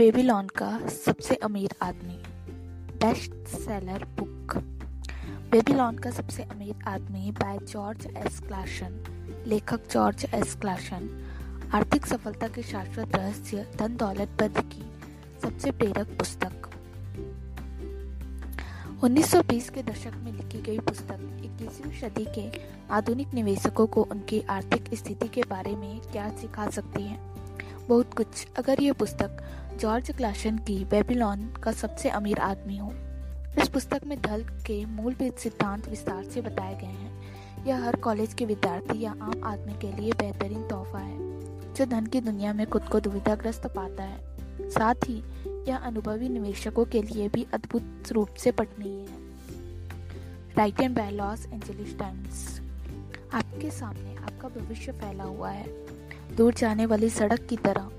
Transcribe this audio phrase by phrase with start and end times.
[0.00, 2.22] Babylon का सबसे अमीर आदमी।
[3.04, 4.56] Best seller book.
[5.50, 9.04] बेबीलोन का सबसे अमीर आदमी बाय जॉर्ज एस क्लाशन
[9.46, 11.24] लेखक जॉर्ज एस क्लाशन
[11.74, 14.90] आर्थिक सफलता के शाश्वत रहस्य, धन दौलत पर की
[15.42, 16.70] सबसे प्रेरक पुस्तक।
[19.04, 22.60] 1920 के दशक में लिखी गई पुस्तक 21वीं सदी के
[22.90, 27.30] आधुनिक निवेशकों को उनकी आर्थिक स्थिति के बारे में क्या सिखा सकती है?
[27.88, 32.92] बहुत कुछ। अगर ये पुस्तक जॉर्ज क्लाशन की बेबीलोन का सबसे अमीर आदमी हो।
[33.62, 37.22] इस पुस्तक में धल के मूल सिद्धांत विस्तार से बताए गए हैं।
[37.64, 41.18] यह हर कॉलेज के विद्यार्थी या आम आदमी के लिए बेहतरीन तोहफा है,
[41.74, 44.18] जो धन की दुनिया में खुद को दुविधाग्रस्त पाता है।
[44.70, 45.22] साथ ही,
[45.68, 49.18] यह अनुभवी निवेशकों के लिए भी अद्भुत रूप से पठनीय है।
[50.56, 52.60] Written by Los Angeles Times
[53.34, 55.66] आपके सामने आपका भविष्य फैला हुआ है।
[56.36, 57.90] दूर जाने वाली सड़क की तरह।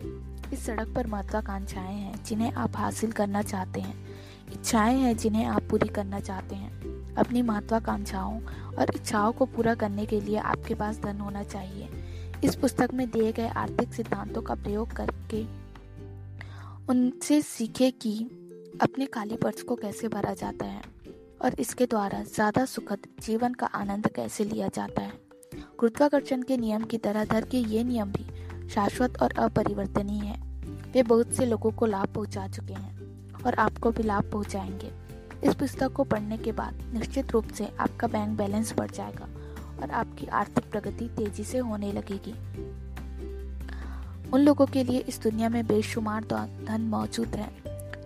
[0.54, 3.96] इस सड़क पर महत्वाकांक्षाएँ हैं, जिन्हें आप हासिल करना चाहते हैं।
[4.54, 8.42] इच्छाएँ हैं, जिन्हें आप पूरी करना चाहते हैं। अपनी महत्वाकांक्षाओं
[8.78, 11.90] और इच्छाओं को पूरा करने के लिए आपके पास धन होना चाहिए।
[12.44, 15.44] इस पुस्तक में दिए गए आर्थिक सिद्धांतों का प्रयोग करके
[16.90, 18.18] उनसे सीखे कि
[18.82, 20.82] अपने खाली पर्स को कैसे भरा जाता है
[21.42, 25.14] और इसके द्वारा ज़्यादा सुखद जीवन का आनंद कैसे लिया जाता है।
[25.80, 28.26] गुरुत्वाकर्षण के नियम की तरह धर के ये नियम भी
[28.76, 30.42] शाश्वत और अपरिवर्तनीय है।
[30.94, 33.02] वे बहुत से लोगों को लाभ पहुँचा चुके हैं
[33.44, 34.92] और आपको भी लाभ पहुंचाएँगे।
[35.44, 39.28] इस पुस्तक को पढ़ने के बाद निश्चित रूप से आपका बैंक बैलेंस बढ़ जाएगा
[39.82, 42.32] और आपकी आर्थिक प्रगति तेज़ी से होने लगेगी।
[44.32, 46.24] उन लोगों के लिए इस दुनिया में बेशुमार
[46.66, 47.52] धन मौजूद है,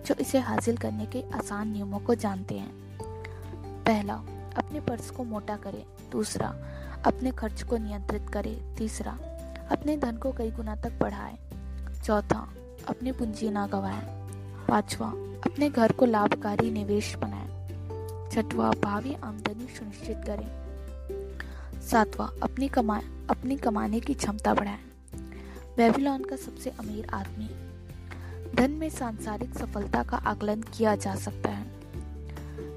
[0.06, 2.72] जो इसे हासिल करने के आसान नियमों को जानते हैं।
[3.84, 4.14] पहला,
[4.56, 6.54] अपने पर्स को मोटा करें। दूसरा,
[7.06, 9.18] अपने खर्च को नियंत्रित करें। तीसरा
[9.70, 11.38] अपने धन को कई गुना तक बढ़ाएँ।
[12.04, 12.48] चौथा,
[12.88, 14.04] अपनी पूंजी ना गवाएँ।
[14.68, 15.08] पांचवा,
[15.50, 17.46] अपने घर को लाभकारी निवेश बनाएँ।
[18.30, 20.66] छठवा, भावी आमदनी सुनिश्चित करें।
[21.80, 23.00] सातवां, अपनी कमा
[23.30, 24.78] अपनी कमाने की क्षमता बढ़ाएँ।
[25.76, 27.50] बेबीलोन का सबसे अमीर आदमी।
[28.54, 31.64] धन में सांसारिक सफलता का आकलन किया जा सकता है।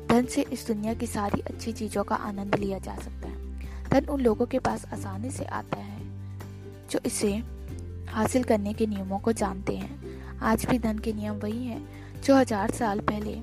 [0.07, 4.05] धन से इस दुनिया की सारी अच्छी चीज़ों का आनंद लिया जा सकता है। धन
[4.05, 5.98] उन लोगों के पास आसानी से आता है
[6.89, 7.33] जो इसे
[8.09, 11.87] हासिल करने के नियमों को जानते हैं। आज भी धन के नियम वही हैं,
[12.21, 13.35] जो हज़ार साल पहले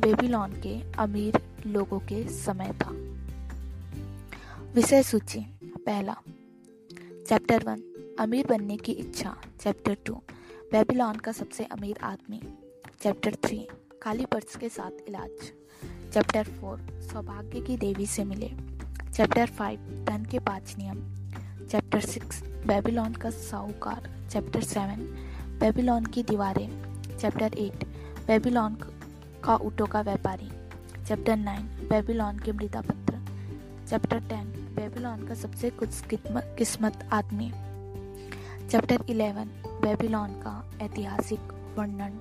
[0.00, 2.90] बेबीलोन के अमीर लोगों के समय था।
[4.74, 5.40] विषय सूची,
[5.86, 6.16] पहला।
[7.28, 7.82] चैप्टर वन
[8.18, 10.14] अमीर बनने की इच्छा। चैप्टर टू
[10.72, 12.40] बेबीलोन का सबसे अमीर आदमी।
[13.02, 13.66] चैप्टर थ्री
[14.02, 15.50] खाली पर्स के साथ इलाज।
[16.14, 16.78] चैप्टर फोर
[17.12, 18.50] सौभाग्य की देवी से मिले।
[19.12, 21.21] चैप्टर फाइव धन के पाँच नियम।
[21.70, 25.00] चैप्टर सिक्स बेबीलोन का साहूकार। चैप्टर सेवन
[25.60, 26.70] बेबीलोन की दीवारें।
[27.18, 27.84] चैप्टर एट
[28.26, 28.76] बेबीलोन
[29.44, 30.50] का ऊँटों का व्यापारी।
[31.06, 33.20] चैप्टर नाइन बेबीलोन के मृदा पत्र
[33.88, 34.46] चैप्टर टेन
[34.76, 36.02] बेबीलोन का सबसे कुछ
[36.58, 37.50] किस्मत आदमी।
[38.68, 42.20] चैप्टर इलेवन बेबीलोन का ऐतिहासिक वर्णन।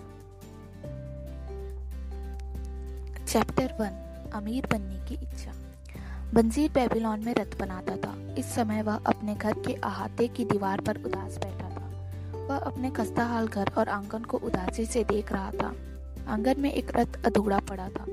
[3.26, 5.54] चैप्टर वन अमीर बनने की इच्छा।
[6.34, 10.82] बंजीर बेबीलोन में रथ बनाता था। इस समय वह अपने घर के अहाते की दीवार
[10.82, 11.90] पर उदास बैठा था।
[12.50, 15.76] वह अपने खस्ता हाल घर और आँगन को उदासी से देख रहा था।
[16.28, 18.06] आँगन में एक रथ अधूरा पड़ा था।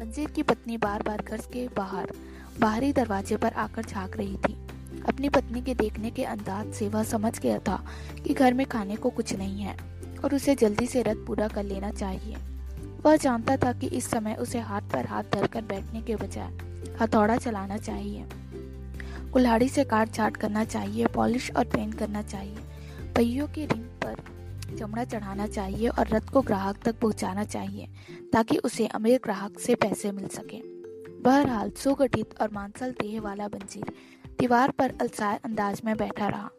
[0.00, 2.12] बंजीर की पत्नी बार बार घर के बाहर,
[2.60, 4.56] बाहरी दरवाजे पर आकर झाँक रही थी।
[5.08, 7.84] अपनी पत्नी के देखने के अंदाज से वह समझ गया था
[8.26, 9.76] कि घर में खाने को कुछ नहीं है
[10.24, 12.36] और उसे जल्दी से रथ पूरा कर लेना चाहिए।
[13.04, 17.36] वह जानता था कि इस समय उसे हाथ पर हाथ धरकर बैठने के बजाय हथौड़ा
[17.36, 18.24] चलाना चाहिए।
[19.32, 22.56] कुल्हाड़ी से काट छाट करना चाहिए, पॉलिश और पेंट करना चाहिए,
[23.16, 27.88] पहियों की रिंग पर चमड़ा चढ़ाना चाहिए और रथ को ग्राहक तक पहुंचाना चाहिए
[28.32, 30.60] ताकि उसे अमीर ग्राहक से पैसे मिल सके।
[31.22, 33.92] बहरहाल, सुगठित और मांसल देह वाला बंजीर
[34.40, 36.50] दीवार पर अलसाय अंदाज में बैठा रहा।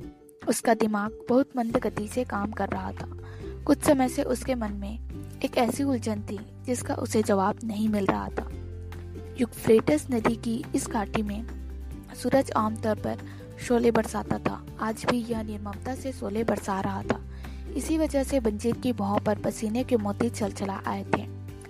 [0.47, 3.17] उसका दिमाग बहुत मंद गति से काम कर रहा था।
[3.65, 5.10] कुछ समय से उसके मन में
[5.43, 8.49] एक ऐसी उलझन थी, जिसका उसे जवाब नहीं मिल रहा था।
[9.41, 11.45] यूफ्रेटस नदी की इस घाटी में
[12.23, 13.17] सूरज आमतौर पर
[13.67, 17.19] शोले बरसाता था। आज भी यह निर्ममता से शोले बरसा रहा था।
[17.75, 21.27] इसी वजह से बंजीर की भौं पर पसीने के मोती चलचला आए थे,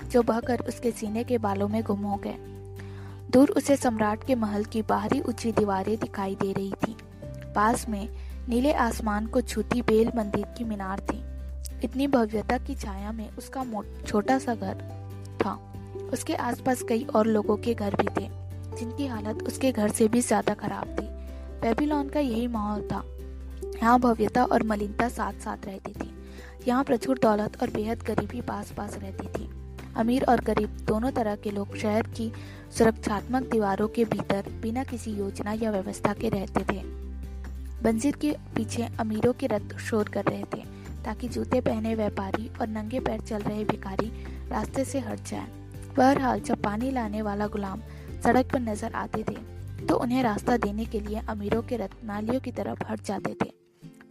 [0.10, 2.36] जो बहकर उसके सीने के बालों में गुम हो गए।
[3.34, 6.98] दूर उसे सम्राट के महल की बाहरी ऊँची दीवारें दिखाई दे रही थी।
[7.56, 8.10] पास में
[8.50, 11.31] नीले आसमान को छूती बेल मंदिर की मीनार थी।
[11.84, 13.64] इतनी भव्यता की छाया में उसका
[14.08, 14.82] छोटा सा घर
[15.40, 15.54] था।
[16.14, 18.28] उसके आसपास कई और लोगों के घर भी थे,
[18.78, 21.06] जिनकी हालत उसके घर से भी ज़्यादा खराब थी।
[21.62, 23.04] बेबीलोन का यही माहौल था।
[23.76, 26.10] यहाँ भव्यता और मलिनता साथ साथ रहती थी।
[26.68, 29.50] यहाँ प्रचुर दौलत और बेहद गरीबी पास पास रहती थी।
[29.98, 32.32] अमीर और गरीब दोनों तरह के लोग शहर की
[32.78, 36.82] सुरक्षात्मक दीवारों के भीतर बिना किसी योजना या व्यवस्था के रहते थे।
[37.84, 40.64] बंजीर के पीछे अमीरों के रथ शोर कर रहे थे।
[41.06, 44.12] ताकि जूते पहने व्यापारी और नंगे पैर चल रहे भिखारी
[44.50, 45.48] रास्ते से हट जाए।
[45.98, 47.82] बहरहाल, जब पानी लाने वाला गुलाम
[48.24, 49.36] सड़क पर नज़र आते थे
[49.82, 53.50] तो उन्हें रास्ता देने के लिए अमीरों के रथ नालियों की तरफ़ हट जाते थे।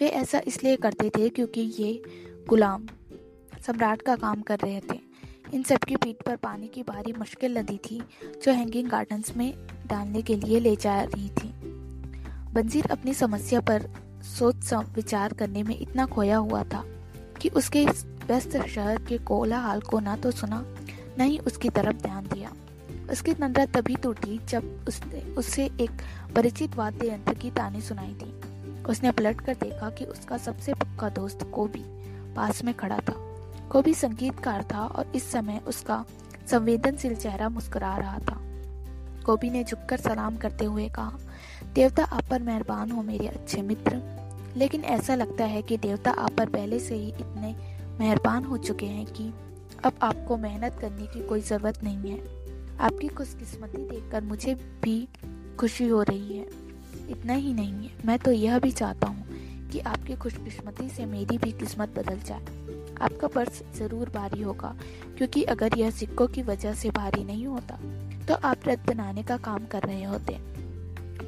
[0.00, 2.02] वे ऐसा इसलिए करते थे क्योंकि ये
[2.48, 2.86] गुलाम
[3.66, 4.98] सम्राट का काम कर रहे थे।
[5.54, 8.00] इन सबकी पीठ पर पानी की भारी मुश्किल नदी थी,
[8.44, 9.52] जो हैंगिंग गार्डन्स में
[9.86, 11.52] डालने के लिए ले जा रही थी।
[12.52, 13.86] बंजीर अपनी समस्या पर
[14.30, 16.84] सोच विचार करने में इतना खोया हुआ था
[17.40, 17.84] कि उसके
[18.26, 20.64] व्यस्त शहर के कोलाहल को ना तो सुना,
[21.18, 22.52] न ही उसकी तरफ़ ध्यान दिया।
[23.10, 26.02] उसकी नंदा तभी टूटी जब उसने, उससे एक
[26.34, 28.40] परिचित वाद्य यंत्र की तानी सुनाई थी
[28.82, 31.82] उसने पलट कर देखा कि उसका सबसे पक्का दोस्त कोबी
[32.34, 33.14] पास में खड़ा था।
[33.72, 36.04] कोबी संगीतकार था और इस समय उसका
[36.50, 38.40] संवेदनशील चेहरा मुस्कुरा रहा था।
[39.26, 41.12] कोबी ने झुककर सलाम करते हुए कहा
[41.74, 44.00] देवता आप पर मेहरबान हो मेरे अच्छे मित्र।
[44.56, 47.54] लेकिन ऐसा लगता है कि देवता आप पर पहले से ही इतने
[48.00, 49.32] मेहरबान हो चुके हैं कि
[49.84, 52.18] अब आपको मेहनत करने की कोई ज़रूरत नहीं है।
[52.80, 55.06] आपकी खुशकिस्मती देखकर मुझे भी
[55.58, 56.46] खुशी हो रही है।
[57.10, 61.38] इतना ही नहीं है मैं तो यह भी चाहता हूँ कि आपकी खुशकिस्मती से मेरी
[61.38, 62.58] भी किस्मत बदल जाए।
[63.02, 64.74] आपका पर्स ज़रूर भारी होगा,
[65.18, 67.78] क्योंकि अगर यह सिक्कों की वजह से भारी नहीं होता
[68.26, 70.38] तो आप रथ बनाने का काम कर रहे होते।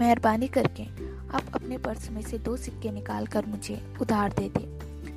[0.03, 0.83] मेहरबानी करके
[1.33, 4.65] आप अपने पर्स में से दो सिक्के निकाल कर मुझे उधार दे दे।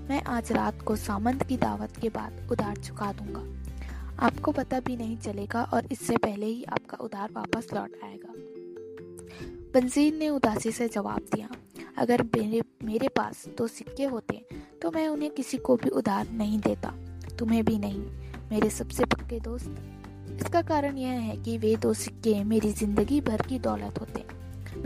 [0.09, 3.41] मैं आज रात को सामंत की दावत के बाद उधार चुका दूँगा।
[4.25, 8.33] आपको पता भी नहीं चलेगा और इससे पहले ही आपका उधार वापस लौट आएगा।
[9.73, 11.49] बंजीर ने उदासी से जवाब दिया,
[11.97, 14.41] अगर मेरे मेरे पास दो सिक्के होते
[14.81, 16.93] तो मैं उन्हें किसी को भी उधार नहीं देता।
[17.39, 18.05] तुम्हें भी नहीं,
[18.51, 23.41] मेरे सबसे पक्के दोस्त। इसका कारण यह है कि वे दो सिक्के मेरी ज़िंदगी भर
[23.41, 24.25] की दौलत होते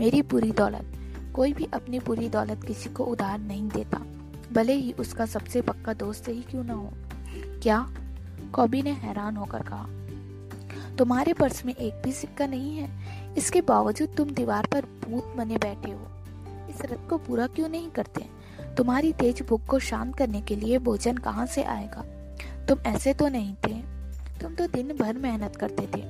[0.00, 0.92] मेरी पूरी दौलत।
[1.34, 3.98] कोई भी अपनी पूरी दौलत किसी को उधार नहीं देता।
[4.52, 6.90] भले ही उसका सबसे पक्का दोस्त ही क्यों ना हो।
[7.62, 7.90] क्या?
[8.52, 9.86] कॉबी ने हैरान होकर कहा।
[10.96, 12.90] तुम्हारे पर्स में एक भी सिक्का नहीं है।
[13.34, 16.06] इसके बावजूद तुम दीवार पर भूत बने बैठे हो।
[16.70, 18.26] इस रथ को पूरा क्यों नहीं करते?
[18.76, 22.04] तुम्हारी तेज भूख को शांत करने के लिए भोजन कहाँ से आएगा?
[22.66, 23.82] तुम ऐसे तो नहीं थे।
[24.42, 26.02] तुम तो दिन भर मेहनत करते थे।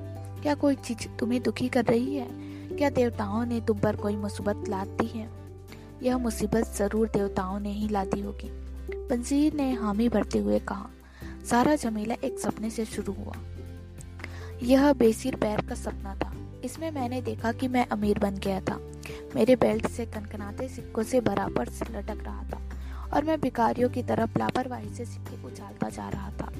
[0.42, 2.49] क्या कोई चीज़ तुम्हें दुखी कर रही है?
[2.80, 5.28] क्या देवताओं ने तुम पर कोई मुसीबत लाद दी है?
[6.02, 8.48] यह मुसीबत ज़रूर देवताओं ने ही ला दी होगी।
[9.08, 10.88] पंजीर ने हामी भरते हुए कहा,
[11.50, 13.34] सारा झमेला एक सपने से शुरू हुआ।
[14.62, 16.32] यह बेसिर पैर का सपना था।
[16.64, 18.80] इसमें मैंने देखा कि मैं अमीर बन गया था।
[19.34, 22.60] मेरे बेल्ट से कनकनाते सिक्कों से बराबर से लटक रहा था
[23.14, 26.52] और मैं भिकारियों की तरफ़ लापरवाही से सिक्के उछालता जा रहा था।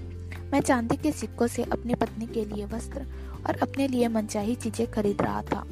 [0.53, 3.07] मैं चांदी के सिक्कों से अपनी पत्नी के लिए वस्त्र
[3.47, 5.67] और अपने लिए मनचाही चीज़ें खरीद रहा था।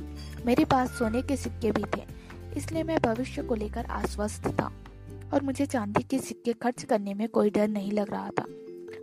[0.48, 2.02] मेरे पास सोने के सिक्के भी थे,
[2.56, 4.70] इसलिए मैं भविष्य को लेकर आश्वस्त था।
[5.34, 8.44] और मुझे चांदी के सिक्के खर्च करने में कोई डर नहीं लग रहा था।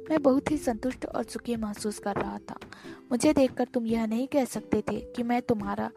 [0.10, 2.56] मैं बहुत ही संतुष्ट और सुखी महसूस कर रहा था।
[3.12, 5.90] मुझे देखकर तुम यह नहीं कह सकते थे कि मैं तुम्हारा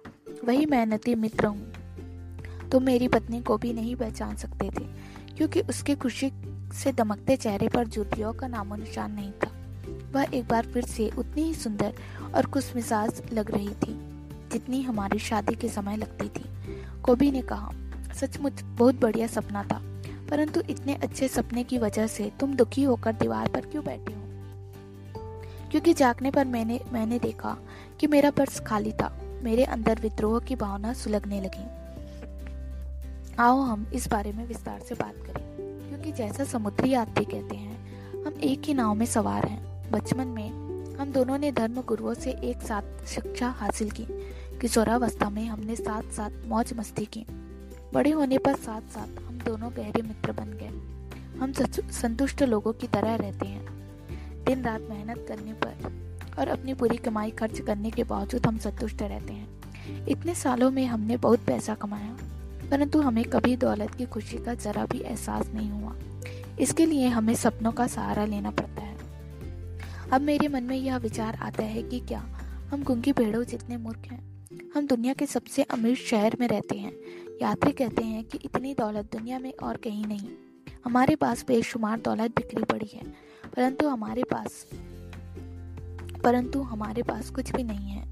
[0.45, 4.85] वही मेहनती मित्र हूँ। तुम मेरी पत्नी को भी नहीं पहचान सकते थे,
[5.37, 6.31] क्योंकि उसके खुशी
[6.73, 9.51] से दमकते चेहरे पर जुतियों का नामो निशान नहीं था।
[10.13, 11.95] वह एक बार फिर से उतनी ही सुंदर
[12.35, 14.08] और खुश मिजाज लग रही थी।
[14.53, 16.45] जितनी हमारी शादी के समय लगती थी।
[17.03, 17.71] कोबी ने कहा,
[18.15, 19.81] सचमुच, बहुत बढ़िया सपना था,
[20.31, 24.23] परंतु इतने अच्छे सपने की वजह से तुम दुखी होकर दीवार पर क्यों बैठे हो?
[25.71, 27.57] क्योंकि जागने पर मैंने मैंने देखा
[28.01, 31.67] कि मेरा पर्स खाली था, मेरे अंदर विद्रोह की भावना सुलगने लगी।
[33.39, 35.45] आओ हम इस बारे में विस्तार से बात करें,
[35.89, 40.51] क्योंकि जैसा समुद्री यात्री कहते हैं, हम एक ही नाव में सवार हैं। बचपन में
[40.97, 44.07] हम दोनों ने धर्म गुरुओं से एक साथ शिक्षा हासिल की
[44.61, 47.25] किशोरावस्था में हमने साथ साथ मौज मस्ती की।
[47.95, 51.53] बड़े होने पर साथ साथ हम दोनों गहरे मित्र बन गए। हम
[51.93, 57.31] संतुष्ट लोगों की तरह रहते हैं। दिन रात मेहनत करने पर और अपनी पूरी कमाई
[57.31, 62.17] खर्च करने के बावजूद हम संतुष्ट रहते हैं। इतने सालों में हमने बहुत पैसा कमाया,
[62.71, 65.95] परंतु हमें कभी दौलत की खुशी का जरा भी एहसास नहीं हुआ।
[66.61, 68.97] इसके लिए हमें सपनों का सहारा लेना पड़ता है।
[70.13, 72.25] अब मेरे मन में यह विचार आता है कि क्या
[72.71, 74.28] हम गुंगी भेड़ों जितने मूर्ख हैं
[74.75, 76.93] हम दुनिया के सबसे अमीर शहर में रहते हैं।
[77.43, 80.29] यात्री कहते हैं कि इतनी दौलत दुनिया में और कहीं नहीं।
[80.85, 83.03] हमारे पास बेशुमार दौलत बिखरी पड़ी है,
[83.57, 84.65] परंतु हमारे पास,
[86.25, 88.07] परंतु हमारे पास कुछ भी नहीं है।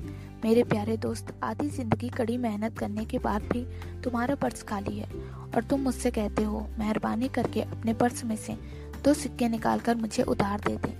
[0.44, 3.64] मेरे प्यारे दोस्त, आधी ज़िंदगी कड़ी मेहनत करने के बाद भी
[4.02, 5.08] तुम्हारा पर्स खाली है,
[5.56, 8.56] और तुम मुझसे कहते हो, मेहरबानी करके अपने पर्स में से
[9.04, 10.94] दो सिक्के निकालकर मुझे उधार दे दे।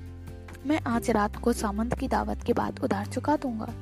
[0.66, 3.74] मैं आज रात को सामंत की दावत के बाद उधार चुका दूँगा।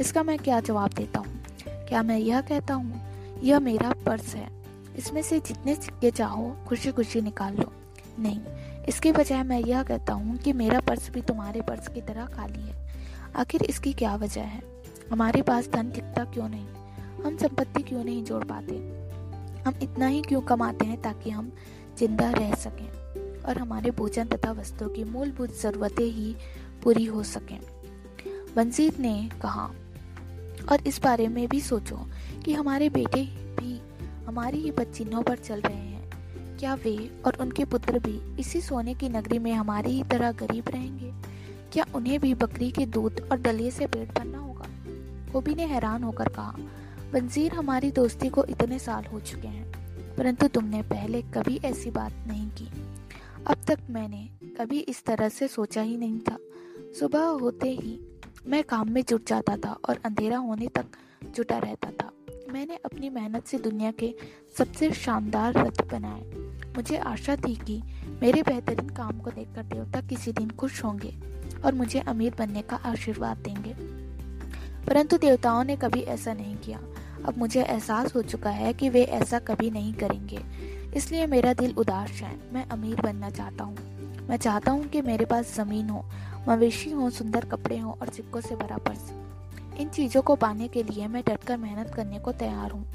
[0.00, 1.44] इसका मैं क्या जवाब देता हूँ?
[1.68, 3.00] क्या मैं यह कहता हूँ,
[3.42, 4.50] यह मेरा पर्स है।
[4.98, 7.72] इसमें से जितने सिक्के चाहो खुशी खुशी निकाल लो।
[8.18, 8.40] नहीं,
[8.88, 12.62] इसके बजाय मैं यह कहता हूँ कि मेरा पर्स भी तुम्हारे पर्स की तरह खाली
[12.62, 12.92] है।
[13.36, 14.62] आखिर इसकी क्या वजह है?
[15.10, 16.66] हमारे पास धन दिखता क्यों नहीं?
[17.24, 18.74] हम संपत्ति क्यों नहीं जोड़ पाते?
[19.62, 21.52] हम इतना ही क्यों कमाते हैं ताकि हम
[21.98, 22.88] ज़िंदा रह सकें?
[23.42, 26.36] और हमारे भोजन तथा वस्तुओं की मूलभूत जरूरतें ही
[26.82, 27.60] पूरी हो सकें।
[28.56, 29.70] बंसीर ने कहा
[30.72, 31.96] और इस बारे में भी सोचो
[32.44, 33.24] कि हमारे बेटे
[33.56, 33.80] भी,
[34.26, 36.96] हमारी ही बच्चिनों पर चल रहे हैं। क्या वे
[37.26, 41.12] और उनके पुत्र भी इसी सोने की नगरी में हमारी ही तरह गरीब रहेंगे?
[41.72, 44.66] क्या उन्हें भी बकरी के दूध और दलिए से पेट भरना होगा?
[45.32, 46.54] कोबी ने हैरान होकर कहा
[47.12, 52.12] बंजीर हमारी दोस्ती को इतने साल हो चुके हैं, परंतु तुमने पहले कभी ऐसी बात
[52.28, 52.68] नहीं की।
[53.46, 56.36] अब तक मैंने कभी इस तरह से सोचा ही नहीं था।
[57.00, 57.98] सुबह होते ही
[58.46, 60.86] मैं काम में जुट जाता था और अंधेरा होने तक
[61.36, 62.12] जुटा रहता था।
[62.52, 64.14] मैंने अपनी मेहनत से दुनिया के
[64.58, 66.20] सबसे शानदार रथ बनाए।
[66.76, 67.82] मुझे आशा थी कि
[68.22, 71.14] मेरे बेहतरीन काम को देखकर देवता किसी दिन खुश होंगे
[71.64, 73.74] और मुझे अमीर बनने का आशीर्वाद देंगे।
[74.86, 76.80] परंतु देवताओं ने कभी ऐसा नहीं किया।
[77.24, 80.40] अब मुझे एहसास हो चुका है कि वे ऐसा कभी नहीं करेंगे।
[80.96, 83.76] इसलिए मेरा दिल उदास है। मैं अमीर बनना चाहता हूँ।
[84.28, 86.04] मैं चाहता हूँ कि मेरे पास ज़मीन हो
[86.48, 89.12] मवेशी हो सुंदर कपड़े हो और सिक्कों से भरा पर्स।
[89.80, 92.86] इन चीज़ों को पाने के लिए मैं डटकर मेहनत करने को तैयार हूँ।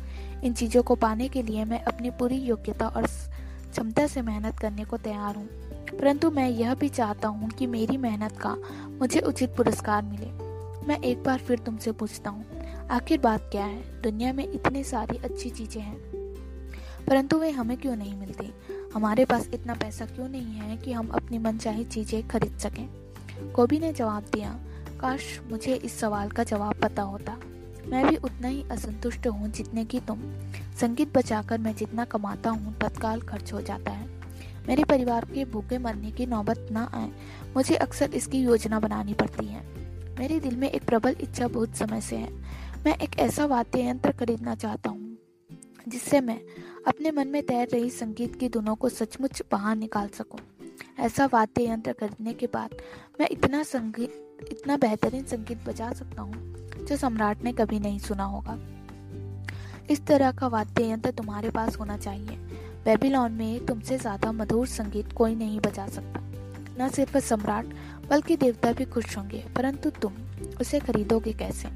[0.44, 4.86] इन चीज़ों को पाने के लिए मैं अपनी पूरी योग्यता और क्षमता से मेहनत करने
[4.86, 5.46] को तैयार हूँ।
[6.00, 8.58] परंतु मैं यह भी चाहता हूँ कि मेरी मेहनत का
[8.90, 10.28] मुझे उचित पुरस्कार मिले।
[10.88, 12.46] मैं एक बार फिर तुमसे पूछता हूँ,
[12.92, 14.02] आखिर बात क्या है?
[14.02, 15.98] दुनिया में इतनी सारी अच्छी चीज़ें हैं।
[17.08, 18.54] परंतु वे हमें क्यों नहीं मिलती?
[18.94, 23.05] हमारे पास इतना पैसा क्यों नहीं है कि हम अपनी मनचाही चीज़ें खरीद सकें?
[23.56, 24.50] कोबी ने जवाब दिया,
[25.00, 27.38] काश मुझे इस सवाल का जवाब पता होता।
[27.88, 30.22] मैं भी उतना ही असंतुष्ट हूँ जितने की तुम।
[30.82, 34.08] संगीत बचाकर मैं जितना कमाता हूँ, तत्काल खर्च हो जाता है।
[34.68, 37.12] मेरे परिवार के भूखे मरने की नौबत न आए,
[37.56, 39.64] मुझे अक्सर इसकी योजना बनानी पड़ती है।
[40.20, 42.32] मेरे दिल में एक प्रबल इच्छा बहुत समय से है।
[42.86, 45.18] मैं एक ऐसा वाद्य यंत्र खरीदना चाहता हूँ,
[45.88, 46.40] जिससे मैं
[46.88, 50.40] अपने मन में तैर रही संगीत की धुनों को सचमुच बाहर निकाल सकूँ।
[51.00, 52.70] ऐसा वाद्य यंत्र खरीदने के बाद
[53.20, 56.56] मैं इतना संगीत, इतना बेहतरीन संगीत बजा सकता हूँ,
[56.86, 58.60] जो सम्राट ने कभी नहीं सुना होगा।
[59.90, 62.38] इस तरह का वाद्य यंत्र तुम्हारे पास होना चाहिए।
[62.86, 66.22] बेबीलोन में तुमसे ज़्यादा मधुर संगीत कोई नहीं बजा सकता।
[66.80, 67.66] न सिर्फ़ सम्राट,
[68.10, 70.14] बल्कि देवता भी खुश होंगे, परंतु तुम
[70.62, 71.68] उसे खरीदोगे कैसे?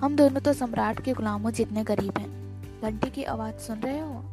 [0.00, 2.44] हम दोनों तो सम्राट के गुलामों जितने गरीब हैं।
[2.82, 4.24] घंटी की आवाज़ सुन रहे हो?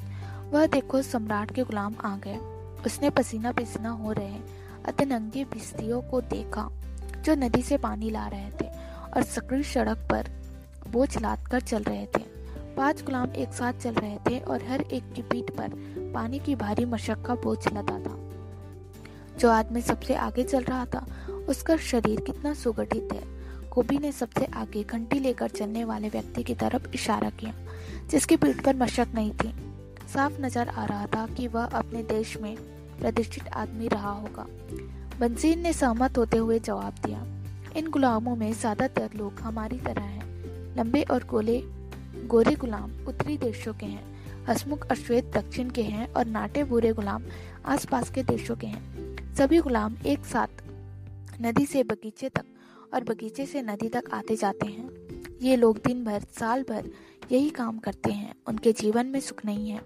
[0.52, 2.38] वह देखो, सम्राट के गुलाम आ गए।
[2.86, 4.38] उसने पसीना पसीना हो रहे
[4.86, 6.70] अतनंगे भिस्तियों को देखा,
[7.26, 8.66] जो नदी से पानी ला रहे थे
[9.16, 10.30] और सकड़ी सड़क पर
[10.92, 12.24] बोझ लाद कर चल रहे थे।
[12.76, 15.70] पाँच गुलाम एक साथ चल रहे थे और हर एक की पीठ पर
[16.16, 18.18] पानी की भारी मशक का बोझ लदा था।
[19.40, 21.06] जो आदमी सबसे आगे चल रहा था,
[21.50, 23.24] उसका शरीर कितना सुगठित है।
[23.70, 27.54] कोबी ने सबसे आगे घंटी लेकर चलने वाले व्यक्ति की तरफ़ इशारा किया,
[28.10, 29.71] जिसकी पीठ पर मशक नहीं थी।
[30.14, 32.56] साफ़ नज़र आ रहा था कि वह अपने देश में
[33.02, 34.46] प्रतिष्ठित आदमी रहा होगा।
[35.20, 37.26] बंसीर ने सहमत होते हुए जवाब दिया,
[37.78, 41.60] इन गुलामों में ज़्यादातर लोग हमारी तरह हैं। लंबे और गोले,
[42.28, 44.04] गोरे गुलाम उत्तरी देशों के हैं,
[44.48, 47.24] हसमुख अश्वेत दक्षिण के हैं और नाटे बुरे गुलाम
[47.66, 50.64] आसपास के देशों के हैं। सभी गुलाम एक साथ
[51.42, 52.46] नदी से बगीचे तक
[52.94, 54.90] और बगीचे से नदी तक आते जाते हैं।
[55.42, 56.90] ये लोग दिन भर, साल भर
[57.32, 59.82] यही काम करते हैं। उनके जीवन में सुख नहीं है।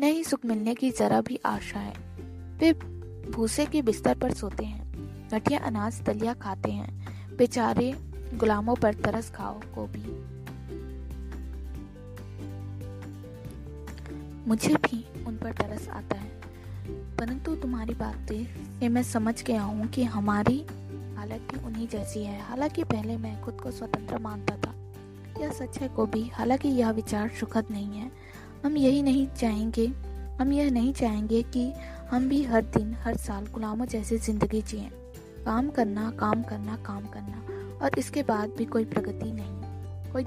[0.00, 1.94] न ही सुख मिलने की जरा भी आशा है।
[2.58, 2.72] वे
[3.30, 7.92] भूसे के बिस्तर पर सोते हैं घटिया अनाज दलिया खाते हैं, बेचारे
[8.34, 10.34] गुलामों पर तरस खाओ को भी
[14.48, 16.30] मुझे भी उन पर तरस आता है,
[17.16, 18.44] परंतु तुम्हारी बातें
[18.80, 20.58] से मैं समझ गया हूँ कि हमारी
[21.16, 24.74] हालत भी उन्हीं जैसी है। हालाँकि पहले मैं खुद को स्वतंत्र मानता था।
[25.40, 28.10] यह सच है को भी हालाँकि यह विचार सुखद नहीं है।
[28.64, 29.86] हम यही नहीं चाहेंगे,
[30.40, 31.72] हम यह नहीं चाहेंगे कि
[32.10, 34.88] हम भी हर दिन, हर साल गुलामों जैसे ज़िंदगी जिए।
[35.44, 37.42] काम करना काम करना काम करना,
[37.84, 40.24] और इसके बाद भी कोई प्रगति नहीं, कोई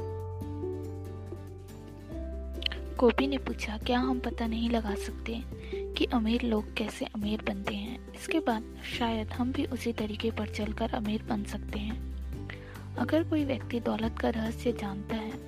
[2.98, 5.42] गोपी ने पूछा, क्या हम पता नहीं लगा सकते
[5.98, 8.14] कि अमीर लोग कैसे अमीर बनते हैं?
[8.14, 8.64] इसके बाद
[9.00, 14.20] शायद हम भी उसी तरीके पर चलकर अमीर बन सकते हैं। अगर कोई व्यक्ति दौलत
[14.20, 15.47] का रहस्य जानता है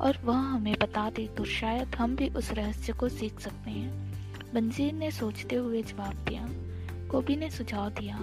[0.00, 4.10] और वह हमें बता दे तो शायद हम भी उस रहस्य को सीख सकते हैं।
[4.54, 6.48] बंजीर ने सोचते हुए जवाब दिया।
[7.08, 8.16] कोबी ने सुझाव दिया।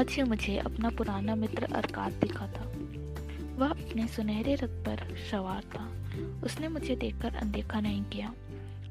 [0.00, 2.72] आज ही मुझे अपना पुराना मित्र अरकात दिखा था।
[3.56, 5.92] वह अपने सुनहरे रथ पर सवार था।
[6.44, 8.34] उसने मुझे देखकर अनदेखा नहीं किया।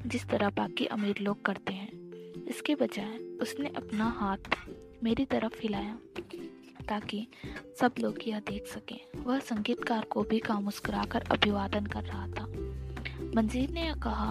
[0.06, 1.92] जिस तरह बाकी अमीर लोग करते हैं।
[2.44, 4.36] इसके बजाय उसने अपना हाथ
[5.04, 5.98] मेरी तरफ़ हिलाया।
[6.88, 7.26] ताकि
[7.80, 12.44] सब लोग यह देख सकें। वह संगीतकार को भी का मुस्कुराकर अभिवादन कर रहा था।
[13.36, 14.30] मंजीर ने कहा,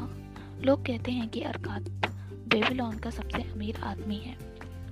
[0.62, 1.90] लोग कहते हैं कि अरकात
[2.50, 4.38] बेबीलोन का सबसे अमीर आदमी है।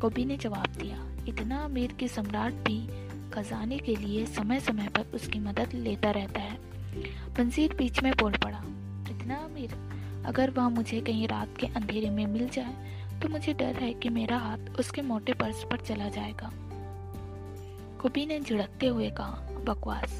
[0.02, 2.88] कोबी ने जवाब दिया, इतना अमीर कि सम्राट भी
[3.32, 6.58] खजाने के लिए समय समय पर उसकी मदद लेता रहता है।
[7.40, 8.64] मंजीर बीच में बोल पड़ा,
[9.12, 9.74] इतना अमीर?
[10.26, 12.92] अगर वह मुझे कहीं रात के अंधेरे में मिल जाए
[13.22, 16.52] तो मुझे डर है कि मेरा हाथ उसके मोटे पर्स पर चला जाएगा।
[18.04, 20.14] कुबी ने झिड़कते हुए कहा, बकवास,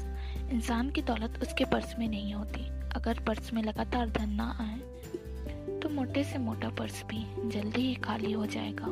[0.52, 2.60] इंसान की दौलत उसके पर्स में नहीं होती।
[2.96, 7.94] अगर पर्स में लगातार धन ना आए तो मोटे से मोटा पर्स भी जल्दी ही
[7.94, 8.86] खाली हो जाएगा।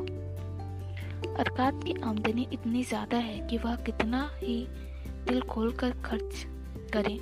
[1.35, 4.67] अरकात की आमदनी इतनी ज़्यादा है कि वह कितना ही
[5.29, 6.45] दिल खोलकर खर्च
[6.93, 7.17] करे,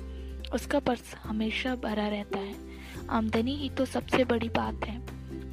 [0.53, 2.55] उसका पर्स हमेशा भरा रहता है।
[3.09, 4.99] आमदनी ही तो सबसे बड़ी बात है,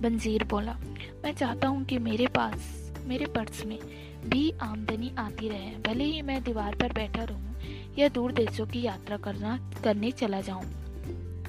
[0.02, 0.76] बंजीर बोला।
[1.24, 3.78] मैं चाहता हूँ कि मेरे पास, मेरे पर्स में
[4.28, 7.56] भी आमदनी आती रहे। भले ही मैं दीवार पर बैठा रहूँ
[7.98, 10.64] या दूर देशों की यात्रा करना, करने चला जाऊँ,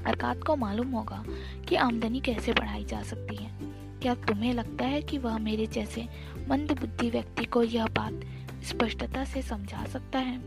[0.06, 1.24] अरकात को मालूम होगा
[1.70, 3.52] कि आमदनी कैसे बढ़ाई जा सकती है।
[4.00, 6.08] क्या तुम्हें लगता है कि वह मेरे जैसे
[6.50, 8.22] मंद बुद्धि व्यक्ति को यह बात
[8.64, 10.38] स्पष्टता से समझा सकता है?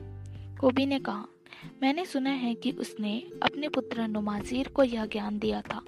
[0.61, 1.25] कोबी ने कहा,
[1.83, 5.81] मैंने सुना है कि उसने अपने पुत्र नुमाजीर को यह ज्ञान दिया था।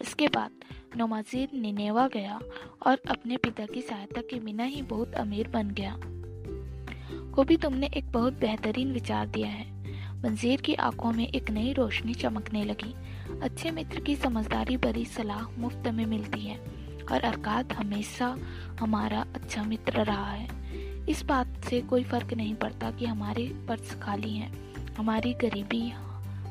[0.00, 0.50] इसके बाद
[0.96, 2.40] नौमाजीर निनेवा गया
[2.86, 6.00] और अपने पिता की सहायता के बिना ही बहुत अमीर बन गया।
[7.30, 9.78] को भी तुमने एक बहुत बेहतरीन विचार दिया है।
[10.22, 12.94] मंजीर की आँखों में एक नई रोशनी चमकने लगी।
[13.42, 16.58] अच्छे मित्र की समझदारी भरी सलाह मुफ़्त में मिलती है
[17.12, 18.36] और अरकात हमेशा
[18.80, 20.48] हमारा अच्छा मित्र रहा है।
[21.08, 25.90] इस बात से कोई फ़र्क नहीं पड़ता कि हमारे पर्स खाली हैं। हमारी गरीबी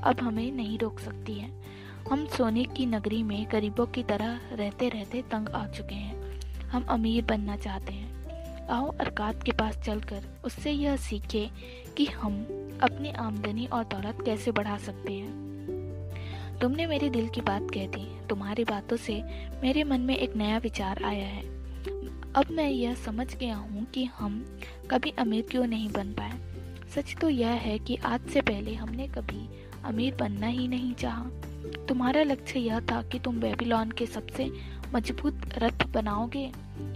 [0.04, 1.57] अब हमें नहीं रोक सकती है।
[2.12, 6.84] हम सोने की नगरी में गरीबों की तरह रहते रहते तंग आ चुके हैं। हम
[6.84, 11.50] अमीर बनना चाहते हैं। आओ अरकात के पास चलकर उससे यह सीखे
[11.98, 12.34] कि हम
[12.84, 15.48] अपनी आमदनी और दौलत कैसे बढ़ा सकते हैं।
[16.62, 19.24] तुमने मेरे दिल की बात कह दी। तुम्हारी बातों से
[19.64, 21.42] मेरे मन में एक नया विचार आया है।
[22.34, 24.60] अब मैं यह समझ गया हूँ कि हम
[24.92, 26.34] कभी अमीर क्यों नहीं बन पाए।
[26.96, 29.50] सच तो यह है कि आज से पहले हमने कभी
[29.84, 31.26] अमीर बनना ही नहीं चाहा।
[31.88, 34.52] तुम्हारा लक्ष्य यह था कि तुम बेबीलोन के सबसे
[34.94, 36.48] मज़बूत रथ बनाओगे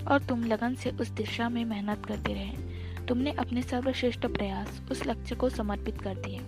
[0.07, 5.05] और तुम लगन से उस दिशा में मेहनत करते रहे। तुमने अपने सर्वश्रेष्ठ प्रयास उस
[5.07, 6.39] लक्ष्य को समर्पित कर दिए,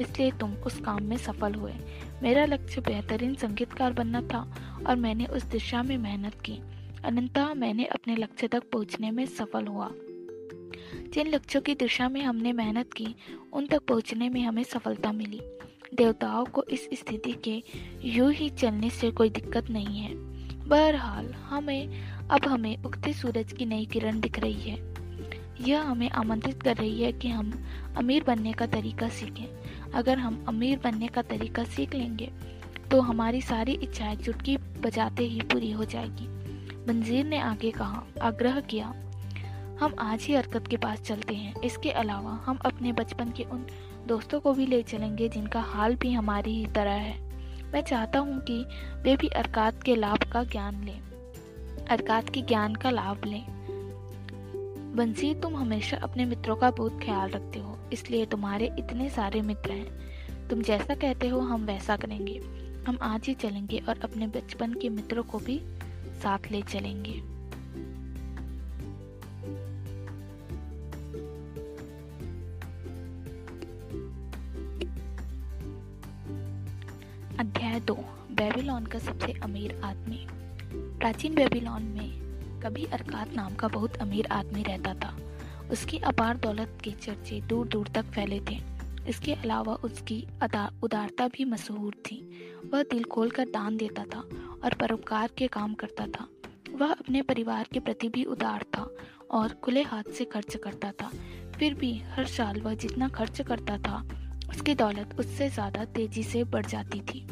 [0.00, 1.72] इसलिए तुम उस काम में सफल हुए।
[2.22, 4.40] मेरा लक्ष्य बेहतरीन संगीतकार बनना था
[4.86, 6.58] और मैंने उस दिशा में मेहनत की।
[7.04, 9.90] अनंतः मैंने अपने लक्ष्य तक पहुँचने में सफल हुआ।
[11.14, 13.14] जिन लक्ष्यों की दिशा में हमने मेहनत की,
[13.52, 15.40] उन तक पहुँचने में हमें सफलता मिली।
[15.94, 17.62] देवताओं को इस स्थिति के
[18.04, 20.14] यूँ ही चलने से कोई दिक्कत नहीं है।
[20.68, 21.88] बहरहाल, हमें,
[22.30, 24.94] अब हमें उगते सूरज की नई किरण दिख रही है।
[25.60, 27.52] यह हमें आमंत्रित कर रही है कि हम
[27.96, 29.46] अमीर बनने का तरीका सीखें।
[29.94, 32.30] अगर हम अमीर बनने का तरीका सीख लेंगे
[32.90, 36.28] तो हमारी सारी इच्छाएँ चुटकी बजाते ही पूरी हो जाएगी।
[36.88, 38.94] मंजीर ने आगे कहा, आग्रह किया,
[39.80, 43.66] हम आज ही हरकत के पास चलते हैं। इसके अलावा हम अपने बचपन के उन
[44.08, 47.20] दोस्तों को भी ले चलेंगे, जिनका हाल भी हमारी ही तरह है।
[47.72, 48.64] मैं चाहता हूँ कि
[49.02, 51.00] वे भी अरकात के लाभ का ज्ञान लें।
[51.86, 53.44] अरकात के ज्ञान का लाभ लें।
[54.96, 59.70] बंसी, तुम हमेशा अपने मित्रों का बहुत ख्याल रखते हो, इसलिए तुम्हारे इतने सारे मित्र
[59.70, 62.40] हैं। तुम जैसा कहते हो, हम वैसा करेंगे।
[62.88, 65.60] हम आज ही चलेंगे और अपने बचपन के मित्रों को भी
[66.22, 67.37] साथ ले चलेंगे।
[77.38, 77.94] अध्याय दो,
[78.30, 80.26] बेबीलोन का सबसे अमीर आदमी।
[80.98, 82.08] प्राचीन बेबीलोन में
[82.60, 85.16] कभी अरकात नाम का बहुत अमीर आदमी रहता था।
[85.70, 88.60] उसकी अपार दौलत के चर्चे दूर दूर तक फैले थे।
[89.08, 90.26] इसके अलावा उसकी
[90.82, 92.30] उदारता भी मशहूर थी।
[92.72, 94.20] वह दिल खोल कर दान देता था
[94.64, 96.28] और परोपकार के काम करता था।
[96.74, 98.90] वह अपने परिवार के प्रति भी उदार था
[99.30, 101.10] और खुले हाथ से खर्च करता था।
[101.58, 104.17] फिर भी हर साल वह जितना खर्च करता था
[104.48, 107.26] उसकी दौलत उससे ज़्यादा तेज़ी से बढ़ जाती थी।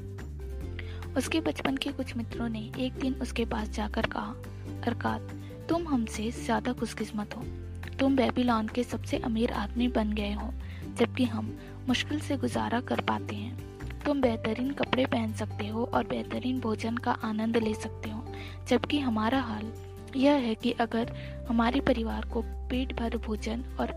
[1.16, 4.34] उसके बचपन के कुछ मित्रों ने एक दिन उसके पास जाकर कहा,
[4.86, 5.28] अरकात,
[5.68, 7.44] तुम हमसे ज़्यादा खुशकिस्मत हो।
[7.98, 10.52] तुम बेबीलोन के सबसे अमीर आदमी बन गए हो,
[10.98, 11.56] जबकि हम
[11.88, 16.96] मुश्किल से गुजारा कर पाते हैं। तुम बेहतरीन कपड़े पहन सकते हो और बेहतरीन भोजन
[16.96, 18.24] का आनंद ले सकते हो।
[18.68, 19.72] जबकि हमारा हाल
[20.16, 21.12] यह है कि अगर
[21.48, 23.90] हमारे परिवार को पेट भर भोजन और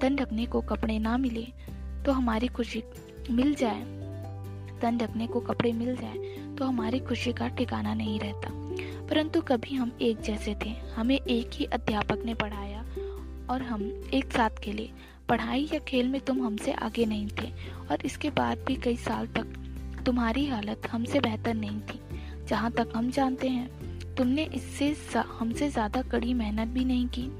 [0.00, 1.46] तन ढकने को कपड़े ना मिले
[2.06, 2.82] तो हमारी खुशी
[3.30, 3.80] मिल जाए
[4.82, 8.50] तन ढकने को कपड़े मिल जाए तो हमारी खुशी का ठिकाना नहीं रहता।
[9.08, 12.84] परंतु कभी हम एक जैसे थे, हमें एक ही अध्यापक ने पढ़ाया
[13.50, 13.82] और हम
[14.14, 14.88] एक साथ खेले।
[15.28, 17.50] पढ़ाई या खेल में तुम हमसे आगे नहीं थे
[17.90, 19.54] और इसके बाद भी कई साल तक
[20.06, 22.00] तुम्हारी हालत हमसे बेहतर नहीं थी।
[22.48, 24.94] जहाँ तक हम जानते हैं, तुमने इससे
[25.30, 27.30] हमसे ज़्यादा कड़ी मेहनत भी नहीं की।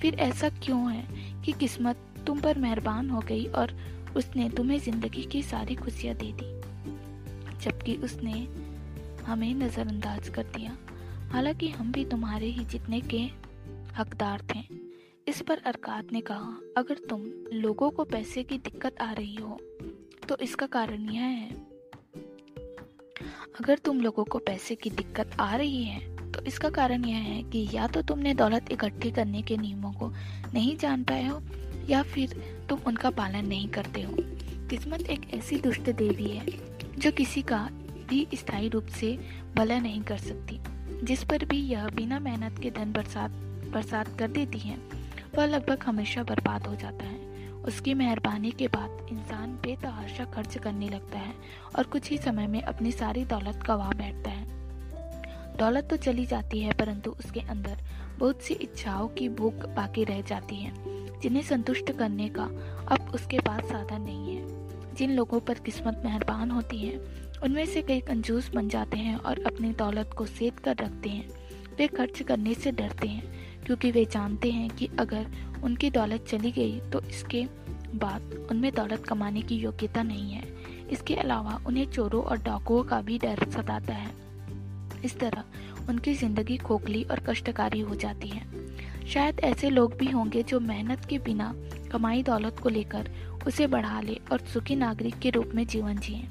[0.00, 1.06] फिर ऐसा क्यों है
[1.44, 3.72] कि किस्मत तुम पर मेहरबान हो गई और
[4.18, 6.50] उसने तुम्हें ज़िंदगी की सारी खुशियाँ दे दी,
[7.60, 8.32] जबकि उसने
[9.24, 10.76] हमें नज़रअंदाज कर दिया।
[11.32, 13.18] हालाँकि हम भी तुम्हारे ही जितने के
[13.96, 14.62] हकदार थे।
[15.26, 19.58] इस पर अरकात ने कहा, अगर तुम लोगों को पैसे की दिक्कत आ रही हो
[20.28, 21.50] तो इसका कारण यह है,
[23.60, 27.42] अगर तुम लोगों को पैसे की दिक्कत आ रही है तो इसका कारण यह है
[27.42, 30.08] कि या तो तुमने दौलत इकट्ठी करने के नियमों को
[30.54, 31.40] नहीं जान पाए हो,
[31.88, 32.34] या फिर
[32.68, 34.14] तुम उनका पालन नहीं करते हो।
[34.70, 36.46] किस्मत एक ऐसी दुष्ट देवी है,
[36.98, 37.68] जो किसी का
[38.08, 39.18] भी स्थायी रूप से
[39.56, 40.58] भला नहीं कर सकती,
[41.04, 43.30] जिस पर भी यह बिना मेहनत के धन बरसात
[43.72, 44.76] बरसात कर देती है,
[45.36, 47.26] वह लगभग हमेशा बर्बाद हो जाता है।
[47.64, 51.34] उसकी मेहरबानी के बाद इंसान बेतहाशा खर्च करने लगता है
[51.76, 54.46] और कुछ ही समय में अपनी सारी दौलत गवा बैठता है।
[55.56, 57.78] दौलत तो चली जाती है, परंतु उसके अंदर
[58.18, 60.72] बहुत सी इच्छाओं की भूख बाकी रह जाती है।
[61.22, 62.44] जिन्हें संतुष्ट करने का
[62.88, 66.98] अब उसके पास साधन नहीं है। जिन लोगों पर किस्मत मेहरबान होती है,
[67.42, 71.28] उनमें से कई कंजूस बन जाते हैं और अपनी दौलत को सेद कर रखते हैं।
[71.78, 73.22] वे खर्च करने से डरते हैं,
[73.66, 75.26] क्योंकि वे जानते हैं कि अगर
[75.64, 77.44] उनकी दौलत चली गई तो इसके
[77.94, 80.42] बाद उनमें दौलत कमाने की योग्यता नहीं है।
[80.90, 84.10] इसके अलावा उन्हें चोरों और डाकुओं का भी डर सताता है।
[85.04, 85.44] इस तरह
[85.88, 88.42] उनकी ज़िंदगी खोखली और कष्टकारी हो जाती है।
[89.08, 91.52] शायद ऐसे लोग भी होंगे जो मेहनत के बिना
[91.92, 93.10] कमाई दौलत को लेकर
[93.46, 96.24] उसे बढ़ा ले और सुखी नागरिक के रूप में जीवन जिए।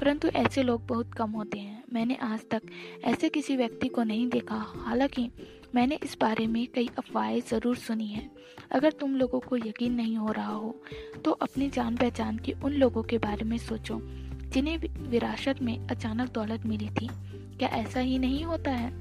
[0.00, 2.62] परंतु ऐसे लोग बहुत कम होते हैं। मैंने आज तक
[3.04, 5.30] ऐसे किसी व्यक्ति को नहीं देखा। हालाँकि
[5.74, 8.30] मैंने इस बारे में कई अफवाहें ज़रूर सुनी हैं।
[8.72, 10.74] अगर तुम लोगों को यकीन नहीं हो रहा हो
[11.24, 14.00] तो अपनी जान पहचान के उन लोगों के बारे में सोचो,
[14.44, 17.08] जिन्हें विरासत में अचानक दौलत मिली थी।
[17.58, 18.92] क्या ऐसा ही नहीं होता है?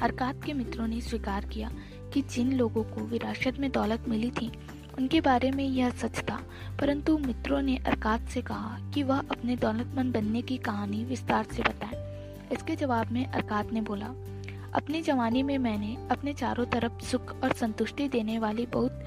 [0.00, 1.70] अरकात के मित्रों ने स्वीकार किया।
[2.14, 4.52] कि जिन लोगों को विरासत में दौलत मिली थी,
[4.98, 6.40] उनके बारे में यह सच था।
[6.80, 11.62] परंतु मित्रों ने अरकात से कहा कि वह अपने दौलतमंद बनने की कहानी विस्तार से
[11.62, 12.08] बताए।
[12.52, 14.06] इसके जवाब में अरकात ने बोला,
[14.74, 19.04] अपनी जवानी में मैंने अपने चारों तरफ़ सुख और संतुष्टि देने वाली बहुत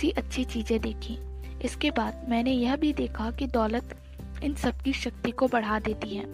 [0.00, 1.18] सी अच्छी चीज़ें देखी।
[1.64, 3.96] इसके बाद मैंने यह भी देखा कि दौलत
[4.42, 6.24] इन सबकी शक्ति को बढ़ा देती है।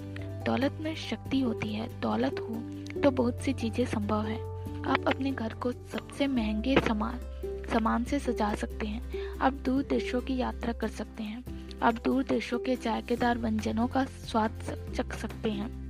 [0.45, 2.55] दौलत में शक्ति होती है, दौलत हो
[3.01, 7.21] तो बहुत सी चीज़ें संभव है। आप अपने घर को सबसे महँगे सामान
[7.73, 11.45] सामान से सजा सकते हैं। आप दूर देशों की यात्रा कर सकते हैं।
[11.83, 14.51] आप दूर देशों के जायकेदार व्यंजनों का स्वाद
[14.97, 15.81] चख सकते हैं।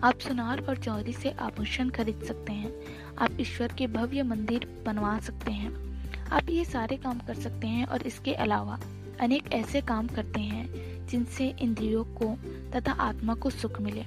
[0.00, 2.72] आप सुनार और चौरी से आभूषण खरीद सकते हैं।
[3.18, 5.90] आप ईश्वर के भव्य मंदिर बनवा सकते हैं।
[6.28, 8.80] आप ये सारे काम कर सकते हैं और इसके अलावा
[9.20, 10.70] अनेक ऐसे काम करते हैं
[11.06, 12.38] जिनसे इंद्रियों को
[12.74, 14.04] तथा आत्मा को सुख मिले।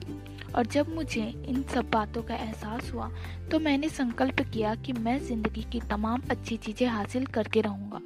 [0.55, 3.09] और जब मुझे इन सब बातों का एहसास हुआ
[3.51, 8.01] तो मैंने संकल्प किया कि मैं ज़िंदगी की तमाम अच्छी चीज़ें हासिल करके रहूँगा।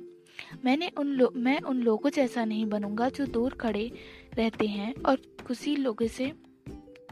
[0.66, 3.92] मैंने उन लो, मैं उन लोगों जैसा नहीं बनूँगा जो दूर खड़े
[4.38, 6.32] रहते हैं और खुशी लोगों से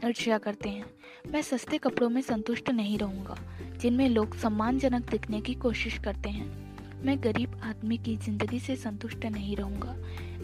[0.04, 0.86] अर्जिया करते हैं।
[1.32, 3.38] मैं सस्ते कपड़ों में संतुष्ट नहीं रहूँगा,
[3.82, 9.26] जिनमें लोग सम्मानजनक दिखने की कोशिश करते हैं। मैं गरीब आदमी की ज़िंदगी से संतुष्ट
[9.26, 9.96] नहीं रहूँगा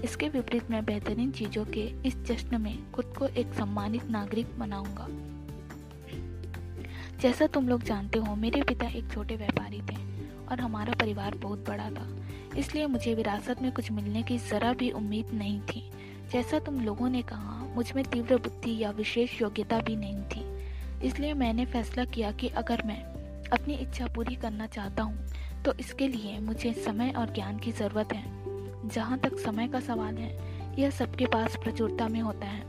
[0.03, 5.07] इसके विपरीत मैं बेहतरीन चीज़ों के इस जश्न में खुद को एक सम्मानित नागरिक बनाऊँगा।
[7.21, 9.95] जैसा तुम लोग जानते हो, मेरे पिता एक छोटे व्यापारी थे
[10.49, 12.07] और हमारा परिवार बहुत बड़ा था।
[12.57, 15.89] इसलिए मुझे विरासत में कुछ मिलने की जरा भी उम्मीद नहीं थी।
[16.31, 21.33] जैसा तुम लोगों ने कहा, मुझमें तीव्र बुद्धि या विशेष योग्यता भी नहीं थी। इसलिए
[21.33, 23.01] मैंने फैसला किया कि अगर मैं
[23.51, 28.13] अपनी इच्छा पूरी करना चाहता हूँ तो इसके लिए मुझे समय और ज्ञान की ज़रूरत
[28.13, 28.40] है।
[28.93, 32.63] जहाँ तक समय का सवाल है, यह सबके पास प्रचुरता में होता है।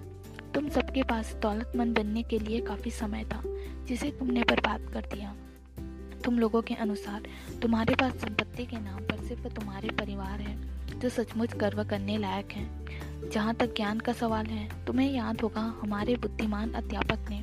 [0.55, 3.43] तुम सबके पास दौलतमंद बनने के लिए काफ़ी समय था,
[3.85, 5.35] जिसे तुमने बर्बाद कर दिया।
[6.25, 7.23] तुम लोगों के अनुसार,
[7.63, 12.53] तुम्हारे पास संपत्ति के नाम पर सिर्फ़ तुम्हारे परिवार है, जो सचमुच गर्व करने लायक
[12.53, 12.87] है।
[13.31, 17.39] जहाँ तक ज्ञान का सवाल है, तुम्हें याद होगा, हमारे बुद्धिमान अध्यापक ने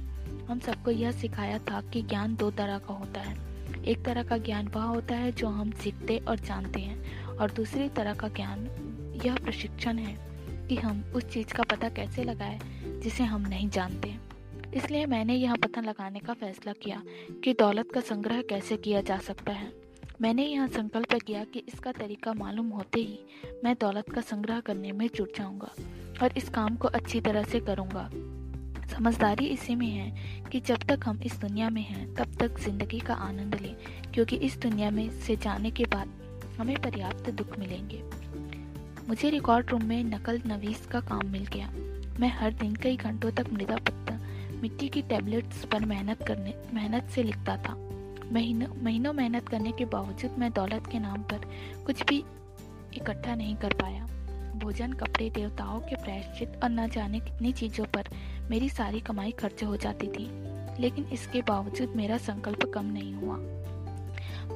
[0.46, 3.50] हम सबको यह सिखाया था कि ज्ञान दो तरह का होता है।
[3.86, 7.90] एक तरह का ज्ञान वह होता है जो हम सीखते और जानते हैं और दूसरी
[7.90, 8.66] तरह का ज्ञान,
[9.26, 10.18] यह प्रशिक्षण है
[10.68, 12.60] कि हम उस चीज़ का पता कैसे लगाएँ
[13.04, 14.16] जिसे हम नहीं जानते।
[14.76, 17.02] इसलिए मैंने यह पता लगाने का फैसला किया
[17.44, 19.72] कि दौलत का संग्रह कैसे किया जा सकता है।
[20.22, 23.20] मैंने यह संकल्प किया कि इसका तरीका मालूम होते ही
[23.64, 25.72] मैं दौलत का संग्रह करने में जुट जाऊँगा
[26.22, 28.10] और इस काम को अच्छी तरह से करूँगा।
[28.88, 33.00] समझदारी इसी में है कि जब तक हम इस दुनिया में हैं, तब तक ज़िंदगी
[33.00, 33.76] का आनंद लें,
[34.14, 36.08] क्योंकि इस दुनिया में से जाने के बाद
[36.60, 38.04] हमें पर्याप्त दुख मिलेंगे।
[39.08, 41.72] मुझे रिकॉर्ड रूम में नकल नवीस का काम मिल गया।
[42.20, 44.20] मैं हर दिन कई घंटों तक मृदा पत्ता
[44.62, 47.76] मिट्टी की टैबलेट्स पर मेहनत करने, मेहनत से लिखता था।
[48.32, 51.42] महीनों महीनों मेहनत करने के बावजूद मैं दौलत के नाम पर
[51.86, 52.24] कुछ भी
[52.94, 54.06] इकट्ठा नहीं कर पाया।
[54.56, 58.04] भोजन, कपड़े, देवताओं के प्रायश्चित और न जाने कितनी चीज़ों पर
[58.52, 60.30] मेरी सारी कमाई खर्च हो जाती थी।
[60.82, 63.59] लेकिन इसके बावजूद मेरा संकल्प कम नहीं हुआ।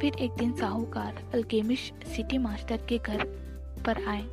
[0.03, 3.23] फिर एक दिन साहूकार अल्केमिश सिटी मास्टर के घर
[3.85, 4.23] पर आए।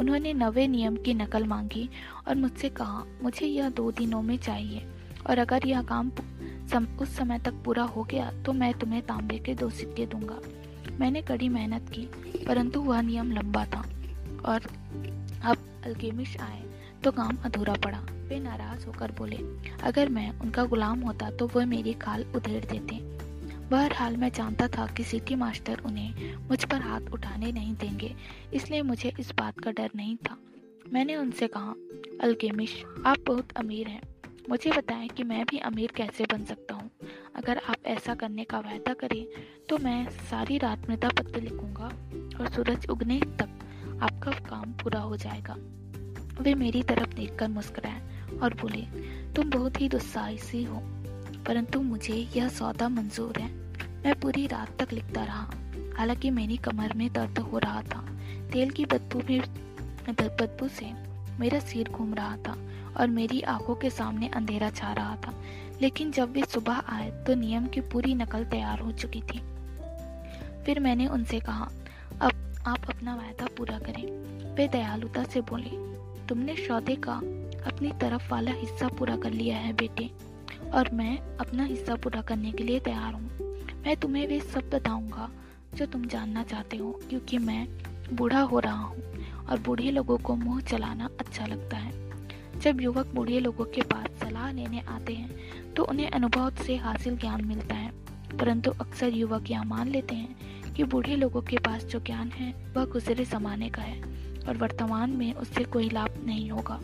[0.00, 1.88] उन्होंने नवे नियम की नकल मांगी
[2.28, 4.86] और मुझसे कहा मुझे यह दो दिनों में चाहिए
[5.30, 6.10] और अगर यह काम
[6.72, 10.40] सम, उस समय तक पूरा हो गया तो मैं तुम्हें तांबे के दो सिक्के दूँगा।
[11.00, 12.06] मैंने कड़ी मेहनत की
[12.46, 13.84] परंतु वह नियम लंबा था
[14.46, 14.70] और
[15.44, 16.62] अब अल्केमिश आए
[17.04, 19.44] तो काम अधूरा पड़ा। वे नाराज़ होकर बोले
[19.82, 23.19] अगर मैं उनका गुलाम होता तो वह मेरी खाल उधेड़ देते।
[23.70, 28.14] बहरहाल मैं जानता था कि सिटी मास्टर उन्हें मुझ पर हाथ उठाने नहीं देंगे,
[28.54, 30.36] इसलिए मुझे इस बात का डर नहीं था।
[30.92, 31.74] मैंने उनसे कहा
[32.22, 34.02] अल्केमिश आप बहुत अमीर हैं।
[34.50, 36.90] मुझे बताएँ कि मैं भी अमीर कैसे बन सकता हूँ?
[37.36, 39.24] अगर आप ऐसा करने का वायदा करें
[39.68, 41.86] तो मैं सारी रात मृदा पत्र लिखूँगा
[42.40, 43.58] और सूरज उगने तक
[44.02, 45.56] आपका काम पूरा हो जाएगा।
[46.40, 48.82] वे मेरी तरफ़ देखकर मुस्कुराए और बोले,
[49.32, 50.82] तुम बहुत ही दुस्साहसी हो।
[51.46, 53.48] परंतु मुझे यह सौदा मंजूर है।
[54.04, 55.50] मैं पूरी रात तक लिखता रहा।
[55.98, 58.06] हालाँकि मेरी कमर में दर्द हो रहा था।
[58.52, 59.40] तेल की बदबू में
[60.10, 60.92] बदबू से
[61.40, 62.56] मेरा सिर घूम रहा था
[62.96, 65.42] और मेरी आँखों के सामने अंधेरा छा रहा था।
[65.82, 69.38] लेकिन जब वे सुबह आए तो नियम की पूरी नकल तैयार हो चुकी थी।
[70.64, 71.70] फिर मैंने उनसे कहा,
[72.20, 74.04] अब आप अपना वायदा पूरा करें।
[74.54, 75.70] वे दयालुता से बोले,
[76.26, 77.12] तुमने सौदे का
[77.66, 80.29] अपनी तरफ़ वाला हिस्सा पूरा कर लिया है बेटे।
[80.70, 83.30] और मैं अपना हिस्सा पूरा करने के लिए तैयार हूँ।
[83.84, 85.30] मैं तुम्हें वे सब बताऊँगा
[85.74, 87.66] जो तुम जानना चाहते हो, क्योंकि मैं
[88.12, 89.02] बूढ़ा हो रहा हूँ
[89.48, 94.08] और बूढ़े लोगों को मुँह चलाना अच्छा लगता है। जब युवक बूढ़े लोगों के पास
[94.20, 97.92] सलाह लेने आते हैं तो उन्हें अनुभव से हासिल ज्ञान मिलता है।
[98.38, 102.52] परंतु अक्सर युवक यह मान लेते हैं कि बूढ़े लोगों के पास जो ज्ञान है,
[102.76, 104.00] वह गुजरे जमाने का है
[104.48, 106.80] और वर्तमान में उससे कोई लाभ नहीं होगा।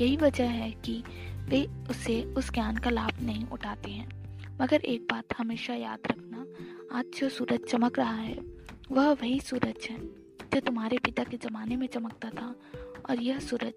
[0.00, 1.02] यही वजह है कि
[1.48, 4.08] वे उसे उस ज्ञान का लाभ नहीं उठाते हैं।
[4.60, 6.46] मगर एक बात हमेशा याद रखना,
[6.98, 8.38] आज जो सूरज चमक रहा है,
[8.92, 9.98] वह वही सूरज है,
[10.54, 12.54] जो तुम्हारे पिता के जमाने में चमकता था,
[13.10, 13.72] और यह सूरज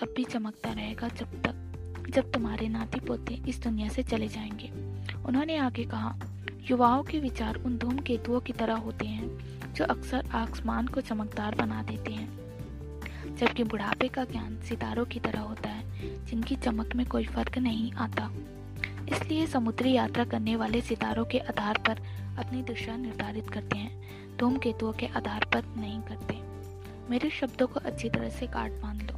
[0.00, 1.68] तब भी चमकता रहेगा जब तक,
[2.10, 4.68] जब तुम्हारे नाती पोते इस दुनिया से चले जाएँगे।
[5.22, 6.18] उन्होंने आगे कहा,
[6.70, 9.38] युवाओं के विचार उन धूम केतुओं की तरह होते हैं,
[9.74, 12.41] जो अक्सर आसमान को चमकदार बना देते हैं।
[13.42, 17.92] जबकि बुढ़ापे का ज्ञान सितारों की तरह होता है, जिनकी चमक में कोई फ़र्क नहीं
[17.92, 18.30] आता।
[19.12, 21.98] इसलिए समुद्री यात्रा करने वाले सितारों के आधार पर
[22.38, 26.38] अपनी दिशा निर्धारित करते हैं धूम केतुओं के आधार पर नहीं करते।
[27.10, 29.16] मेरे शब्दों को अच्छी तरह से काट बाँध लो,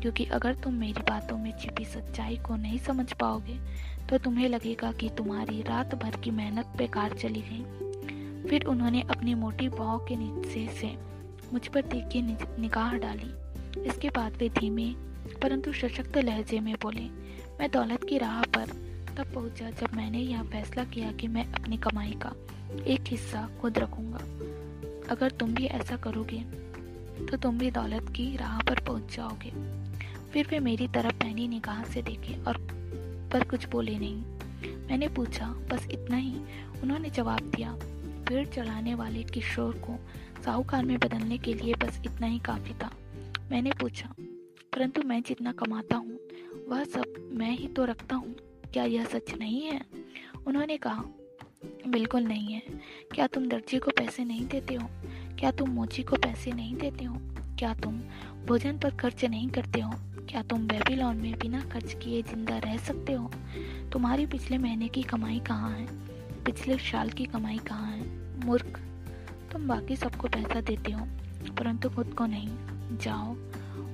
[0.00, 3.58] क्योंकि अगर तुम मेरी बातों में छिपी सच्चाई को नहीं समझ पाओगे
[4.08, 9.34] तो तुम्हें लगेगा कि तुम्हारी रात भर की मेहनत बेकार चली गई। फिर उन्होंने अपनी
[9.34, 10.96] मोटी बाहों के नीचे से
[11.52, 13.32] मुझ पर तीखी निगाह डाली।
[13.84, 14.88] इसके बाद वे धीमे,
[15.42, 17.04] परंतु सशक्त लहजे में बोले,
[17.60, 18.66] मैं दौलत की राह पर
[19.16, 22.32] तब पहुँचा जब मैंने यह फैसला किया कि मैं अपनी कमाई का
[22.86, 24.18] एक हिस्सा खुद रखूँगा।
[25.10, 26.40] अगर तुम भी ऐसा करोगे
[27.26, 29.50] तो तुम भी दौलत की राह पर पहुँच जाओगे
[30.32, 32.58] फिर वे मेरी तरफ़ पहनी निगाह से देखे और
[33.32, 34.22] पर कुछ बोले नहीं।
[34.88, 36.34] मैंने पूछा, बस इतना ही?
[36.82, 37.76] उन्होंने जवाब दिया,
[38.28, 39.96] पेड़ चलाने वाले किशोर को
[40.44, 42.90] साहूकार में बदलने के लिए बस इतना ही काफ़ी था।
[43.50, 44.08] मैंने पूछा,
[44.72, 46.18] परंतु मैं जितना कमाता हूँ,
[46.68, 48.34] वह सब मैं ही तो रखता हूँ।
[48.72, 49.80] क्या यह सच नहीं है?
[50.46, 51.04] उन्होंने कहा,
[51.88, 52.62] बिल्कुल नहीं है।
[53.14, 54.88] क्या तुम दर्जी को पैसे नहीं देते हो?
[55.38, 57.16] क्या तुम मोची को पैसे नहीं देते हो?
[57.58, 58.00] क्या तुम
[58.46, 59.90] भोजन पर खर्च नहीं करते हो?
[60.30, 63.30] क्या तुम बेबीलोन में बिना खर्च किए ज़िंदा रह सकते हो?
[63.92, 65.86] तुम्हारी पिछले महीने की कमाई कहाँ है?
[66.44, 68.06] पिछले साल की कमाई कहाँ है?
[68.46, 68.80] मूर्ख,
[69.52, 71.06] तुम बाकी सबको पैसा देते हो,
[71.58, 73.34] परंतु खुद को नहीं। जाओ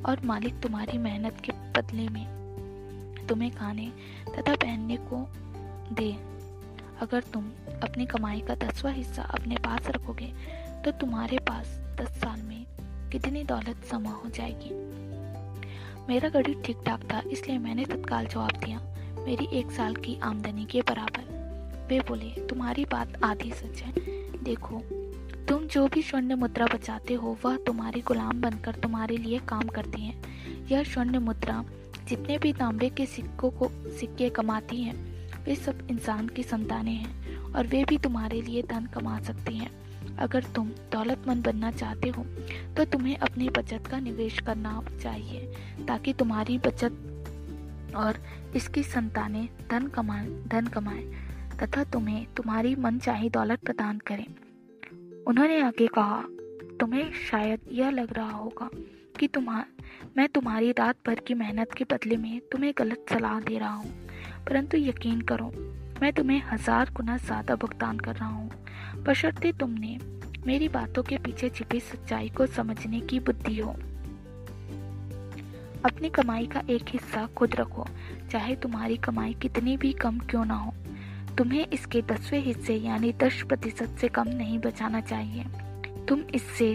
[0.03, 3.90] और मालिक तुम्हारी मेहनत के बदले में तुम्हें खाने
[4.38, 5.26] तथा पहनने को
[5.94, 6.12] दे।
[7.00, 7.50] अगर तुम
[7.83, 10.33] अपनी कमाई का दसवां हिस्सा अपने पास रखोगे
[10.85, 12.66] तो तुम्हारे पास दस साल में
[13.12, 14.70] कितनी दौलत जमा हो जाएगी?
[16.09, 18.79] मेरा गणित ठीक ठाक था, इसलिए मैंने तत्काल जवाब दिया।
[19.26, 23.92] मेरी एक साल की आमदनी के बराबर। वे बोले, तुम्हारी बात आधी सच है।
[24.44, 24.81] देखो
[25.48, 30.03] तुम जो भी स्वर्ण मुद्रा बचाते हो, वह तुम्हारी गुलाम बनकर तुम्हारे लिए काम करती
[30.03, 31.64] हैं। यह स्वर्ण मुद्रा
[32.09, 34.94] जितने भी तांबे के सिक्कों को, सिक्के कमाती हैं,
[35.44, 39.70] वे सब इंसान की संतानें हैं और वे भी तुम्हारे लिए धन कमा सकती हैं।
[40.18, 42.24] अगर तुम दौलतमंद बनना चाहते हो
[42.76, 45.40] तो तुम्हें अपनी बचत का निवेश करना चाहिए,
[45.88, 48.18] ताकि तुम्हारी बचत और
[48.57, 51.05] इसकी संतानें धन कमाए धन कमाएँ,
[51.62, 54.26] तथा तुम्हें तुम्हारी मन चाही दौलत प्रदान करें।
[55.31, 56.23] उन्होंने आगे कहा,
[56.81, 58.69] तुम्हें शायद यह लग रहा होगा
[59.19, 59.66] कि तुम्हार,
[60.16, 63.90] मैं तुम्हारी रात भर की मेहनत के बदले में तुम्हें गलत सलाह दे रहा हूँ।
[64.49, 65.53] परंतु यकीन करो,
[66.03, 68.51] मैं तुम्हें हज़ार गुना ज़्यादा भुगतान कर रहा हूँ।
[69.03, 69.99] बशर्ते तुमने
[70.47, 73.71] मेरी बातों के पीछे छिपी सच्चाई को समझने की बुद्धि हो।
[75.85, 77.87] अपनी कमाई का एक हिस्सा खुद रखो,
[78.31, 80.75] चाहे तुम्हारी कमाई कितनी भी कम क्यों ना हो।
[81.38, 85.45] तुम्हें इसके दसवें हिस्से यानी दस प्रतिशत से कम नहीं बचाना चाहिए।
[86.09, 86.75] तुम इससे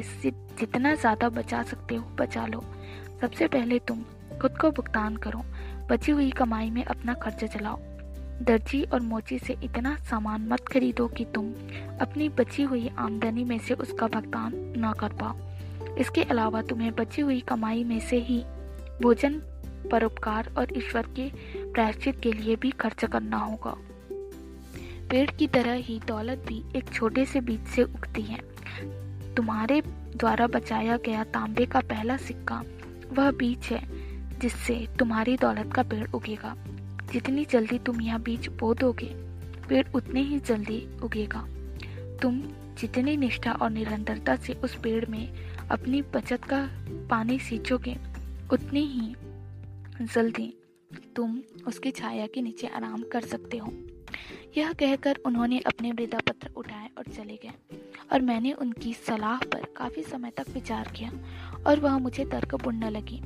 [0.59, 2.63] जितना ज़्यादा बचा सकते हो, बचा लो।
[3.21, 4.03] सबसे पहले तुम
[4.41, 5.43] खुद को भुगतान करो।
[5.89, 7.79] बची हुई कमाई में अपना खर्च चलाओ।
[8.41, 11.53] दर्जी और मोची से इतना सामान मत खरीदो कि तुम
[12.01, 17.21] अपनी बची हुई आमदनी में से उसका भुगतान न कर पाओ। इसके अलावा तुम्हें बची
[17.21, 18.43] हुई कमाई में से ही
[19.01, 19.41] भोजन,
[19.91, 21.29] परोपकार और ईश्वर के
[21.73, 23.75] प्रायश्चित के लिए भी खर्च करना होगा।
[25.09, 28.39] पेड़ की तरह ही दौलत भी एक छोटे से बीज से उगती है।
[29.35, 29.81] तुम्हारे
[30.15, 32.63] द्वारा बचाया गया तांबे का पहला सिक्का
[33.13, 33.81] वह बीज है,
[34.39, 36.55] जिससे तुम्हारी दौलत का पेड़ उगेगा।
[37.13, 39.13] जितनी जल्दी तुम यह बीज बो दोगे
[39.69, 41.47] पेड़ उतने ही जल्दी उगेगा।
[42.21, 42.41] तुम
[42.79, 45.33] जितनी निष्ठा और निरंतरता से उस पेड़ में
[45.71, 46.67] अपनी बचत का
[47.09, 47.95] पानी सींचोगे,
[48.53, 49.15] उतनी ही
[50.05, 50.53] जल्दी
[51.15, 53.73] तुम उसकी छाया के नीचे आराम कर सकते हो।
[54.57, 57.79] यह कहकर उन्होंने अपने वृद्धा पत्र उठाए और चले गए।
[58.13, 61.11] और मैंने उनकी सलाह पर काफ़ी समय तक विचार किया
[61.67, 63.21] और वह मुझे तर्क बुनने लगी।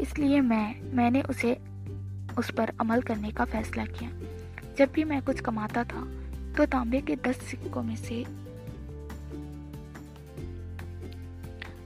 [0.00, 1.52] इसलिए मैं, मैंने उसे,
[2.38, 4.10] उस पर अमल करने का फैसला किया।
[4.78, 6.04] जब भी मैं कुछ कमाता था
[6.56, 8.22] तो तांबे के दस सिक्कों में से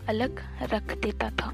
[0.09, 0.41] अलग
[0.73, 1.49] रख देता था।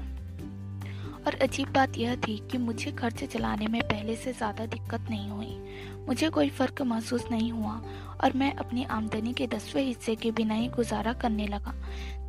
[1.27, 5.29] और अजीब बात यह थी कि मुझे खर्च चलाने में पहले से ज़्यादा दिक्कत नहीं
[5.29, 7.81] हुई। मुझे कोई फ़र्क महसूस नहीं हुआ
[8.23, 11.73] और मैं अपनी आमदनी के दसवें हिस्से के बिना ही गुजारा करने लगा।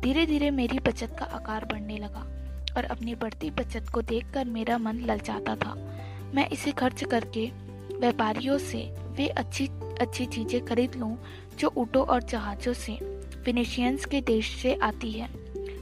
[0.01, 2.25] धीरे धीरे मेरी बचत का आकार बढ़ने लगा
[2.77, 5.73] और अपनी बढ़ती बचत को देखकर मेरा मन ललचाता था।
[6.35, 7.45] मैं इसे खर्च करके
[7.99, 8.83] व्यापारियों से
[9.17, 9.67] वे अच्छी
[10.01, 11.17] अच्छी चीज़ें खरीद लूँ
[11.59, 12.95] जो ऊँटों और जहाज़ों से
[13.45, 15.29] फिनिशियंस के देश से आती है।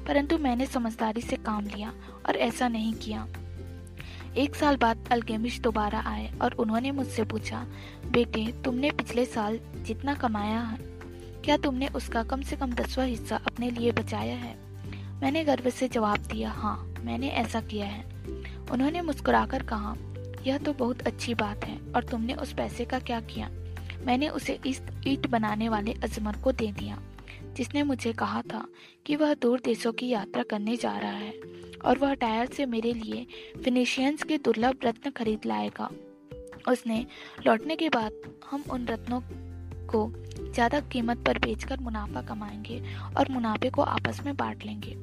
[0.05, 1.93] परंतु मैंने समझदारी से काम लिया
[2.27, 3.27] और ऐसा नहीं किया।
[4.37, 7.65] एक साल बाद अलगेमिश दोबारा आए और उन्होंने मुझसे पूछा,
[8.05, 10.77] बेटे, तुमने पिछले साल जितना कमाया है,
[11.45, 14.55] क्या तुमने उसका कम से कम दसवा हिस्सा अपने लिए बचाया है?
[15.21, 18.03] मैंने गर्व से जवाब दिया हाँ मैंने ऐसा किया है।
[18.71, 19.95] उन्होंने मुस्कुराकर कहा,
[20.47, 23.49] यह तो बहुत अच्छी बात है और तुमने उस पैसे का क्या किया?
[24.05, 27.01] मैंने उसे इस ईट बनाने वाले अजमर को दे दिया,
[27.55, 28.65] जिसने मुझे कहा था
[29.05, 31.33] कि वह दूर देशों की यात्रा करने जा रहा है।
[31.85, 33.27] और वह टायर से मेरे लिए
[33.63, 35.89] फिनिशियंस के दुर्लभ रत्न खरीद लाएगा।
[36.67, 37.05] उसने
[37.47, 38.11] लौटने के बाद
[38.51, 39.21] हम उन रत्नों
[39.87, 40.13] को
[40.53, 42.83] ज़्यादा कीमत पर बेचकर मुनाफा कमाएँगे
[43.17, 44.95] और मुनाफे को आपस में बांट लेंगे।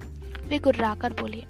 [0.48, 1.44] वे गुर्राकर बोले,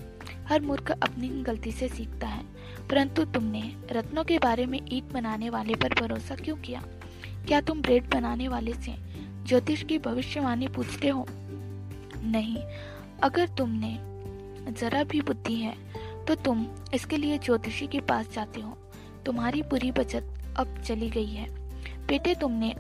[0.49, 2.45] हर मूर्ख अपनी गलती से सीखता है,
[2.91, 6.83] परंतु तुमने रत्नों के बारे में ईट बनाने वाले पर भरोसा क्यों किया?
[7.47, 8.95] क्या तुम ब्रेड बनाने वाले से
[9.47, 11.27] ज्योतिष की भविष्यवाणी पूछते हो?
[12.23, 12.57] नहीं,
[13.23, 14.12] अगर तुमने
[14.71, 15.75] जरा भी बुद्धि है
[16.25, 18.77] तो तुम इसके लिए ज्योतिषी के पास जाते हो।
[19.27, 21.49] तुम्हारी पूरी बचत अब चली गई है।
[22.07, 22.71] बेटे, तुमने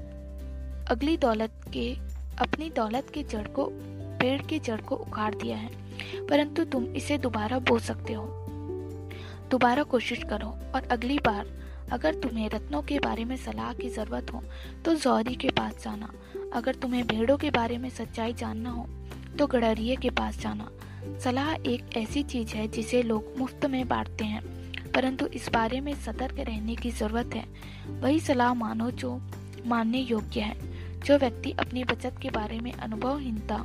[0.90, 1.92] अगली दौलत के,
[2.40, 3.68] अपनी दौलत के जड़ को,
[4.20, 5.70] पेड़ के जड़ को उखाड़ दिया है,
[6.26, 8.24] परंतु तुम इसे दोबारा बो सकते हो।
[9.50, 11.46] दोबारा कोशिश करो, और अगली बार
[11.92, 14.42] अगर तुम्हें रत्नों के बारे में सलाह की ज़रूरत हो
[14.84, 16.08] तो जौहरी के पास जाना।
[16.54, 18.86] अगर तुम्हें भेड़ों के बारे में सच्चाई जानना हो
[19.38, 20.68] तो गडरिये के पास जाना।
[21.24, 24.42] सलाह एक ऐसी चीज़ है जिसे लोग मुफ़्त में बांटते हैं,
[24.92, 27.44] परंतु इस बारे में सतर्क रहने की ज़रूरत है।
[28.00, 29.20] वही सलाह मानो जो
[29.66, 30.54] मानने योग्य है,
[31.00, 33.56] जो व्यक्ति अपनी बचत के बारे में अनुभवहीनता,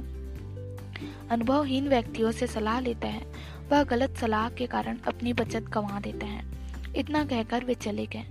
[1.32, 3.26] अनुभवहीन व्यक्तियों से सलाह लेता है,
[3.72, 6.46] वह गलत सलाह के कारण अपनी बचत गंवा देता है।
[6.96, 8.26] इतना कहकर वे चले गए।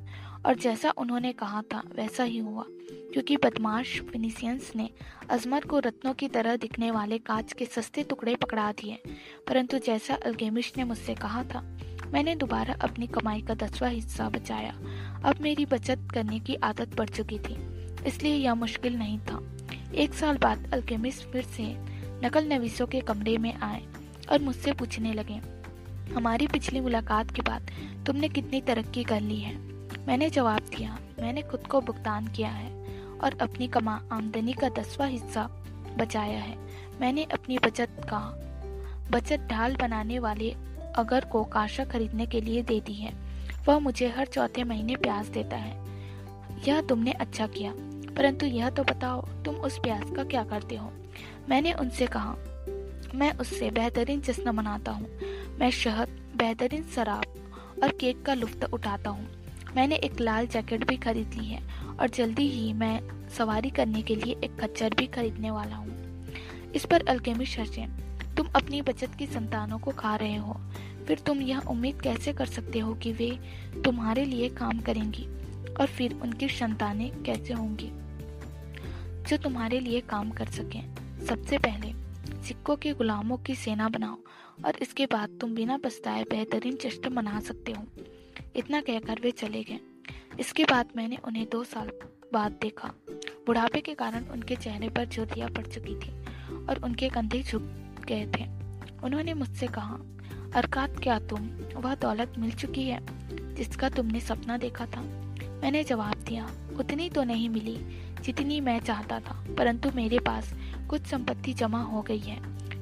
[0.46, 2.64] और जैसा उन्होंने कहा था, वैसा ही हुआ,
[3.12, 4.88] क्योंकि बदमाश फिनिशियंस ने
[5.30, 9.02] अजमर को रत्नों की तरह दिखने वाले कांच के सस्ते टुकड़े पकड़ा दिए।
[9.48, 11.60] परंतु जैसा अल्गेमिश ने मुझसे कहा था,
[12.12, 14.74] मैंने दोबारा अपनी कमाई का दसवां हिस्सा बचाया।
[15.24, 17.56] अब मेरी बचत करने की आदत पड़ चुकी थी,
[18.06, 19.42] इसलिए यह मुश्किल नहीं था।
[19.94, 21.74] एक साल बाद अल्केमिस्ट फिर से
[22.24, 23.86] नकल नवीसों के कमरे में आए
[24.32, 25.40] और मुझसे पूछने लगे,
[26.14, 27.70] हमारी पिछली मुलाकात के बाद
[28.06, 29.75] तुमने कितनी तरक्की कर ली है?
[30.06, 32.70] मैंने जवाब दिया, मैंने खुद को भुगतान किया है
[33.18, 35.48] और अपनी कमा आमदनी का दसवां हिस्सा
[35.98, 36.56] बचाया है।
[37.00, 38.18] मैंने अपनी बचत का,
[39.10, 40.54] बचत ढाल बनाने वाले
[40.96, 43.12] अगर को काशा खरीदने के लिए दे दी है,
[43.68, 45.74] वह मुझे हर चौथे महीने प्याज देता है।
[46.68, 47.72] यह तुमने अच्छा किया,
[48.16, 50.92] परंतु यह तो बताओ तुम उस प्याज का क्या करते हो?
[51.48, 52.36] मैंने उनसे कहा,
[53.14, 55.08] मैं उससे बेहतरीन जश्न मनाता हूँ,
[55.60, 59.28] मैं शहद, बेहतरीन शराब और केक का लुफ्त उठाता हूँ।
[59.76, 61.62] मैंने एक लाल जैकेट भी खरीद ली है
[62.00, 66.26] और जल्दी ही मैं सवारी करने के लिए एक खच्चर भी खरीदने वाला हूँ।
[66.74, 67.86] इस पर अलकेमी हंसे
[68.36, 70.60] तुम अपनी बचत की संतानों को खा रहे हो।
[71.06, 73.38] फिर तुम यह उम्मीद कैसे कर सकते हो कि वे
[73.84, 75.26] तुम्हारे लिए काम करेंगी
[75.80, 77.90] और फिर उनकी संतानें कैसे होंगी?
[79.30, 80.94] जो तुम्हारे लिए काम कर सकें।
[81.26, 81.92] सबसे पहले,
[82.42, 84.18] सिक्कों के गुलामों की सेना बनाओ
[84.64, 87.84] और इसके बाद तुम बिना पछताए बेहतरीन जश्न मना सकते हो।
[88.56, 89.78] इतना कहकर वे चले गए।
[90.40, 91.90] इसके बाद मैंने उन्हें दो साल
[92.32, 92.88] बाद देखा।
[93.46, 96.10] बुढ़ापे के कारण उनके चेहरे पर ज्योतियाँ पड़ चुकी थी
[96.66, 97.62] और उनके कंधे झुक
[98.08, 98.44] गए थे।
[99.04, 99.98] उन्होंने मुझसे कहा,
[100.54, 103.00] अरकात, क्या तुम, वह दौलत मिल चुकी है,
[103.54, 105.00] जिसका तुमने सपना देखा था?
[105.62, 107.76] मैंने जवाब दिया, उतनी तो नहीं मिली,
[108.22, 110.54] जितनी मैं चाहता था, परंतु मेरे पास
[110.90, 112.38] कुछ संपत्ति जमा हो गई है।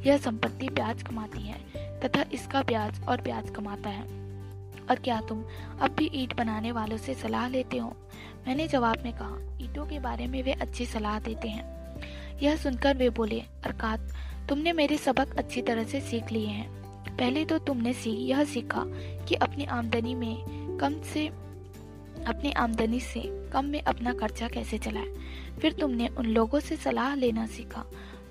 [0.06, 1.58] यह संपत्ति ब्याज कमाती है,
[2.00, 4.23] तथा इसका ब्याज और ब्याज कमाता है।
[4.90, 5.44] और क्या तुम
[5.80, 7.96] अब भी ईट बनाने वालों से सलाह लेते हो?
[8.46, 11.74] मैंने जवाब में कहा, ईटों के बारे में वे अच्छी सलाह देते हैं।
[12.42, 14.00] यह सुनकर वे बोले, अरकात,
[14.48, 16.84] तुमने मेरे सबक अच्छी तरह से सीख लिए हैं।
[17.16, 18.84] पहले तो तुमने सी, यह सीखा
[19.28, 20.36] कि अपनी आमदनी में
[20.80, 21.26] कम से,
[22.26, 25.06] अपनी आमदनी से कम में अपना खर्चा कैसे चलाए।
[25.60, 27.84] फिर तुमने उन लोगों से सलाह लेना सीखा,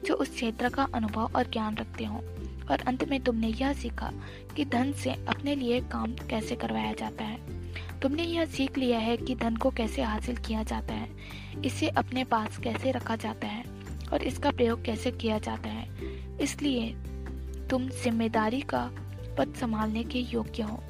[0.05, 2.23] जो उस क्षेत्र का अनुभव और ज्ञान रखते हो।
[2.71, 4.11] और अंत में तुमने यह सीखा
[4.55, 7.37] कि धन से अपने लिए काम कैसे करवाया जाता है।
[7.99, 11.09] तुमने यह सीख लिया है कि धन को कैसे हासिल किया जाता है,
[11.65, 13.63] इसे अपने पास कैसे रखा जाता है
[14.13, 15.87] और इसका प्रयोग कैसे किया जाता है।
[16.41, 16.91] इसलिए
[17.69, 18.89] तुम ज़िम्मेदारी का
[19.37, 20.83] पद संभालने के योग्य हो।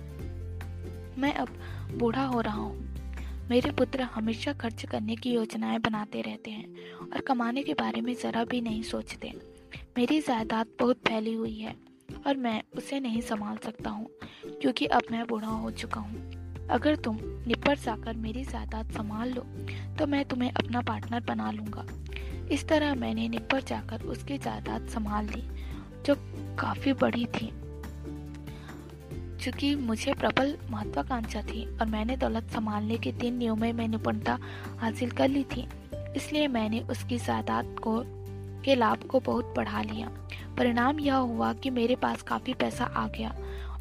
[1.17, 1.49] मैं अब
[1.97, 2.89] बूढ़ा हो रहा हूँ।
[3.49, 6.67] मेरे पुत्र हमेशा खर्च करने की योजनाएँ बनाते रहते हैं
[7.13, 9.52] और कमाने के बारे में ज़रा भी नहीं सोचते।
[9.97, 11.75] मेरी जायदाद बहुत फैली हुई है
[12.27, 14.07] और मैं उसे नहीं संभाल सकता हूँ,
[14.61, 17.17] क्योंकि अब मैं बूढ़ा हो चुका हूँ। अगर तुम
[17.47, 19.41] निपट जाकर मेरी जायदाद संभाल लो
[19.99, 21.85] तो मैं तुम्हें अपना पार्टनर बना लूँगा।
[22.51, 25.43] इस तरह मैंने निपट जाकर उसकी जायदाद संभाल ली,
[26.05, 26.15] जो
[26.59, 27.51] काफ़ी बड़ी थी,
[29.35, 34.37] चूँकि मुझे प्रबल महत्वाकांक्षा थी और मैंने दौलत संभालने के तीन नियमों में निपुणता
[34.79, 35.67] हासिल कर ली थी।
[36.15, 38.01] इसलिए मैंने उसकी जायदाद को
[38.65, 40.07] के लाभ को बहुत बढ़ा लिया।
[40.57, 43.29] परिणाम यह हुआ कि मेरे पास काफ़ी पैसा आ गया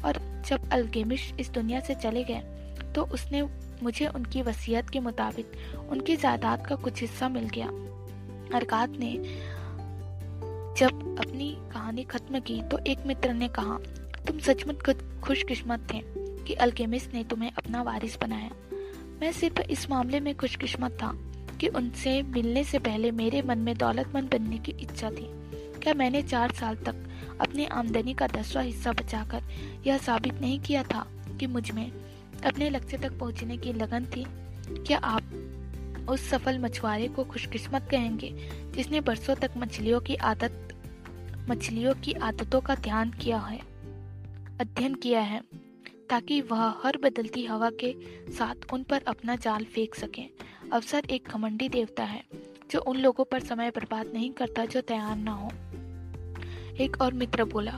[0.05, 0.17] और
[0.47, 2.41] जब अलगेमिश इस दुनिया से चले गए
[2.95, 3.41] तो उसने
[3.83, 5.51] मुझे उनकी वसीयत के मुताबिक
[5.89, 7.67] उनकी जायदाद का कुछ हिस्सा मिल गया।
[8.57, 9.13] अरकात ने
[10.77, 13.77] जब अपनी कहानी खत्म की तो एक मित्र ने कहा,
[14.27, 16.01] तुम सचमुच खुशकिस्मत थे
[16.45, 18.49] कि अल्केमिस्ट ने तुम्हें अपना वारिस बनाया।
[19.21, 21.11] मैं सिर्फ़ इस मामले में खुशकिस्मत था।
[21.63, 25.27] कि उनसे मिलने से पहले मेरे मन में दौलतमंद बनने की इच्छा थी।
[25.81, 26.95] क्या मैंने चार साल तक
[27.41, 29.43] अपनी आमदनी का दसवां हिस्सा बचाकर
[29.87, 31.07] यह साबित नहीं किया था
[31.39, 31.91] कि मुझमें
[32.45, 34.25] अपने लक्ष्य तक पहुँचने की लगन थी?
[34.83, 38.29] क्या आप उस सफल मछुआरे को खुशकिस्मत कहेंगे
[38.75, 40.73] जिसने बरसों तक मछलियों की आदत,
[41.49, 43.59] मछलियों की आदतों का ध्यान किया है,
[44.61, 45.41] अध्ययन किया है,
[46.09, 47.95] ताकि वह हर बदलती हवा के
[48.31, 50.52] साथ उन पर अपना जाल फेंक सके?
[50.73, 52.23] अवसर एक घमंडी देवता है,
[52.71, 55.51] जो उन लोगों पर समय बर्बाद नहीं करता जो तैयार ना हो।
[56.83, 57.71] एक और मित्र बोला,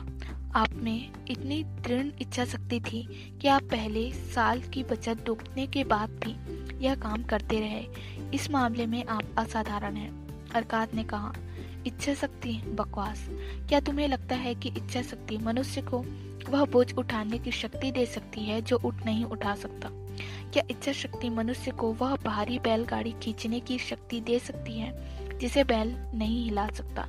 [0.54, 5.84] आप में इतनी दृढ़ इच्छा शक्ति थी कि आप पहले साल की बचत डूबने के
[5.84, 6.36] बाद भी
[6.84, 7.86] यह काम करते रहे।
[8.34, 11.32] इस मामले में आप असाधारण हैं। अरकात ने कहा
[11.86, 13.26] इच्छा शक्ति बकवास।
[13.68, 15.98] क्या तुम्हें लगता है कि इच्छा शक्ति मनुष्य को
[16.48, 20.05] वह बोझ उठाने की शक्ति दे सकती है जो उठ नहीं उठा सकता?
[20.52, 25.64] क्या इच्छा शक्ति मनुष्य को वह भारी बैलगाड़ी खींचने की शक्ति दे सकती है, जिसे
[25.64, 27.06] बैल नहीं हिला सकता?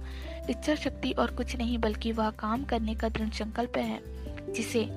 [0.49, 3.99] इच्छा शक्ति और कुछ नहीं, बल्कि वह काम करने का दृढ़ संकल्प है,
[4.53, 4.87] जिसे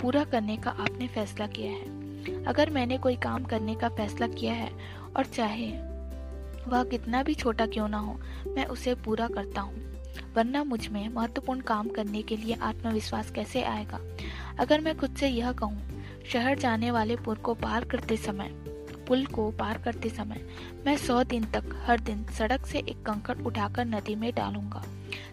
[0.00, 4.54] पूरा करने का आपने फैसला किया है। अगर मैंने कोई काम करने का फैसला किया
[4.54, 4.70] है
[5.16, 5.70] और चाहे
[6.68, 9.86] वह कितना भी छोटा क्यों ना हो, मैं उसे पूरा करता हूँ,
[10.36, 14.00] वरना मुझमें महत्वपूर्ण काम करने के लिए आत्मविश्वास कैसे आएगा?
[14.60, 15.97] अगर मैं खुद से यह कहूँ
[16.28, 18.48] शहर जाने वाले पुल को पार करते समय,
[19.08, 20.40] पुल को पार करते समय
[20.86, 24.82] मैं सौ दिन तक हर दिन सड़क से एक कंकड़ उठाकर नदी में डालूँगा।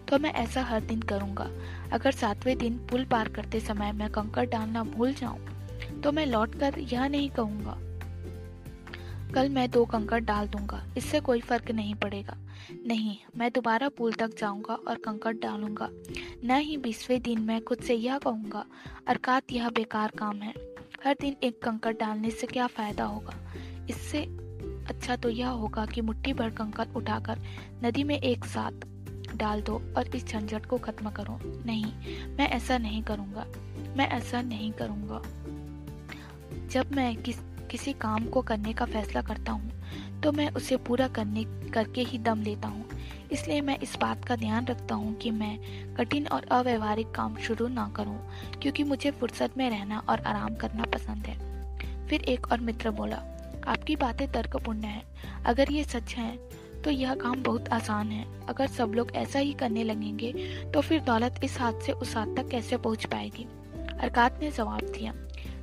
[0.08, 1.48] तो मैं ऐसा हर दिन करूँगा।
[1.92, 6.78] अगर सातवें दिन पुल पार करते समय मैं कंकड़ डालना भूल जाऊँ तो मैं लौटकर
[6.78, 7.76] यह नहीं कहूँगा।
[9.34, 12.36] कल मैं दो कंकड़ डाल दूँगा। इससे कोई फ़र्क नहीं पड़ेगा।
[12.86, 15.88] नहीं, मैं दोबारा पुल तक जाऊँगा और कंकड़ डालूँगा।
[16.44, 18.64] न ही बीसवें दिन मैं खुद से यह कहूँगा,
[19.08, 20.54] अर्थात यह बेकार काम है।
[21.06, 23.32] हर दिन एक कंकड़ डालने से क्या फ़ायदा होगा?
[23.90, 24.18] इससे
[24.88, 27.38] अच्छा तो यह होगा कि मुट्ठी भर कंकड़ उठाकर
[27.84, 28.86] नदी में एक साथ
[29.36, 31.84] डाल दो और इस झंझट को खत्म करो। नहीं,
[32.36, 33.46] मैं ऐसा नहीं करूँगा।
[33.96, 35.22] मैं ऐसा नहीं करूँगा।
[36.68, 37.38] जब मैं किस,
[37.70, 42.18] किसी काम को करने का फैसला करता हूँ तो मैं उसे पूरा करने, करके ही
[42.18, 42.84] दम लेता हूँ।
[43.32, 45.58] इसलिए मैं इस बात का ध्यान रखता हूँ कि मैं
[45.94, 48.18] कठिन और अव्यवहारिक काम शुरू ना करूँ,
[48.62, 53.22] क्योंकि मुझे फुर्सत में रहना और आराम करना पसंद है। फिर एक और मित्र बोला,
[53.66, 55.02] आपकी बातें तर्कपूर्ण है।
[55.46, 56.36] अगर ये सच है
[56.84, 60.32] तो यह काम बहुत आसान है। अगर सब लोग ऐसा ही करने लगेंगे
[60.74, 63.46] तो फिर दौलत इस हाथ से उस हाथ तक कैसे पहुँच पाएगी?
[63.94, 65.12] अरकात ने जवाब दिया,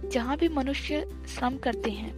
[0.05, 2.13] जहाँ भी मनुष्य श्रम करते हैं,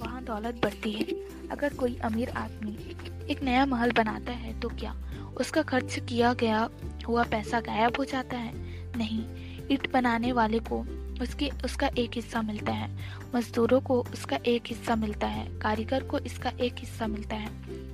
[0.00, 1.04] वहाँ दौलत बढ़ती है।
[1.48, 2.76] अगर कोई अमीर आदमी
[3.22, 4.96] एक नया महल बनाता है तो क्या
[5.36, 6.68] उसका खर्च किया गया
[7.08, 8.52] हुआ पैसा गायब हो जाता है?
[8.96, 9.24] नहीं,
[9.72, 10.80] ईट बनाने वाले को
[11.22, 12.98] उसकी, उसका एक हिस्सा मिलता है।
[13.34, 17.50] मजदूरों को उसका एक हिस्सा मिलता है, कारीगर को इसका एक हिस्सा मिलता है।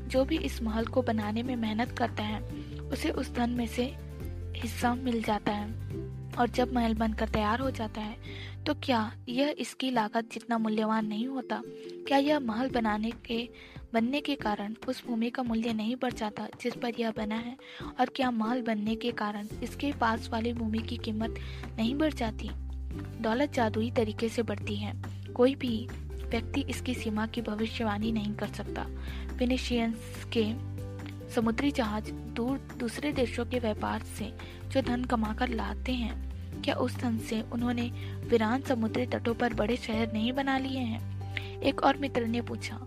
[0.09, 2.41] जो भी इस महल को बनाने में मेहनत करता है,
[2.81, 3.95] उसे उस धन में से
[4.57, 5.89] हिस्सा मिल जाता है।
[6.39, 8.17] और जब महल बनकर तैयार हो जाता है
[8.67, 11.63] तो क्या यह इसकी लागत जितना मूल्यवान नहीं होता?
[12.09, 13.49] क्या यह महल बनाने के
[13.93, 17.57] बनने के कारण उस भूमि का मूल्य नहीं बढ़ जाता जिस पर यह बना है,
[18.01, 21.35] और क्या महल बनने के कारण इसके पास वाली भूमि की कीमत
[21.79, 22.51] नहीं बढ़ जाती?
[23.21, 24.93] दौलत जादुई तरीके से बढ़ती है।
[25.33, 25.89] कोई भी
[26.29, 28.87] व्यक्ति इसकी सीमा की भविष्यवाणी नहीं कर सकता।
[29.39, 30.45] फिनिशियंस के
[31.31, 34.33] समुद्री जहाज़ दूर दूसरे देशों के व्यापार से
[34.69, 37.91] जो धन कमाकर लाते हैं, क्या उस धन से उन्होंने
[38.25, 41.63] वीरान समुद्री तटों पर बड़े शहर नहीं बना लिए हैं?
[41.63, 42.81] एक और मित्र ने पूछा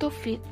[0.00, 0.42] तो फिर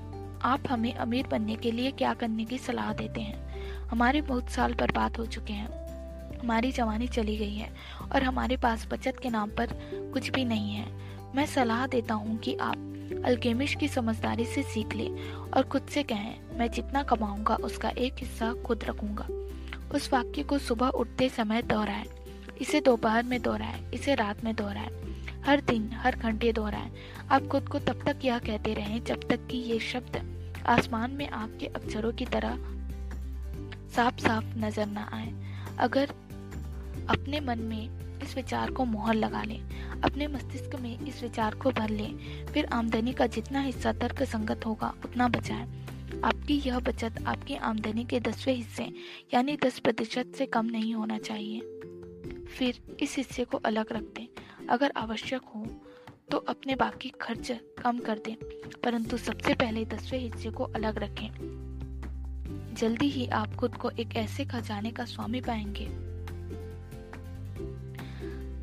[0.42, 3.44] आप हमें अमीर बनने के लिए क्या करने की सलाह देते हैं?
[3.88, 5.84] हमारे बहुत साल बर्बाद हो चुके हैं।
[6.38, 7.70] हमारी जवानी चली गई है
[8.12, 10.92] और हमारे पास बचत के नाम पर कुछ भी नहीं है।
[11.34, 12.76] मैं सलाह देता हूँ कि आप
[13.24, 15.08] अल्केमिश की समझदारी से सीख ले
[15.56, 19.28] और खुद से कहें, मैं जितना कमाऊँगा, उसका एक हिस्सा खुद रखूँगा।
[19.94, 22.04] उस वाक्य को सुबह उठते समय दोहराए।
[22.60, 25.13] इसे दोपहर में दोहराए, इसे रात में दोहराए।
[25.46, 26.90] हर दिन, हर घंटे दोहराए
[27.30, 30.22] आप खुद को तब तक यह कहते रहें, जब तक कि ये शब्द
[30.66, 32.56] आसमान में आपके अक्षरों की तरह
[33.88, 35.32] साफ़ साफ़ नज़र न आए।
[35.78, 36.10] अगर
[37.08, 39.60] अपने मन में इस विचार को मोहर लगा लें,
[40.00, 44.66] अपने मस्तिष्क में इस विचार को भर लें, फिर आमदनी का जितना हिस्सा तर्क संगत
[44.66, 45.84] होगा, उतना बचाएँ।
[46.24, 48.92] आपकी यह बचत आपकी आमदनी के दसवें हिस्से,
[49.34, 51.60] यानी दस प्रतिशत से कम नहीं होना चाहिए।
[52.58, 54.26] फिर इस हिस्से को अलग रख दें।
[54.70, 55.66] अगर आवश्यक हो
[56.30, 57.50] तो अपने बाकी खर्च
[57.82, 58.34] कम कर दें,
[58.84, 61.28] परंतु सबसे पहले दसवें हिस्से को अलग रखें।
[62.74, 65.86] जल्दी ही आप खुद को एक ऐसे खजाने का स्वामी पाएँगे,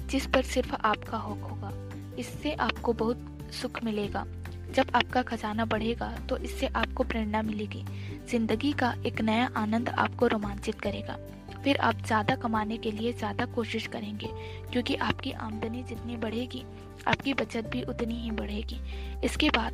[0.08, 1.72] जिस पर सिर्फ़ आपका हक होगा।
[2.20, 4.26] इससे आपको बहुत सुख मिलेगा।
[4.74, 7.84] जब आपका खजाना बढ़ेगा तो इससे आपको प्रेरणा मिलेगी।
[8.30, 11.18] ज़िंदगी का एक नया आनंद आपको रोमांचित करेगा।
[11.64, 14.28] फिर आप ज़्यादा कमाने के लिए ज़्यादा कोशिश करेंगे,
[14.72, 16.64] क्योंकि आपकी आमदनी जितनी बढ़ेगी,
[17.07, 18.80] आपकी बचत भी उतनी ही बढ़ेगी।
[19.24, 19.74] इसके बाद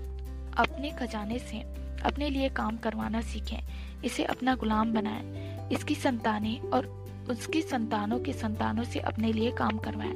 [0.57, 1.59] अपने खजाने से
[2.05, 3.59] अपने लिए काम करवाना सीखें,
[4.05, 6.85] इसे अपना गुलाम बनाएँ, इसकी संतानें और
[7.29, 10.13] उसकी संतानों के संतानों से अपने लिए काम करवाएँ।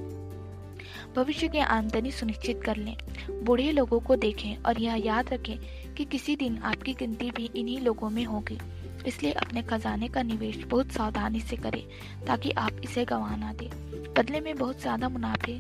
[1.15, 2.95] भविष्य की आमदनी सुनिश्चित कर लें,
[3.43, 5.57] बूढ़े लोगों को देखें और यह याद रखें
[5.95, 8.57] कि किसी दिन आपकी गिनती भी इन्हीं लोगों में होगी।
[9.07, 11.83] इसलिए अपने खजाने का निवेश बहुत सावधानी से करें,
[12.27, 13.69] ताकि आप इसे गंवा ना दें।
[14.13, 15.59] बदले में बहुत ज़्यादा मुनाफे,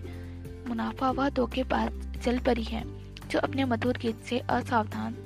[0.67, 2.83] मुनाफा वह धोखेबाज चल पड़ी है,
[3.29, 5.17] जो अपने मधुर गीत से असावधान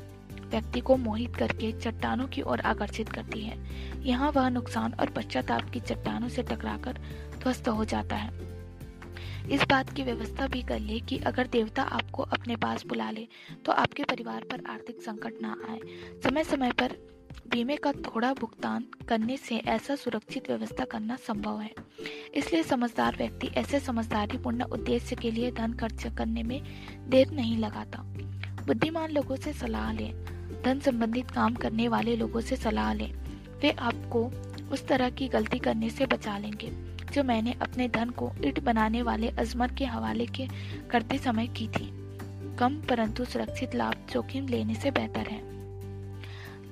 [0.46, 3.58] व्यक्ति को मोहित करके चट्टानों की ओर आकर्षित करती है।
[4.04, 7.00] यहाँ वह नुकसान और पश्चाताप की चट्टानों से टकराकर
[7.40, 8.44] ध्वस्त हो जाता है।
[9.52, 13.28] इस बात की व्यवस्था भी कर ले कि अगर देवता आपको अपने पास बुला ले
[13.66, 15.80] तो आपके परिवार पर आर्थिक संकट ना आए।
[16.24, 16.96] समय समय पर
[17.52, 21.72] बीमे का थोड़ा भुगतान करने से ऐसा सुरक्षित व्यवस्था करना संभव है।
[22.36, 26.62] इसलिए समझदार व्यक्ति ऐसे समझदारी पूर्ण उद्देश्य के लिए धन खर्च करने में
[27.10, 28.04] देर नहीं लगाता।
[28.66, 30.26] बुद्धिमान लोगों से सलाह लें।
[30.66, 33.14] धन संबंधित काम करने वाले लोगों से सलाह लें।
[33.62, 34.26] वे आपको
[34.72, 36.70] उस तरह की गलती करने से बचा लेंगे,
[37.14, 40.48] जो मैंने अपने धन को ईट बनाने वाले अजमर के हवाले के
[40.92, 41.92] करते समय की थी।
[42.56, 45.55] कम परंतु सुरक्षित लाभ जोखिम लेने से बेहतर है।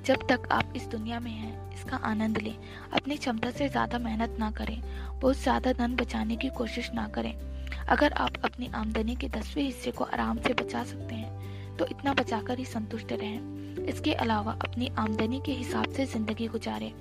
[0.06, 2.56] जब तक आप इस दुनिया में हैं, इसका आनंद लें।
[2.94, 4.82] अपनी क्षमता से ज़्यादा मेहनत ना करें,
[5.22, 7.34] बहुत ज़्यादा धन बचाने की कोशिश ना करें।
[7.88, 12.14] अगर आप अपनी आमदनी के दसवें हिस्से को आराम से बचा सकते हैं तो इतना
[12.14, 16.92] बचाकर ही संतुष्ट रहें। इसके अलावा अपनी आमदनी के हिसाब से ज़िंदगी गुजारें।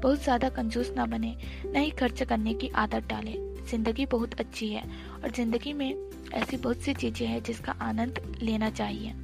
[0.00, 1.34] बहुत ज़्यादा कंजूस ना बने,
[1.66, 3.34] न ही खर्च करने की आदत डालें।
[3.66, 4.82] ज़िंदगी बहुत अच्छी है
[5.14, 5.94] और ज़िंदगी में
[6.34, 9.14] ऐसी बहुत सी चीज़ें हैं जिसका आनंद लेना चाहिए।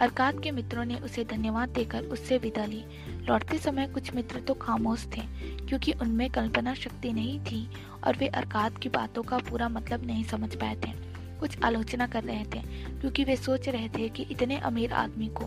[0.00, 2.84] अरकात के मित्रों ने उसे धन्यवाद देकर उससे विदा ली।
[3.28, 5.20] लौटते समय कुछ मित्र तो खामोश थे,
[5.66, 7.68] क्योंकि उनमें कल्पना शक्ति नहीं थी
[8.04, 10.92] और वे अरकात की बातों का पूरा मतलब नहीं समझ पाए थे।
[11.38, 12.62] कुछ आलोचना कर रहे थे,
[13.00, 15.44] क्योंकि वे सोच रहे थे कि इतने अमीर आदमी को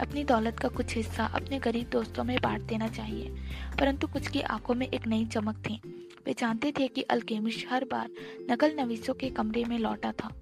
[0.00, 3.36] अपनी दौलत का कुछ हिस्सा अपने गरीब दोस्तों में बांट देना चाहिए।
[3.80, 5.80] परंतु कुछ की आँखों में एक नई चमक थी।
[6.26, 8.10] वे जानते थे कि अल्केमिश हर बार
[8.50, 10.32] नकल नवीसों के कमरे में लौटा था।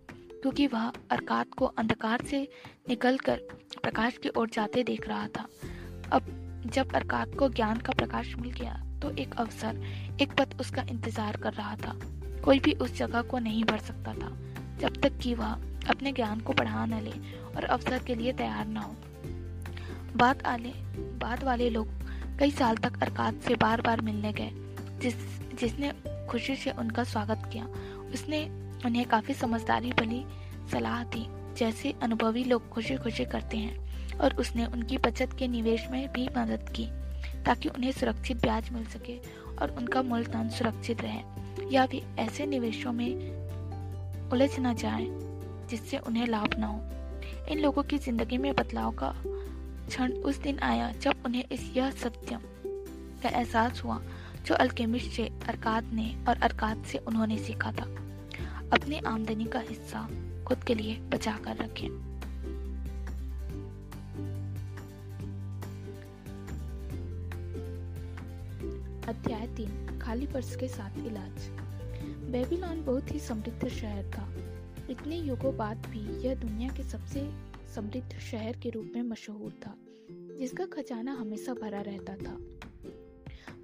[0.44, 2.38] क्योंकि वह अरकात को अंधकार से
[2.88, 3.36] निकलकर
[3.82, 5.46] प्रकाश की ओर जाते देख रहा था।
[6.12, 6.26] अब
[6.74, 9.80] जब अरकात को ज्ञान का प्रकाश मिल गया तो एक अवसर,
[10.20, 11.94] एक पथ उसका इंतज़ार कर रहा था।
[12.44, 14.28] कोई भी उस जगह को नहीं भर सकता था,
[14.80, 15.52] जब तक कि वह
[15.88, 17.12] अपने ज्ञान को बढ़ा न ले
[17.56, 18.94] और अवसर के लिए तैयार न हो।
[20.16, 20.72] बात आले,
[21.18, 21.88] बाद वाले लोग
[22.38, 24.50] कई साल तक अरकात से बार बार मिलने गए,
[25.00, 25.16] जिस,
[25.54, 25.92] जिसने
[26.26, 27.64] खुशी से उनका स्वागत किया।
[28.14, 28.42] उसने
[28.84, 30.24] उन्हें काफ़ी समझदारी भली
[30.72, 31.26] सलाह दी,
[31.56, 36.28] जैसे अनुभवी लोग खुशी खुशी करते हैं, और उसने उनकी बचत के निवेश में भी
[36.38, 36.86] मदद की,
[37.44, 39.18] ताकि उन्हें सुरक्षित ब्याज मिल सके
[39.62, 41.22] और उनका मूलधन सुरक्षित रहे।
[41.72, 43.14] या भी ऐसे निवेशों में
[44.30, 45.06] उलझ न जाए,
[45.70, 46.80] जिससे उन्हें लाभ न हो।
[47.48, 49.14] इन लोगों की ज़िंदगी में बदलाव का
[49.88, 52.38] क्षण उस दिन आया जब उन्हें इस यह सत्य
[53.22, 54.02] का एहसास हुआ,
[54.46, 58.03] जो अल्केमिस्ट से अरकात ने और अरकात से उन्होंने सीखा था।
[58.72, 60.08] अपनी आमदनी का हिस्सा
[60.44, 62.14] खुद के लिए बचा कर रखें।
[69.08, 71.48] अध्याय तीन, खाली पर्स के साथ इलाज।
[72.30, 74.32] बेबीलोन बहुत ही समृद्ध शहर था।
[74.90, 77.32] इतने युगों बाद भी यह दुनिया के सबसे
[77.74, 79.74] समृद्ध शहर के रूप में मशहूर था,
[80.10, 82.38] जिसका खजाना हमेशा भरा रहता था।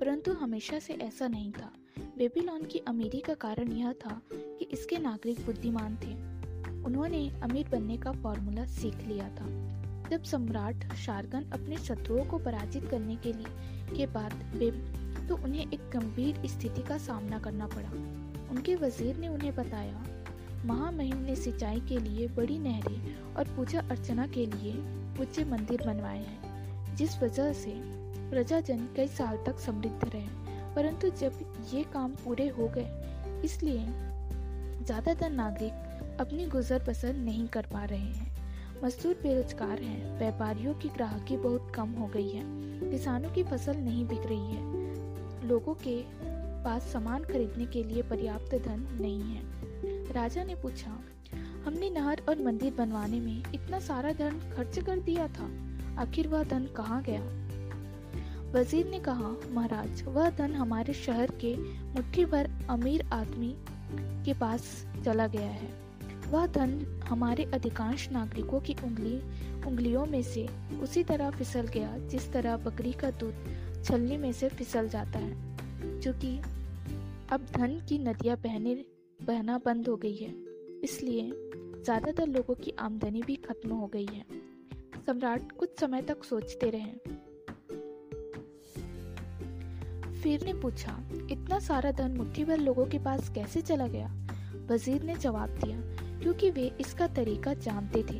[0.01, 1.73] परंतु हमेशा से ऐसा नहीं था।
[2.21, 6.13] बेबीलोन की अमीरी का कारण यह था कि इसके नागरिक बुद्धिमान थे।
[6.85, 9.47] उन्होंने अमीर बनने का फॉर्मूला सीख लिया था।
[10.11, 13.47] जब सम्राट शारगन अपने शत्रुओं को पराजित करने के लिए,
[13.97, 14.33] के बाद
[15.29, 17.91] तो उन्हें एक गंभीर स्थिति का सामना करना पड़ा।
[18.51, 20.05] उनके वज़ीर ने उन्हें बताया,
[20.67, 24.75] महामहिम ने सिंचाई के लिए बड़ी नहरें और पूजा अर्चना के लिए
[25.21, 27.75] ऊँचे मंदिर बनवाए हैं, जिस वजह से
[28.31, 31.39] प्रजाजन कई साल तक समृद्ध रहे। परंतु जब
[31.75, 32.89] ये काम पूरे हो गए,
[33.45, 33.85] इसलिए
[34.85, 38.29] ज़्यादातर नागरिक अपनी गुजर बसर नहीं कर पा रहे हैं।
[38.85, 42.43] मजदूर बेरोजगार हैं, व्यापारियों की ग्राहकी बहुत कम हो गई है,
[42.91, 46.03] किसानों की फ़सल नहीं बिक रही है, लोगों के
[46.65, 50.91] पास सामान खरीदने के लिए पर्याप्त धन नहीं है। राजा ने पूछा,
[51.65, 55.51] हमने नहर और मंदिर बनवाने में इतना सारा धन खर्च कर दिया था?
[55.99, 57.21] आखिर वह धन कहाँ गया?
[58.53, 61.55] वज़ीर ने कहा, महाराज, वह धन हमारे शहर के
[61.95, 63.55] मुट्ठी भर अमीर आदमी
[64.25, 65.69] के पास चला गया है।
[66.31, 69.15] वह धन हमारे अधिकांश नागरिकों की उंगली,
[69.67, 70.47] उंगलियों में से
[70.83, 76.01] उसी तरह फिसल गया, जिस तरह बकरी का दूध छलनी में से फिसल जाता है
[76.01, 76.37] क्योंकि
[77.33, 78.75] अब धन की नदियाँ बहने,
[79.21, 80.35] बहना बंद हो गई है।
[80.85, 81.31] इसलिए
[81.85, 84.25] ज़्यादातर लोगों की आमदनी भी खत्म हो गई है।
[85.07, 87.30] सम्राट कुछ समय तक सोचते रहे।
[90.23, 90.97] फिर ने पूछा,
[91.31, 94.11] इतना सारा धन मुट्ठी भर लोगों के पास कैसे चला गया?
[94.71, 95.81] वज़ीर ने जवाब दिया,
[96.21, 98.19] क्योंकि वे इसका तरीका जानते थे।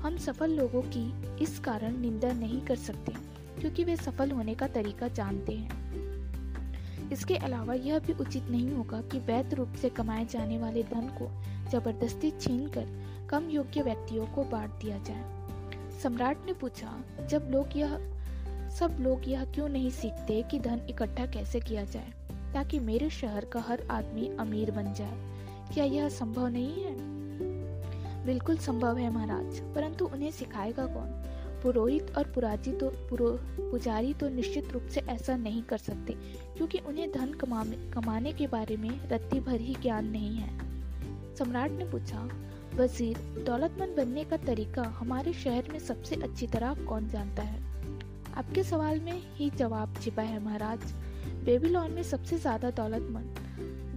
[0.00, 3.12] हम सफल लोगों की इस कारण निंदा नहीं कर सकते,
[3.60, 9.00] क्योंकि वे सफल होने का तरीका जानते हैं। इसके अलावा यह भी उचित नहीं होगा
[9.02, 11.30] कि वैध रूप से कमाए जाने वाले धन को
[11.70, 12.86] ज़बरदस्ती छीन कर
[13.30, 17.96] कम योग्य व्यक्तियों को बांट दिया जाए। सम्राट ने पूछा, जब लोग यह
[18.78, 22.12] सब लोग यह क्यों नहीं सीखते कि धन इकट्ठा कैसे किया जाए
[22.54, 25.18] ताकि मेरे शहर का हर आदमी अमीर बन जाए?
[25.74, 26.94] क्या यह संभव नहीं है?
[28.26, 31.06] बिल्कुल संभव है महाराज परंतु उन्हें सिखाएगा कौन?
[31.62, 36.12] पुरोहित और पुराजी तो पुरो पुजारी तो निश्चित रूप से ऐसा नहीं कर सकते
[36.56, 40.58] क्योंकि उन्हें धन कमा, कमाने के बारे में रत्ती भर ही ज्ञान नहीं है।
[41.36, 42.28] सम्राट ने पूछा
[42.74, 47.69] वज़ीर दौलतमंद बनने का तरीका हमारे शहर में सबसे अच्छी तरह कौन जानता है?
[48.36, 50.92] आपके सवाल में ही जवाब छिपा है महाराज।
[51.44, 53.38] बेबीलोन में सबसे ज़्यादा दौलतमंद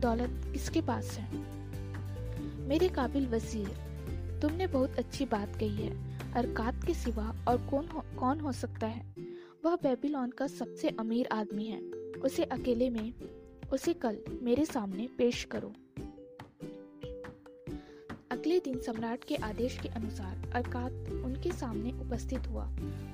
[0.01, 1.27] दौलत किसके पास है?
[2.67, 3.69] मेरे काबिल वज़ीर
[4.41, 8.87] तुमने बहुत अच्छी बात कही है। अरकात के सिवा और कौन हो, कौन हो सकता
[8.87, 9.05] है?
[9.65, 11.81] वह बेबीलोन का सबसे अमीर आदमी है।
[12.21, 13.13] उसे अकेले में
[13.73, 15.73] उसे कल मेरे सामने पेश करो।
[18.33, 20.91] अगले दिन सम्राट के आदेश के अनुसार अरकात
[21.25, 22.65] उनके सामने उपस्थित हुआ।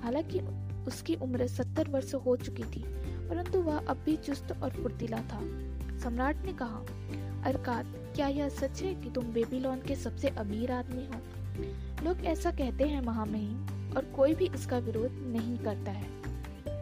[0.03, 0.39] हालाँकि
[0.87, 2.83] उसकी उम्र सत्तर वर्ष हो चुकी थी,
[3.29, 5.39] परंतु वह अब भी चुस्त और फुर्तीला था।
[5.99, 6.85] सम्राट ने कहा,
[7.43, 11.21] अरकात, क्या यह सच है कि तुम बेबीलोन के सबसे अमीर आदमी हो?
[12.05, 13.65] लोग ऐसा कहते हैं महामहिम
[13.97, 16.07] और कोई भी इसका विरोध नहीं करता है।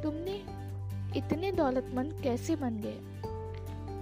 [0.02, 0.44] तुमने
[1.20, 2.98] इतने दौलतमंद कैसे बन गए?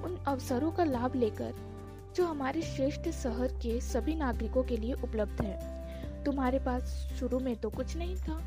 [0.03, 1.74] उन अवसरों का लाभ लेकर
[2.16, 6.84] जो हमारे श्रेष्ठ शहर के सभी नागरिकों के लिए उपलब्ध है। तुम्हारे पास
[7.20, 8.38] शुरू में तो कुछ नहीं था,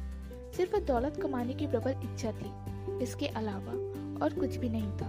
[0.56, 2.52] सिर्फ़ दौलत कमाने की प्रबल इच्छा थी,
[3.02, 3.72] इसके अलावा
[4.24, 5.08] और कुछ भी नहीं था।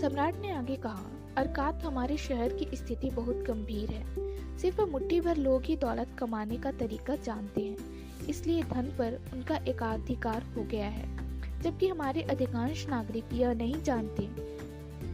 [0.00, 1.06] सम्राट ने आगे कहा,
[1.36, 6.56] अरकात हमारे शहर की स्थिति बहुत गंभीर है। सिर्फ़ मुट्ठी भर लोग ही दौलत कमाने
[6.56, 7.76] का तरीका जानते हैं,
[8.28, 11.08] इसलिए धन पर उनका एकाधिकार हो गया है,
[11.62, 14.28] जबकि हमारे अधिकांश नागरिक यह नहीं जानते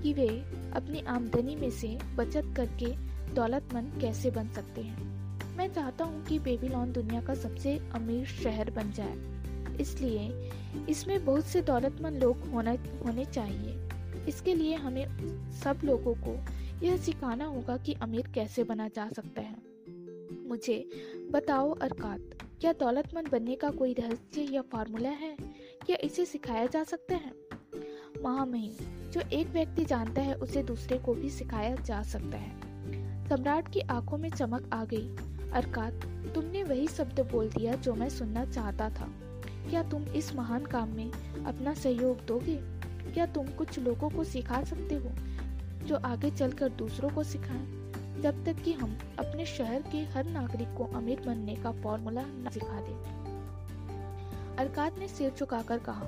[0.07, 0.29] कि वे
[0.73, 2.87] अपनी आमदनी में से बचत करके
[3.35, 5.03] दौलतमंद कैसे बन सकते हैं।
[5.57, 9.17] मैं चाहता हूँ कि बेबीलोन दुनिया का सबसे अमीर शहर बन जाए।
[9.81, 10.51] इसलिए
[10.89, 12.71] इसमें बहुत से दौलतमंद लोग होना,
[13.07, 13.89] होने चाहिए।
[14.29, 15.07] इसके लिए हमें
[15.51, 16.47] सब लोगों को
[16.87, 19.57] यह सिखाना होगा कि अमीर कैसे बना जा सकता है।
[20.49, 20.89] मुझे
[21.31, 22.21] बताओ अरकात,
[22.61, 25.37] क्या दौलतमंद बनने का कोई रहस्य या फार्मूला है?
[25.87, 27.33] क्या इसे सिखाया जा सकता है?
[28.23, 32.51] महामहिम जो एक व्यक्ति जानता है, उसे दूसरे को भी सिखाया जा सकता है।
[33.29, 35.17] सम्राट की आँखों में चमक आ गई।
[35.53, 35.93] अरकात,
[36.35, 39.09] तुमने वही शब्द बोल दिया जो मैं सुनना चाहता था।
[39.71, 41.13] क्या तुम इस महान काम में
[41.47, 42.57] अपना सहयोग दोगे?
[43.13, 45.11] क्या तुम कुछ लोगों को सिखा सकते हो,
[45.87, 47.93] जो आगे चलकर दूसरों को सिखाएँ?
[48.21, 52.51] जब तक कि हम अपने शहर के हर नागरिक को अमीर बनने का फॉर्मूला न
[52.55, 53.27] सिखा दें।
[54.57, 56.05] अरकात ने सिर झुकाकर कहा,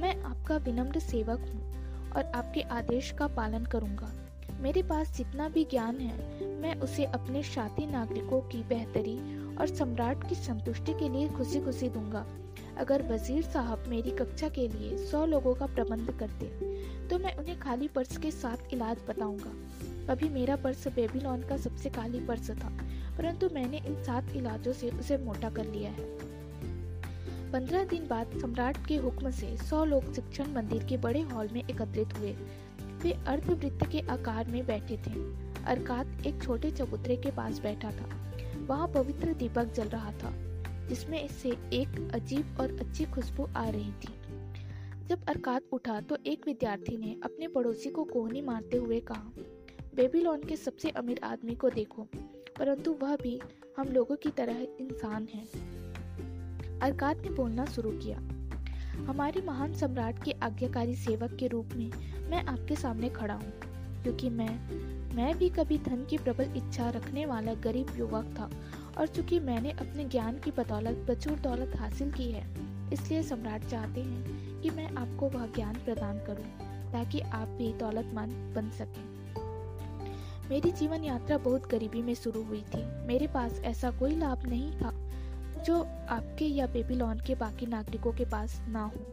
[0.00, 1.71] मैं आपका विनम्र सेवक हूँ।
[2.16, 4.12] और आपके आदेश का पालन करूँगा।
[4.60, 9.16] मेरे पास जितना भी ज्ञान है, मैं उसे अपने साथी नागरिकों की बेहतरी
[9.56, 12.24] और सम्राट की संतुष्टि के लिए खुशी खुशी दूँगा।
[12.78, 16.46] अगर वज़ीर साहब मेरी कक्षा के लिए सौ लोगों का प्रबंध करते
[17.08, 19.50] तो मैं उन्हें खाली पर्स के साथ इलाज बताऊँगा।
[20.06, 22.70] कभी मेरा पर्स बेबीलोन का सबसे खाली पर्स था,
[23.18, 26.04] परंतु मैंने इन सात इलाजों से उसे मोटा कर लिया है।
[27.52, 31.60] पंद्रह दिन बाद सम्राट के हुक्म से सौ लोग शिक्षण मंदिर के बड़े हॉल में
[31.60, 32.32] एकत्रित हुए।
[33.02, 35.12] वे अर्धवृत्त के आकार में बैठे थे।
[35.64, 38.08] अरकात एक छोटे चबूतरे के पास बैठा था।
[38.58, 40.32] वहाँ पवित्र दीपक जल रहा था,
[40.88, 44.14] जिसमें से एक अजीब और अच्छी खुशबू आ रही थी।
[45.06, 49.30] जब अरकात उठा तो एक विद्यार्थी ने अपने पड़ोसी को कोहनी मारते हुए कहा,
[49.96, 52.06] बेबीलोन के सबसे अमीर आदमी को देखो,
[52.58, 53.38] परंतु वह भी
[53.78, 55.81] हम लोगों की तरह इंसान है।
[56.82, 58.18] अरकात ने बोलना शुरू किया।
[59.06, 61.90] हमारे महान सम्राट के आज्ञाकारी सेवक के रूप में
[62.30, 63.52] मैं आपके सामने खड़ा हूँ,
[64.02, 68.50] क्योंकि मैं मैं भी कभी धन की प्रबल इच्छा रखने वाला गरीब युवक था
[68.98, 72.46] और चूँकि मैंने अपने ज्ञान की बदौलत, प्रचुर दौलत हासिल की है,
[72.92, 76.44] इसलिए सम्राट चाहते हैं कि मैं आपको वह ज्ञान प्रदान करूँ,
[76.92, 79.04] ताकि आप भी दौलतमंद बन सकें।
[80.50, 84.72] मेरी जीवन यात्रा बहुत गरीबी में शुरू हुई थी। मेरे पास ऐसा कोई लाभ नहीं
[84.72, 84.90] था।
[85.64, 89.12] जो आपके या बेबीलोन के बाकी नागरिकों के पास ना हो।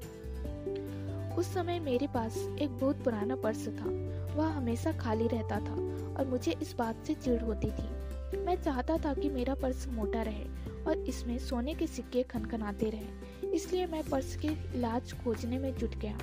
[1.37, 3.89] उस समय मेरे पास एक बहुत पुराना पर्स था।
[4.35, 5.73] वह हमेशा खाली रहता था
[6.17, 10.21] और मुझे इस बात से चिढ़ होती थी। मैं चाहता था कि मेरा पर्स मोटा
[10.21, 10.43] रहे
[10.87, 15.95] और इसमें सोने के सिक्के खनखनाते रहे। इसलिए मैं पर्स के इलाज खोजने में जुट
[15.95, 16.17] गया।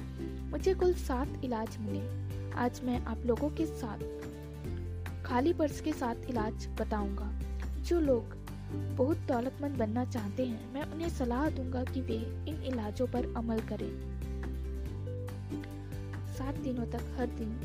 [0.51, 3.99] मुझे कुल सात इलाज मिले। आज मैं आप लोगों के साथ
[5.25, 7.33] खाली पर्स के साथ इलाज बताऊँगा।
[7.83, 12.17] जो लोग बहुत दौलतमंद बनना चाहते हैं। मैं उन्हें सलाह दूँगा कि वे
[12.49, 13.91] इन इलाजों पर अमल करें।
[16.35, 17.61] सात दिनों तक हर दिन।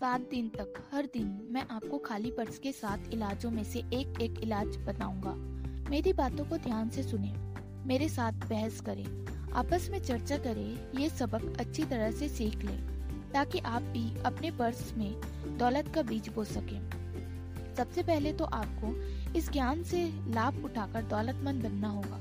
[0.00, 4.20] सात दिन तक हर दिन मैं आपको खाली पर्स के साथ इलाजों में से एक
[4.20, 5.34] एक इलाज बताऊँगा।
[5.90, 7.47] मेरी बातों को ध्यान से सुने।
[7.88, 9.04] मेरे साथ बहस करें,
[9.52, 12.80] आपस में चर्चा करें, ये सबक अच्छी तरह से सीख लें,
[13.32, 15.14] ताकि आप भी अपने पर्स में
[15.58, 16.90] दौलत का बीज बो सकें।
[17.74, 18.92] सबसे पहले तो आपको
[19.38, 22.20] इस ज्ञान से लाभ उठाकर दौलतमंद बनना होगा।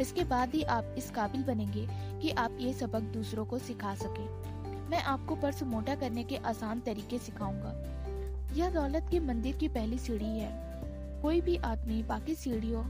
[0.00, 1.86] इसके बाद ही आप इस काबिल बनेंगे
[2.22, 6.80] कि आप ये सबक दूसरों को सिखा सकें। मैं आपको पर्स मोटा करने के आसान
[6.80, 7.74] तरीके सिखाऊँगा।
[8.54, 10.52] यह दौलत के मंदिर की पहली सीढ़ी है।
[11.22, 12.84] कोई भी आदमी बाकी सीढ़ियों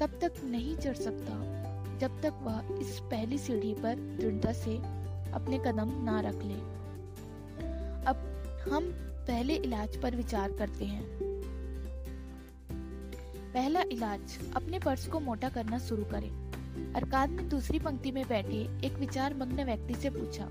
[0.00, 1.32] तब तक नहीं चढ़ सकता।
[2.00, 4.76] जब तक वह इस पहली सीढ़ी पर दृढ़ता से
[5.34, 6.54] अपने कदम ना रख ले।
[8.04, 8.16] अब
[8.72, 8.90] हम
[9.26, 11.04] पहले इलाज पर विचार करते हैं।
[13.54, 16.30] पहला इलाज, अपने पर्स को मोटा करना शुरू करें।
[16.94, 20.48] अरकाद ने दूसरी पंक्ति में बैठे एक विचार मग्न व्यक्ति से पूछा,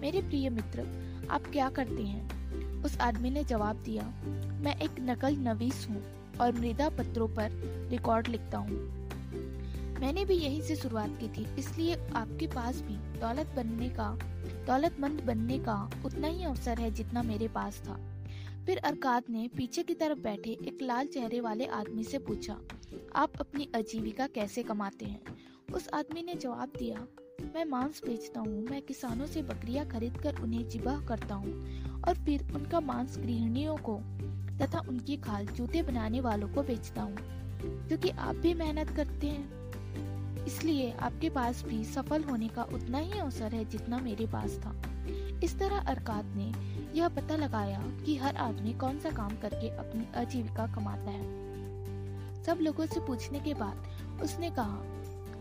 [0.00, 0.86] मेरे प्रिय मित्र,
[1.30, 2.82] आप क्या करते हैं?
[2.82, 4.02] उस आदमी ने जवाब दिया,
[4.64, 6.02] मैं एक नकल नवीस हूँ
[6.40, 7.50] और मृदा पत्रों पर
[7.90, 8.99] रिकॉर्ड लिखता हूँ।
[10.00, 14.08] मैंने भी यहीं से शुरुआत की थी, इसलिए आपके पास भी दौलत बनने का,
[14.66, 17.98] दौलतमंद बनने का उतना ही अवसर है जितना मेरे पास था।
[18.66, 22.56] फिर अरकाद ने पीछे की तरफ़ बैठे एक लाल चेहरे वाले आदमी से पूछा,
[23.16, 25.20] आप अपनी आजीविका कैसे कमाते हैं?
[25.74, 27.06] उस आदमी ने जवाब दिया,
[27.54, 32.14] मैं मांस बेचता हूँ, मैं किसानों से बकरियाँ खरीद कर उन्हें जिबाह करता हूँ और
[32.14, 34.00] फिर उनका मांस गृहिणियों को
[34.60, 37.16] तथा उनकी खाल जूते बनाने वालों को बेचता हूँ।
[37.60, 39.59] क्योंकि आप भी मेहनत करते हैं
[40.46, 44.74] इसलिए आपके पास भी सफल होने का उतना ही अवसर है जितना मेरे पास था।
[45.44, 46.52] इस तरह अरकात ने
[46.98, 51.40] यह पता लगाया कि हर आदमी कौन सा काम करके अपनी आजीविका कमाता है।
[52.44, 54.82] सब लोगों से पूछने के बाद उसने कहा,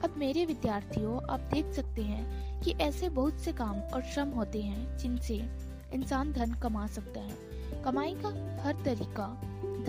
[0.04, 4.62] अब मेरे विद्यार्थियों, आप देख सकते हैं कि ऐसे बहुत से काम और श्रम होते
[4.62, 5.50] हैं जिनसे
[5.94, 8.30] इंसान धन कमा सकता है। कमाई का
[8.64, 9.28] हर तरीका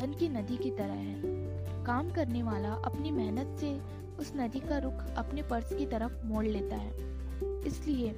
[0.00, 1.22] धन की नदी की तरह है।
[1.84, 6.44] काम करने वाला अपनी मेहनत से उस नदी का रुख अपने पर्स की तरफ़ मोड़
[6.46, 6.90] लेता है।
[7.66, 8.10] इसलिए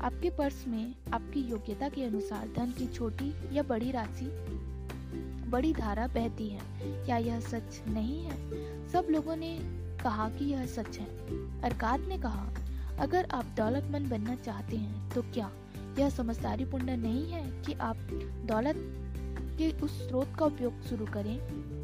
[0.00, 4.26] आपके पर्स में आपकी योग्यता के अनुसार धन की छोटी या बड़ी राशि,
[5.50, 6.60] बड़ी धारा बहती है।
[7.04, 8.36] क्या यह सच नहीं है?
[8.88, 9.58] सब लोगों ने
[10.02, 12.46] कहा कि यह सच है। अरकाद ने कहा,
[12.98, 15.50] अगर आप दौलतमंद बनना चाहते हैं तो क्या
[15.98, 17.96] यह समझदारी पूर्ण नहीं है कि आप
[18.46, 18.76] दौलत
[19.58, 21.38] के उस स्रोत का उपयोग शुरू करें,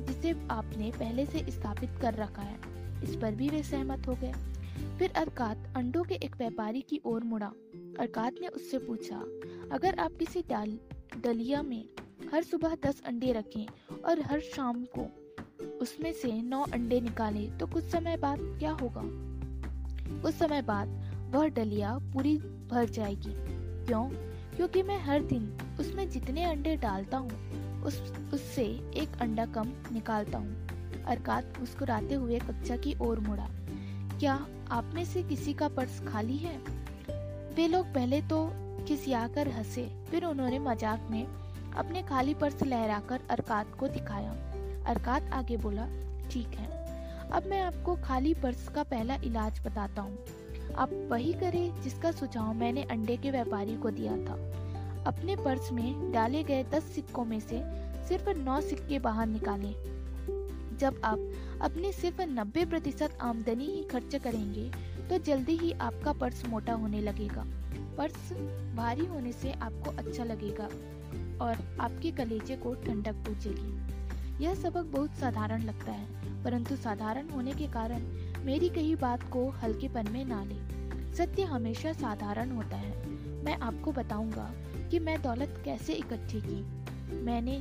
[0.07, 2.68] जिसे आपने पहले से स्थापित कर रखा है?
[3.05, 4.33] इस पर भी वे सहमत हो गए।
[4.99, 7.53] फिर अरकात अंडों के एक व्यापारी की ओर मुड़ा।
[7.99, 9.17] अरकात ने उससे पूछा,
[9.73, 10.79] अगर आप किसी डाल
[11.23, 11.85] दलिया में
[12.33, 13.67] हर सुबह दस अंडे रखें
[14.05, 15.07] और हर शाम को
[15.81, 19.03] उसमें से नौ अंडे निकाले तो कुछ समय बाद क्या होगा?
[20.23, 20.89] कुछ समय बाद
[21.31, 22.39] वह डलिया पूरी
[22.69, 23.35] भर जाएगी।
[23.87, 24.09] क्यों?
[24.57, 27.31] क्योंकि मैं हर दिन उसमें जितने अंडे डालता हूँ,
[27.83, 28.65] उस, उससे
[28.97, 30.68] एक अंडा कम निकालता हूँ।
[31.09, 33.49] अरकात मुस्कुराते हुए कक्षा की ओर मुड़ा।
[34.19, 34.39] क्या
[34.71, 36.57] आप में से किसी का पर्स खाली है?
[37.57, 38.45] वे लोग पहले तो
[38.89, 41.25] खिसियाकर हंसे, फिर उन्होंने मज़ाक में
[41.75, 44.33] अपने खाली पर्स लहराकर अरकात को दिखाया।
[44.87, 45.87] अरकात आगे बोला,
[46.31, 46.67] ठीक है,
[47.33, 50.19] अब मैं आपको खाली पर्स का पहला इलाज बताता हूँ।
[50.77, 54.35] आप वही करें जिसका सुझाव मैंने अंडे के व्यापारी को दिया था।
[55.07, 57.63] अपने पर्स में डाले गए दस सिक्कों में से
[58.09, 59.75] सिर्फ़ नौ सिक्के बाहर निकालें।
[60.79, 61.19] जब आप
[61.63, 64.71] अपनी सिर्फ़ नब्बे प्रतिशत आमदनी ही खर्च करेंगे
[65.09, 67.45] तो जल्दी ही आपका पर्स मोटा होने लगेगा।
[67.99, 68.33] पर्स
[68.77, 70.65] भारी होने से आपको अच्छा लगेगा
[71.45, 77.53] और आपके कलेजे को ठंडक पूछेगी यह सबक बहुत साधारण लगता है, परंतु साधारण होने
[77.53, 78.03] के कारण
[78.45, 83.07] मेरी कही बात को हल्केपन में ना ले। सत्य हमेशा साधारण होता है।
[83.45, 84.51] मैं आपको बताऊँगा
[84.91, 86.61] कि मैं दौलत कैसे इकट्ठी की।
[87.25, 87.59] मैंने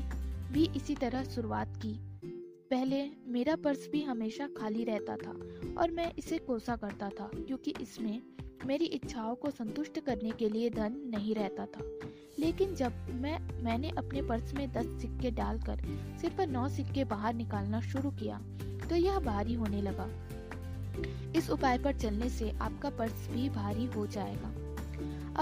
[0.51, 1.99] भी इसी तरह शुरुआत की।
[2.71, 5.31] पहले मेरा पर्स भी हमेशा खाली रहता था
[5.81, 8.21] और मैं इसे कोसा करता था, क्योंकि इसमें
[8.65, 11.83] मेरी इच्छाओं को संतुष्ट करने के लिए धन नहीं रहता था।
[12.39, 15.81] लेकिन जब मैं, मैंने अपने पर्स में दस सिक्के डालकर
[16.21, 18.41] सिर्फ़ नौ सिक्के बाहर निकालना शुरू किया
[18.89, 20.09] तो यह भारी होने लगा।
[21.35, 24.53] इस उपाय पर चलने से आपका पर्स भी भारी हो जाएगा।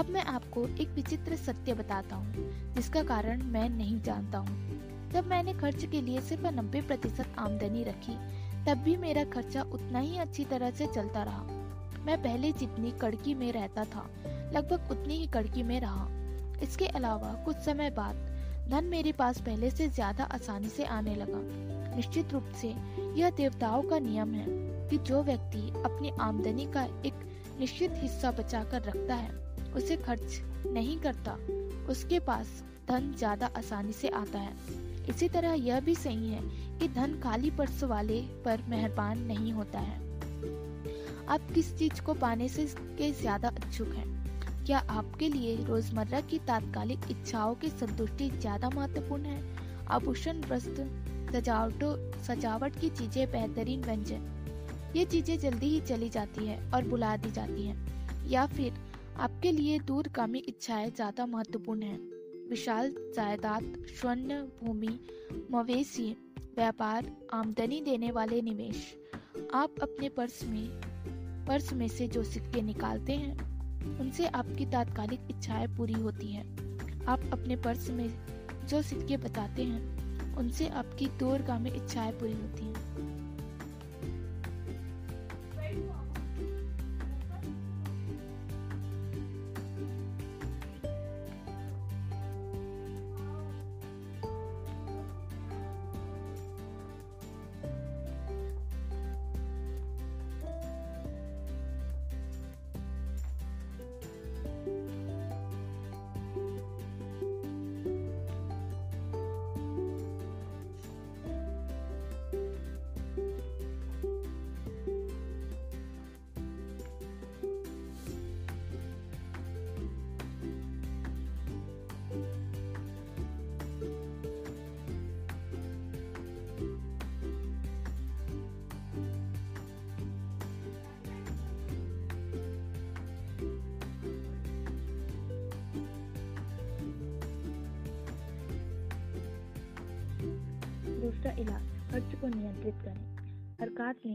[0.00, 4.64] अब मैं आपको एक विचित्र सत्य बताता हूँ, जिसका कारण मैं नहीं जानता हूँ।
[5.16, 8.16] जब मैंने खर्च के लिए सिर्फ़ नब्बे प्रतिशत आमदनी रखी,
[8.66, 11.42] तब भी मेरा खर्चा उतना ही अच्छी तरह से चलता रहा।
[12.06, 14.10] मैं पहले जितनी कड़की में रहता था,
[14.52, 16.08] लगभग उतनी ही कड़की में रहा।
[16.62, 18.16] इसके अलावा कुछ समय बाद
[18.70, 21.40] धन मेरे पास पहले से ज़्यादा आसानी से आने लगा।
[21.96, 22.74] निश्चित रूप से
[23.20, 24.46] यह देवताओं का नियम है
[24.88, 27.28] कि जो व्यक्ति अपनी आमदनी का एक
[27.60, 29.30] निश्चित हिस्सा बचा कर रखता है,
[29.76, 31.38] उसे खर्च नहीं करता।
[31.90, 36.40] उसके पास धन ज़्यादा आसानी से आता है। इसी तरह यह भी सही है
[36.78, 40.04] कि धन खाली पर्स वाले पर मेहरबान नहीं होता है।
[41.28, 42.64] आप किस चीज़ को पाने से
[42.98, 44.64] के ज़्यादा इच्छुक हैं?
[44.66, 49.42] क्या आपके लिए रोज़मर्रा की तात्कालिक इच्छाओं की संतुष्टि ज़्यादा महत्वपूर्ण है?
[49.88, 50.86] आभूषण, वस्त्र,
[51.32, 54.32] सजावटों, सजावट की चीज़ें बेहतरीन व्यंजन।
[54.96, 58.72] ये चीज़ें जल्दी ही चली जाती है और बुला दी जाती हैं। या फिर
[59.18, 62.15] आपके लिए दूरगामी इच्छाएँ ज़्यादा महत्वपूर्ण हैं।
[62.50, 65.00] विशाल जायदाद, स्वर्ण भूमि,
[65.50, 66.16] मवेशी,
[66.56, 68.96] व्यापार, आमदनी देने वाले निवेश।
[69.54, 70.68] आप अपने पर्स में
[71.48, 73.56] पर्स में से जो सिक्के निकालते हैं,
[73.98, 76.46] उनसे आपकी तात्कालिक इच्छाएँ पूरी होती हैं।
[77.04, 78.08] आप अपने पर्स में
[78.66, 82.75] जो सिक्के बताते हैं, उनसे आपकी दूरगामी इच्छाएँ पूरी होती हैं।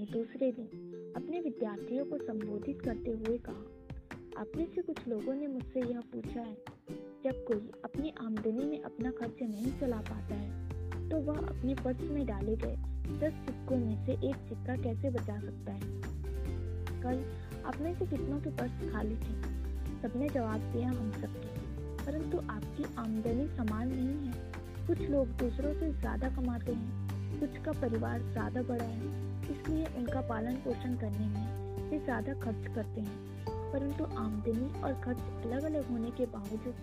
[0.01, 5.33] ने दूसरे दिन अपने विद्यार्थियों को संबोधित करते हुए कहा, आप में से कुछ लोगों
[5.33, 6.55] ने मुझसे यह पूछा है,
[7.23, 12.01] जब कोई अपनी आमदनी में अपना खर्च नहीं चला पाता है तो वह अपने पर्स
[12.01, 12.75] में डाले गए
[13.19, 15.79] दस सिक्कों में से एक सिक्का कैसे बचा सकता है?
[17.01, 17.23] कल
[17.65, 19.39] आप में से कितनों के पर्स खाली थे?
[20.01, 25.91] सबने जवाब दिया, हम सबके परंतु आपकी आमदनी समान नहीं है। कुछ लोग दूसरों से
[25.91, 31.89] ज़्यादा कमाते हैं, कुछ का परिवार ज़्यादा बड़ा है इसलिए उनका पालन पोषण करने में
[31.89, 33.31] वे ज़्यादा खर्च करते हैं।
[33.71, 36.75] परंतु आमदनी और खर्च अलग अलग होने के बावजूद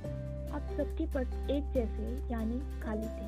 [0.55, 3.27] आप सबके पर्स एक जैसे, यानी खाली थे।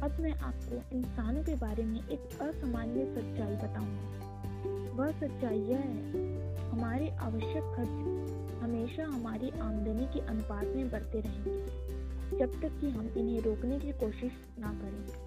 [0.00, 6.70] अब मैं आपको इंसानों के बारे में एक असामान्य सच्चाई बताऊँगा। वह सच्चाई यह है,
[6.70, 13.08] हमारे आवश्यक खर्च हमेशा हमारी आमदनी के अनुपात में बढ़ते रहेंगे, जब तक कि हम
[13.16, 15.25] इन्हें रोकने की कोशिश ना करें।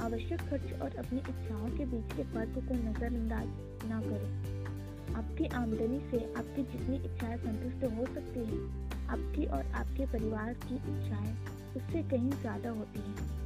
[0.00, 3.46] आवश्यक खर्च और अपनी इच्छाओं के बीच के फ़र्क को नज़रअंदाज
[3.84, 8.60] न करें। आपकी आमदनी से आपकी जितनी इच्छाएँ संतुष्ट हो सकती हैं,
[9.08, 11.32] आपकी और आपके परिवार की इच्छाएँ
[11.76, 13.36] उससे कहीं ज़्यादा होती हैं।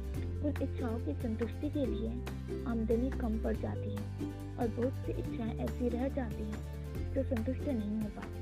[0.43, 2.09] उन इच्छाओं की संतुष्टि के लिए
[2.67, 7.67] आमदनी कम पड़ जाती है और बहुत सी इच्छाएँ ऐसी रह जाती हैं जो संतुष्ट
[7.67, 8.41] नहीं हो पाती।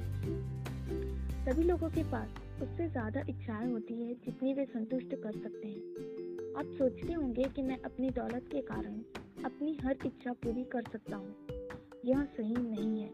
[1.45, 2.27] सभी लोगों के पास
[2.61, 6.20] उससे ज़्यादा इच्छाएँ होती है जितनी वे संतुष्ट कर सकते हैं।
[6.57, 8.93] आप सोचते होंगे कि मैं अपनी दौलत के कारण
[9.45, 11.35] अपनी हर इच्छा पूरी कर सकता हूँ।
[12.05, 13.09] यह सही नहीं है।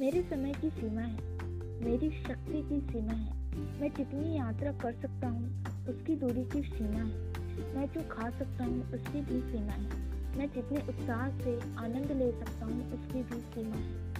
[0.00, 1.44] मेरे समय की सीमा है।
[1.84, 3.36] मेरी शक्ति की सीमा है।
[3.80, 7.30] मैं जितनी यात्रा कर सकता हूँ, उसकी दूरी की सीमा है।
[7.74, 12.32] मैं जो खा सकता हूँ, उसकी भी सीमा है। मैं जितने उत्साह से आनंद ले
[12.32, 14.14] सकता हूँ, उसकी भी सीमा है।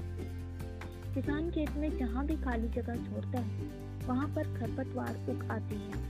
[1.14, 3.64] किसान खेत में जहाँ भी खाली जगह छोड़ता है,
[4.06, 6.09] वहाँ पर खरपतवार उग आती है।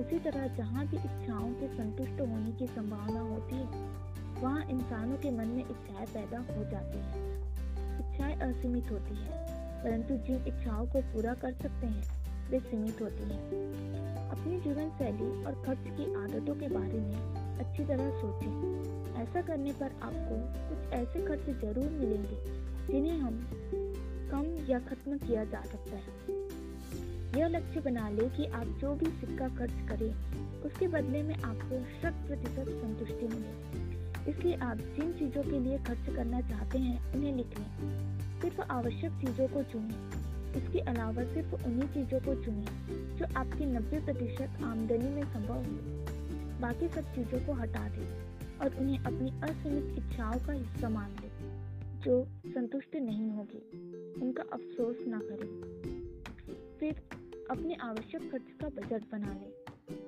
[0.00, 3.82] उसी तरह जहाँ भी इच्छाओं के संतुष्ट होने की संभावना होती है,
[4.42, 7.22] वहाँ इंसानों के मन में इच्छाएँ पैदा हो जाती हैं।
[8.00, 9.46] इच्छाएँ असीमित होती है,
[9.84, 12.02] परंतु जिन इच्छाओं को पूरा कर सकते हैं,
[12.50, 13.42] वे सीमित होती हैं।
[14.30, 19.72] अपनी जीवन शैली और खर्च की आदतों के बारे में अच्छी तरह सोचें। ऐसा करने
[19.72, 20.36] पर आपको
[20.68, 22.44] कुछ ऐसे खर्च ज़रूर मिलेंगे,
[22.92, 23.40] जिन्हें हम
[24.30, 26.43] कम या खत्म किया जा सकता है।
[27.36, 30.14] यह लक्ष्य बना ले कि आप जो भी सिक्का खर्च करें,
[30.62, 33.74] उसके बदले में आपको शत प्रतिशत संतुष्टि मिले।
[34.30, 39.12] इसलिए आप जिन चीज़ों के लिए खर्च करना चाहते हैं, उन्हें लिख लें। सिर्फ़ आवश्यक
[39.12, 40.24] चीज़ों को चुनें।
[40.54, 42.66] इसके अलावा सिर्फ़ उन्हीं चीज़ों को चुनें,
[43.16, 46.04] जो आपकी 90 प्रतिशत आमदनी में संभव हो।
[46.60, 48.22] बाकी सब चीज़ों को हटा दें
[48.60, 51.30] और उन्हें अपनी असीमित इच्छाओं का हिस्सा मान लें,
[52.00, 53.62] जो संतुष्ट नहीं होगी।
[54.22, 55.84] उनका अफसोस ना करें।
[56.80, 57.02] फिर
[57.50, 59.48] अपने आवश्यक खर्च का बजट बना ले।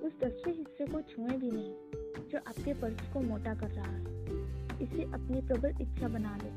[0.06, 1.72] उस दसवें हिस्से को छुए भी नहीं,
[2.30, 4.00] जो आपके पर्स को मोटा कर रहा है।
[4.82, 6.50] इसे अपनी प्रबल इच्छा बना ले,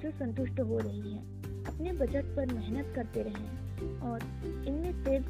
[0.00, 1.22] जो संतुष्ट हो रही है।
[1.64, 4.22] अपने बजट पर मेहनत करते रहें और
[4.68, 5.26] इनमें तेज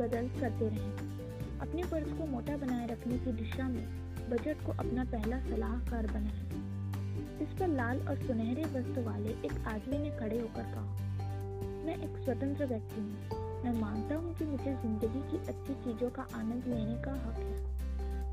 [0.00, 3.84] बदल करते रहें। अपने पर्स को मोटा बनाए रखने की दिशा में
[4.30, 9.98] बजट को अपना पहला सलाहकार बनाएँ। इस पर लाल और सुनहरे वस्त्र वाले एक आदमी
[9.98, 10.86] ने खड़े होकर कहा,
[11.86, 16.26] मैं एक स्वतंत्र व्यक्ति हूँ। मैं मानता हूँ कि मुझे ज़िंदगी की अच्छी चीज़ों का
[16.34, 17.56] आनंद लेने का हक है।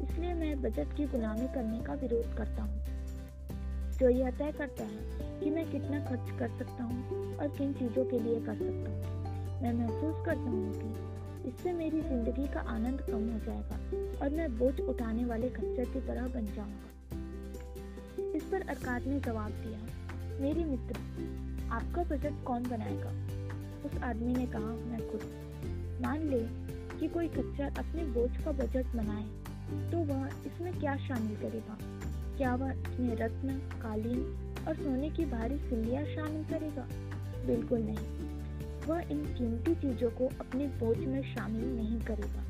[0.03, 2.83] इसलिए मैं बजट की गुलामी करने का विरोध करता हूँ।
[3.99, 8.05] जो यह तय करता है कि मैं कितना खर्च कर सकता हूँ और किन चीज़ों
[8.05, 13.01] के लिए कर सकता हूँ, मैं महसूस करता हूँ कि इससे मेरी ज़िंदगी का आनंद
[13.01, 18.67] कम हो जाएगा और मैं बोझ उठाने वाले खच्चर की तरह बन जाऊँगा। इस पर
[18.69, 19.79] अरकात ने जवाब दिया,
[20.41, 20.99] मेरी मित्र,
[21.71, 23.11] आपका बजट कौन बनाएगा?
[23.85, 25.21] उस आदमी ने कहा, मैं खुद
[26.01, 26.43] मान ले
[26.99, 29.25] कि कोई खच्चर अपने बोझ का बजट बनाए
[29.91, 31.77] तो वह इसमें क्या शामिल करेगा?
[32.37, 34.21] क्या वह इसमें रत्न, कालीन
[34.67, 36.87] और सोने की भारी सिल्लियाँ शामिल करेगा?
[37.45, 38.25] बिल्कुल नहीं।
[38.87, 42.43] वह इन कीमती चीज़ों को अपने बोझ में शामिल नहीं करेगा।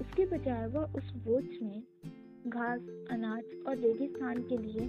[0.00, 1.82] इसके बजाय वह उस बोझ में
[2.46, 2.80] घास,
[3.10, 4.86] अनाज और रेगिस्तान के लिए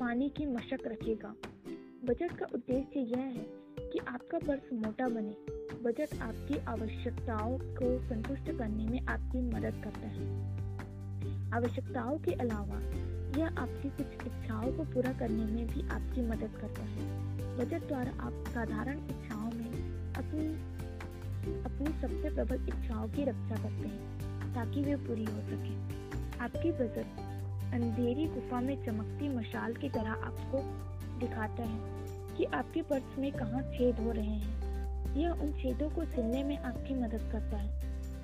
[0.00, 1.34] पानी की मशक रखेगा।
[2.04, 3.61] बजट का उद्देश्य यह है
[3.92, 5.36] कि आपका पर्स मोटा बने,
[5.82, 10.28] बजट आपकी आवश्यकताओं को संतुष्ट करने में आपकी मदद करता है।
[11.52, 12.78] आवश्यकताओं के अलावा,
[13.40, 17.06] यह आपकी कुछ इच्छाओं को पूरा करने में भी आपकी मदद करता है।
[17.58, 19.70] बजट द्वारा आप साधारण इच्छाओं में
[20.14, 20.72] अपनी
[21.62, 25.74] अपनी सबसे प्रबल इच्छाओं की रक्षा करते हैं, ताकि वे पूरी हो सके।
[26.38, 27.20] आपकी बजट
[27.74, 30.58] अंधेरी गुफा में चमकती मशाल की तरह आपको
[31.18, 32.01] दिखाता है।
[32.42, 34.62] कि आपके पर्स में कहाँ छेद हो रहे हैं?
[35.16, 37.80] यह उन छेदों को सिलने में आपकी मदद करता है।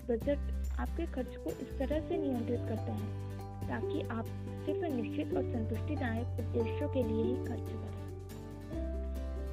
[0.09, 0.39] बजट
[0.81, 3.31] आपके खर्च को इस तरह से नियंत्रित करता है,
[3.69, 4.25] ताकि आप
[4.67, 7.99] सिर्फ़ निश्चित और संतुष्टिदायक उद्देश्यों के लिए ही खर्च करें।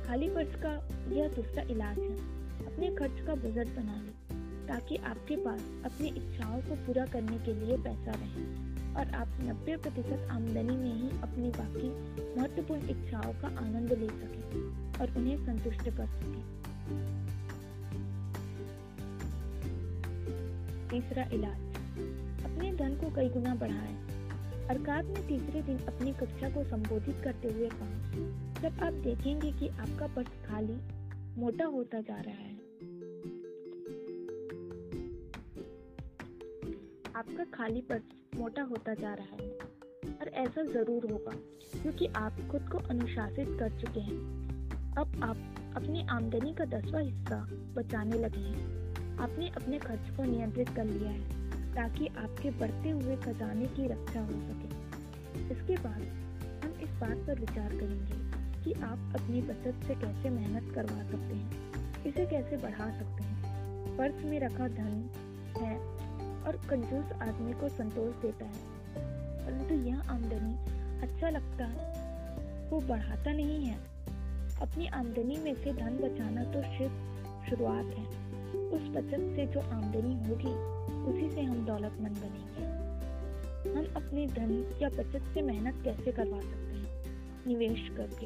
[0.06, 0.72] खाली पर्स का
[1.16, 2.18] यह दूसरा इलाज है।
[2.66, 7.54] अपने खर्च का बजट बना लें, ताकि आपके पास अपनी इच्छाओं को पूरा करने के
[7.54, 11.90] लिए पैसा रहे। और आप 90 प्रतिशत आमदनी में ही अपनी बाकी
[12.36, 14.52] महत्वपूर्ण इच्छाओं का आनंद ले सकें
[15.02, 16.46] और उन्हें संतुष्ट कर सकें।
[20.90, 21.60] तीसरा इलाज।
[22.46, 24.06] अपने धन को कई गुना बढ़ाएँ।
[24.68, 28.10] अरकात ने तीसरे दिन अपनी कक्षा को संबोधित करते हुए कहा,
[28.62, 30.78] जब आप देखेंगे कि आपका पर्स खाली,
[31.42, 32.56] मोटा होता जा रहा है।
[37.16, 38.04] आपका खाली पर्स
[38.36, 39.50] मोटा होता जा रहा है।
[40.16, 41.32] और ऐसा ज़रूर होगा,
[41.82, 44.18] क्योंकि आप खुद को अनुशासित कर चुके हैं।
[44.98, 45.38] अब आप
[45.76, 47.38] अपनी आमदनी का दसवां हिस्सा
[47.76, 53.16] बचाने लगे हैं। आपने अपने खर्च को नियंत्रित कर लिया है, ताकि आपके बढ़ते हुए
[53.16, 56.02] खजाने की रक्षा हो सके। इसके बाद
[56.64, 61.36] हम इस बात पर विचार करेंगे कि आप अपनी बचत से कैसे मेहनत करवा सकते
[61.36, 65.10] हैं, इसे कैसे बढ़ा सकते हैं। पर्स में रखा धन
[65.58, 65.95] है
[66.48, 68.76] और कंजूस आदमी को संतोष देता है।
[69.46, 71.92] परंतु यह आमदनी अच्छा लगता
[72.70, 73.78] वो बढ़ाता नहीं है।
[74.62, 77.16] अपनी आमदनी में से धन बचाना तो सिर्फ़
[77.50, 78.26] शुरुआत है।
[78.56, 82.86] उस बचत से जो आमदनी होगी, उसी से हम दौलतमंद बनेंगे।
[83.70, 87.06] हम अपने धन या बचत से मेहनत कैसे करवा सकते हैं?
[87.48, 88.26] निवेश करके।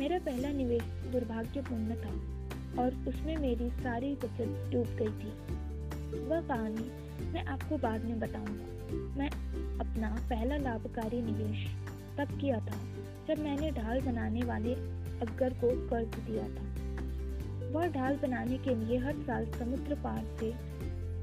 [0.00, 2.34] मेरा पहला निवेश दुर्भाग्यपूर्ण था,
[2.82, 5.54] और उसमें मेरी सारी बचत डूब गई थी।
[6.18, 7.03] वह कहानी
[7.34, 9.28] मैं आपको बाद में बताऊँगा। मैं
[9.80, 11.64] अपना पहला लाभकारी निवेश
[12.18, 12.78] तब किया था,
[13.28, 14.74] जब मैंने ढाल बनाने वाले
[15.20, 16.72] अग्गर को कर्ज दिया था।
[17.72, 20.52] वह ढाल बनाने के लिए हर साल समुद्र पार से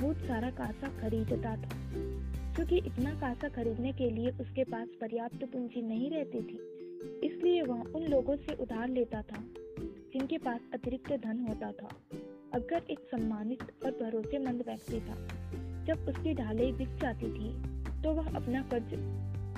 [0.01, 1.79] बहुत सारा कासा खरीदता था,
[2.55, 6.59] क्योंकि इतना कासा खरीदने के लिए उसके पास पर्याप्त पूंजी नहीं रहती थी।
[7.23, 9.43] इसलिए वह उन लोगों से उधार लेता था,
[10.13, 11.89] जिनके पास अतिरिक्त धन होता था।
[12.53, 15.15] अगर एक सम्मानित और भरोसेमंद व्यक्ति था।
[15.91, 17.47] जब उसकी ढालें बिक जाती थी
[18.03, 18.91] तो वह अपना कर्ज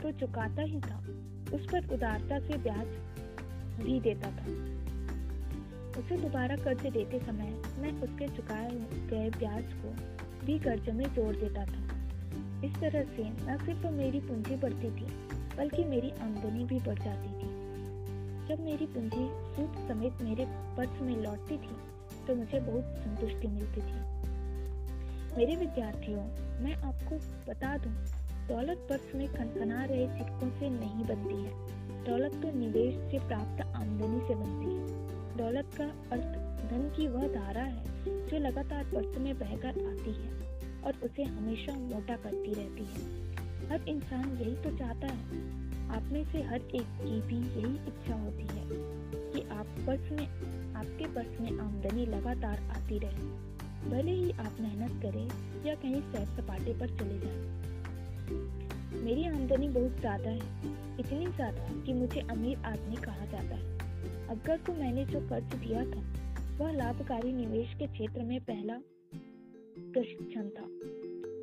[0.02, 0.96] तो चुकाता ही था।
[1.54, 2.88] उस पर उदारता से ब्याज
[3.80, 4.46] भी देता था।
[6.00, 7.52] उसे दोबारा कर्ज देते समय
[7.82, 8.70] मैं उसके चुकाए
[9.12, 9.94] गए ब्याज को
[10.46, 11.82] भी कर्ज में जोड़ देता था।
[12.66, 15.06] इस तरह से न सिर्फ़ मेरी पूंजी बढ़ती थी,
[15.58, 17.52] बल्कि मेरी आमदनी भी बढ़ जाती थी।
[18.48, 20.46] जब मेरी पूंजी सूद समेत मेरे
[20.78, 21.76] पर्स में लौटती थी
[22.28, 24.23] तो मुझे बहुत संतुष्टि मिलती थी।
[25.38, 26.22] मेरे विद्यार्थियों,
[26.64, 27.16] मैं आपको
[27.52, 27.92] बता दूँ,
[28.48, 31.52] दौलत पर्स में खनखना रहे सिक्कों से नहीं बनती है।
[32.04, 35.08] दौलत तो निवेश से प्राप्त आमदनी से बनती है।
[35.38, 36.38] दौलत का अर्थ
[36.72, 37.84] धन की वह धारा है,
[38.28, 40.32] जो लगातार पर्स में बहकर आती है
[40.82, 43.34] और उसे हमेशा मोटा करती रहती है।
[43.70, 45.42] हर इंसान यही तो चाहता है।
[45.90, 48.68] आप में से हर एक की भी यही इच्छा होती है
[49.32, 50.28] कि आप पर्स में,
[50.76, 53.53] आपके पर्स में आमदनी लगातार आती रहे।
[53.90, 55.26] भले ही आप मेहनत करें
[55.66, 60.40] या कहीं सैर सपाटे पर चले जाएँ। मेरी आमदनी बहुत ज़्यादा है,
[61.00, 63.72] इतनी ज़्यादा कि मुझे अमीर आदमी कहा जाता है।
[64.30, 66.04] अगर को मैंने जो कर्ज दिया था,
[66.58, 68.80] वह लाभकारी निवेश के क्षेत्र में पहला
[69.94, 70.66] प्रशिक्षण था।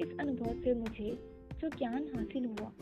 [0.04, 1.18] इस अनुभव से मुझे
[1.60, 2.72] जो ज्ञान हासिल हुआ,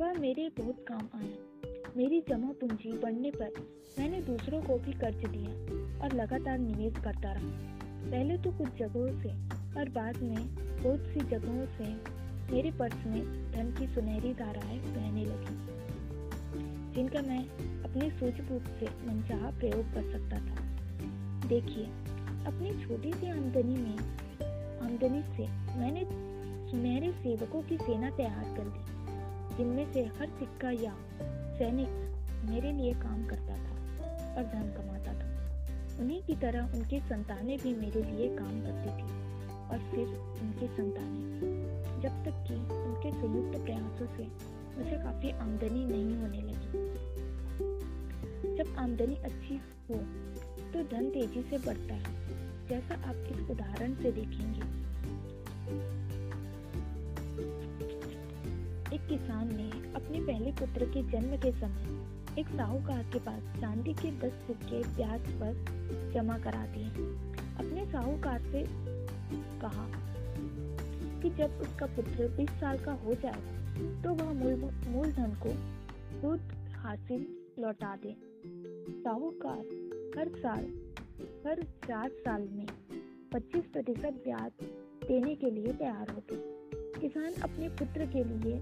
[0.00, 3.52] वह मेरे बहुत काम आया। मेरी जमा पूंजी बढ़ने पर
[3.98, 5.50] मैंने दूसरों को भी कर्ज दिया
[6.04, 7.80] और लगातार निवेश करता रहा।
[8.10, 9.28] पहले तो कुछ जगहों से
[9.80, 11.86] और बाद में बहुत सी जगहों से
[12.52, 15.56] मेरे पर्स में धन की सुनहरी धाराएँ बहने लगी,
[16.94, 17.40] जिनका मैं
[17.82, 20.56] अपनी सूझबूझ से मनचाहा प्रयोग कर सकता था।
[21.48, 21.84] देखिए,
[22.46, 23.96] अपनी छोटी सी आमदनी में,
[24.80, 25.46] आमदनी से
[25.78, 26.04] मैंने
[26.70, 30.94] सुनहरे सेवकों की सेना तैयार कर दी, जिनमें से हर सिक्का या
[31.58, 31.88] सैनिक
[32.50, 33.72] मेरे लिए काम करता था
[34.36, 34.91] और धन कमाता था।
[36.02, 39.04] उन्हीं की तरह उनकी संतानें भी मेरे लिए काम करती थी
[39.70, 40.08] और फिर
[40.42, 44.24] उनकी संतानें। जब तक कि उनके संयुक्त प्रयासों से
[44.78, 46.70] मुझे काफ़ी आमदनी नहीं होने लगी।
[48.56, 49.94] जब आमदनी अच्छी हो
[50.72, 52.14] तो धन तेज़ी से बढ़ता है,
[52.68, 54.60] जैसा आप इस उदाहरण से देखेंगे।
[58.92, 63.92] एक किसान ने अपने पहले पुत्र के जन्म के समय एक साहूकार के पास चांदी
[63.92, 66.88] के दस सिक्के ब्याज पर जमा करा दिए।
[67.58, 68.64] अपने साहूकार से
[69.60, 69.86] कहा
[71.22, 74.54] कि जब उसका पुत्र 20 साल का हो जाएगा तो वह मूल
[74.88, 75.50] मूल धन को
[76.20, 77.26] सूद हासिल
[77.58, 78.16] लौटा दे।
[79.02, 79.64] साहूकार
[80.18, 80.64] हर साल,
[81.46, 82.66] हर चार साल में
[83.32, 84.66] 25 प्रतिशत ब्याज
[85.08, 86.61] देने के लिए तैयार होते।
[87.02, 88.56] किसान अपने पुत्र के लिए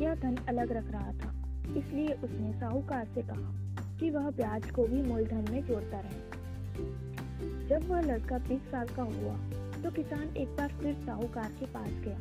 [0.00, 1.30] यह धन अलग रख रहा था,
[1.76, 7.88] इसलिए उसने साहूकार से कहा कि वह ब्याज को भी मूलधन में जोड़ता रहे। जब
[7.88, 9.34] वह लड़का बीस साल का हुआ
[9.82, 12.18] तो किसान एक बार फिर साहूकार के पास गया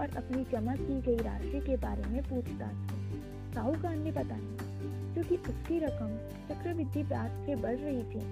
[0.00, 4.56] और अपनी जमा की गई राशि के बारे में पूछताछ की। साहूकार ने बताया,
[5.14, 6.16] क्योंकि उसकी रकम
[6.48, 8.22] चक्रवृद्धि ब्याज से बढ़ रही थी,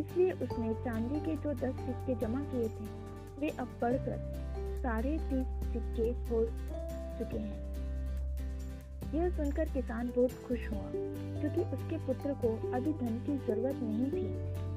[0.00, 2.86] इसलिए उसने चांदी के जो दस सिक्के जमा किए थे,
[3.40, 4.18] वे अब बढ़कर
[4.84, 6.44] साढ़े तीस सिक्के हो
[7.18, 7.62] चुके हैं।
[9.14, 10.90] यह सुनकर किसान बहुत खुश हुआ,
[11.40, 14.26] क्योंकि उसके पुत्र को अभी धन की ज़रूरत नहीं थी,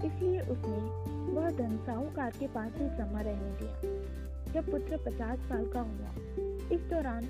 [0.08, 0.78] इसलिए उसने
[1.34, 6.12] वह धन साहूकार के पास ही जमा रहने दिया। जब पुत्र पचास साल का हुआ,
[6.72, 7.26] इस दौरान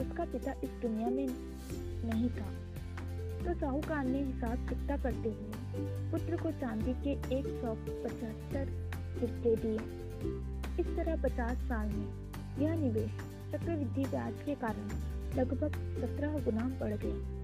[0.00, 1.26] उसका पिता इस दुनिया में
[2.04, 2.50] नहीं था।
[3.44, 8.64] तो साहूकार ने हिसाब चुकता करते हुए पुत्र को चांदी के एक सौ पचहत्तर
[9.20, 9.78] सिक्के दिए।
[10.78, 13.10] इस तरह पचास साल में यह निवेश
[13.52, 14.88] चक्रवृद्धि ब्याज के कारण
[15.38, 15.68] लगभग
[16.00, 17.40] सत्रह गुना बढ़ गए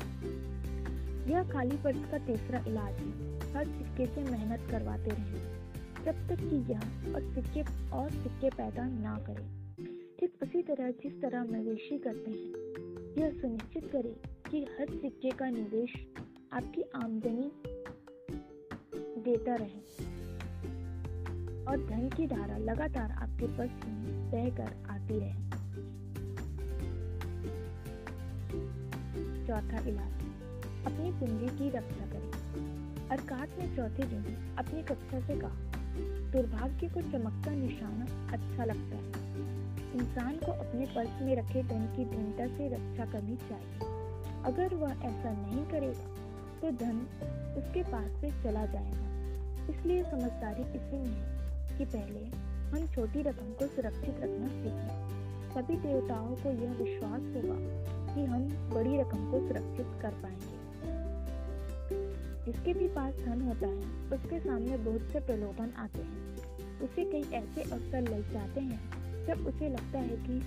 [1.32, 5.40] यह खाली पर्स का तीसरा इलाज है। हर सिक्के से मेहनत करवाते रहे।
[6.04, 9.66] जब तक कि यह और सिक्के और सिक्के पैदा ना करें।
[10.20, 12.52] ठीक उसी तरह जिस तरह मवेशी करते हैं,
[13.18, 14.14] यह सुनिश्चित करें
[14.50, 16.06] कि हर सिक्के का निवेश
[16.52, 17.52] आपकी आमदनी
[19.22, 20.15] देता रहे।
[21.68, 25.46] और धन की धारा लगातार आपके पर्स में बहकर आती रहे।
[29.46, 30.12] चौथा इलाज।
[30.86, 32.30] अपनी पूंजी की रक्षा करें।
[33.08, 35.56] अरकात ने चौथे दिन अपनी कक्षा से कहा,
[36.32, 39.26] दुर्भाग्य को चमकता निशाना अच्छा लगता है।
[39.94, 43.78] इंसान को अपने पर्स में रखे धन की भिन्नता से रक्षा करनी चाहिए।
[44.44, 46.06] अगर वह ऐसा नहीं करेगा
[46.60, 46.98] तो धन
[47.58, 49.06] उसके पास से चला जाएगा।
[49.70, 51.35] इसलिए समझदारी इसी में है।
[51.78, 55.06] कि पहले हम छोटी रकम को सुरक्षित रखना सीखें।
[55.54, 60.66] सभी देवताओं को यह विश्वास होगा कि हम बड़ी रकम को सुरक्षित कर पाएँगे।
[62.44, 66.36] जिसके भी पास धन होता है, उसके सामने बहुत से प्रलोभन आते हैं।
[66.80, 70.38] उसे कई ऐसे अवसर लग जाते हैं, जब उसे लगता है कि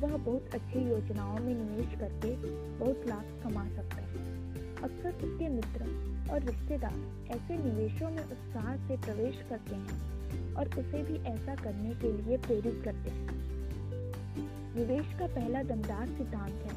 [0.00, 2.36] वह बहुत अच्छी योजनाओं में निवेश करके
[2.78, 4.40] बहुत लाभ कमा सकता है।
[4.76, 5.84] अक्सर उसके मित्र
[6.32, 10.19] और रिश्तेदार ऐसे निवेशों में उत्साह से प्रवेश करते हैं।
[10.52, 13.38] और उसे भी ऐसा करने के लिए प्रेरित करते हैं।
[14.74, 16.74] निवेश का पहला दमदार सिद्धांत है,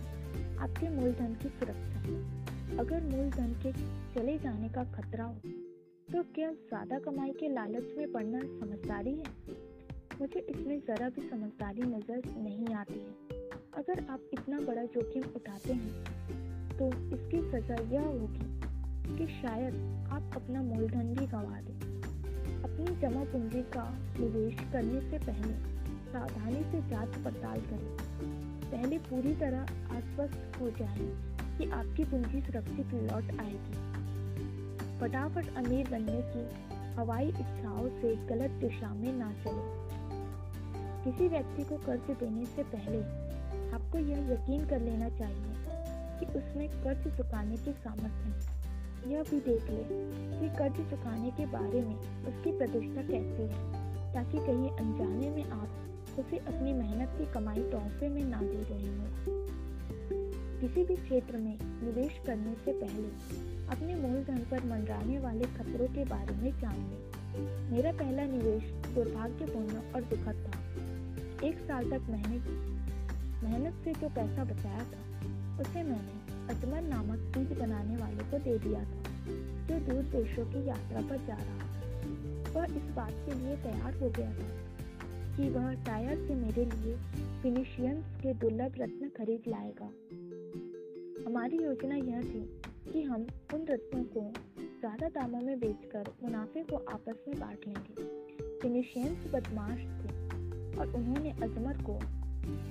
[0.59, 2.01] आपके मूलधन की सुरक्षा।
[2.79, 3.71] अगर मूलधन के
[4.13, 5.51] चले जाने का खतरा हो
[6.07, 9.23] तो क्या ज़्यादा कमाई के लालच में पड़ना समझदारी है?
[10.19, 13.39] मुझे इसमें जरा भी समझदारी नज़र नहीं आती है।
[13.77, 19.75] अगर आप इतना बड़ा जोखिम उठाते हैं तो इसकी सजा यह होगी कि शायद
[20.09, 22.02] आप अपना मूलधन भी गंवा दें।
[22.63, 23.83] अपनी जमा पूंजी का
[24.19, 25.53] निवेश करने से पहले
[26.11, 27.97] सावधानी से जाँच पड़ताल करें।
[28.71, 29.61] पहले पूरी तरह
[29.97, 31.07] आश्वस्त हो जाए
[31.57, 33.73] कि आपकी पूंजी सुरक्षित लौट आएगी।
[34.99, 39.83] फटाफट अमीर बनने की हवाई इच्छाओं से गलत दिशा में ना चले।
[41.03, 43.01] किसी व्यक्ति को कर्ज देने से पहले
[43.75, 45.53] आपको यह यकीन कर लेना चाहिए
[46.19, 48.62] कि उसमें कर्ज चुकाने की सामर्थ्य है।
[49.07, 49.83] यह भी देख ले
[50.39, 53.73] कि कर्ज चुकाने के बारे में उसकी प्रतिष्ठा कैसी है,
[54.13, 55.69] ताकि कहीं अनजाने में आप
[56.19, 59.07] उसे अपनी मेहनत की कमाई तोहफे में ना दे रहे हो।
[60.61, 63.07] किसी भी क्षेत्र में निवेश करने से पहले
[63.67, 68.63] अपने मूलधन पर मंडराने वाले खतरों के बारे में जान लें। मेरा पहला निवेश
[68.95, 70.59] दुर्भाग्यपूर्ण और दुखद था।
[71.47, 72.37] एक साल तक मैंने
[73.47, 75.01] मेहनत से जो पैसा बचाया था,
[75.61, 79.03] उसे मैंने अजमर नामक चीज़ बनाने वाले को दे दिया था,
[79.67, 81.71] जो दूर देशों की यात्रा पर जा रहा था।
[82.51, 84.49] वह इस बात के लिए तैयार हो गया था
[85.37, 86.95] कि वह टायर से मेरे लिए
[87.41, 89.89] फिनिशियंस के दुर्लभ रत्न खरीद लाएगा।
[91.27, 92.41] हमारी योजना यह थी
[92.91, 94.31] कि हम उन रत्नों को
[94.79, 98.03] ज़्यादा दामों में बेचकर मुनाफे को आपस में बांट लेंगे।
[98.61, 101.99] फिनिशियंस बदमाश थे और उन्होंने अजमर को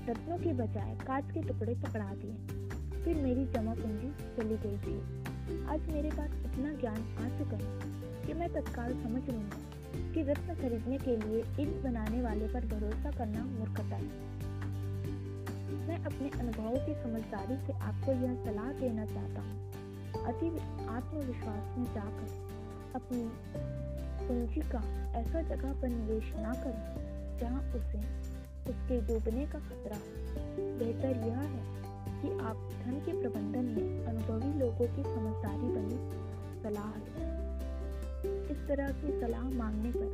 [0.08, 5.64] रत्नों के बजाय कांच के टुकड़े पकड़ा दिए। फिर मेरी जमा पूंजी चली गई थी।
[5.66, 9.58] आज मेरे पास इतना ज्ञान आ चुका है कि मैं तत्काल समझ लूँगा
[10.12, 14.30] कि रत्न खरीदने के लिए ईट बनाने वाले पर भरोसा करना मूर्खता है।
[15.88, 20.48] मैं अपने अनुभवों की समझदारी से आपको यह सलाह देना चाहता हूँ। अति
[20.86, 22.28] आत्मविश्वास में जाकर
[22.94, 23.28] अपनी
[24.26, 24.84] पूंजी का
[25.20, 28.00] ऐसा जगह पर निवेश न करें जहाँ उसे
[28.70, 29.98] उसके डूबने का खतरा
[30.78, 31.81] बेहतर यह है
[32.22, 35.96] कि आप धन के प्रबंधन में अनुभवी लोगों की समझदारी बनी,
[36.62, 36.92] सलाह
[38.52, 40.08] इस तरह की सलाह मांगने पर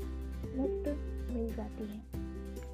[0.57, 0.87] मुफ़्त
[1.33, 2.01] मिल जाती है।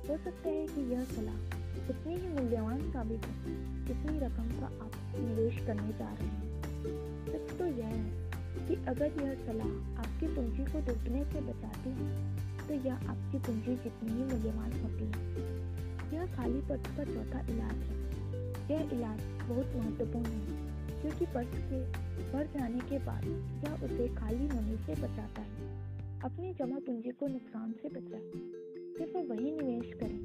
[0.08, 3.54] हो सकता है कि यह सलाह उतनी ही मूल्यवान साबित हो
[3.86, 6.48] जितनी रकम का आप निवेश करने जा रहे हैं।
[7.26, 12.08] सच तो यह है कि अगर यह सलाह आपकी पूंजी को डूबने से बचाती है
[12.68, 15.20] तो यह आपकी पूंजी जितनी ही मूल्यवान होती है।
[16.14, 18.03] यह खाली पर्स का चौथा इलाज है।
[18.70, 20.62] यह इलाज बहुत महत्वपूर्ण है,
[21.00, 21.80] क्योंकि पर्स के
[22.32, 23.24] भर जाने के बाद
[23.64, 25.72] यह उसे खाली होने से बचाता है,
[26.20, 28.30] अपनी जमा पूंजी को नुकसान से बचाए।
[28.98, 30.20] सिर्फ़ वही निवेश करें,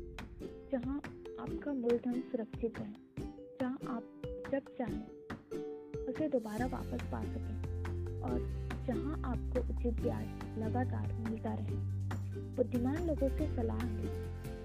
[0.71, 0.97] जहाँ
[1.39, 2.93] आपका मूलधन सुरक्षित है
[3.61, 4.03] जहाँ आप
[4.51, 5.05] जब चाहें,
[6.05, 8.39] उसे दोबारा वापस पा सकें, और
[8.87, 11.75] जहाँ आपको उचित ब्याज लगातार मिलता रहे।
[12.55, 14.07] बुद्धिमान लोगों से सलाह लें,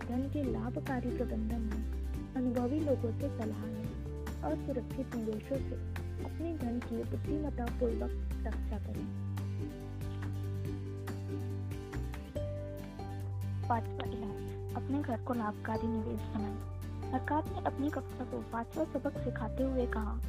[0.00, 1.93] धन के लाभकारी प्रबंधन में
[2.36, 5.76] अनुभवी लोगों से सलाह लें और सुरक्षित निवेशों से
[6.24, 9.06] अपने धन की बुद्धिमत्ता पूर्वक रक्षा करें।
[13.68, 19.18] पांचवा इलाज, अपने घर को लाभकारी निवेश बनाएँ। सरकार ने अपनी कक्षा को पांचवा सबक
[19.18, 20.20] सिखाते हुए कहा,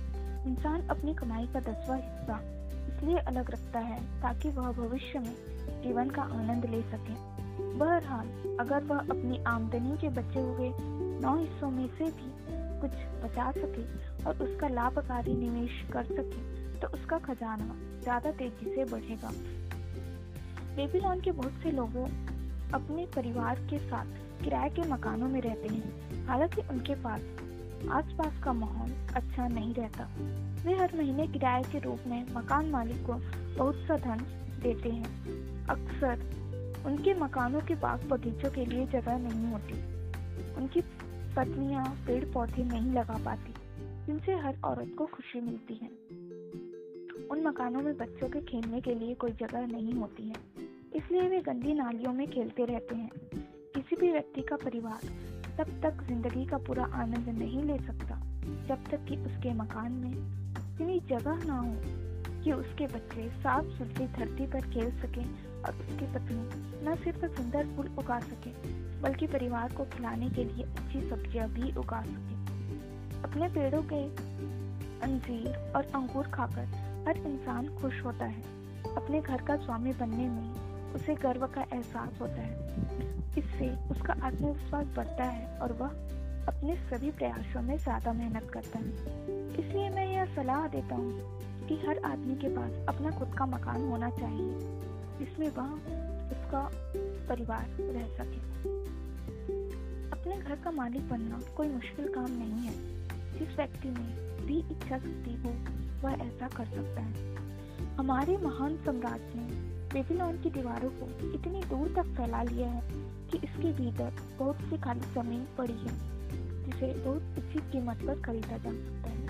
[0.48, 2.40] इंसान अपनी कमाई का दसवां हिस्सा
[2.88, 5.36] इसलिए अलग रखता है ताकि वह भविष्य में
[5.84, 7.16] जीवन का आनंद ले सके।
[7.74, 8.28] बहरहाल,
[8.60, 12.30] अगर वह अपनी आमदनी के बचे हुए नौ हिस्सों में से भी
[12.82, 12.92] कुछ
[13.24, 13.84] बचा सके
[14.24, 19.32] और उसका लाभकारी निवेश कर सके तो उसका खजाना ज़्यादा तेज़ी से बढ़ेगा।
[20.76, 22.06] बेबीलोन के बहुत से लोगों
[22.74, 27.22] अपने परिवार के साथ किराए के मकानों में रहते हैं। हालाँकि उनके पास
[27.92, 30.08] आसपास का माहौल अच्छा नहीं रहता।
[30.66, 33.14] वे हर महीने किराए के रूप में मकान मालिक को
[33.58, 34.26] बहुत सा धन
[34.64, 39.74] देते हैं। अक्सर उनके मकानों के बाग बगीचों के लिए जगह नहीं होती।
[40.58, 40.82] उनकी
[41.36, 43.54] पत्नियाँ पेड़ पौधे नहीं लगा पाती।
[44.06, 45.90] जिनसे हर औरत को खुशी मिलती है।
[47.28, 50.36] उन मकानों में बच्चों के खेलने के लिए कोई जगह नहीं होती है।
[50.96, 53.10] इसलिए वे गंदी नालियों में खेलते रहते हैं।
[53.76, 55.00] किसी भी व्यक्ति का परिवार
[55.58, 58.20] तब तक ज़िंदगी का पूरा आनंद नहीं ले सकता,
[58.68, 60.12] जब तक कि उसके मकान में
[60.76, 61.76] इतनी जगह ना हो
[62.44, 65.26] कि उसके बच्चे साफ़ सुथरी धरती पर खेल सकें
[65.64, 66.50] और उसकी पत्नी
[66.88, 71.72] न सिर्फ़ सुंदर फूल उगा सके बल्कि परिवार को खिलाने के लिए अच्छी सब्ज़ियाँ भी
[71.78, 72.36] उगा सके।
[73.22, 74.02] अपने पेड़ों के
[75.06, 76.66] अंजीर और अंगूर खाकर
[77.08, 78.42] हर इंसान खुश होता है।
[78.96, 82.54] अपने घर का स्वामी बनने में उसे गर्व का एहसास होता है।
[83.38, 85.88] इससे उसका आत्मविश्वास बढ़ता है और वह
[86.48, 88.92] अपने सभी प्रयासों में ज़्यादा मेहनत करता है।
[89.60, 93.90] इसलिए मैं यह सलाह देता हूँ कि हर आदमी के पास अपना खुद का मकान
[93.90, 94.54] होना चाहिए,
[95.20, 95.74] जिसमें वह
[96.32, 96.70] उसका
[97.30, 98.75] परिवार रह सके।
[100.36, 102.74] अपने घर का मालिक बनना कोई मुश्किल काम नहीं है।
[103.40, 105.50] जिस व्यक्ति में भी इच्छा शक्ति हो,
[106.02, 107.36] वह ऐसा कर सकता है।
[107.96, 109.44] हमारे महान सम्राट ने
[109.94, 112.82] बेबीलोन की दीवारों को इतनी दूर तक फैला लिया है
[113.30, 115.96] कि इसके भीतर बहुत सी खाली ज़मीन पड़ी है,
[116.66, 119.26] जिसे बहुत उचित कीमत पर खरीदा जा सकता है।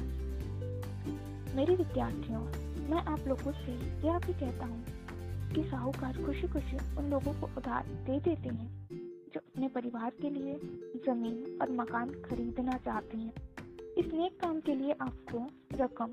[1.56, 2.42] मेरे विद्यार्थियों,
[2.90, 3.74] मैं आप लोगों से
[4.08, 4.84] यह भी कहता हूँ
[5.54, 9.05] कि साहूकार खुशी खुशी उन लोगों को उधार दे देते हैं।
[9.56, 10.54] अपने परिवार के लिए
[11.06, 13.34] ज़मीन और मकान खरीदना चाहते हैं।
[13.98, 15.48] इस नेक काम के लिए आपको
[15.84, 16.12] रकम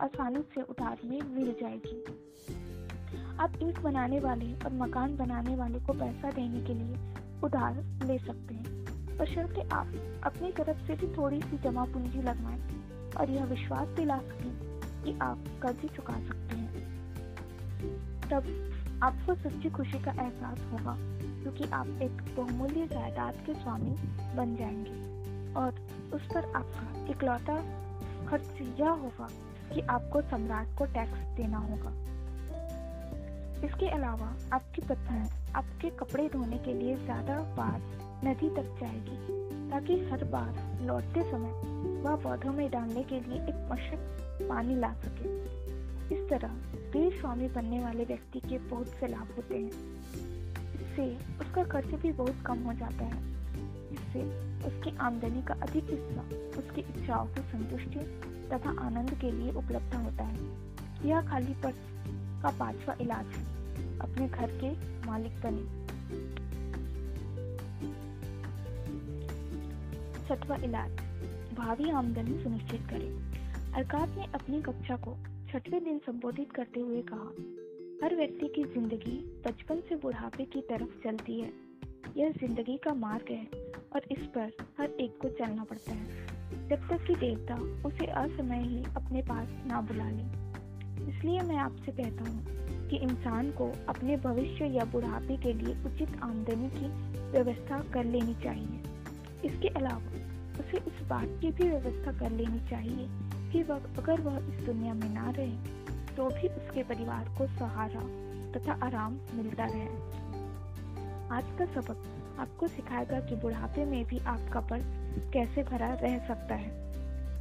[0.00, 2.04] आसानी से उधार में मिल जाएगी।
[3.38, 6.96] आप ईट बनाने वाले और मकान बनाने वाले को पैसा देने के लिए
[7.44, 12.22] उधार ले सकते हैं। पर बशर्ते आप अपनी तरफ़ से भी थोड़ी सी जमा पूंजी
[12.22, 12.84] लगवाएँ
[13.20, 16.72] और यह विश्वास दिला सकें कि आप कर्ज चुका सकते हैं।
[18.30, 18.68] तब
[19.02, 21.11] आपको सच्ची खुशी का एहसास होगा।
[21.42, 23.96] क्योंकि आप एक बहुमूल्य जायदाद के स्वामी
[24.36, 25.12] बन जाएँगे।
[25.52, 25.74] और
[26.14, 27.56] उस पर आपका इकलौता
[28.28, 29.28] खर्च यह होगा
[29.74, 31.90] कि आपको सम्राट को टैक्स देना होगा।
[33.66, 37.80] इसके अलावा आपकी पत्नी आपके कपड़े धोने के लिए ज़्यादा बार
[38.24, 39.16] नदी तक जाएगी,
[39.70, 41.50] ताकि हर बार लौटते समय
[42.02, 45.28] वह पौधों में डालने के लिए एक मशक पानी ला सके।
[46.14, 46.48] इस तरह
[46.92, 50.01] वीर स्वामी बनने वाले व्यक्ति के बहुत से लाभ होते हैं।
[50.92, 53.18] इससे उसका खर्च भी बहुत कम हो जाता है।
[53.92, 54.22] इससे
[54.66, 56.22] उसकी आमदनी का अधिक हिस्सा
[56.58, 57.98] उसकी इच्छाओं की संतुष्टि
[58.48, 60.38] तथा आनंद के लिए उपलब्ध होता है।
[61.08, 61.76] यह खाली पर्स
[62.42, 63.44] का पांचवा इलाज है।
[63.98, 64.70] अपने घर के
[65.06, 65.82] मालिक बने।
[70.28, 70.90] छठवा इलाज,
[71.54, 73.32] भावी आमदनी सुनिश्चित करें।
[73.72, 75.16] अरकात ने अपनी कक्षा को
[75.52, 77.61] छठवें दिन संबोधित करते हुए कहा
[78.02, 81.50] हर व्यक्ति की ज़िंदगी बचपन से बुढ़ापे की तरफ़ चलती है।
[82.16, 83.44] यह ज़िंदगी का मार्ग है
[83.94, 87.54] और इस पर हर एक को चलना पड़ता है। जब तक कि देवता
[87.88, 90.22] उसे असमय ही अपने पास ना बुला ले।
[91.10, 96.18] इसलिए मैं आपसे कहता हूँ कि इंसान को अपने भविष्य या बुढ़ापे के लिए उचित
[96.22, 96.88] आमदनी की
[97.30, 98.82] व्यवस्था कर लेनी चाहिए।
[99.44, 100.10] इसके अलावा
[100.60, 103.06] उसे इस बात की भी व्यवस्था कर लेनी चाहिए
[103.52, 105.81] कि वह अगर वह इस दुनिया में ना रहे
[106.16, 108.00] तो भी उसके परिवार को सहारा
[108.52, 109.86] तथा आराम मिलता रहे।
[111.28, 112.04] आज का सबक
[112.38, 114.84] आपको सिखाएगा कि बुढ़ापे में भी आपका पर्स
[115.32, 116.70] कैसे भरा रह सकता है।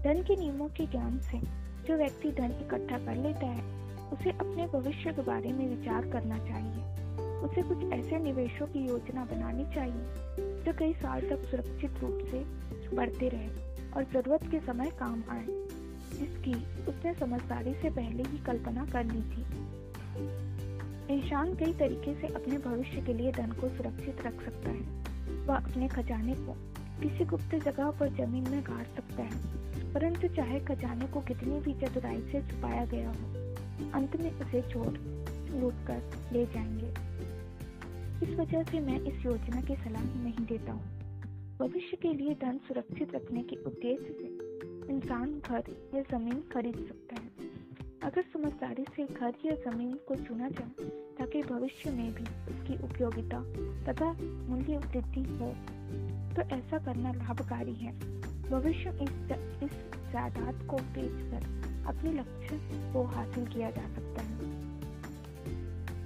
[0.03, 1.39] धन के नियमों के ज्ञान से
[1.87, 3.63] जो व्यक्ति धन इकट्ठा कर लेता है,
[4.09, 6.83] उसे अपने भविष्य के बारे में विचार करना चाहिए।
[7.41, 10.05] उसे कुछ ऐसे निवेशों की योजना बनानी चाहिए,
[10.63, 12.43] जो कई साल तक सुरक्षित रूप से
[12.95, 13.49] बढ़ते रहे
[13.91, 15.45] और ज़रूरत के समय काम आए।
[16.21, 16.53] जिसकी
[16.85, 19.45] उसने समझदारी से पहले ही कल्पना कर ली थी।
[21.11, 25.55] इंसान कई तरीके से अपने भविष्य के लिए धन को सुरक्षित रख सकता है। वह
[25.55, 26.55] अपने खजाने को
[27.01, 31.73] किसी गुप्त जगह पर ज़मीन में गाड़ सकता है, परंतु चाहे खजाने को कितनी भी
[31.73, 34.97] चतुराई से छुपाया गया हो, अंत में उसे चोर
[35.51, 36.01] लूट कर
[36.33, 36.89] ले जाएँगे।
[38.25, 40.99] इस वजह से मैं इस योजना की सलाह नहीं देता हूँ।
[41.59, 44.27] भविष्य के लिए धन सुरक्षित रखने के उद्देश्य से
[44.89, 45.63] इंसान घर
[45.95, 47.31] या ज़मीन खरीद सकता है।
[48.03, 50.85] अगर समझदारी से घर या ज़मीन को चुना जाए,
[51.19, 53.43] ताकि भविष्य में भी उसकी उपयोगिता
[53.85, 54.11] तथा
[54.49, 55.55] मूल्य वृद्धि हो
[56.35, 57.93] तो ऐसा करना लाभकारी है।
[58.49, 59.11] भविष्य इस
[59.63, 59.71] इस
[60.11, 62.59] जायदाद को बेचकर अपने लक्ष्य
[62.93, 64.71] को हासिल किया जा सकता है।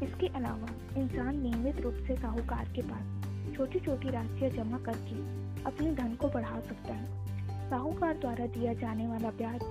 [0.03, 3.23] इसके अलावा, इंसान नियमित रूप से साहूकार के पास
[3.55, 5.15] छोटी छोटी राशियाँ जमा करके
[5.63, 7.34] अपने धन को बढ़ा सकता है।
[7.69, 9.61] साहूकार द्वारा दिया जाने वाला ब्याज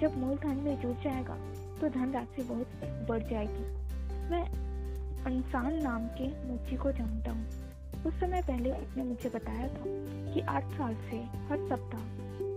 [0.00, 1.34] जब मूलधन में जुड़ जाएगा
[1.80, 2.68] तो धनराशि बहुत
[3.08, 3.64] बढ़ जाएगी।
[4.30, 4.44] मैं
[5.26, 7.46] इंसान नाम के मुची को जानता हूँ।
[8.06, 9.84] उस समय पहले उसने मुझे बताया था
[10.34, 11.16] कि आठ साल से
[11.48, 12.04] हर सप्ताह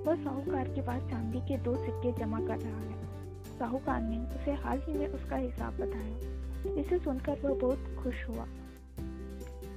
[0.05, 4.53] वह साहूकार के पास चांदी के दो सिक्के जमा कर रहा है। साहूकार ने उसे
[4.53, 8.43] हाल ही में उसका हिसाब बताया। इसे सुनकर वह बहुत खुश हुआ।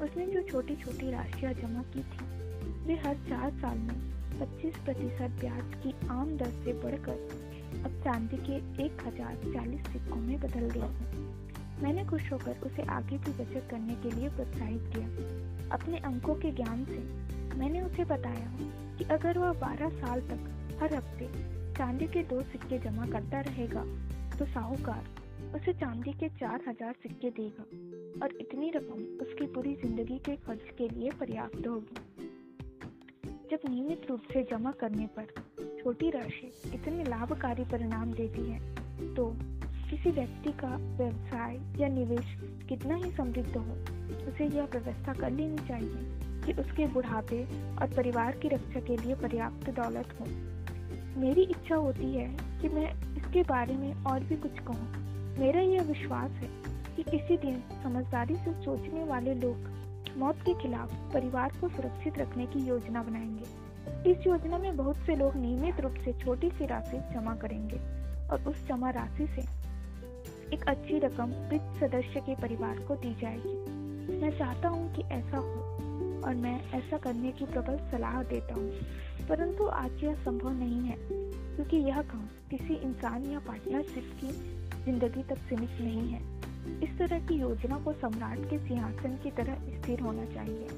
[0.04, 2.26] उसने जो छोटी छोटी राशियाँ जमा की थी,
[2.86, 7.18] वे हर चार साल में 25 प्रतिशत ब्याज की आम दर से बढ़कर
[7.84, 12.82] अब चांदी के एक हज़ार चालीस सिक्कों में बदल गया हैं। मैंने खुश होकर उसे
[12.90, 16.98] आगे भी बचत करने के लिए प्रोत्साहित किया। अपने अंकों के ज्ञान से
[17.58, 18.50] मैंने उसे बताया
[18.98, 21.28] कि अगर वह 12 साल तक हर हफ़्ते
[21.78, 23.84] चांदी के दो सिक्के जमा करता रहेगा
[24.38, 25.04] तो साहूकार
[25.56, 27.64] उसे चांदी के चार हज़ार सिक्के देगा
[28.24, 32.10] और इतनी रकम उसकी पूरी ज़िंदगी के खर्च के लिए पर्याप्त होगी।
[33.52, 35.26] जब नियमित रूप से जमा करने पर
[35.82, 39.26] छोटी राशि इतने लाभकारी परिणाम देती है तो
[39.90, 42.36] किसी व्यक्ति का व्यवसाय या निवेश
[42.68, 43.74] कितना ही समृद्ध हो,
[44.28, 47.42] उसे यह व्यवस्था कर लेनी चाहिए कि उसके बुढ़ापे
[47.76, 50.26] और परिवार की रक्षा के लिए पर्याप्त दौलत हो।
[51.20, 52.28] मेरी इच्छा होती है
[52.62, 56.50] कि मैं इसके बारे में और भी कुछ कहूँ। मेरा यह विश्वास है
[56.96, 59.71] कि किसी दिन समझदारी से सोचने वाले लोग
[60.18, 63.72] मौत के खिलाफ परिवार को सुरक्षित रखने की योजना बनाएँगे।
[64.10, 67.76] इस योजना में बहुत से लोग नियमित रूप से छोटी सी राशि जमा करेंगे
[68.28, 69.42] और उस जमा राशि से
[70.56, 73.56] एक अच्छी रकम वृद्ध सदस्य के परिवार को दी जाएगी।
[74.20, 75.60] मैं चाहता हूँ कि ऐसा हो
[76.24, 78.70] और मैं ऐसा करने की प्रबल सलाह देता हूँ।
[79.28, 80.96] परंतु आज यह संभव नहीं है,
[81.56, 84.32] क्योंकि यह काम किसी इंसान या पार्टनरशिप की
[84.84, 86.42] ज़िंदगी तक सीमित नहीं है।
[86.82, 89.52] इस तरह की योजना को सम्राट के सिंहासन की तरह
[89.82, 90.68] स्थिर होना चाहिए।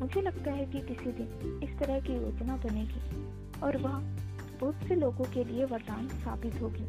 [0.00, 3.98] मुझे लगता है कि किसी दिन इस तरह की योजना बनेगी और वह
[4.60, 6.84] बहुत से लोगों के लिए वरदान साबित होगी,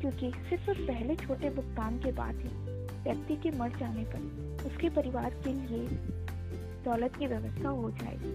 [0.00, 2.48] क्योंकि सिर्फ़ उस पहले छोटे भुगतान के बाद ही
[3.04, 5.88] व्यक्ति के मर जाने पर उसके परिवार के लिए
[6.84, 8.32] दौलत की व्यवस्था हो जाएगी।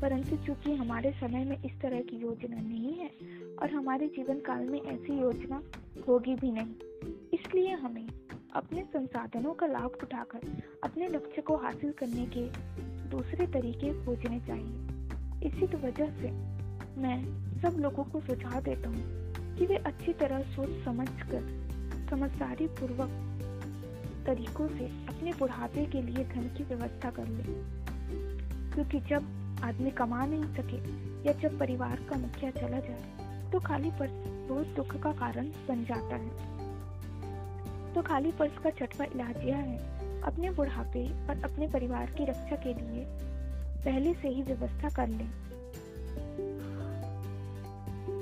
[0.00, 3.10] परंतु चूँकि हमारे समय में इस तरह की योजना नहीं है
[3.56, 5.62] और हमारे जीवन काल में ऐसी योजना
[6.08, 6.91] होगी भी नहीं
[7.32, 8.06] इसलिए हमें
[8.54, 10.40] अपने संसाधनों का लाभ उठाकर
[10.84, 12.40] अपने लक्ष्य को हासिल करने के
[13.08, 16.30] दूसरे तरीके खोजने चाहिए। इसी तो वजह से
[17.00, 17.18] मैं
[17.60, 21.48] सब लोगों को सुझाव देता हूँ कि वे अच्छी तरह सोच समझ कर
[22.10, 23.18] समझदारी पूर्वक
[24.26, 27.42] तरीकों से अपने बुढ़ापे के लिए धन की व्यवस्था कर ले।
[28.74, 30.76] क्योंकि जब आदमी कमा नहीं सके
[31.28, 34.12] या जब परिवार का मुखिया चला जाए तो खाली पर्स
[34.48, 36.51] बहुत दुख का कारण बन जाता है।
[37.94, 39.78] तो खाली पर्स का छठवा इलाज यह है,
[40.22, 43.04] अपने बुढ़ापे और अपने परिवार की रक्षा के लिए
[43.84, 45.30] पहले से ही व्यवस्था कर लें।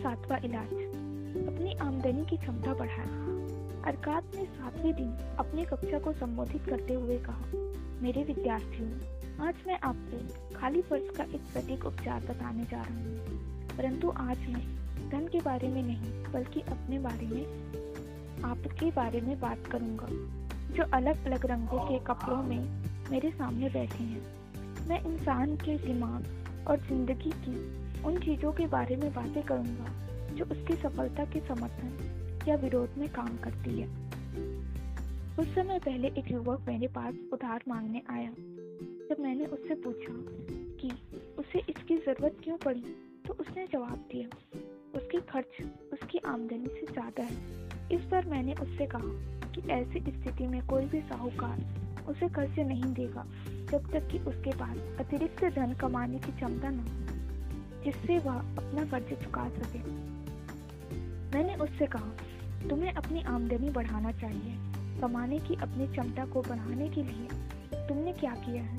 [0.02, 0.72] सातवां इलाज,
[1.46, 3.30] अपनी आमदनी की क्षमता बढ़ाएँ।
[3.84, 7.44] अरकात ने सातवें दिन अपनी कक्षा को संबोधित करते हुए कहा,
[8.02, 8.90] मेरे विद्यार्थियों,
[9.48, 10.18] आज मैं आपको
[10.56, 13.40] खाली पर्स का एक सटीक उपचार बताने जा रहा हूँ।
[13.76, 14.66] परंतु आज मैं
[15.10, 17.46] धन के बारे में नहीं, बल्कि अपने बारे में
[18.44, 20.06] आपके बारे में बात करूँगा।
[20.76, 22.68] जो अलग अलग रंगों के कपड़ों में
[23.10, 27.56] मेरे सामने बैठे हैं। मैं इंसान के दिमाग और ज़िंदगी की
[28.02, 29.92] उन चीज़ों के बारे में बातें करूँगा,
[30.34, 33.88] जो उसकी सफलता के समर्थन या विरोध में काम करती है।
[35.36, 38.30] कुछ समय पहले एक युवक मेरे पास उधार मांगने आया।
[39.10, 40.14] जब मैंने उससे पूछा
[40.80, 40.90] कि
[41.38, 42.84] उसे इसकी ज़रूरत क्यों पड़ी
[43.26, 44.28] तो उसने जवाब दिया,
[44.98, 45.62] उसकी खर्च,
[45.92, 50.84] उसकी आमदनी से ज़्यादा है। इस पर मैंने उससे कहा कि ऐसी स्थिति में कोई
[50.84, 51.60] भी साहूकार
[52.08, 53.24] उसे कर्ज नहीं देगा,
[53.70, 58.84] जब तक कि उसके पास अतिरिक्त धन कमाने की क्षमता न हो, जिससे वह अपना
[58.84, 59.78] कर्ज चुका सके।
[61.34, 62.10] मैंने उससे कहा,
[62.68, 64.56] तुम्हें अपनी आमदनी बढ़ाना चाहिए।
[65.00, 67.28] कमाने की अपनी क्षमता को बढ़ाने के लिए
[67.88, 68.78] तुमने क्या किया है?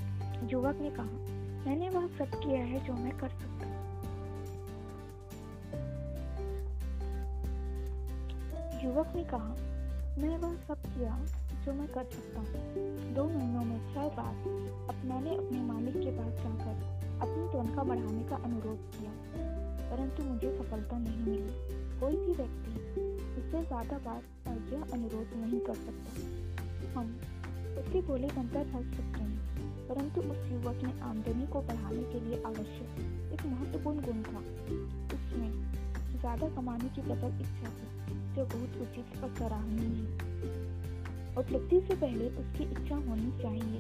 [0.51, 3.70] युवक ने कहा, मैंने वह सब किया है जो मैं कर सकता
[8.83, 9.55] युवक ने कहा
[10.19, 11.17] मैं वह सब किया
[11.65, 14.33] जो मैं कर सकता हूँ। दो महीनों में छह बार
[14.89, 16.75] अब मैंने अपने मालिक के पास जाकर
[17.21, 19.11] अपनी तनख्वाह बढ़ाने का अनुरोध किया,
[19.91, 22.71] परंतु मुझे सफलता नहीं मिली। कोई भी व्यक्ति
[23.39, 24.21] इससे ज़्यादा बार
[24.73, 27.15] यह अनुरोध नहीं कर सकता। हम
[27.79, 32.41] उसके बोले बनकर हंस सकते हैं, परंतु उस युवक ने आमदनी को बढ़ाने के लिए
[32.47, 32.99] आवश्यक
[33.33, 34.39] एक महत्वपूर्ण गुण था।
[35.15, 35.49] उसमें
[36.19, 37.99] ज़्यादा कमाने की प्रबल इच्छा थी
[38.35, 40.09] जो बहुत उचित और सराहनीय है।
[41.37, 43.79] उपलब्धि से पहले उसकी इच्छा होनी चाहिए।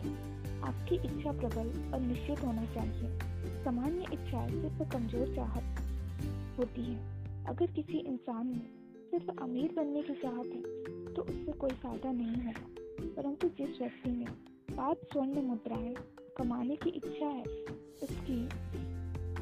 [0.63, 6.99] आपकी इच्छा प्रबल और निश्चित होना चाहिए। सामान्य इच्छाएँ सिर्फ़ कमज़ोर चाहत होती है।
[7.45, 8.69] अगर किसी इंसान में
[9.11, 14.09] सिर्फ़ अमीर बनने की चाहत है तो उससे कोई फ़ायदा नहीं होगा परंतु जिस व्यक्ति
[14.09, 14.27] में
[14.77, 15.93] पाँच स्वर्ण मुद्राएँ
[16.37, 17.43] कमाने की इच्छा है,
[18.03, 18.43] उसकी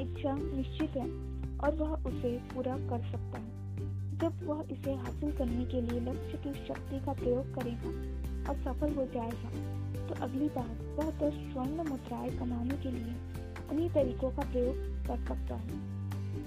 [0.03, 1.07] इच्छा निश्चित है
[1.59, 3.58] और वह उसे पूरा कर सकता है।
[4.21, 7.89] जब वह इसे हासिल करने के लिए लक्ष्य की शक्ति का प्रयोग करेगा
[8.49, 9.49] और सफल हो जाएगा
[10.07, 13.13] तो अगली बार वह दस स्वर्ण मुद्राएँ कमाने के लिए
[13.71, 14.75] उन्हीं तरीकों का प्रयोग
[15.07, 15.87] कर सकता है।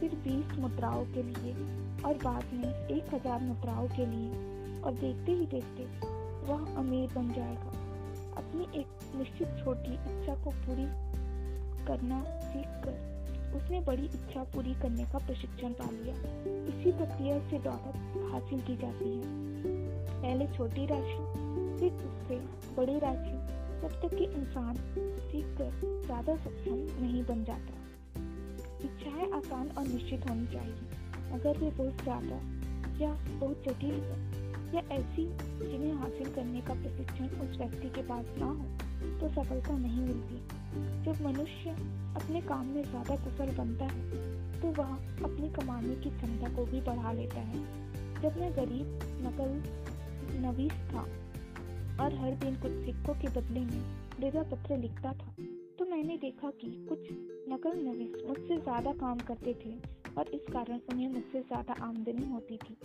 [0.01, 1.53] फिर बीस मुद्राओं के लिए
[2.05, 5.85] और बाद में एक हज़ार मुद्राओं के लिए। और देखते ही देखते
[6.53, 7.71] वह अमीर बन जाएगा।
[8.37, 10.87] अपनी एक निश्चित छोटी इच्छा को पूरी
[11.87, 13.12] करना सीख कर
[13.57, 16.15] उसने बड़ी इच्छा पूरी करने का प्रशिक्षण पा लिया।
[16.69, 19.23] इसी प्रक्रिया से दौलत हासिल की जाती है।
[20.23, 21.19] पहले छोटी राशि,
[21.81, 22.37] फिर उससे
[22.77, 23.37] बड़ी राशि
[23.83, 24.77] तब तक कि इंसान
[25.23, 25.71] सीख कर
[26.07, 27.81] ज़्यादा सक्षम नहीं बन जाता।
[28.85, 31.01] इच्छाएँ आसान और निश्चित होनी चाहिए।
[31.33, 32.41] अगर वे बहुत ज़्यादा
[33.01, 34.21] या बहुत जटिल है,
[34.75, 35.25] या ऐसी
[35.61, 38.65] जिन्हें हासिल करने का प्रशिक्षण उस व्यक्ति के पास ना हो
[39.21, 40.52] तो सफलता नहीं मिलती।
[41.05, 41.71] जब मनुष्य
[42.17, 44.93] अपने काम में ज़्यादा कुशल बनता है तो वह
[45.25, 47.61] अपनी कमाने की क्षमता को भी बढ़ा लेता है।
[48.23, 49.53] जब मैं गरीब, नकल,
[50.41, 51.03] नवीस था
[52.01, 53.81] और हर दिन कुछ सिक्कों के बदले में
[54.21, 55.35] मृदा पत्र लिखता था
[55.79, 57.09] तो मैंने देखा कि कुछ
[57.49, 59.73] नकल नवीस मुझसे ज़्यादा काम करते थे
[60.13, 62.77] और इस कारण उन्हें मुझसे ज़्यादा आमदनी होती थी।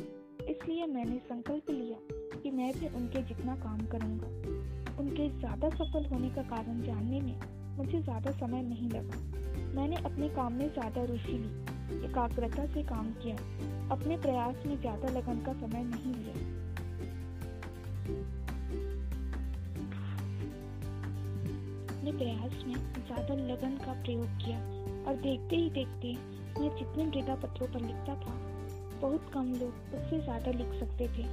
[0.45, 1.97] इसलिए मैंने संकल्प लिया
[2.41, 4.27] कि मैं भी उनके जितना काम करूँगा,
[4.99, 7.39] उनके ज़्यादा सफल होने का कारण जानने में
[7.77, 9.17] मुझे ज़्यादा समय नहीं लगा।
[9.75, 13.35] मैंने अपने काम में ज़्यादा रुचि ली, एकाग्रता से काम किया,
[13.91, 16.33] अपने प्रयास में ज़्यादा लगन का समय नहीं लिया।
[21.89, 22.75] अपने प्रयास में
[23.05, 24.59] ज़्यादा लगन का प्रयोग किया
[25.07, 26.15] और देखते ही देखते
[26.59, 28.33] मैं जितने मृदा पत्रों पर लिखता था,
[29.01, 31.23] बहुत कम लोग उससे ज़्यादा लिख सकते थे।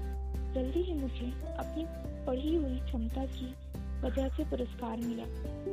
[0.54, 1.84] जल्दी ही मुझे अपनी
[2.26, 3.46] पढ़ी हुई क्षमता की
[4.04, 5.24] वजह से पुरस्कार मिला।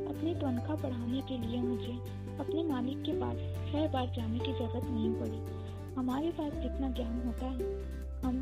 [0.09, 1.93] अपनी तनख्वाह बढ़ाने के लिए मुझे
[2.39, 3.37] अपने मालिक के पास
[3.71, 7.69] छह बार जाने की ज़रूरत नहीं पड़ी। हमारे पास जितना ज्ञान होता है,
[8.23, 8.37] हम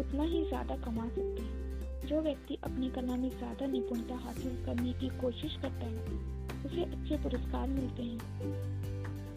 [0.00, 4.92] उतना ही ज़्यादा कमा सकते हैं। जो व्यक्ति अपनी कला में ज़्यादा निपुणता हासिल करने
[4.92, 6.22] की कोशिश करता है,
[6.64, 8.20] उसे अच्छे पुरस्कार मिलते हैं।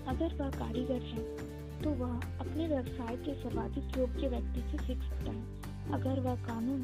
[0.07, 1.23] अगर वह कारीगर है
[1.83, 6.81] तो वह अपने व्यवसाय के सर्वाधिक योग्य व्यक्ति से सीख सकता है। अगर वह कानून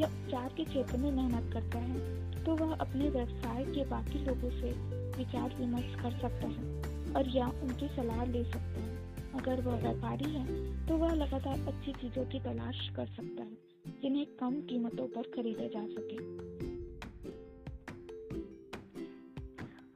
[0.00, 4.50] या उपचार के क्षेत्र में मेहनत करता है तो वह अपने व्यवसाय के बाकी लोगों
[4.50, 4.70] से
[5.16, 8.94] विचार विमर्श कर सकता है और या उनकी सलाह ले सकता है।
[9.34, 10.44] अगर वह व्यापारी है
[10.86, 15.66] तो वह लगातार अच्छी चीज़ों की तलाश कर सकता है, जिन्हें कम कीमतों पर खरीदा
[15.66, 16.18] जा सके।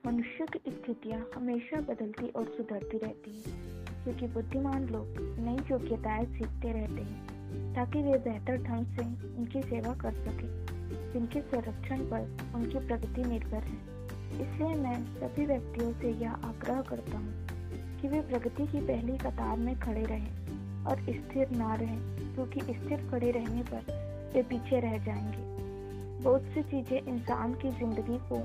[0.07, 5.07] मनुष्य की स्थितियाँ हमेशा बदलती और सुधरती रहती हैं, क्योंकि बुद्धिमान लोग
[5.39, 9.05] नई योग्यताएँ सीखते रहते हैं, ताकि वे बेहतर ढंग से
[9.37, 10.70] उनकी सेवा कर सकें।
[11.13, 13.79] जिनके संरक्षण पर उनकी प्रगति निर्भर है।
[14.33, 19.57] इसलिए मैं सभी व्यक्तियों से यह आग्रह करता हूँ कि वे प्रगति की पहली कतार
[19.57, 21.99] में खड़े रहें और स्थिर ना रहें,
[22.35, 25.49] क्योंकि स्थिर खड़े रहने पर वे पीछे रह जाएँगे।
[26.23, 28.39] बहुत सी चीज़ें इंसान की ज़िंदगी को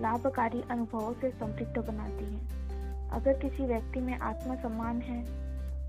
[0.00, 5.22] लाभकारी अनुभवों से समृद्ध बनाती हैं। अगर किसी व्यक्ति में आत्मसम्मान है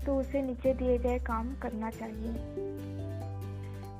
[0.04, 2.32] तो उसे नीचे दिए गए काम करना चाहिए।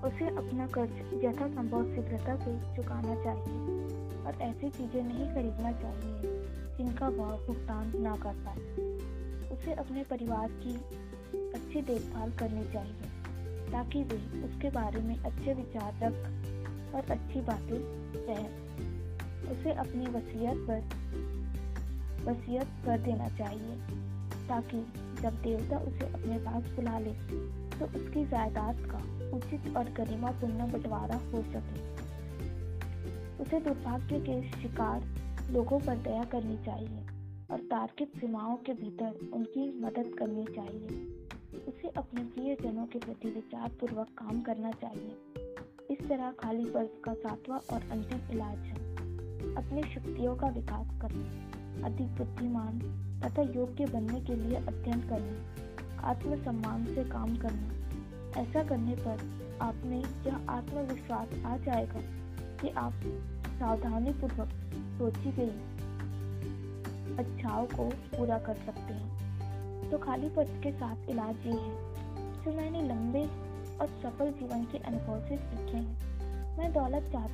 [0.07, 6.21] उसे अपना कर्ज यथासंभव शीघ्रता से चुकाना चाहिए और ऐसी चीज़ें नहीं खरीदना चाहिए
[6.77, 8.85] जिनका वह भुगतान ना कर पाए।
[9.49, 10.75] उसे अपने परिवार की
[11.55, 17.79] अच्छी देखभाल करनी चाहिए ताकि वे उसके बारे में अच्छे विचार रख और अच्छी बातें
[18.17, 18.67] कहें।
[19.51, 20.81] उसे अपनी वसीयत पर,
[22.31, 23.77] वसीयत कर देना चाहिए
[24.49, 24.87] ताकि
[25.23, 27.13] जब देवता उसे अपने पास बुला ले
[27.79, 32.07] तो उसकी जायदाद का उचित और गरिमापूर्ण बंटवारा हो सके।
[33.43, 35.05] उसे दुर्भाग्य के शिकार
[35.51, 37.07] लोगों पर दया करनी चाहिए
[37.51, 40.89] और तार्किक सीमाओं के भीतर उनकी मदद करनी चाहिए।
[41.69, 45.17] उसे अपने प्रियजनों के प्रति विचार पूर्वक काम करना चाहिए।
[45.91, 48.75] इस तरह खाली पर्स का सातवां और अंतिम इलाज है।
[49.55, 52.79] अपनी शक्तियों का विकास करना, अधिक बुद्धिमान
[53.25, 55.67] तथा योग्य बनने के लिए अध्ययन करना,
[56.01, 57.86] आत्मसम्मान से काम करना
[58.37, 59.19] ऐसा करने पर
[59.61, 62.01] आप में यह आत्मविश्वास आ जाएगा
[62.57, 62.93] कि आप
[63.49, 64.49] सावधानी पूर्वक
[64.99, 65.77] सोची गई
[67.17, 71.87] अच्छाओं को पूरा कर सकते हैं। तो खाली पद के साथ इलाज ये है।
[72.45, 73.23] जो मैंने लंबे
[73.79, 77.27] और सफल जीवन के अनुभव से सीखे हैं, मैं दौलत चाह,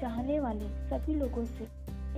[0.00, 1.64] चाहने वाले सभी लोगों से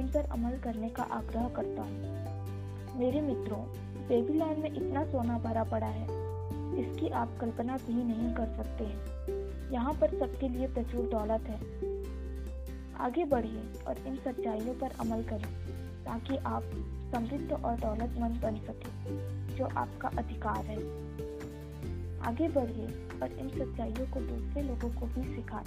[0.00, 3.60] इन पर अमल करने का आग्रह करता हूँ। मेरे मित्रों
[4.08, 6.21] बेबीलोन में इतना सोना भरा पड़ा है।
[6.78, 11.60] इसकी आप कल्पना भी नहीं कर सकते। हैं यहाँ पर सबके लिए प्रचुर दौलत है।
[12.94, 15.52] आगे बढ़िए और इन सच्चाइयों पर अमल करें,
[16.04, 16.62] ताकि आप
[17.14, 19.16] समृद्ध और दौलतमंद बन सके,
[19.56, 20.78] जो आपका अधिकार है।
[22.20, 22.86] आगे बढ़िए
[23.22, 25.64] और इन सच्चाइयों को दूसरे लोगों को भी सिखाएँ,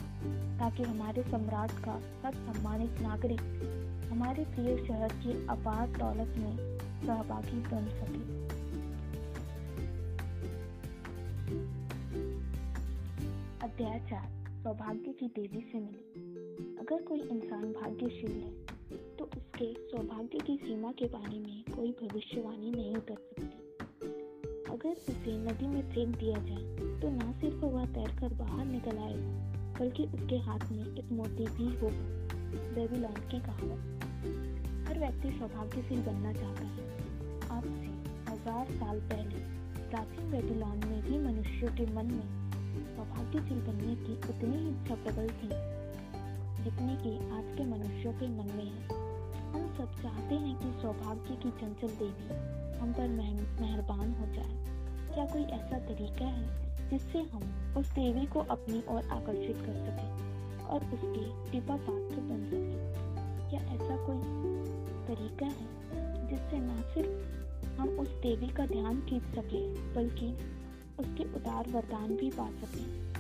[0.60, 3.42] ताकि हमारे सम्राट का सब सम्मानित नागरिक
[4.12, 8.35] हमारे प्रिय शहर की अपार दौलत में सहभागी बन सके।
[13.64, 14.28] अध्याय चार
[14.64, 18.52] सौभाग्य की देवी से मिली। अगर कोई इंसान भाग्यशील है
[19.18, 23.44] तो उसके सौभाग्य की सीमा के बारे में कोई भविष्यवाणी नहीं कर सकती।
[24.74, 29.80] अगर उसे नदी में फेंक दिया जाए तो न सिर्फ़ वह तैरकर बाहर निकल आएगा
[29.80, 32.06] बल्कि उसके हाथ में एक मोती भी होगा
[32.76, 33.82] बेबीलोन की कहावत।
[34.88, 36.84] हर व्यक्ति सौभाग्यशील बनना चाहता है।
[37.50, 37.90] आज से
[38.32, 42.46] हज़ार साल पहले प्राचीन बेबीलोन में भी मनुष्यों के मन में
[42.96, 45.50] सौभाग्यशील बनने की उतनी ही इच्छा प्रबल थी,
[46.64, 49.04] जितने की आज के मनुष्यों के मन में है।
[49.52, 52.30] हम सब चाहते हैं कि सौभाग्य की चंचल देवी
[52.80, 53.08] हम पर
[53.62, 54.66] मेहरबान हो जाए।
[55.14, 60.66] क्या कोई ऐसा तरीका है जिससे हम उस देवी को अपनी ओर आकर्षित कर सकें
[60.66, 62.76] और उसके कृपा पात्र बन सकें?
[63.50, 64.22] क्या ऐसा कोई
[65.08, 67.35] तरीका है जिससे न सिर्फ़
[67.80, 70.28] हम उस देवी का ध्यान खींच सके, बल्कि
[71.00, 73.14] उसके उदार वरदान भी पा सकें।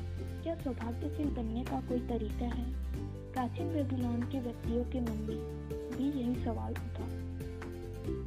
[0.43, 2.85] क्या सौभाग्यशील बनने का कोई तरीका है?
[3.33, 5.37] प्राचीन बेबीलोन के व्यक्तियों के मन में
[5.97, 7.03] भी यही सवाल उठा।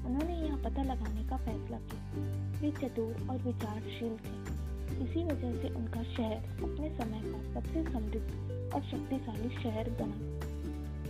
[0.09, 2.13] उन्होंने यह पता लगाने का फैसला किया।
[2.61, 4.59] वे चतुर और विचारशील थे।
[5.05, 10.49] इसी वजह से उनका शहर अपने समय का सबसे समृद्ध और शक्तिशाली शहर बना।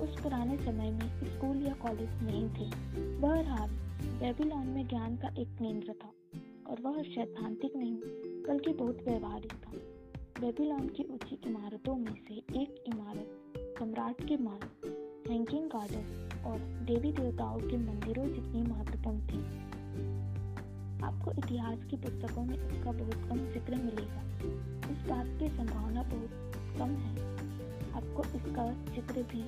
[0.04, 2.70] उस पुराने समय में स्कूल या कॉलेज नहीं थे।
[3.18, 3.87] बहरहाल
[4.20, 6.08] बेबीलोन में ज्ञान का एक केंद्र था
[6.70, 7.96] और वह सैद्धांतिक नहीं,
[8.48, 9.70] बल्कि बहुत व्यवहारिक था।
[10.40, 13.28] बेबीलोन की ऊँची इमारतों में से एक इमारत,
[13.78, 19.38] सम्राट के महल हैंगिंग गार्डन और देवी देवताओं के मंदिरों जितनी महत्वपूर्ण थी।
[21.04, 24.22] आपको इतिहास की पुस्तकों में इसका बहुत कम ज़िक्र मिलेगा।
[24.92, 27.14] इस बात की संभावना बहुत कम है।
[27.92, 29.44] आपको इसका ज़िक्र भी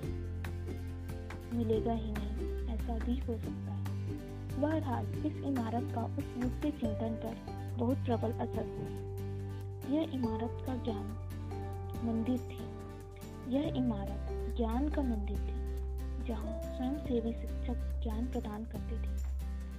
[1.58, 3.79] मिलेगा ही नहीं, ऐसा भी हो सकता है।
[4.60, 7.36] बहरहाल इस इमारत का उस युग के चिंतन पर
[7.76, 9.10] बहुत प्रबल असर हुआ।
[9.94, 11.06] यह इमारत का ज्ञान
[12.04, 12.70] मंदिर थी।
[13.54, 14.26] यह इमारत
[14.56, 19.30] ज्ञान का मंदिर थी, जहाँ स्वयं सेवी शिक्षक ज्ञान प्रदान करते थे।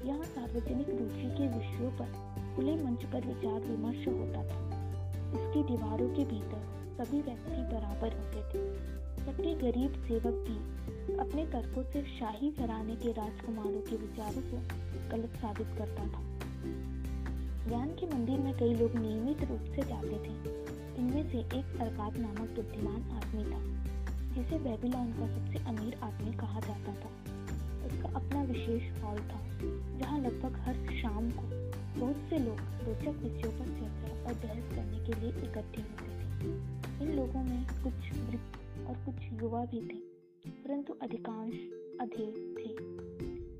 [0.08, 2.12] यहाँ सार्वजनिक रुचि के विषयों पर
[2.56, 4.82] खुले मंच पर विचार विमर्श होता था।
[5.32, 6.62] इसकी दीवारों के भीतर
[6.98, 8.91] सभी व्यक्ति बराबर होते थे।
[9.22, 10.56] सबके गरीब सेवक भी
[11.18, 14.58] अपने तर्कों से शाही घराने के राजकुमारों के विचारों को
[15.12, 16.22] गलत साबित करता था।
[17.68, 20.34] ज्ञान के मंदिर में कई लोग नियमित रूप से जाते थे।
[20.98, 23.62] इनमें से एक अरकात नामक बुद्धिमान आदमी था,
[24.36, 27.12] जिसे बेबीलोन का सबसे अमीर आदमी कहा जाता था।
[27.86, 29.42] उसका अपना विशेष हॉल था,
[30.00, 31.44] जहाँ लगभग हर शाम को
[32.00, 37.06] बहुत से लोग रोचक विषयों पर चर्चा और बहस करने के लिए इकट्ठे होते थे।
[37.06, 38.14] इन लोगों में कुछ
[38.82, 40.00] और कुछ युवा भी थे,
[40.46, 41.54] परंतु अधिकांश
[42.02, 42.74] अधेड़ थे।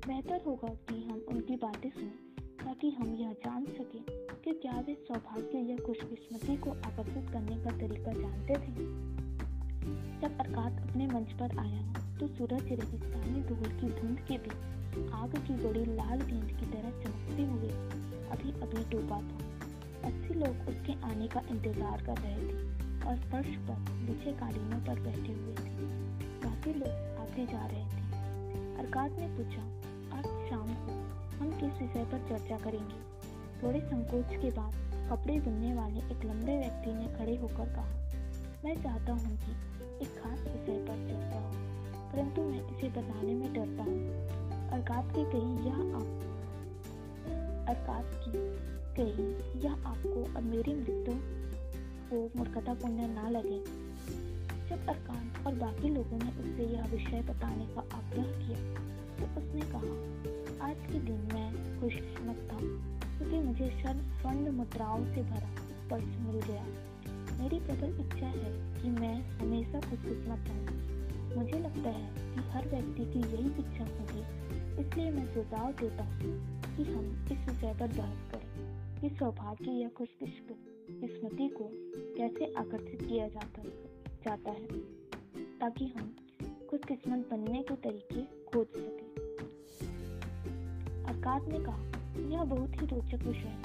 [0.06, 2.18] बेहतर होगा कि हम उनकी बातें सुनें,
[2.64, 4.02] ताकि हम यह जान सकें
[4.44, 8.74] कि क्या वे सौभाग्य या खुशकिस्मती को आकर्षित करने का तरीका जानते थे।
[10.20, 11.82] जब अरकात अपने मंच पर आया
[12.18, 16.90] तो सूरज रेगिस्तानी धूल की धुंध के बीच आग की बड़ी लाल गेंद की तरह
[17.02, 17.70] चमकते हुए
[18.28, 19.38] अभी अभी डूबा था।
[20.04, 25.00] अस्सी लोग उसके आने का इंतज़ार कर रहे थे। और फर्श पर बिछे कालीनों पर
[25.00, 25.70] बैठे हुए थे।
[26.44, 28.00] बाकी लोग आते जा रहे थे।
[28.78, 29.62] अरकात ने पूछा,
[30.18, 31.00] आज शाम को
[31.36, 33.00] हम किस विषय पर चर्चा करेंगे?
[33.62, 34.80] थोड़े संकोच के बाद
[35.10, 37.92] कपड़े बुनने वाले एक लंबे व्यक्ति ने खड़े होकर कहा,
[38.64, 39.52] मैं चाहता हूँ कि
[40.04, 41.52] एक खास विषय पर चर्चा हो,
[42.12, 46.18] परंतु मैं इसे बताने में डरता हूँ। अरकात की कही, यह आप
[47.68, 48.32] अरकात की
[48.96, 51.41] कही, यह आपको और मेरी मृत्यु
[52.14, 53.58] को मूर्खतापूर्ण ना लगे।
[54.68, 58.58] जब अरकान और बाकी लोगों ने उससे यह विषय बताने का आग्रह किया
[59.18, 62.58] तो उसने कहा, आज के दिन मैं खुशकिस्मत था।
[63.18, 65.50] क्योंकि मुझे स्वर्ण मुद्राओं से भरा
[65.90, 66.64] पर्स मिल गया।
[67.42, 70.92] मेरी प्रबल इच्छा है कि मैं हमेशा खुशकिस्मत रहूँ।
[71.36, 74.22] मुझे लगता है कि हर व्यक्ति की यही इच्छा होगी।
[74.82, 79.88] इसलिए मैं सुझाव देता हूँ कि हम इस विषय पर बहस करें। कि सौभाग्य या
[79.88, 81.70] खुशकिस्मत स्मृति को
[82.16, 83.62] कैसे आकर्षित किया जाता
[84.24, 84.66] जाता है,
[85.60, 86.16] ताकि हम
[86.70, 89.12] खुद किस्मत बनने के तरीके खोज सकें।
[91.04, 91.84] अरकात ने कहा,
[92.28, 93.62] यह बहुत ही रोचक विषय है।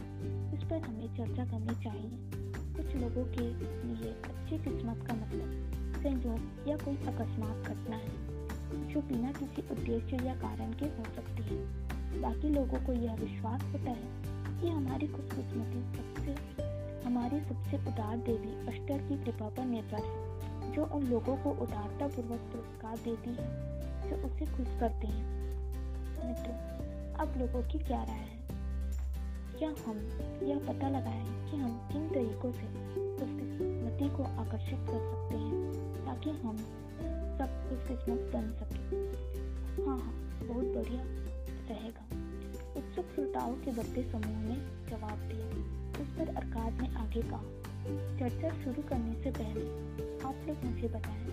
[0.58, 2.12] इस पर हमें चर्चा करनी चाहिए।
[2.52, 3.42] कुछ लोगों के
[3.88, 8.38] लिए अच्छी किस्मत का मतलब संयोग या कोई अकस्मात घटना है,
[8.94, 11.88] जो बिना किसी उद्देश्य या कारण के हो सकती है।
[12.22, 14.28] बाकी लोगों को यह विश्वास होता है
[14.62, 16.67] कि हमारी खुशकिस्मती सबसे
[17.08, 20.42] हमारी सबसे उदार देवी अष्टर की कृपा पर निर्भर है,
[20.74, 23.48] जो उन लोगों को उदारता पूर्वक पुरस्कार देती है,
[24.10, 25.26] जो उसे खुश करते हैं।
[26.28, 26.50] मित्र,
[27.20, 28.40] अब लोगों की क्या राय है?
[29.60, 29.98] क्या हम
[30.44, 32.66] यह पता लगाएँ कि हम किन तरीकों से
[33.24, 35.74] उसकी को आकर्षित कर सकते हैं,
[36.06, 36.58] ताकि हम
[37.38, 38.86] सब खुशकिस्मत बन सके?
[39.84, 40.14] हाँ हाँ
[40.48, 41.04] बहुत बढ़िया
[41.70, 42.06] रहेगा।
[42.80, 44.56] उत्सुक श्रोताओं के बढ़ते समूह ने
[44.90, 47.44] जवाब दिया। उस पर अरकाद ने आगे कहा।
[48.20, 49.66] चर्चा शुरू करने से पहले
[50.24, 51.26] आप लोग मुझे बताएँ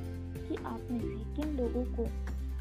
[0.49, 2.05] कि आप में से किन लोगों को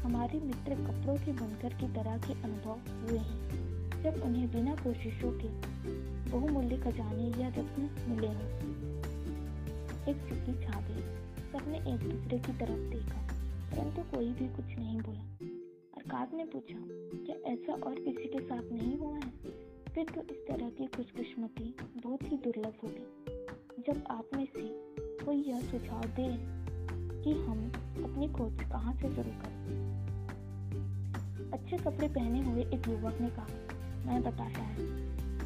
[0.04, 3.64] हमारे मित्र कपड़ों के बुनकर की तरह के अनुभव हुए हैं?
[4.02, 5.48] जब उन्हें बिना कोशिशों के
[6.30, 8.74] बहुमूल्य खजाने या रत्न मिले हों।
[10.08, 13.20] एक चुप्पी छा गई सबने एक दूसरे की तरफ़ देखा,
[13.70, 15.46] परंतु कोई भी कुछ नहीं बोला।
[15.96, 16.78] अरकाद ने पूछा,
[17.26, 19.73] क्या ऐसा और किसी के साथ नहीं हुआ है?
[19.94, 24.62] फिर तो इस तरह की खुशकिस्मती बहुत ही दुर्लभ होगी जब आप में से
[25.24, 26.26] कोई यह सुझाव दे
[27.24, 27.72] कि हम
[28.04, 29.62] अपनी खोज कहाँ से शुरू करें।
[31.52, 33.46] अच्छे कपड़े पहने हुए एक युवक ने कहा,
[34.06, 34.76] मैं बताता है,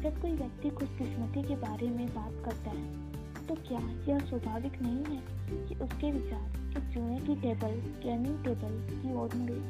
[0.01, 5.03] जब कोई व्यक्ति खुशकिस्मती के बारे में बात करता है तो क्या यह स्वाभाविक नहीं
[5.05, 9.61] है कि उसके विचार एक जुए की टेबल गेमिंग टेबल की ओर मुड़े?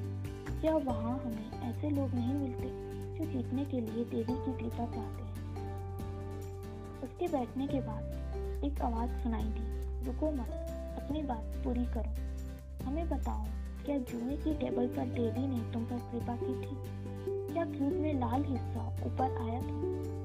[0.62, 2.89] क्या वहाँ हमें ऐसे लोग नहीं मिलते?
[3.20, 5.30] से जीतने के लिए देवी की कृपा चाहते हैं।
[7.04, 8.04] उसके बैठने के बाद
[8.66, 10.50] एक आवाज़ सुनाई दी। रुको मत,
[11.04, 12.30] अपनी बात पूरी करो।
[12.86, 13.46] हमें बताओ,
[13.86, 16.78] क्या जुए की टेबल पर देवी ने तुम पर कृपा की थी?
[17.54, 19.76] क्या क्यूब में लाल हिस्सा ऊपर आया था?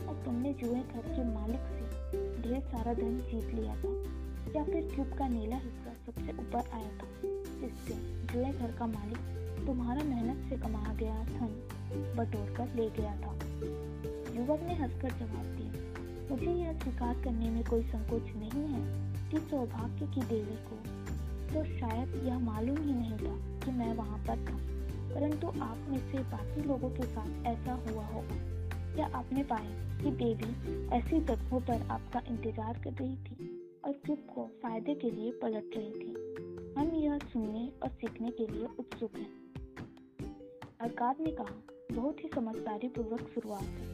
[0.09, 4.15] और तुमने जुए घर के मालिक से ढेर सारा धन जीत लिया था?
[4.59, 7.07] या फिर क्यूब का नीला हिस्सा सबसे ऊपर आया था?
[7.61, 7.95] जिससे
[8.33, 9.19] जुए घर का मालिक
[9.67, 11.69] तुम्हारा मेहनत से कमाया गया धन
[12.17, 13.33] बटोर कर ले गया था।
[14.35, 19.39] युवक ने हंसकर जवाब दिया, मुझे यह स्वीकार करने में कोई संकोच नहीं है कि
[19.39, 20.77] सौभाग्य की देवी को।
[21.55, 24.59] तो शायद यह मालूम ही नहीं था कि मैं वहाँ पर था,
[25.15, 28.37] परंतु आप में से बाकी लोगों के साथ ऐसा हुआ होगा।
[28.99, 33.51] या आपने पाया कि देवी ऐसी जगहों पर आपका इंतज़ार कर रही थी
[33.85, 36.13] और चुप को फ़ायदे के लिए पलट रही थी?
[36.79, 39.33] हम यह सुनने और सीखने के लिए उत्सुक हैं।
[40.81, 43.87] अरकाद ने कहा बहुत ही समझदारी पूर्वक शुरुआत है।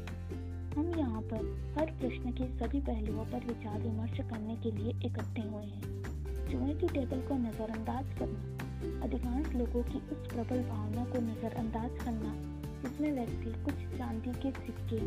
[0.74, 5.42] हम यहाँ पर हर प्रश्न के सभी पहलुओं पर विचार विमर्श करने के लिए इकट्ठे
[5.42, 11.20] हुए हैं। जुए की टेबल को नज़रअंदाज करना, अधिकांश लोगों की उस प्रबल भावना को
[11.20, 12.34] नज़रअंदाज करना,
[12.82, 15.00] जिसमें व्यक्ति कुछ चांदी के सिक्के,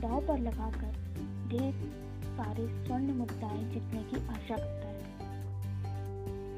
[0.00, 0.92] दाव पर लगाकर
[1.48, 1.72] ढेर
[2.30, 4.96] सारे स्वर्ण मुद्दाएँ जीतने की आशा करता है।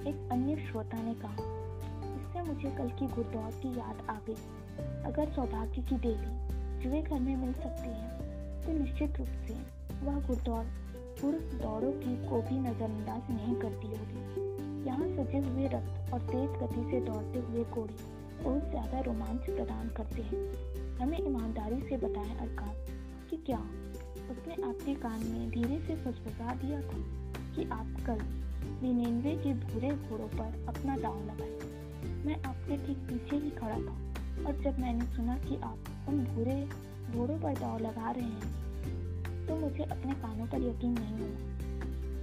[0.06, 1.50] एक अन्य श्रोता ने कहा,
[2.14, 4.59] इससे मुझे कल की घुड़दौड़ की याद आ गई।
[5.06, 8.08] अगर सौभाग्य की देवी जुए घर में मिल सकती है
[8.62, 9.54] तो निश्चित रूप से
[10.04, 10.64] वह घुड़दौड़
[11.22, 16.90] घुड़दौड़ों की को भी नज़रअंदाज नहीं करती होगी। यहाँ सजे हुए रक्त और तेज गति
[16.90, 17.94] से दौड़ते हुए घोड़े
[18.44, 22.74] बहुत ज़्यादा रोमांच प्रदान करते हैं। हमें ईमानदारी से बताएँ अरकान,
[23.30, 23.58] कि क्या
[24.30, 26.98] उसने आपके कान में धीरे से फुसफुसा दिया था
[27.54, 28.20] कि आप कल
[28.82, 31.58] निन्यानवे के भूरे घोड़ों पर अपना दाव लगाए?
[32.24, 34.09] मैं आपके ठीक पीछे ही खड़ा था।
[34.46, 36.68] और जब मैंने सुना कि आप उन भूरे
[37.12, 41.48] घोड़ों पर दाव लगा रहे हैं तो मुझे अपने कानों पर यकीन नहीं हुआ।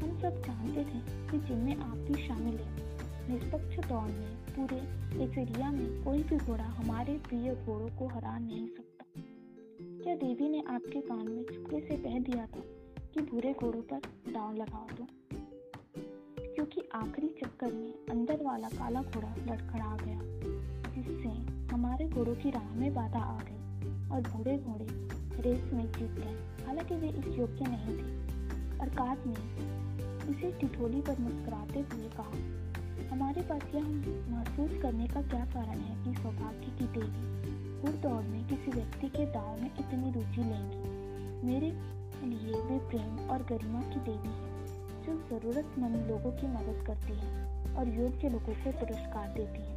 [0.01, 0.99] हम सब जानते थे
[1.31, 2.75] कि जिनमें आप भी शामिल हैं,
[3.29, 4.77] निष्पक्ष दौड़ में पूरे
[5.41, 9.05] एरिया में कोई भी घोड़ा हमारे प्रिय घोड़ों को हरा नहीं सकता।
[10.03, 12.61] क्या देवी ने आपके कान में चुपके से कह दिया था
[13.13, 15.07] कि बुरे घोड़ों पर दाव लगा दो
[16.55, 20.19] क्योंकि आखिरी चक्कर में अंदर वाला काला घोड़ा लड़खड़ा गया,
[20.95, 24.87] जिससे हमारे घोड़ों की राह में बाधा आ गई और बूढ़े घोड़े
[25.41, 28.11] रेस में जीत गए। हालाँकि वे इस योग्य नहीं थे।
[28.79, 29.33] अरकात ने
[30.31, 32.33] इसे टिठोली पर मुस्कुराते हुए कहा,
[33.15, 33.83] हमारे पास यह
[34.29, 39.09] महसूस करने का क्या कारण है कि सौभाग्य की देवी घुड़ दौड़ में किसी व्यक्ति
[39.09, 40.83] के दाव में इतनी रुचि लेंगी?
[41.47, 41.71] मेरे
[42.35, 44.65] लिए वे प्रेम और गरिमा की देवी है,
[45.05, 49.76] जो जरूरतमंद लोगों की मदद करती है और योग्य लोगों को पुरस्कार देती है।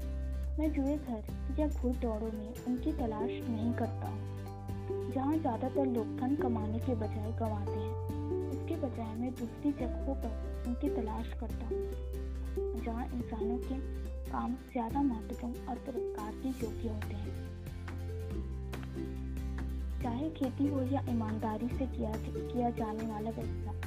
[0.61, 6.17] मैं जुए घर या घुड़ दौड़ों में उनकी तलाश नहीं करता हूँ। जहाँ ज़्यादातर लोग
[6.17, 11.67] धन कमाने के बजाय गंवाते हैं, उसके बजाय मैं दूसरी जगहों पर उनकी तलाश करता
[11.67, 13.79] हूँ। जहाँ इंसानों के
[14.31, 17.35] काम ज़्यादा महत्वपूर्ण और पुरस्कार के योग्य होते हैं।
[20.03, 23.81] चाहे खेती हो या ईमानदारी से किया किया जाने वाला व्यवसाय,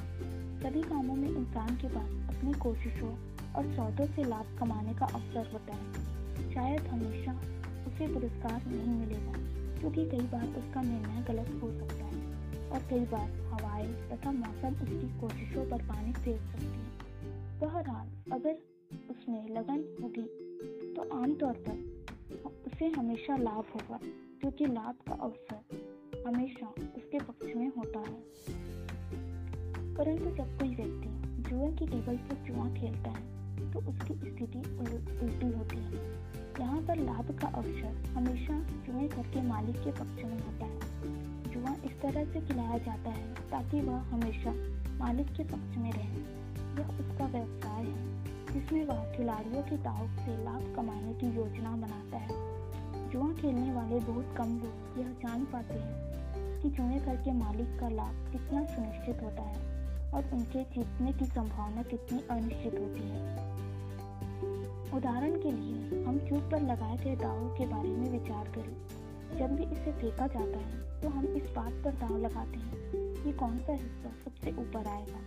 [0.64, 3.14] सभी कामों में इंसान के पास अपनी कोशिशों
[3.56, 6.22] और सौदों से लाभ कमाने का अवसर होता है।
[6.54, 7.32] शायद हमेशा
[7.86, 9.32] उसे पुरस्कार नहीं मिलेगा,
[9.80, 14.74] क्योंकि कई बार उसका निर्णय गलत हो सकता है और कई बार हवाएँ तथा मौसम
[14.74, 18.58] उसकी कोशिशों पर पानी फेर सकती है। बहरहाल, अगर
[19.10, 20.26] उसमें लगन होगी
[20.94, 23.98] तो आमतौर पर उसे हमेशा लाभ होगा,
[24.40, 26.66] क्योंकि लाभ का अवसर हमेशा
[26.96, 28.22] उसके पक्ष में होता है।
[29.94, 31.08] परंतु जब कोई व्यक्ति
[31.50, 33.43] जुए की टेबल पर जुआ खेलता है
[33.74, 36.02] तो उसकी स्थिति उल्टी होती है।
[36.60, 41.52] यहाँ पर लाभ का अवसर हमेशा जुए घर के मालिक के पक्ष में होता है।
[41.52, 44.52] जुआ इस तरह से खिलाया जाता है ताकि वह हमेशा
[44.98, 46.22] मालिक के पक्ष में रहे।
[46.74, 52.18] यह उसका व्यवसाय है, जिसमें वह खिलाड़ियों के दाव से लाभ कमाने की योजना बनाता
[52.18, 57.32] है। जुआ खेलने वाले बहुत कम लोग यह जान पाते हैं कि जुए घर के
[57.32, 63.08] मालिक का लाभ कितना सुनिश्चित होता है और उनके जीतने की संभावना कितनी अनिश्चित होती
[63.08, 63.63] है।
[64.94, 69.54] उदाहरण के लिए, हम चूक पर लगाए गए दावों के बारे में विचार करें। जब
[69.56, 72.74] भी इसे फेंका जाता है तो हम इस बात पर दाव लगाते हैं
[73.14, 75.20] कि कौन सा हिस्सा सबसे ऊपर आएगा।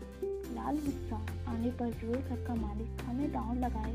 [0.56, 1.16] लाल हिस्सा
[1.48, 3.94] आने पर जुए घर का मालिक हमें दाव लगाए,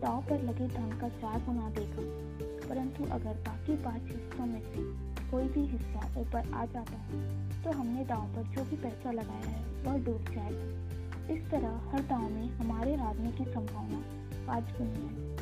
[0.00, 5.30] दाव पर लगे धन का चार गुना देगा। परंतु अगर बाकी पाँच हिस्सों में से
[5.30, 9.50] कोई भी हिस्सा ऊपर आ जाता है तो हमने दाव पर जो भी पैसा लगाया
[9.50, 14.02] है, वह डूब जाएगा। इस तरह हर दाव में हमारे हारने की संभावना
[14.46, 15.36] पाँच गुनी है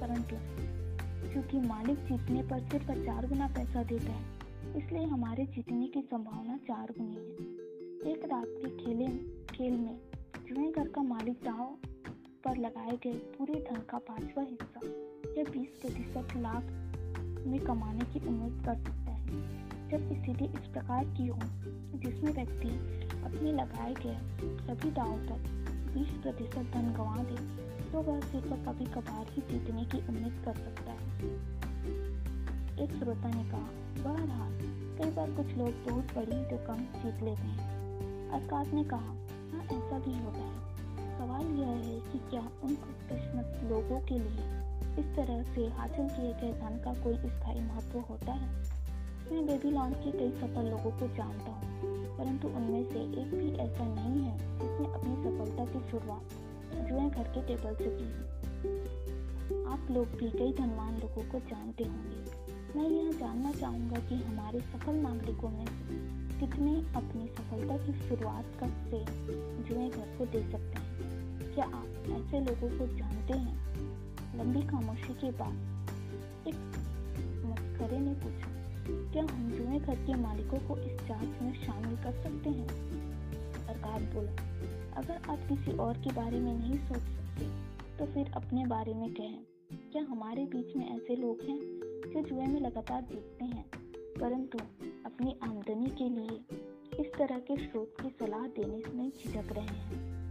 [0.00, 0.36] परंतु
[1.32, 4.24] क्योंकि मालिक जीतने पर सिर्फ़ चार गुना पैसा देता है,
[4.76, 9.06] इसलिए हमारे जीतने की संभावना चार गुनी है। एक रात के खेले,
[9.46, 9.98] खेल में
[10.48, 11.76] जुए घर का मालिक दाव
[12.44, 14.80] पर लगाए गए पूरे धन का पांचवा हिस्सा,
[15.38, 16.62] या बीस प्रतिशत लाख
[17.46, 21.38] में कमाने की उम्मीद कर सकता है। जब स्थिति इस प्रकार की हो,
[21.98, 22.68] जिसमें व्यक्ति
[23.24, 24.18] अपने लगाए गए
[24.66, 25.38] सभी दावों पर
[25.94, 27.65] बीस प्रतिशत धन गंवा दे
[27.96, 31.28] तो वह सिर्फ़ कभी कभार ही जीतने की उम्मीद कर सकता है।
[32.84, 33.68] एक श्रोता ने कहा,
[34.04, 34.52] बहरहाल,
[34.98, 39.98] कई बार कुछ लोग बहुत बड़ी रकम जीत लेते हैं। अरकात ने कहा हाँ ऐसा
[39.98, 40.76] भी होता है।
[41.18, 44.44] सवाल यह है कि क्या उन खुशकिस्मत लोगों के लिए
[44.98, 48.48] इस तरह से हासिल किए गए धन का कोई स्थायी महत्व होता है?
[49.32, 51.80] मैं बेबीलोन के कई सफल लोगों को जानता हूँ,
[52.18, 57.22] परंतु उनमें से एक भी ऐसा नहीं है जिसने अपनी सफलता की शुरुआत जुए घर
[57.22, 58.36] के टेबल से की
[59.64, 62.46] आप लोग भी कई धनवान लोगों को जानते होंगे।
[62.78, 65.66] मैं यह जानना चाहूँगा कि हमारे सफल नागरिकों में
[66.40, 69.04] कितने अपनी सफलता की शुरुआत का से
[69.64, 70.96] जुए घर को दे सकते हैं?
[71.54, 73.66] क्या आप ऐसे लोगों को जानते हैं?
[74.38, 75.86] लंबी खामोशी के बाद
[76.48, 76.54] एक
[77.46, 78.56] मस्करे ने पूछा,
[79.12, 82.68] क्या हम जुए घर के मालिकों को इस जाँच में शामिल कर सकते हैं?
[83.66, 84.32] सरकार बोला
[84.96, 87.66] अगर आप किसी और के बारे में नहीं सोच सकते
[87.98, 89.38] तो फिर अपने बारे में कहें।
[89.92, 91.58] क्या हमारे बीच में ऐसे लोग हैं
[92.12, 93.64] जो जुए में लगातार जीतते हैं?
[94.20, 94.58] परंतु
[95.06, 96.40] अपनी आमदनी के लिए
[97.00, 100.26] इस तरह के स्रोत की सलाह देने में झिझक रहे हैं।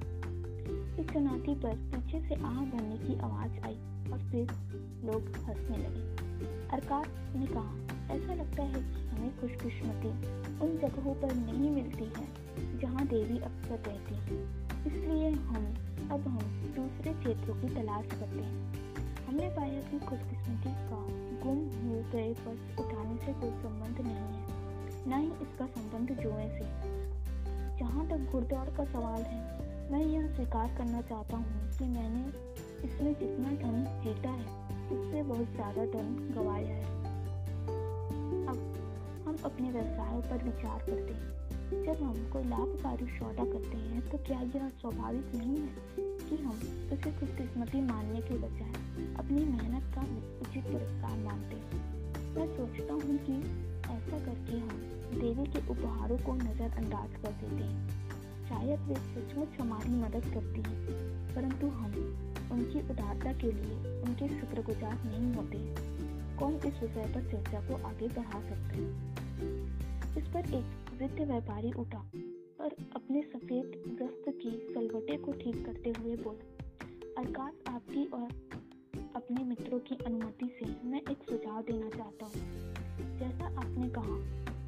[0.99, 3.75] इस चुनौती पर पीछे से आह भरने की आवाज़ आई
[4.11, 4.51] और फिर
[5.05, 6.24] लोग हंसने लगे।
[6.73, 10.09] अरकात ने कहा, ऐसा लगता है कि हमें खुशकिस्मती
[10.59, 14.43] उन जगहों पर नहीं मिलती है जहाँ देवी अक्सर रहती है।
[14.87, 15.65] इसलिए हम,
[16.11, 16.39] अब हम
[16.75, 18.73] दूसरे क्षेत्रों की तलाश करते हैं।
[19.25, 21.05] हमने पाया कि खुशकिस्मती का
[21.45, 24.43] गुम हो गए बस उठाने से कोई संबंध नहीं है,
[25.07, 26.95] न ही इसका संबंध जुए से।
[27.77, 29.41] जहाँ तक घुड़दौड़ का सवाल है,
[29.91, 32.27] मैं यह स्वीकार करना चाहता हूँ कि मैंने
[32.87, 36.83] इसमें जितना धन जीता है उससे बहुत ज़्यादा धन गवाया है।
[38.45, 38.57] अब
[39.27, 41.33] हम अपने व्यवसायों पर विचार करते हैं।
[41.85, 46.59] जब हम कोई लाभकारी सौदा करते हैं तो क्या यह स्वाभाविक नहीं है कि हम
[46.93, 48.73] उसे खुशकिस्मती मानने के बजाय
[49.15, 50.01] अपनी मेहनत का
[50.41, 51.83] उचित पुरस्कार मानते हैं?
[52.35, 53.39] मैं सोचता हूँ कि
[53.87, 54.77] ऐसा करके हम
[55.13, 58.03] देवी के उपहारों को नज़रअंदाज कर देते हैं।
[58.49, 60.79] शायद वे सचमुच हमारी मदद करती हैं,
[61.35, 61.91] परंतु हम
[62.51, 65.57] उनकी उदारता के लिए उनके शुक्रगुजार नहीं होते।
[66.35, 68.79] कौन इस विषय पर चर्चा को आगे बढ़ा सकते
[70.19, 71.99] इस पर एक वृद्ध व्यापारी उठा
[72.59, 76.51] और अपने सफ़ेद वस्त्र की सलवटे को ठीक करते हुए बोला
[77.17, 78.27] अरकात आपकी और
[79.15, 84.17] अपने मित्रों की अनुमति से मैं एक सुझाव देना चाहता हूँ। जैसा आपने कहा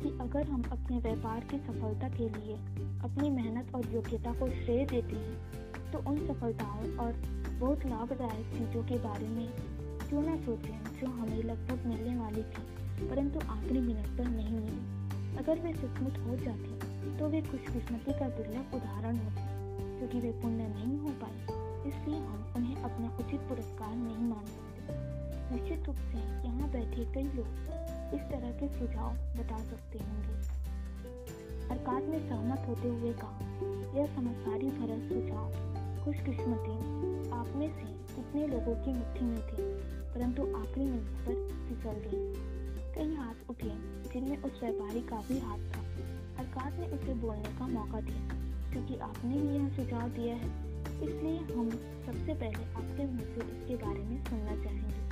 [0.02, 2.56] कि अगर हम अपने व्यापार की सफलता के लिए
[3.04, 7.14] अपनी मेहनत और योग्यता को श्रेय देते हैं तो उन सफलताओं और
[7.60, 9.48] बहुत लाभदायक चीज़ों के बारे में
[10.10, 12.64] क्यों ना सोचें जो हमें लगभग मिलने वाली थी,
[13.10, 18.28] परंतु आखिरी मिनट पर नहीं मिली। अगर वे सचमुच हो जाते तो वे खुशकिस्मती का
[18.30, 19.46] दुर्लभ उदाहरण होते,
[19.98, 21.38] क्योंकि वे पुण्य नहीं हो पाए,
[21.90, 24.66] इसलिए हम उन्हें अपना उचित पुरस्कार नहीं मान सकते
[25.50, 30.36] निश्चित रूप से यहाँ बैठे कई लोग इस तरह के सुझाव बता सकते होंगे।
[31.68, 33.40] अरकात ने सहमत होते हुए कहा,
[33.98, 35.76] यह समझदारी भरा सुझाव
[36.08, 36.74] खुशकिस्मती।
[37.30, 39.64] आप में से कितने लोगों की मुट्ठी में थी,
[40.14, 41.34] परंतु आखिरी मिनट पर
[41.68, 42.22] फिसल गई
[42.96, 43.72] कई हाथ उठे,
[44.14, 45.82] जिनमें उस व्यापारी का भी हाथ था
[46.40, 48.30] अरकात ने उसे बोलने का मौका दिया,
[48.72, 50.50] क्योंकि आपने ही यह सुझाव दिया है।
[51.02, 51.70] इसलिए हम
[52.06, 55.04] सबसे पहले आपके मुँह से इसके बारे में सुनना चाहेंगे।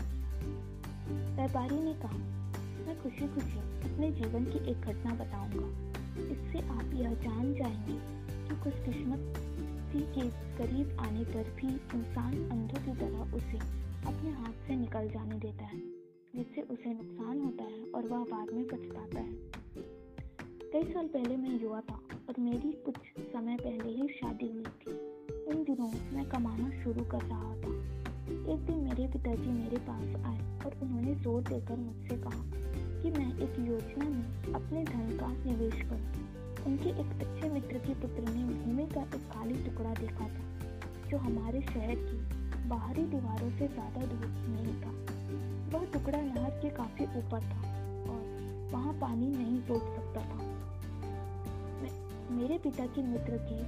[1.36, 2.18] व्यापारी ने कहा,
[2.88, 8.64] मैं खुशी खुशी अपने जीवन की एक घटना बताऊँगा। इससे आप यह जान जाएँगे कि
[8.64, 8.74] कुछ
[9.96, 13.58] किस्मत के करीब आने पर भी इंसान अंधों की तरह उसे
[14.08, 15.80] अपने हाथ से निकल जाने देता है,
[16.36, 19.34] जिससे उसे नुकसान होता है और वह बाद में पछताता है।
[20.74, 22.00] कई साल पहले मैं युवा था
[22.30, 22.96] और मेरी कुछ
[23.34, 24.92] समय पहले ही शादी हुई थी।
[25.46, 27.74] उन दिनों मैं कमाना शुरू कर रहा था।
[28.54, 32.44] एक दिन मेरे पिताजी मेरे पास आए और उन्होंने ज़ोर देकर मुझसे कहा
[33.02, 36.25] कि मैं एक योजना में अपने धन का निवेश करूँ।
[36.66, 40.44] उनके एक अच्छे मित्र के पुत्र ने भूमि का एक खाली टुकड़ा देखा था,
[41.10, 42.18] जो हमारे शहर की
[42.70, 44.92] बाहरी दीवारों से ज़्यादा दूर नहीं था।
[45.74, 47.60] वह टुकड़ा नहर के काफ़ी ऊपर था
[48.12, 50.44] और वहाँ पानी नहीं रोक सकता था।
[52.32, 53.60] मेरे पिता के मित्र के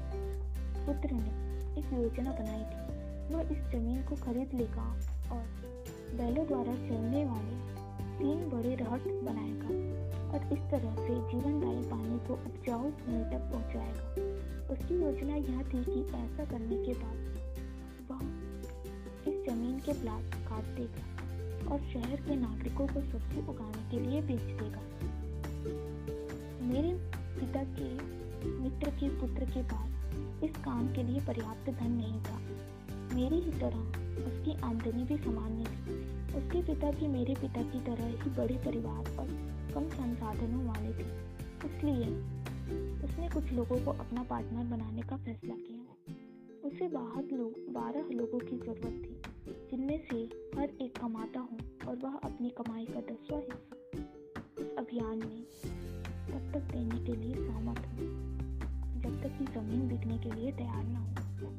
[0.86, 1.32] पुत्र ने
[1.80, 4.88] एक योजना बनाई थी। वह इस ज़मीन को खरीद लेगा
[5.32, 5.44] और
[6.18, 7.56] बैलों द्वारा चलने वाले
[8.18, 9.87] तीन बड़े रहट बनाएगा।
[10.28, 15.84] और इस तरह से जीवनदायी पानी को उपजाऊ भूमि तक पहुंचाएगा। उसकी योजना यह थी
[15.84, 17.18] कि ऐसा करने के बाद
[18.10, 18.22] वह
[19.32, 24.22] इस ज़मीन के प्लाट काट देगा और शहर के नागरिकों को सब्ज़ी उगाने के लिए
[24.22, 24.82] बेच देगा।
[26.68, 26.92] मेरे
[27.40, 28.18] पिता के
[28.52, 32.40] मित्र के पुत्र के पास इस काम के लिए पर्याप्त धन नहीं था।
[33.16, 33.80] मेरी ही तरह
[34.28, 35.96] उसकी आमदनी भी सामान्य थी।
[36.38, 39.37] उसके पिता भी मेरे पिता की तरह ही बड़े परिवार और
[39.78, 41.08] कम संसाधनों वाले थे।
[41.68, 42.06] इसलिए
[43.04, 45.84] उसने कुछ लोगों को अपना पार्टनर बनाने का फैसला किया।
[46.68, 49.22] उसे बाहर लोग, बारह लोगों की ज़रूरत थी,
[49.72, 50.18] जिनमें से
[50.60, 51.58] हर एक कमाता हो
[51.90, 53.76] और वह अपनी कमाई का दसवा हिस्सा
[54.62, 55.44] इस अभियान में
[56.28, 58.08] तब तक देने के लिए सहमत हो,
[59.02, 61.52] जब तक कि ज़मीन बिकने के लिए तैयार न हो।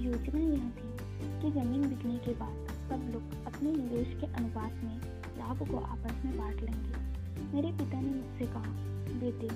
[0.00, 0.96] योजना यह थी
[1.42, 5.00] कि ज़मीन बिकने के बाद सब लोग अपने निवेश के अनुपात में
[5.38, 7.08] लाभ को आपस में बांट लेंगे।
[7.54, 8.88] मेरे पिता ने मुझसे कहा,
[9.20, 9.48] बेटे,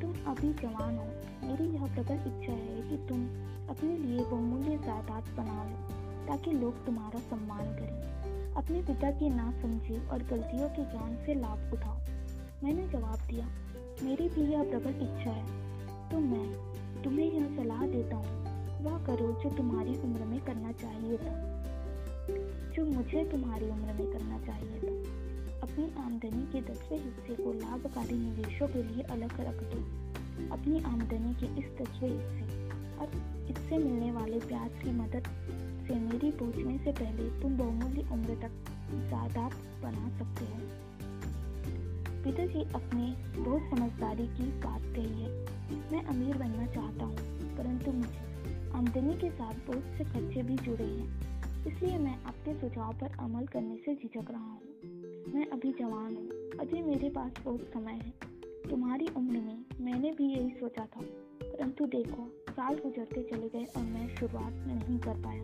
[0.00, 1.06] तुम अभी जवान हो।
[1.48, 3.24] मेरी यह प्रबल इच्छा है कि तुम
[3.68, 5.76] अपने लिए बहुमूल्य जायदाद बना लो,
[6.26, 8.10] ताकि लोग तुम्हारा सम्मान करें।
[8.54, 11.96] अपने पिता की ना समझे और गलतियों के ज्ञान से लाभ उठाओ।
[12.64, 13.46] मैंने जवाब दिया,
[14.02, 15.46] मेरी भी यह प्रबल इच्छा है।
[16.10, 18.40] तो मैं तुम्हें यह सलाह देता हूँ।
[18.82, 21.60] वह करो जो तुम्हारी उम्र में करना चाहिए था।
[22.70, 25.20] जो मुझे तुम्हारी उम्र में करना चाहिए था,
[25.60, 30.10] अपनी आमदनी के दसवें हिस्से को लाभकारी निवेशों के लिए अलग रख दो।
[30.52, 32.60] अपनी आमदनी के इस दसवें हिस्से।
[32.98, 33.08] और
[33.50, 35.22] इससे मिलने वाले ब्याज की मदद
[35.88, 38.50] से मेरी पहुँचने से पहले तुम बहुमूल्य उम्र तक
[38.90, 39.52] जायदाद
[39.82, 40.60] बना सकते हो।
[42.24, 45.30] पिताजी अपने बहुत समझदारी की बात कही है।
[45.92, 47.16] मैं अमीर बनना चाहता हूँ,
[47.56, 48.30] परंतु मुझे
[48.70, 51.29] आमदनी के साथ बहुत से खर्चे भी जुड़े हैं।
[51.66, 54.60] इसलिए मैं आपके सुझाव पर अमल करने से झिझक रहा हूँ।
[55.34, 56.30] मैं अभी जवान हूँ।
[56.60, 58.14] अभी मेरे पास बहुत समय है।
[58.70, 61.00] तुम्हारी उम्र में मैंने भी यही सोचा था।
[61.42, 65.42] परंतु देखो, साल गुजरते चले गए और मैं शुरुआत नहीं कर पाया।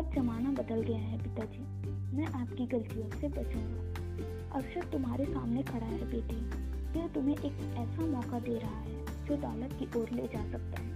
[0.00, 1.62] अब जमाना बदल गया है पिताजी।
[2.16, 3.80] मैं आपकी गलतियों से बचूँगा।
[4.54, 6.68] अवसर तुम्हारे सामने खड़ा है बेटी।
[7.00, 10.82] यह तुम्हें एक ऐसा मौका दे रहा है जो दौलत की ओर ले जा सकता
[10.82, 10.92] है।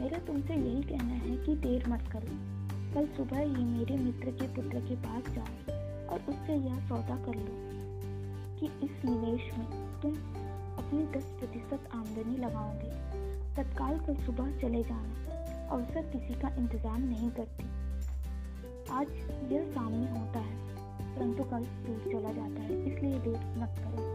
[0.00, 2.59] मेरा तुमसे यही कहना है कि देर मत करो।
[2.94, 5.74] कल सुबह ही मेरे मित्र के पुत्र के पास जाओ
[6.06, 7.52] और उससे यह सौदा कर लो
[8.60, 9.66] कि इस निवेश में
[10.02, 10.14] तुम
[10.78, 12.90] अपनी 10 प्रतिशत आमदनी लगाओगे।
[13.56, 15.36] तत्काल कल सुबह चले जाना,
[15.70, 17.68] अवसर किसी का इंतज़ार नहीं करती।
[18.92, 19.06] आज
[19.52, 20.56] यह सामने होता है,
[21.16, 24.08] परंतु कल दूर चला जाता है, इसलिए देर मत करो।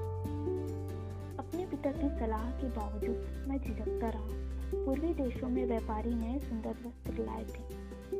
[1.39, 4.43] अपने पिता की सलाह के बावजूद मैं झिझकता रहा।
[4.85, 7.74] पूर्वी देशों में व्यापारी नए सुंदर वस्त्र लाए थे।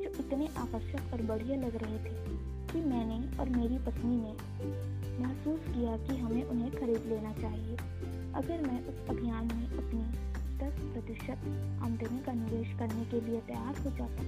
[0.06, 2.12] जो इतने आकर्षक और बढ़िया लग रहे थे
[2.72, 4.34] कि मैंने और मेरी पत्नी ने
[5.20, 7.76] महसूस किया कि हमें उन्हें खरीद लेना चाहिए।
[8.36, 10.04] अगर मैं उस अभियान में अपनी
[10.58, 11.48] 10 प्रतिशत
[11.84, 14.24] आमदनी का निवेश करने के लिए तैयार हो जाता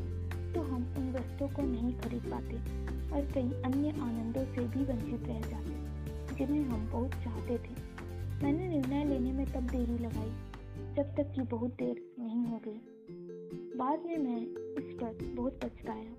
[0.53, 2.57] तो हम उन वस्तुओं को नहीं खरीद पाते
[3.11, 7.75] और कई अन्य आनंदों से भी वंचित रह जाते, जिन्हें हम बहुत चाहते थे।
[8.43, 10.31] मैंने निर्णय लेने में तब देरी लगाई,
[10.95, 12.96] जब तक कि बहुत देर नहीं हो गई।
[13.77, 14.37] बाद में मैं
[14.77, 16.13] इस पर बहुत पछताया।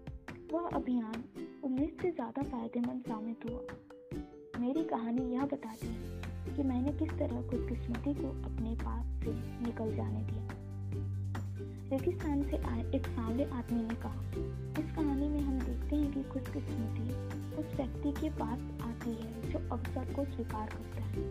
[0.52, 1.24] वह अभियान
[1.64, 7.42] उम्मीद से ज़्यादा फ़ायदेमंद साबित हुआ। मेरी कहानी यह बताती है कि मैंने किस तरह
[7.50, 9.32] खुशकिस्मती को अपने पास से
[9.66, 10.46] निकल जाने दिया।
[11.90, 14.22] रेगिस्तान से आए एक सांवले आदमी ने कहा,
[14.82, 17.08] इस कहानी में हम देखते हैं कि खुशकिस्मती
[17.56, 21.30] उस व्यक्ति के पास आती है जो अवसर को स्वीकार करता है।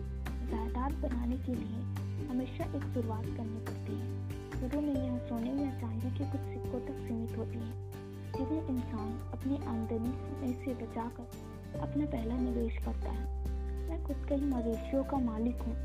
[0.50, 5.80] जायदाद बनाने के लिए हमेशा एक शुरुआत करनी पड़ती है। शुरू में यह सोने या
[5.80, 7.90] चांदी के कुछ सिक्कों तक सीमित होती है।
[8.32, 13.48] जिन्हें इंसान अपनी आमदनी में से बचाकर अपना पहला निवेश करता है।
[13.88, 15.76] मैं खुद कई मवेशियों का मालिक हूँ।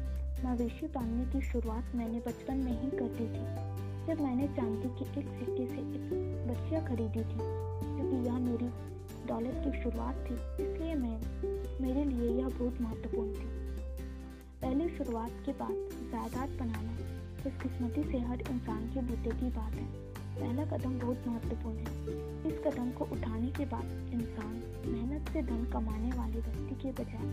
[0.45, 3.74] मवेशी पालने की शुरुआत मैंने बचपन में ही कर दी थी।
[4.08, 7.38] जब मैंने चांदी के एक सिक्के से एक बच्चिया खरीदी थी
[7.95, 8.68] क्योंकि यह मेरी
[9.28, 11.20] दौलत की शुरुआत थी, इसलिए मैं,
[11.82, 13.64] मेरे लिए यह बहुत महत्वपूर्ण थी।
[14.62, 17.12] पहली शुरुआत के बाद जायदाद बनाना
[17.44, 19.86] खुशकिस्मती से हर इंसान के बूते की बात है।
[20.36, 24.53] पहला कदम बहुत महत्वपूर्ण है। इस कदम को उठाने के बाद इंसान
[24.86, 27.28] मेहनत से धन कमाने वाले व्यक्ति के बजाय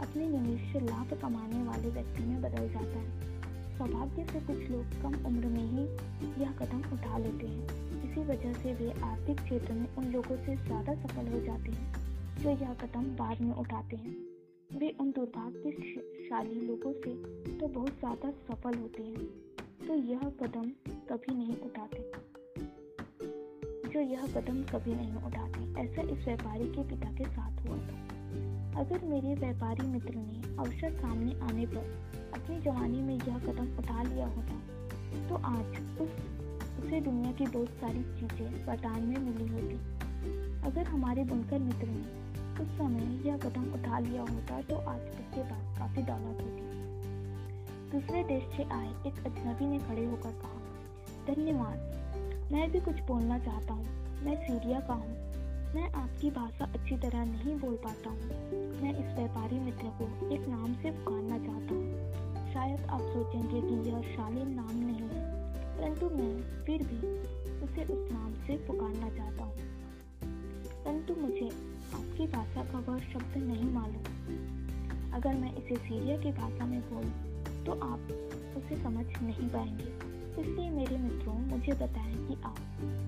[0.00, 3.32] अपने निवेश से लाभ कमाने वाले व्यक्ति में बदल जाता है।
[3.78, 5.84] सौभाग्य से कुछ लोग कम उम्र में ही
[6.42, 10.56] यह कदम उठा लेते हैं। इसी वजह से वे आर्थिक क्षेत्र में उन लोगों से
[10.56, 11.92] ज़्यादा सफल हो जाते हैं,
[12.42, 14.16] जो यह कदम बाद में उठाते हैं।
[14.78, 17.14] वे उन दुर्भाग्यशाली लोगों से
[17.58, 19.43] तो बहुत ज़्यादा सफल होते हैं।
[19.86, 20.68] तो यह कदम
[21.08, 21.98] कभी नहीं उठाते।
[23.88, 28.80] जो यह कदम कभी नहीं उठाते। ऐसा इस व्यापारी के पिता के साथ हुआ था।
[28.80, 31.84] अगर मेरे व्यापारी मित्र ने अवसर सामने आने पर
[32.34, 34.56] अपनी जवानी में यह कदम उठा लिया होता
[35.28, 36.10] तो आज उस,
[36.78, 39.76] उसे दुनिया की बहुत सारी चीज़ें वरदान में मिली होती।
[40.62, 42.04] अगर हमारे बुनकर मित्र ने
[42.62, 46.63] उस समय यह कदम उठा लिया होता तो आज उसके पास काफ़ी दौलत होती।
[47.94, 53.38] दूसरे देश से आए एक अजनबी ने खड़े होकर कहा, धन्यवाद। मैं भी कुछ बोलना
[53.38, 53.84] चाहता हूँ।
[54.24, 55.10] मैं सीरिया का हूँ।
[55.74, 58.18] मैं आपकी भाषा अच्छी तरह नहीं बोल पाता हूँ।
[58.82, 63.90] मैं इस व्यापारी मित्र को एक नाम से पुकारना चाहता हूँ। शायद आप सोचेंगे कि
[63.90, 65.22] यह शालीन नाम नहीं है,
[65.78, 66.98] परंतु मैं फिर भी
[67.64, 69.56] उसे उस नाम से पुकारना चाहता हूँ।
[70.84, 71.48] परंतु मुझे
[71.94, 77.33] आपकी भाषा का वह शब्द नहीं मालूम। अगर मैं इसे सीरिया की भाषा में बोलूँ
[77.66, 78.00] तो आप
[78.56, 79.92] उसे समझ नहीं पाएँगे।
[80.40, 82.58] इसलिए मेरे मित्रों, मुझे बताएँ कि आप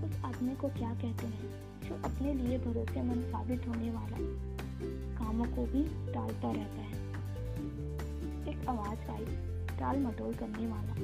[0.05, 1.51] उस आदमी को क्या कहते हैं,
[1.83, 4.19] जो अपने लिए भरोसेमंद साबित होने वाला
[5.19, 6.95] कामों को भी टालता रहता है।
[8.49, 9.25] एक आवाज़ आई
[9.79, 10.95] टाल मटोल करने वाला।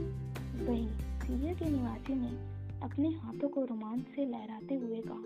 [0.64, 0.88] वही
[1.20, 2.30] सीरिया के निवासी ने
[2.82, 5.24] अपने हाथों को रोमांच से लहराते हुए कहा,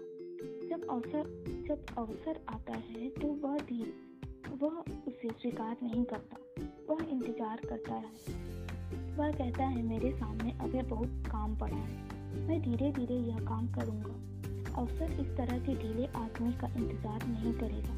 [0.69, 1.25] जब अवसर
[1.69, 3.93] जब अवसर आता है तो वह धीर
[4.63, 6.37] वह उसे स्वीकार नहीं करता।
[6.89, 8.11] वह इंतज़ार करता है।
[9.17, 13.67] वह कहता है, मेरे सामने अभी बहुत काम पड़ा है। मैं धीरे धीरे यह काम
[13.69, 14.15] करूँगा।
[14.75, 17.95] अवसर इस तरह के ढीले आदमी का इंतज़ार नहीं करेगा।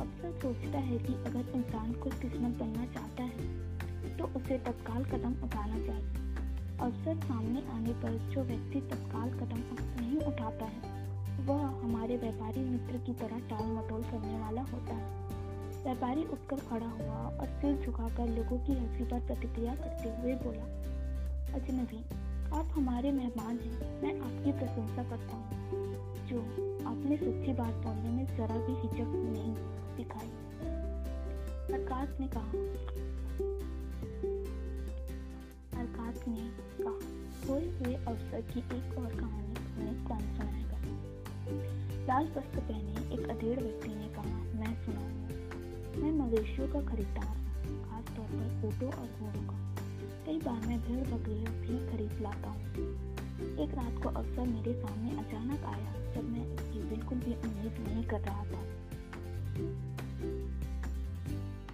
[0.00, 5.78] अवसर सोचता है कि अगर इंसान किस्मत बनना चाहता है तो उसे तत्काल कदम उठाना
[5.78, 6.24] चाहिए।
[6.80, 9.62] अवसर सामने आने पर जो व्यक्ति तत्काल कदम
[10.00, 10.94] नहीं उठाता है,
[11.46, 15.35] वह हमारे व्यापारी मित्र की तरह टाल मटोल करने वाला होता है।
[15.86, 20.64] व्यापारी उठकर खड़ा हुआ और सिर झुकाकर लोगों की हँसी पर प्रतिक्रिया करते हुए बोला
[21.54, 21.98] अजनबी
[22.56, 25.70] आप हमारे मेहमान हैं, मैं आपकी प्रशंसा करता हूँ।
[26.26, 26.40] जो
[26.88, 29.54] आपने सच्ची बात बोलने में जरा भी हिचक नहीं
[29.96, 30.30] दिखाई।
[31.66, 32.52] प्रकाश ने कहा
[35.70, 36.50] प्रकाश ने
[36.84, 36.98] कहा
[37.46, 39.54] खोए हुए अवसर की एक और कहानी
[40.08, 40.78] कौन सुनाएगा?
[42.06, 45.15] लाल वस्त्र पहने एक अधेड़ व्यक्ति ने कहा, मैं सुनाऊँगा।
[45.96, 47.34] मैं मवेशियों का खरीदार
[47.84, 49.56] खास तौर पर ऊँटों और घोड़ों का।
[50.26, 52.84] कई बार मैं भेड़ बकरियों भी खरीद लाता हूँ।
[53.58, 58.04] एक रात को अवसर मेरे सामने अचानक आया जब मैं इसकी बिल्कुल भी उम्मीद नहीं
[58.04, 58.62] कर रहा था।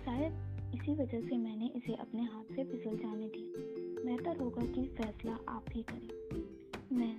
[0.04, 0.32] शायद
[0.74, 5.38] इसी वजह से मैंने इसे अपने हाथ से फिसल जाने दिया बेहतर होगा कि फैसला
[5.48, 7.14] आप ही करें। मैं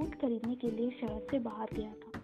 [0.00, 2.20] ऊँट खरीदने के लिए शहर से बाहर गया था।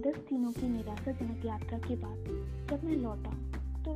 [0.00, 2.18] दस दिनों की निराशाजनक यात्रा के बाद
[2.66, 3.30] जब मैं लौटा
[3.84, 3.94] तो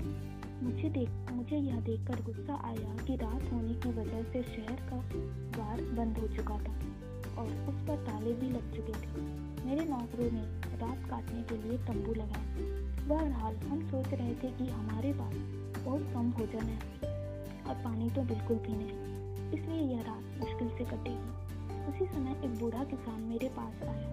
[0.63, 4.99] मुझे देख, मुझे यह देखकर गुस्सा आया कि रात होने की वजह से शहर का
[5.55, 6.75] द्वार बंद हो चुका था
[7.39, 9.23] और उस पर ताले भी लग चुके थे।
[9.67, 10.43] मेरे नौकरों ने
[10.79, 12.69] रात काटने के लिए तंबू लगाए।
[13.09, 15.35] बहरहाल, हम सोच रहे थे कि हमारे पास
[15.85, 16.79] बहुत कम भोजन है
[17.65, 21.39] और पानी तो बिल्कुल भी नहीं। इसलिए यह रात मुश्किल से कटेगी।
[21.89, 24.09] उसी समय एक बूढ़ा किसान मेरे पास आया,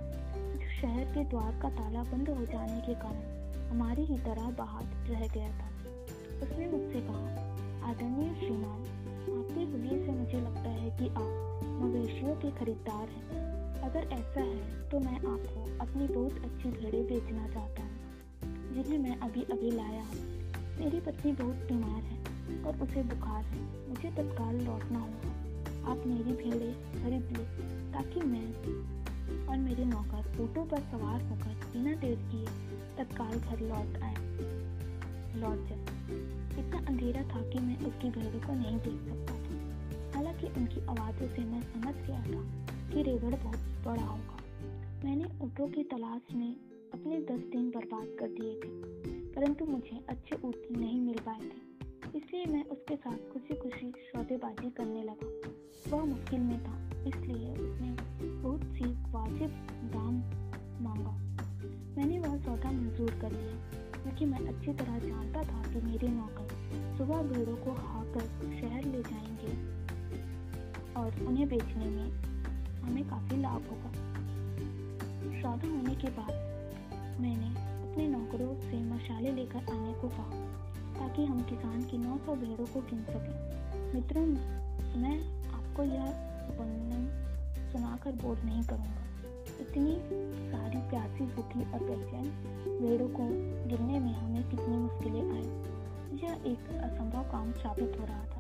[0.54, 3.37] जो शहर के द्वार का ताला बंद हो जाने के कारण
[3.70, 5.70] हमारी ही तरह बाहर रह गया था।
[6.42, 8.82] उसने मुझसे कहा, आदरणीय श्रीमान,
[9.30, 13.46] आपके हुलिये से मुझे लगता है कि आप मवेशियों के खरीदार हैं।
[13.82, 19.18] अगर ऐसा है तो मैं आपको अपनी बहुत अच्छी भेड़ें बेचना चाहता हूँ, जिन्हें मैं
[19.20, 20.26] अभी अभी लाया हूँ।
[20.80, 26.34] मेरी पत्नी बहुत बीमार है और उसे बुखार है। मुझे तत्काल लौटना होगा। आप मेरी
[26.34, 27.44] भेड़ें खरीद ले,
[27.94, 28.48] ताकि मैं
[29.48, 32.46] और मेरे नौकर ऊँटों पर सवार होकर बिना देर किए
[32.98, 34.16] तत्काल घर लौट आए।
[35.36, 35.82] लौट जाए।
[36.60, 41.28] इतना अंधेरा था कि मैं उसकी भेड़ों को नहीं देख सकता था। हालाँकि उनकी आवाज़ों
[41.28, 42.42] से मैं समझ गया था
[42.90, 44.38] कि रेगड़ बहुत बड़ा होगा।
[45.06, 46.56] मैंने ऊँटों की तलाश में
[46.94, 48.70] अपने दस दिन बर्बाद कर दिए थे,
[49.34, 54.70] परंतु मुझे अच्छे ऊँट नहीं मिल पाए थे। इसलिए मैं उसके साथ खुशी खुशी सौदेबाजी
[54.70, 55.52] करने लगा।
[55.90, 56.76] वह मुश्किल में था,
[57.08, 57.96] इसलिए उसने
[58.42, 59.50] बहुत सी वाजिब
[59.94, 60.16] दाम
[60.84, 61.27] मांगा।
[61.98, 63.54] मैंने वह सौदा मंजूर कर लिया,
[64.04, 66.50] क्योंकि मैं अच्छी तरह जानता था कि मेरे नौकर
[66.98, 68.20] सुबह भेड़ों को हाकर
[68.62, 69.54] शहर ले जाएँगे
[70.94, 72.12] और उन्हें बेचने में
[72.82, 73.92] हमें काफ़ी लाभ होगा।
[75.42, 76.32] सौदा होने के बाद
[77.22, 80.40] मैंने अपने नौकरों से मशाले लेकर आने को कहा,
[81.00, 84.26] ताकि हम किसान की 900 भेड़ों को गिन सकें। मित्रों,
[85.02, 85.18] मैं
[85.54, 86.04] आपको यह
[86.60, 87.10] वर्णन
[87.72, 89.07] सुनाकर बोर नहीं करूँगा।
[89.78, 89.96] इतनी
[90.52, 92.30] सारी प्यासी भूखी और बेचैन
[92.80, 93.26] भेड़ों को
[93.70, 95.44] गिरने में हमें कितनी मुश्किलें आई।
[96.22, 98.40] यह एक असंभव काम साबित हो रहा था।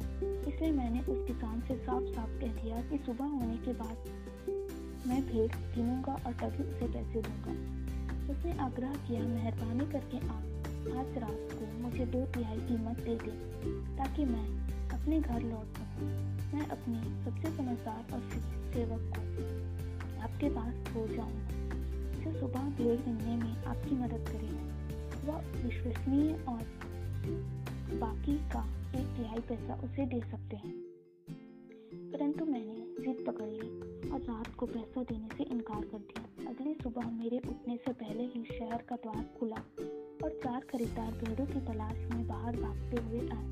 [0.49, 3.97] इसलिए मैंने उस किसान से साफ़ साफ़ कह दिया कि सुबह होने के बाद
[5.07, 7.51] मैं भेड़ गिनूँगा और तभी उसे पैसे दूँगा।
[8.33, 10.43] उसने आग्रह किया, मेहरबानी करके आप
[10.97, 14.47] आज रात को मुझे दो तिहाई कीमत दे दें, ताकि मैं
[14.89, 16.07] अपने घर लौट सकूँ
[16.53, 18.29] मैं अपने सबसे समझदार और
[18.73, 19.76] सेवक को
[20.17, 21.67] आपके पास हो जाऊँगा।
[22.23, 24.77] जो सुबह भेड़ गिनने में आपकी मदद करेगा
[25.27, 26.61] वह विश्वसनीय और
[27.99, 28.65] बाकी का
[28.99, 30.75] एक तिहाई पैसा उसे दे सकते हैं।
[32.11, 36.73] परंतु मैंने जिद पकड़ ली और रात को पैसा देने से इनकार कर दिया। अगली
[36.73, 39.61] सुबह मेरे उठने से पहले ही शहर का द्वार खुला
[40.23, 43.47] और चार खरीदार भेड़ों की तलाश में बाहर भागते हुए आए।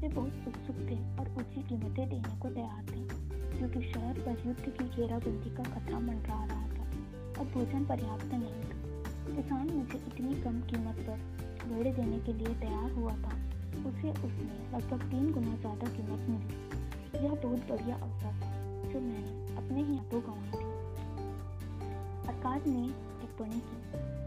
[0.00, 3.24] वे बहुत उत्सुक थे और ऊँची कीमतें देने को तैयार थे।
[3.58, 6.84] क्योंकि शहर पर युद्ध की घेराबंदी का खतरा मंडरा रहा था,
[7.38, 8.74] और भोजन पर्याप्त नहीं था।
[9.26, 11.18] किसान मुझे इतनी कम कीमत पर
[11.68, 13.32] भेड़े देने के लिए तैयार हुआ था।
[13.86, 18.50] उसे उसने लगभग तीन गुना ज़्यादा कीमत मिली। यह बहुत बढ़िया अवसर था,
[18.92, 20.72] जो मैंने अपने ही हाथों गंवाई थी।
[22.28, 22.86] अरकाद ने
[23.20, 23.78] टिप्पणी की,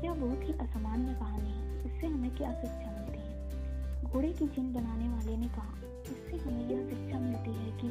[0.06, 4.12] यह बहुत ही असामान्य कहानी है, इससे हमें क्या शिक्षा मिलती है?
[4.12, 5.74] घोड़े की जिन बनाने वाले ने कहा,
[6.04, 7.88] इससे हमें यह शिक्षा मिलती है कि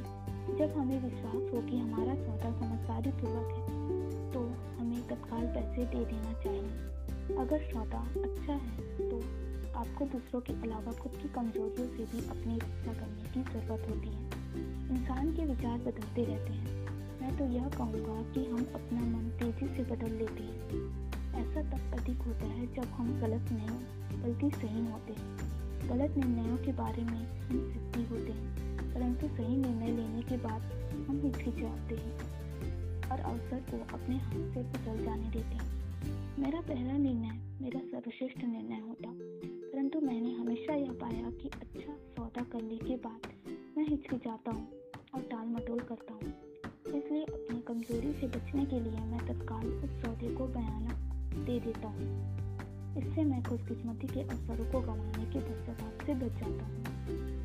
[0.48, 4.40] जब हमें विश्वास हो कि हमारा सौदा समझदारी पूर्वक है तो
[4.78, 9.18] हमें तत्काल पैसे दे देना चाहिए। अगर सौदा अच्छा है तो
[9.78, 14.08] आपको दूसरों के अलावा खुद की कमजोरियों से भी अपनी रक्षा करने की ज़रूरत होती
[14.08, 14.24] है।
[14.96, 16.84] इंसान के विचार बदलते रहते हैं।
[17.20, 21.04] मैं तो यह कहूँगा कि हम अपना मन तेज़ी से बदल लेते हैं।
[21.34, 26.56] ऐसा तब अधिक होता है जब हम गलत नहीं, बल्कि सही होते हैं। गलत निर्णयों
[26.56, 28.65] के बारे में हम सिद्धि होते हैं।
[28.96, 30.62] परंतु सही निर्णय लेने के बाद
[31.08, 35.76] हम हिचकिचाते हैं और अवसर को अपने हाथ से बदल जाने देते हैं।
[36.38, 39.10] मेरा पहला निर्णय, मेरा सर्वश्रेष्ठ निर्णय होता,
[39.72, 43.28] परंतु मैंने हमेशा यह पाया कि अच्छा सौदा करने के बाद
[43.78, 44.68] मैं हिचकिचाता हूँ
[45.14, 46.32] और टाल मटोल करता हूँ।
[46.94, 50.98] इसलिए अपनी कमज़ोरी से बचने के लिए मैं तत्काल उस सौदे को बयाना
[51.44, 52.10] दे देता हूँ।
[52.96, 57.35] इससे मैं खुशकिस्मती के अवसरों को गंवाने के पश्चाताप से बच जाता हूँ।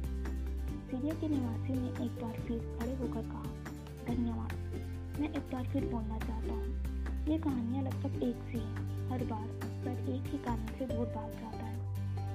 [0.92, 3.44] सीरिया के निवासी ने एक बार फिर खड़े होकर कहा,
[4.08, 4.54] धन्यवाद।
[5.22, 9.44] मैं एक बार फिर बोलना चाहता हूँ। ये कहानियाँ लगभग एक सी हैं। हर बार
[9.44, 11.80] अक्सर एक ही कारण से दूर भाग जाता है।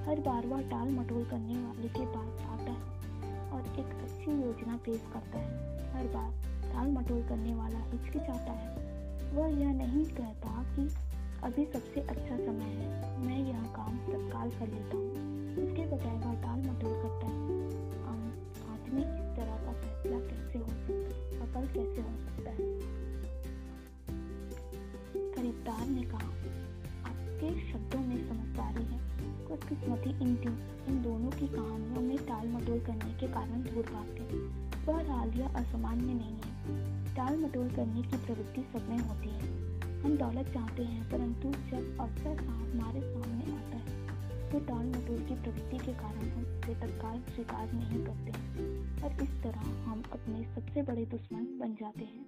[0.05, 4.77] हर बार वह टाल मटोल करने वाले के पास आता है और एक अच्छी योजना
[4.77, 6.31] पेश करता है। हर बार
[6.73, 8.75] टाल मटोल करने वाला हिचकिचाता है।
[9.33, 10.89] वह यह नहीं कहता कि
[11.43, 15.11] अभी सबसे अच्छा समय है। मैं यह काम तत्काल कर लेता हूँ।
[15.63, 17.46] उसके बजाय वह टाल मटोल करता है।
[18.87, 21.31] आदमी इस तरह का फैसला कैसे हो सकता है?
[21.31, 22.79] सफल कैसे हो सकता है?
[25.31, 26.29] खरीदार ने कहा,
[27.09, 29.07] आपके शब्दों में समझदारी है
[29.47, 30.37] खुशकिस्मती इन
[30.87, 34.21] इन दोनों की कहानियों में टाल मटोल करने के कारण दूर भागते
[34.85, 39.67] बहरहाल यह असामान्य नहीं है। टाल मटोल करने की प्रवृत्ति सब में होती है।
[40.01, 43.76] हम दौलत चाहते हैं, परंतु जब अवसर हमारे सामने आता
[44.47, 48.31] तो टाल मटोल की प्रवृत्ति के कारण हम उसे तत्काल स्वीकार नहीं करते
[49.03, 52.25] और इस तरह हम अपने सबसे बड़े दुश्मन बन जाते हैं।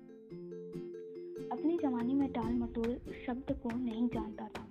[1.52, 4.68] अपनी जवानी में टाल मटोल शब्द को नहीं जानता था।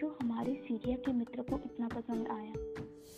[0.00, 2.52] जो हमारे सीरिया के मित्र को इतना पसंद आया।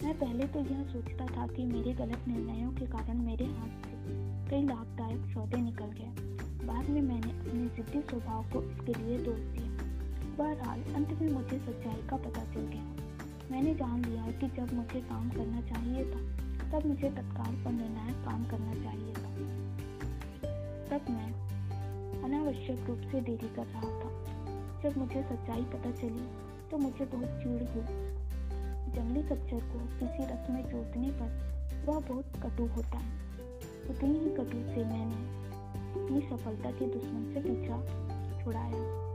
[0.05, 3.93] मैं पहले तो यह सोचता था कि मेरे गलत निर्णयों के कारण मेरे हाथ से
[4.51, 6.37] कई लाभदायक सौदे निकल गए।
[6.67, 9.76] बाद में मैंने अपने जिद्दी स्वभाव को इसके लिए दोष दिया।
[10.39, 12.83] बहरहाल अंत में मुझे सच्चाई का पता चल गया।
[13.51, 16.21] मैंने जान लिया कि जब मुझे काम करना चाहिए था,
[16.71, 19.31] तब मुझे तत्काल पर निर्णायक काम करना चाहिए था।
[20.89, 21.33] तब मैं
[22.25, 24.17] अनावश्यक रूप से देरी कर रहा था।
[24.83, 26.29] जब मुझे सच्चाई पता चली
[26.71, 28.17] तो मुझे बहुत चिड़ हुई।
[28.95, 31.31] जंगली खच्चर को किसी रथ में जोतने पर
[31.87, 33.17] वह बहुत कटु होता है।
[33.91, 35.37] उतनी ही कटु से मैंने
[36.03, 37.77] अपनी सफलता के दुश्मन से पीछा
[38.45, 39.07] छुड़ाया।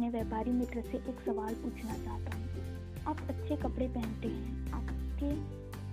[0.00, 2.44] अपने व्यापारी मित्र से एक सवाल पूछना चाहता हूँ।
[3.06, 5.32] आप अच्छे कपड़े पहनते हैं। आपके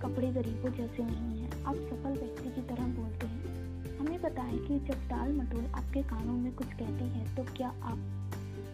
[0.00, 4.78] कपड़े गरीबों जैसे नहीं हैं। आप सफल व्यक्ति की तरह बोलते हैं। हमें है कि
[4.78, 7.98] जब टाल मटोल आपके कानों में कुछ कहती है तो क्या आप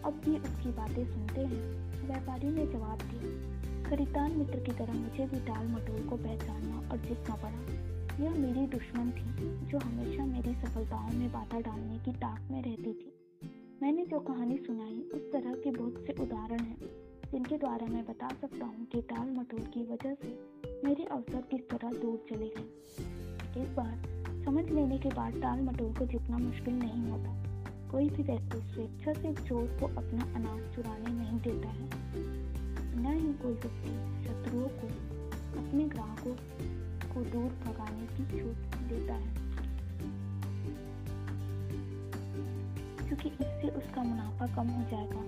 [0.05, 1.61] अब भी उसकी बातें सुनते हैं?
[2.07, 6.97] व्यापारी ने जवाब दिया, खरीदार मित्र की तरह मुझे भी टाल मटोल को पहचानना और
[6.97, 12.51] जीतना पड़ा। यह मेरी दुश्मन थी, जो हमेशा मेरी सफलताओं में बाधा डालने की ताक
[12.51, 13.11] में रहती थी।
[13.81, 16.89] मैंने जो कहानी सुनाई उस तरह के बहुत से उदाहरण हैं,
[17.31, 20.27] जिनके द्वारा मैं बता सकता हूँ कि टाल मटोल की वजह से
[20.85, 25.93] मेरे अवसर किस तरह दूर चले गए। एक बार समझ लेने के बाद टाल मटोल
[25.93, 27.35] को जितना मुश्किल नहीं होता,
[27.91, 31.89] कोई भी व्यक्ति स्वेच्छा से चोर को अपना अनाज चुराने नहीं देता है।
[32.97, 34.87] न ही कोई व्यक्ति शत्रुओं को
[35.59, 36.35] अपने ग्राहकों
[37.13, 39.44] को दूर भगाने की छूट देता है।
[43.07, 45.23] क्योंकि इससे उसका मुनाफा कम हो जाएगा।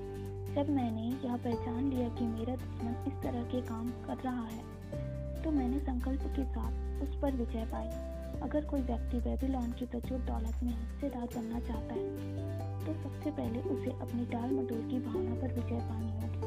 [0.55, 4.65] जब मैंने यह पहचान लिया कि मेरा दुश्मन इस तरह के काम कर रहा है
[5.43, 7.87] तो मैंने संकल्प के साथ उस पर विजय पाई।
[8.41, 13.59] अगर कोई व्यक्ति बेबीलोन की प्रचुर दौलत में हिस्सेदार बनना चाहता है तो सबसे पहले
[13.69, 16.41] उसे अपनी टाल मटोल की भावना पर विजय पानी होगी।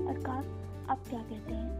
[0.00, 0.46] और अरकाश
[0.90, 1.70] आप क्या कहते हैं?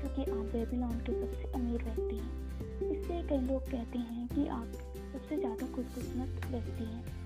[0.00, 4.72] क्योंकि आप बेबीलोन के सबसे अमीर व्यक्ति हैं। इसलिए कई लोग कहते हैं कि आप
[5.12, 7.21] सबसे ज़्यादा खुशकिस्मत व्यक्ति हैं।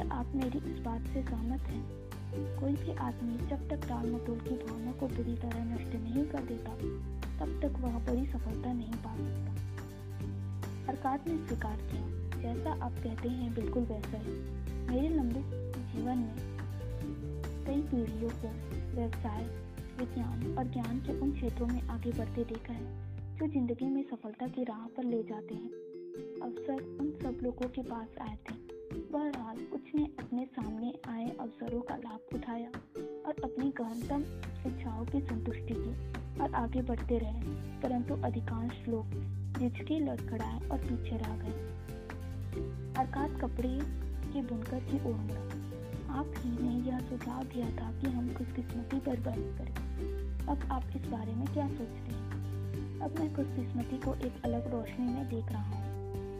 [0.00, 1.90] क्या आप मेरी इस बात से सहमत हैं?
[2.60, 6.38] कोई भी आदमी जब तक टाल मटोल की भावना को बुरी तरह नष्ट नहीं कर
[6.38, 6.74] देता,
[7.38, 9.54] तब तक वह बड़ी सफलता नहीं पा सकता।
[10.88, 12.02] अरकाश ने स्वीकार किया।
[12.42, 14.32] जैसा आप कहते हैं, बिल्कुल वैसा ही।
[14.86, 15.42] मेरे लंबे
[15.92, 16.34] जीवन में
[17.66, 18.48] कई पीढ़ियों को
[18.96, 19.44] व्यवसाय,
[19.98, 24.46] विज्ञान और ज्ञान के उन क्षेत्रों में आगे बढ़ते देखा है, जो ज़िंदगी में सफलता
[24.46, 25.70] की राह पर ले जाते हैं।
[26.42, 28.69] अवसर उन सब लोगों के पास आए थे।
[29.12, 32.68] बहरहाल कुछ ने अपने सामने आए अवसरों का लाभ उठाया
[33.26, 34.20] और अपनी गहनतम
[34.70, 37.40] इच्छाओं की संतुष्टि की और आगे बढ़ते रहे।
[37.80, 39.06] परंतु अधिकांश लोग
[39.58, 41.70] झिझके लड़खड़ाए और पीछे रह गए।
[42.98, 43.78] अर्थात कपड़े
[44.32, 45.44] के बुनकर की ओर मुड़ा।
[46.14, 49.74] आप ही ने यह सुझाव दिया था कि हम खुशकिस्मती पर बहस करें।
[50.46, 52.30] अब आप इस बारे में क्या सोचते हैं?
[53.00, 55.90] अब मैं खुशकिस्मती को एक अलग रोशनी में देख रहा हूँ।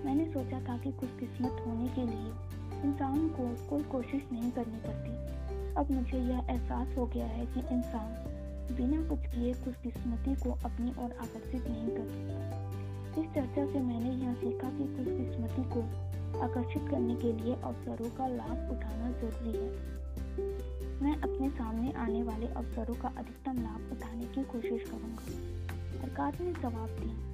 [0.05, 5.31] मैंने सोचा था कि खुशकिस्मत होने के लिए इंसान को कोई कोशिश नहीं करनी पड़ती।
[5.74, 8.36] अब मुझे यह एहसास हो गया है कि इंसान
[8.77, 12.70] बिना कुछ किए खुशकिस्मती को अपनी ओर आकर्षित नहीं कर सकता
[13.23, 15.81] इस चर्चा से मैंने यह सीखा कि खुशकिस्मती को
[16.40, 20.01] आकर्षित करने के लिए अवसरों का लाभ उठाना ज़रूरी है।
[21.02, 25.23] मैं अपने सामने आने वाले अवसरों का अधिकतम लाभ उठाने की कोशिश करूँगा।
[26.02, 27.31] सरकार ने जवाब दिया।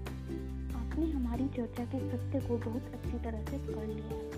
[0.80, 4.35] आपने हमारी चर्चा के सत्य को बहुत अच्छी तरह से पकड़ लिया है।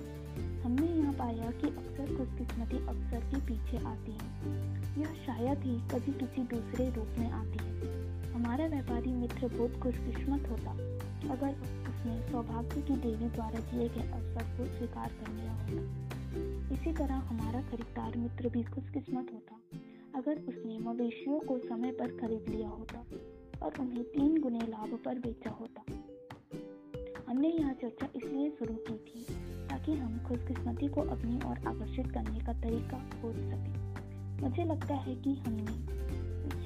[0.68, 4.56] हमने यह पाया कि अक्सर खुशकिस्मती अवसर के पीछे आती है।
[5.00, 10.48] यह शायद ही कभी किसी दूसरे रूप में आती है। हमारा व्यापारी मित्र बहुत खुशकिस्मत
[10.50, 10.72] होता,
[11.30, 11.54] अगर
[11.90, 17.14] उसने सौभाग्य की देवी द्वारा दिए गए अवसर को स्वीकार कर लिया होता इसी तरह
[17.14, 19.60] हमारा खरीदार मित्र भी खुशकिस्मत होता,
[20.14, 23.04] अगर उसने मवेशियों को समय पर खरीद लिया होता
[23.62, 25.84] और उन्हें तीन गुने लाभ पर बेचा होता।
[27.28, 32.40] हमने यह चर्चा इसलिए शुरू की थी ताकि हम खुशकिस्मती को अपनी ओर आकर्षित करने
[32.40, 35.76] का तरीका खोज सकें। मुझे लगता है कि हमने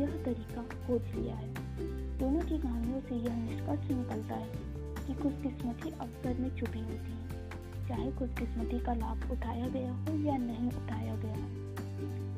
[0.02, 1.54] यह तरीका खोज लिया है।
[2.18, 4.48] दोनों की कहानियों से यह निष्कर्ष निकलता है
[5.06, 7.48] कि खुशकिस्मती अवसर में छुपी होती है,
[7.88, 11.36] चाहे खुशकिस्मती का लाभ उठाया गया हो या नहीं उठाया गया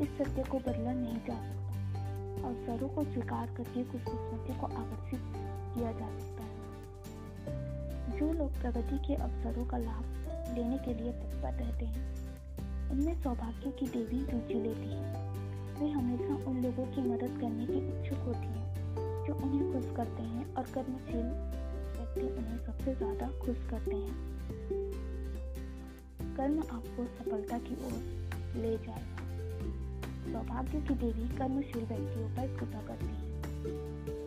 [0.03, 1.65] इस सत्य को बदला नहीं जा सकता।
[2.49, 5.21] अवसरों को स्वीकार करके खुशकिस्मती को आकर्षित
[5.75, 6.55] किया जा सकता है।
[8.19, 13.71] जो लोग प्रगति के अवसरों का लाभ लेने के लिए तत्पर रहते हैं। उनमें सौभाग्य
[13.71, 15.23] की देवी रुचि लेती है।
[15.75, 20.23] वे हमेशा उन लोगों की मदद करने की इच्छुक होती हैं, जो उन्हें खुश करते
[20.23, 21.27] हैं और कर्मशील
[21.97, 24.33] व्यक्ति उन्हें सबसे ज़्यादा खुश करते हैं।
[26.37, 27.99] कर्म आपको सफलता की ओर
[28.57, 29.23] ले जाएगा
[30.33, 34.24] सौभाग्य की देवी कर्मशील व्यक्तियों पर कृपा करती है।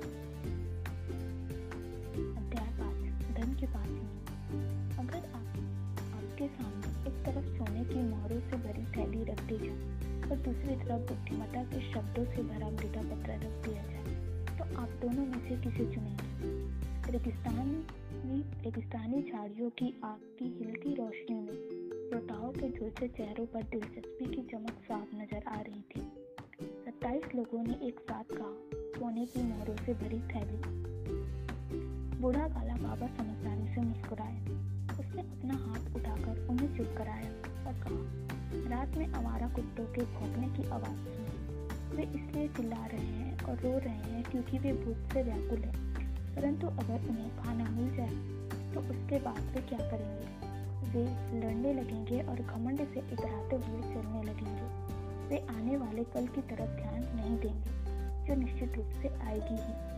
[7.97, 12.43] की मोहरों से भरी थैली रख दी जाए और दूसरी तरफ़ बुद्धिमता के शब्दों से
[12.43, 14.15] भरा मृदा पत्र रख दिया जाए।
[14.57, 16.27] तो आप दोनों में से किसे चुनेंगे?
[17.11, 17.67] रेगिस्तान
[18.25, 21.53] में रेगिस्तानी झाड़ियों की आग की हिलती रोशनी में
[22.09, 26.01] श्रोताओं के झुलसे चेहरों पर दिलचस्पी की चमक साफ़ नज़र आ रही थी।
[26.61, 28.53] सत्ताईस लोगों ने एक साथ कहा,
[28.99, 30.61] सोने की मोहरों से भरी थैली।
[32.21, 34.41] बूढ़ा काला बाबा समझदारी से मुस्कुराया
[34.99, 37.46] उसने अपना हाथ उठाकर उन्हें चुप कराया।
[37.83, 38.27] कहा।
[38.69, 41.27] रात में आवारा कुत्तों के भौंकने की आवाज़ सुनी।
[41.97, 45.87] वे इसलिए चिल्ला रहे हैं और रो रहे हैं क्योंकि वे भूख से व्याकुल हैं।
[46.35, 48.37] परंतु अगर उन्हें खाना मिल जाए
[48.73, 50.37] तो उसके बाद वे क्या करेंगे?
[50.91, 51.03] वे
[51.39, 54.87] लड़ने लगेंगे और घमंड से इतराते हुए चलने लगेंगे।
[55.29, 57.77] वे आने वाले कल की तरफ़ ध्यान नहीं देंगे,
[58.27, 59.97] जो निश्चित रूप से आएगी ही।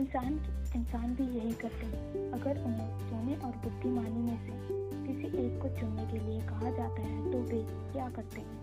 [0.00, 0.34] इंसान
[0.76, 4.79] इंसान भी यही करते हैं। अगर उन्हें सोने और बुद्धिमानी में से
[5.10, 7.62] किसी एक को चुनने के लिए कहा जाता है तो वे
[7.92, 8.58] क्या करते हैं?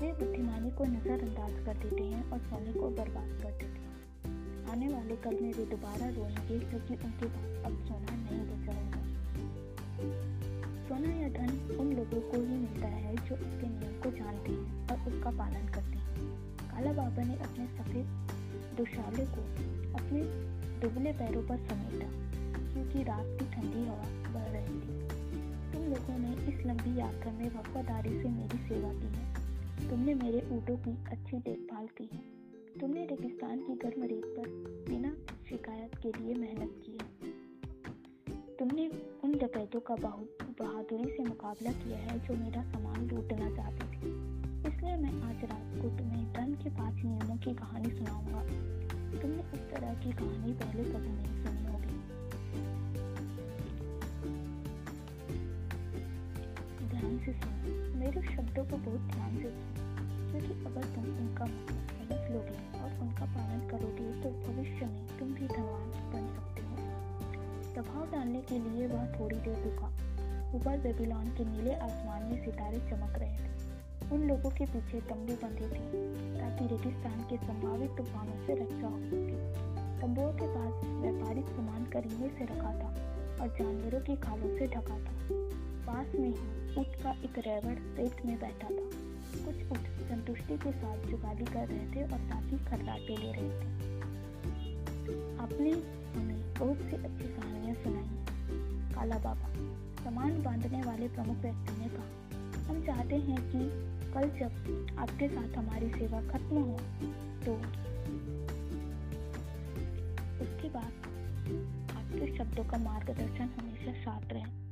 [0.00, 4.88] वे बुद्धिमानी को नज़रअंदाज कर देते हैं और सोने को बर्बाद कर देते हैं। आने
[4.88, 9.02] वाले कल में वे दोबारा रोएँगे क्योंकि उनके पास अब सोना नहीं बचा होगा
[10.88, 14.88] सोना या धन उन लोगों को ही मिलता है जो उसके नियम को जानते हैं
[14.88, 16.30] और उसका पालन करते हैं।
[16.70, 18.06] काला बाबा ने अपने सफ़ेद
[18.76, 19.42] दुशाले को
[19.98, 20.22] अपने
[20.80, 22.08] दुबले पैरों पर समेटा,
[22.72, 24.99] क्योंकि रात की ठंडी हवा बह रही थी।
[25.90, 29.34] लोगों ने इस लंबी यात्रा में वफादारी से मेरी सेवा की है।
[29.90, 32.20] तुमने मेरे ऊँटों की अच्छी देखभाल की है।
[32.80, 34.48] तुमने रेगिस्तान की गर्म रेत पर
[34.90, 35.14] बिना
[35.48, 37.32] शिकायत के लिए मेहनत की है।
[38.56, 38.88] तुमने
[39.24, 44.08] उन डकैतों का बहुत बहादुरी से मुकाबला किया है जो मेरा सामान लूटना चाहते थे।
[44.68, 48.42] इसलिए मैं आज रात को तुम्हें धन के पाँच नियमों की कहानी सुनाऊँगा।
[49.22, 52.19] तुमने इस तरह की कहानी पहले कभी नहीं सुनी होगी।
[57.00, 59.84] ध्यान से सुनो मेरे शब्दों को बहुत ध्यान से सुनो
[60.30, 65.32] क्योंकि अगर तुम उनका मतलब समझ लोगे और उनका पालन करोगे तो भविष्य में तुम
[65.34, 66.76] भी धनवान बन सकते हो।
[67.74, 69.88] दबाव डालने के लिए वह थोड़ी देर रुका।
[70.54, 75.32] ऊपर बेबीलोन के नीले आसमान में सितारे चमक रहे थे। उन लोगों के पीछे तंबू
[75.32, 75.82] बंधे थे,
[76.38, 79.36] ताकि रेगिस्तान के संभावित तूफानों से रक्षा हो सके।
[80.00, 82.94] तंबुओं के पास व्यापारिक सामान करीने से रखा था
[83.42, 85.14] और जानवरों की खालों से ढका था।
[85.86, 88.84] पास में ही ऊट का एक रेवड़ रेत में बैठा था।
[89.44, 93.68] कुछ ऊट संतुष्टि के साथ जुगाली कर रहे थे और बाकी खर्राटे ले रहे थे।
[95.38, 95.70] आपने
[96.12, 99.48] हमें बहुत सी अच्छी कहानियाँ सुनाई। काला बाबा,
[100.04, 102.08] सामान बांधने वाले प्रमुख व्यक्ति ने कहा,
[102.68, 103.60] हम चाहते हैं कि
[104.12, 106.78] कल जब आपके साथ हमारी सेवा खत्म हो
[107.44, 107.52] तो
[110.44, 110.92] उसके बाद
[111.96, 114.68] आपके शब्दों का मार्गदर्शन हमेशा साथ रहे।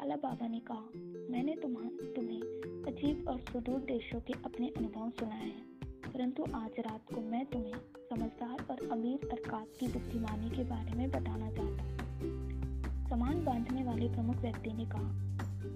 [0.00, 0.84] काला बाबा ने कहा,
[1.30, 5.64] मैंने तुम्हें अजीब और सुदूर देशों के अपने अनुभव सुनाए हैं,
[6.06, 7.74] परंतु आज रात को मैं तुम्हें
[8.10, 14.08] समझदार और अमीर अरकात की बुद्धिमानी के बारे में बताना चाहता हूँ। सामान बांधने वाले
[14.08, 15.10] प्रमुख व्यक्ति ने कहा,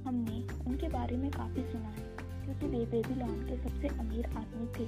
[0.06, 2.06] हमने उनके बारे में काफ़ी सुना है,
[2.44, 4.86] क्योंकि वे बेबीलोन के सबसे अमीर आदमी थे।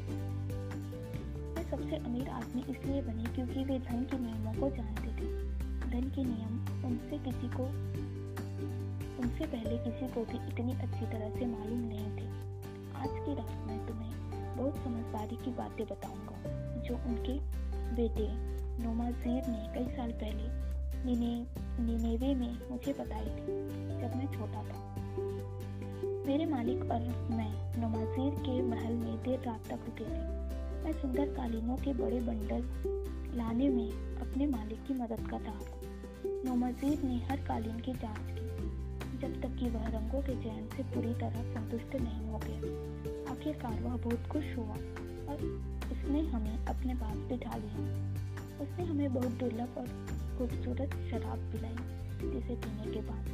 [1.53, 5.29] वे सबसे अमीर आदमी इसलिए बने क्योंकि वे धन के नियमों को जानते थे।
[5.91, 7.65] धन के नियम उनसे किसी को
[9.19, 12.27] उनसे पहले किसी को भी इतनी अच्छी तरह से मालूम नहीं थी।
[12.95, 14.13] आज की रात में तुम्हें
[14.57, 16.37] बहुत समझदारी की बातें बताऊँगा,
[16.81, 17.39] जो उनके
[17.95, 20.67] बेटे नोमाजीर ने कई साल पहले
[21.05, 21.47] निने,
[21.83, 23.47] निनेवे में मुझे बताई थी,
[24.01, 24.97] जब मैं छोटा था।
[26.27, 30.47] मेरे मालिक और मैं नमाजीर के महल में देर रात तक रुके थे।
[30.85, 32.65] मैं सुंदर कालीनों के बड़े बंडल
[33.37, 33.91] लाने में
[34.21, 35.81] अपने मालिक की मदद कर रहा था।
[36.27, 38.46] नमाजीर ने हर कालीन की जाँच की।
[39.17, 42.59] जब तक कि वह रंगों के चयन से पूरी तरह संतुष्ट नहीं हो गया।
[43.33, 44.75] आखिरकार वह बहुत खुश हुआ
[45.29, 45.39] और
[45.93, 48.17] उसने हमें अपने पास बिठा लिया
[48.61, 49.87] उसने हमें बहुत दुर्लभ और
[50.39, 51.77] खूबसूरत शराब पिलाई,
[52.31, 53.29] जिसे पीने के बाद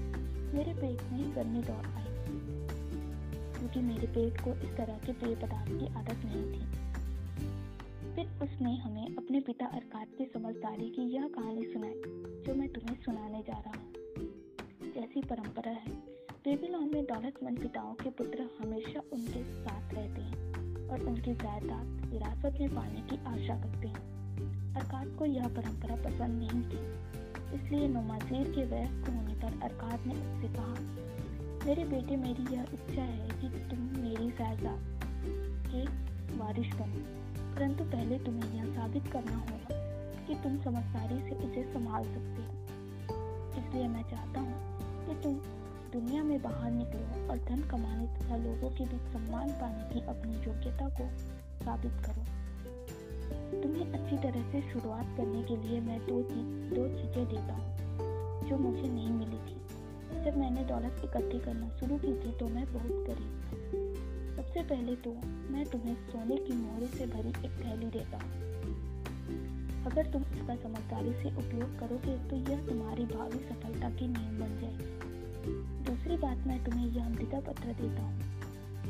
[0.54, 2.04] मेरे पेट में गर्मी दौड़ आई।
[3.58, 6.82] क्योंकि मेरे पेट को इस तरह के पेय पदार्थ की आदत नहीं थी।
[8.14, 12.02] फिर उसने हमें अपने पिता अरकात की समझदारी की यह कहानी सुनाई,
[12.46, 13.91] जो मैं तुम्हें सुनाने जा रहा हूँ।
[14.94, 15.92] जैसी परंपरा है।
[16.44, 22.58] बेबीलोन में दौलतमंद पिताओं के पुत्र हमेशा उनके साथ रहते हैं और उनकी जायदाद विरासत
[22.60, 26.80] में पाने की आशा करते हैं। अरकात को यह परंपरा पसंद नहीं थी,
[27.56, 30.74] इसलिए नमाजीर के वयस्क होने पर अरकात ने उससे कहा,
[31.66, 34.80] मेरे बेटे, मेरी यह इच्छा है कि तुम मेरी जायदाद
[35.68, 35.84] के
[36.36, 37.04] वारिश बनो,
[37.54, 39.80] परंतु पहले तुम्हें यह साबित करना होगा
[40.26, 42.60] कि तुम समझदारी से इसे संभाल सकते हो।
[43.52, 44.71] इसलिए मैं चाहता हूँ
[45.12, 45.34] कि तुम
[45.92, 50.32] दुनिया में बाहर निकलो और धन कमाने तथा लोगों के बीच सम्मान पाने की अपनी
[50.34, 51.08] योग्यता को
[51.64, 52.24] साबित करो।
[53.62, 58.48] तुम्हें अच्छी तरह से शुरुआत करने के लिए मैं दो चीज़ दो चीज़ें देता हूँ,
[58.48, 59.56] जो मुझे नहीं मिली थी।
[60.24, 64.96] जब मैंने दौलत इकट्ठी करना शुरू की थी तो मैं बहुत गरीब था। सबसे पहले
[64.96, 65.14] तो
[65.52, 68.51] मैं तुम्हें सोने की मोहरे से भरी एक थैली देता हूँ।
[69.86, 74.58] अगर तुम इसका समझदारी से उपयोग करोगे तो यह तुम्हारी भावी सफलता की नींव बन
[74.60, 74.90] जाएगी।
[75.84, 78.30] दूसरी बात मैं तुम्हें यह मृदा पत्र देता हूँ।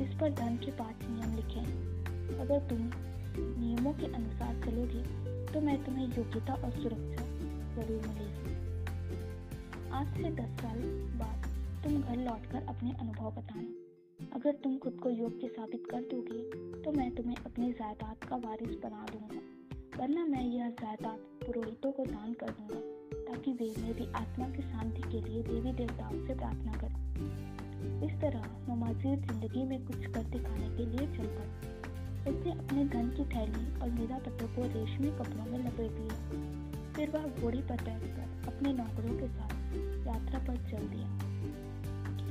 [0.01, 2.91] इस पर धन के पाँच नियम लिखे हैं। अगर तुम
[3.37, 5.03] नियमों के अनुसार चलोगे
[5.53, 7.25] तो मैं तुम्हें योग्यता और सुरक्षा
[7.75, 8.51] ज़रूर मिलेगी।
[9.93, 10.79] आज से दस साल
[11.19, 11.49] बाद
[11.85, 16.43] तुम घर लौटकर अपने अनुभव बताना। अगर तुम खुद को योग्य साबित कर दोगे
[16.83, 19.41] तो मैं तुम्हें अपनी जायदाद का वारिस बना दूँगा।
[19.93, 22.79] वरना मैं यह जायदाद पुरोहितों को दान कर दूँगा,
[23.27, 26.97] ताकि वे मेरी आत्मा की शांति के लिए देवी देवताओं से प्रार्थना करें।
[28.07, 31.71] इस तरह नमाजीर ज़िंदगी में कुछ कर दिखाने के लिए चल पड़े।
[32.31, 37.11] उसने अपने धन की थैली और मेरा पत्र को रेशमी कपड़ों में लपेट लिया। फिर
[37.11, 39.55] वह घोड़ी पर बैठकर अपने नौकरों के साथ
[40.07, 41.09] यात्रा पर चल दिया।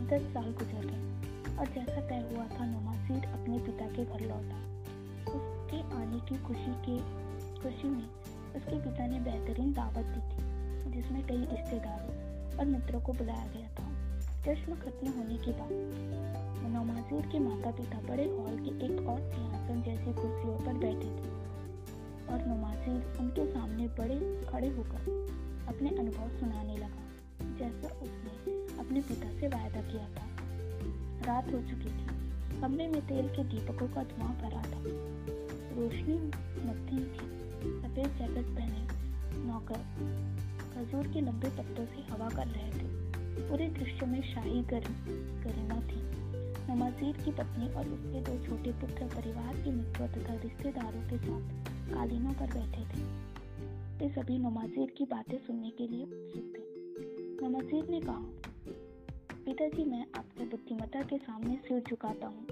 [0.07, 4.61] दस साल गुजर गए, और जैसा तय हुआ था नमासीर अपने पिता के घर लौटा।
[5.31, 7.20] उसके आने की खुशी के
[7.61, 8.05] खुशी में
[8.55, 10.39] उसके पिता ने बेहतरीन दावत दी थी,
[10.91, 13.89] जिसमें कई रिश्तेदारों और मित्रों को बुलाया गया था।
[14.45, 15.71] जश्न खत्म होने के बाद
[16.73, 21.29] नमाजीर के माता पिता बड़े हॉल के एक और सिंहासन जैसी कुर्सियों पर बैठे थे
[22.27, 25.01] और नमाजीर उनके सामने बड़े खड़े होकर
[25.67, 27.03] अपने अनुभव सुनाने लगा,
[27.59, 30.25] जैसा उसने अपने पिता से वायदा किया था।
[31.27, 34.81] रात हो चुकी थी, कमरे में तेल के दीपकों का धुआँ भरा था।
[35.75, 36.17] रोशनी
[36.65, 37.40] मध्यम थी।
[37.91, 39.79] सफ़ेद जैकेट पहने नौकर।
[40.73, 42.85] खजूर के लंबे पत्तों से हवा कर रहे थे।
[43.49, 45.99] पूरे दृश्य में शाही गरिमा थी।
[46.69, 51.69] नमाजीर की पत्नी और उसके दो छोटे पुत्र परिवार के मित्रों तथा रिश्तेदारों के साथ
[51.93, 53.03] कालीनों पर बैठे थे।
[53.97, 58.21] वे सभी नमाजीर की बातें सुनने के लिए उत्सुक थे। नमाजीर ने कहा,
[59.45, 62.47] पिताजी, मैं आपकी बुद्धिमत्ता के सामने सिर झुकाता हूँ।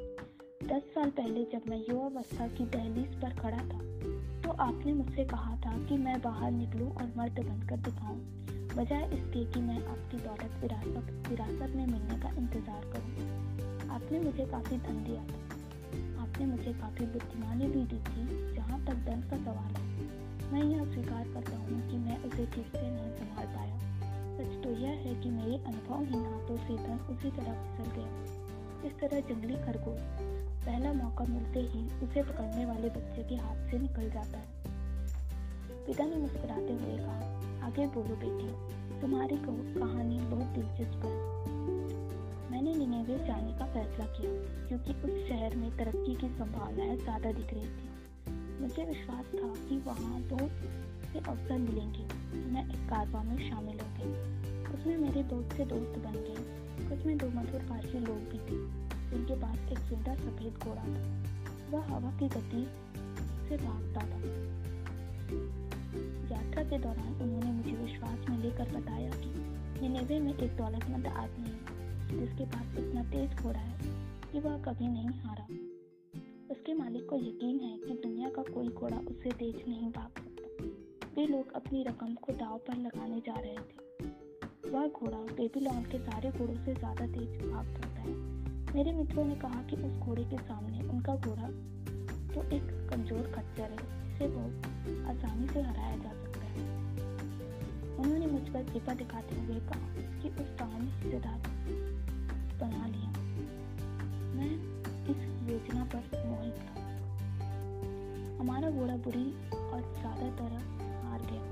[0.64, 4.09] दस साल पहले जब मैं युवावस्था की दहलीज पर खड़ा था
[4.50, 8.16] तो आपने मुझसे कहा था कि मैं बाहर निकलूं और मर्द बनकर दिखाऊँ।
[8.78, 14.46] बजाय इसके कि मैं आपकी दौलत विरासत विरासत में मिलने का इंतज़ार करूँ। आपने मुझे
[14.46, 19.38] काफ़ी धन दिया था। आपने मुझे काफ़ी बुद्धिमानी भी दी थी, जहाँ तक धन का
[19.38, 20.08] सवाल है।
[20.54, 23.78] मैं यह स्वीकार करता हूँ कि मैं उसे ठीक से नहीं संभाल पाया।
[24.38, 29.00] सच तो यह है कि मेरे अनुभवहीन हाथों से धन उसी तरह फिसल गया। इस
[29.00, 30.00] तरह जंगली खरगोश
[30.66, 34.48] पहला मौका मिलते ही उसे पकड़ने वाले बच्चे के हाथ से निकल जाता है।
[35.86, 38.50] पिता ने मुस्कुराते हुए कहा, आगे बोलो बेटी,
[39.02, 41.12] तुम्हारी कहानी बहुत दिलचस्प है।
[42.52, 44.32] मैंने निनेवे जाने का फैसला किया,
[44.68, 47.90] क्योंकि उस शहर में तरक्की की संभावनाएँ ज़्यादा दिख रही थी।
[48.62, 50.52] मुझे विश्वास था कि वहाँ बहुत
[51.14, 52.04] से अवसर मिलेंगे।
[52.52, 54.12] मैं एक कारवा में शामिल हो गई।
[54.74, 58.89] उसमें मेरे बहुत से दोस्त बन गए। कुछ में दो मधुर भाषी लोग भी थे।
[59.12, 61.28] जिनके पास एक सुंदर सफ़ेद घोड़ा था।
[61.72, 62.68] वह हवा की गति
[63.50, 64.20] से भागता था।
[66.32, 71.50] यात्रा के दौरान उन्होंने मुझे विश्वास में लेकर बताया कि निनेवे में एक दौलतमंद आदमी
[71.50, 73.78] है, जिसके पास इतना तेज घोड़ा है
[74.32, 75.48] कि वह कभी नहीं हारा।
[76.52, 80.66] उसके मालिक को यकीन है कि दुनिया का कोई घोड़ा उससे तेज नहीं भाग सकता।
[81.16, 86.00] वे लोग अपनी रकम को दाव पर लगाने जा रहे थे। वह घोड़ा बेबीलोन के
[86.00, 88.39] सारे घोड़ों से ज़्यादा तेज भाग सकता है।
[88.76, 91.48] मेरे मित्रों ने कहा कि उस घोड़े के सामने उनका घोड़ा
[92.34, 94.54] तो एक कमज़ोर खच्चर है, जिसे बहुत
[95.10, 96.62] आसानी से हराया जा सकता है।
[97.96, 99.88] उन्होंने मुझ पर कृपा दिखाते हुए कहा
[100.22, 101.40] कि उस गाँव में हिस्सेदार
[102.62, 103.10] बना लिया।
[104.38, 104.54] मैं
[105.10, 106.74] इस योजना पर मोहित था।
[108.40, 110.62] हमारा घोड़ा बुरी और ज़्यादा तरह
[111.04, 111.44] हार गया।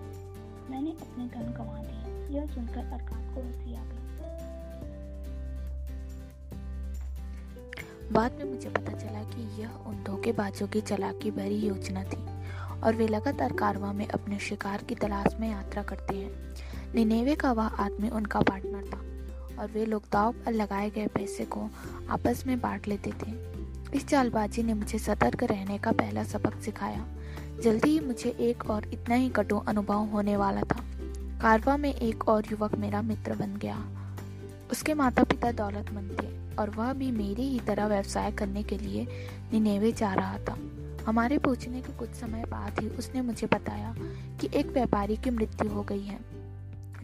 [0.69, 3.96] मैंने अपने धन गंवा दिए। यह सुनकर अरकात को हँसी आ गई।
[8.11, 12.37] बाद में मुझे पता चला कि यह उन धोखेबाजों की चलाकी भरी योजना थी
[12.81, 16.55] और वे लगातार कारवा में अपने शिकार की तलाश में यात्रा करते हैं।
[16.95, 18.97] निनेवे का वह आदमी उनका पार्टनर था
[19.61, 21.69] और वे लोग दाव पर लगाए गए पैसे को
[22.09, 23.31] आपस में बांट लेते थे।
[23.97, 27.05] इस चालबाजी ने मुझे सतर्क रहने का पहला सबक सिखाया।
[27.63, 30.83] जल्दी ही मुझे एक और इतना ही कटु अनुभव होने वाला था।
[31.41, 33.85] कारवा में एक और युवक मेरा मित्र बन गया।
[34.71, 39.05] उसके माता पिता दौलतमंद थे। और वह भी मेरी ही तरह व्यवसाय करने के लिए
[39.53, 40.57] निनेवे जा रहा था।
[41.05, 43.93] हमारे पहुँचने के कुछ समय बाद ही उसने मुझे बताया
[44.41, 46.19] कि एक व्यापारी की मृत्यु हो गई है,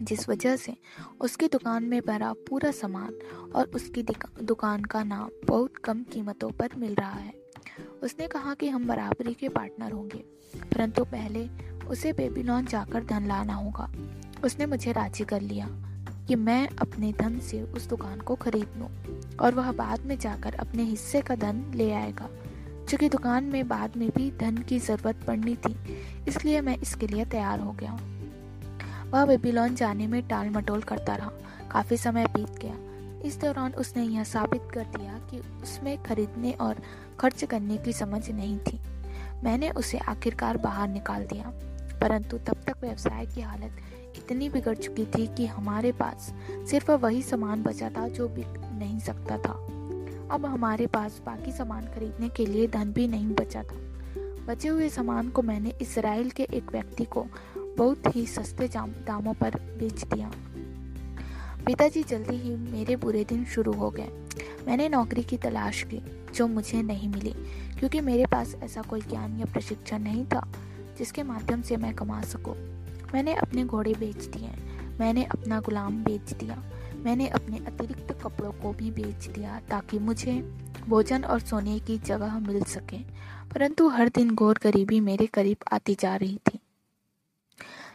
[0.02, 0.74] जिस वजह से
[1.20, 3.14] उसकी दुकान में भरा पूरा सामान
[3.54, 7.32] और उसकी दुकान का नाम बहुत कम कीमतों पर मिल रहा है।
[8.02, 10.18] उसने कहा कि हम बराबरी के पार्टनर होंगे,
[10.64, 11.48] परंतु पहले
[11.86, 13.90] उसे बेबीलोन जाकर धन लाना होगा।
[14.44, 15.66] उसने मुझे राज़ी कर लिया।
[16.28, 18.88] कि मैं अपने धन से उस दुकान को खरीद लूँ
[19.36, 22.28] और वह बाद में जाकर अपने हिस्से का धन ले आएगा।
[22.88, 25.74] चूँकि दुकान में बाद में भी धन की ज़रूरत पड़नी थी,
[26.28, 27.98] इसलिए मैं इसके लिए तैयार हो गया।
[29.12, 31.30] वह बेबीलोन जाने में टाल मटोल करता रहा,
[31.70, 32.74] काफ़ी समय बीत गया।
[33.24, 36.82] इस दौरान उसने यह साबित कर दिया कि उसमें खरीदने और
[37.20, 38.80] खर्च करने की समझ नहीं थी।
[39.44, 41.52] मैंने उसे आखिरकार बाहर निकाल दिया,
[42.00, 43.76] परंतु तब तक व्यवसाय की हालत
[44.24, 46.34] इतनी बिगड़ चुकी थी कि हमारे पास
[46.70, 48.46] सिर्फ़ वही सामान बचा था जो बिक
[48.78, 49.52] नहीं सकता था।
[50.30, 53.76] अब हमारे पास बाकी सामान खरीदने के लिए धन भी नहीं बचा था।
[54.46, 57.26] बचे हुए सामान को मैंने इसराइल के एक व्यक्ति को
[57.58, 60.32] बहुत ही सस्ते दामों पर बेच दिया।
[61.66, 64.08] पिताजी जल्दी ही मेरे बुरे दिन शुरू हो गए।
[64.66, 66.02] मैंने नौकरी की तलाश की,
[66.34, 67.34] जो मुझे नहीं मिली,
[67.78, 70.48] क्योंकि मेरे पास ऐसा कोई ज्ञान या प्रशिक्षण नहीं था,
[70.98, 72.73] जिसके माध्यम से मैं कमा सकूँ।
[73.14, 74.48] मैंने अपने घोड़े बेच दिए
[74.98, 80.32] मैंने अपना गुलाम बेच दिया। मैंने अपने अतिरिक्त कपड़ों को भी बेच दिया ताकि मुझे
[80.88, 82.98] भोजन और सोने की जगह मिल सके।
[83.48, 86.58] परंतु हर दिन घोर गरीबी मेरे करीब आती जा रही थी।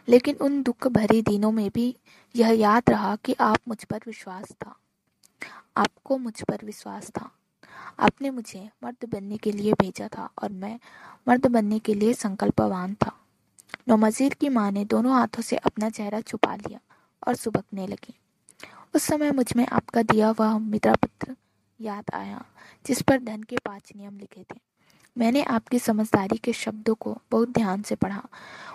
[0.08, 1.96] लेकिन उन दुख भरे दिनों में भी
[2.36, 4.76] यह याद रहा कि आप मुझ पर विश्वास था।
[5.76, 7.30] आपको मुझ पर विश्वास था।
[7.98, 10.80] आपने मुझे मर्द बनने के लिए भेजा था और मैं
[11.28, 13.19] मर्द बनने के लिए संकल्पवान था।
[13.86, 16.80] नौमजीर की माँ ने दोनों हाथों से अपना चेहरा छुपा लिया
[17.28, 18.14] और सुबकने लगी।
[18.94, 21.36] उस समय मुझमें आपका दिया हुआ मित्रा पत्र
[21.80, 22.44] याद आया,
[22.86, 24.58] जिस पर धन के पाँच नियम लिखे थे।
[25.16, 28.22] मैंने आपकी समझदारी के शब्दों को बहुत ध्यान से पढ़ा।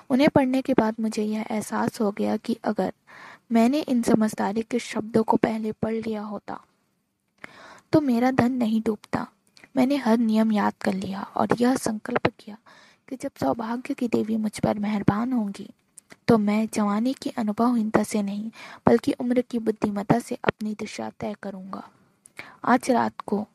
[0.09, 2.91] उन्हें पढ़ने के बाद मुझे यह एहसास हो गया कि अगर
[3.51, 6.59] मैंने इन समझदारी के शब्दों को पहले पढ़ लिया होता
[7.93, 9.25] तो मेरा धन नहीं डूबता।
[9.75, 12.57] मैंने हर नियम याद कर लिया और यह संकल्प किया
[13.09, 15.69] कि जब सौभाग्य की देवी मुझ पर मेहरबान होंगी
[16.27, 18.49] तो मैं जवानी की अनुभवहीनता से नहीं,
[18.87, 21.83] बल्कि उम्र की बुद्धिमत्ता से अपनी दिशा तय करूँगा।
[22.63, 23.45] आज रात को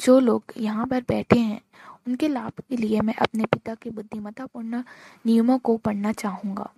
[0.00, 1.60] जो लोग यहाँ पर बैठे हैं,
[2.06, 4.82] उनके लाभ के लिए मैं अपने पिता के बुद्धिमत्तापूर्ण
[5.26, 6.70] नियमों को पढ़ना चाहूँगा,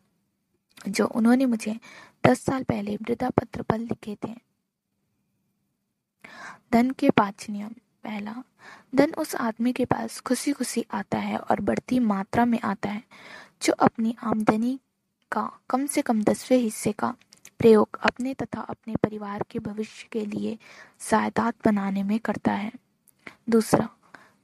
[0.89, 1.79] जो उन्होंने मुझे
[2.25, 4.35] दस साल पहले मृदा पत्र पर लिखे थे।
[6.73, 7.75] धन के पाँच नियम।
[8.07, 8.35] पहला,
[8.95, 13.03] धन उस आदमी के पास खुशी खुशी आता है और बढ़ती मात्रा में आता है,
[13.63, 14.81] जो अपनी आमदनी
[15.33, 17.15] का कम से कम दसवें हिस्से का
[17.59, 20.59] प्रयोग अपने तथा अपने परिवार के भविष्य के लिए
[21.11, 22.73] जायदाद बनाने में करता है।
[23.51, 23.89] दूसरा,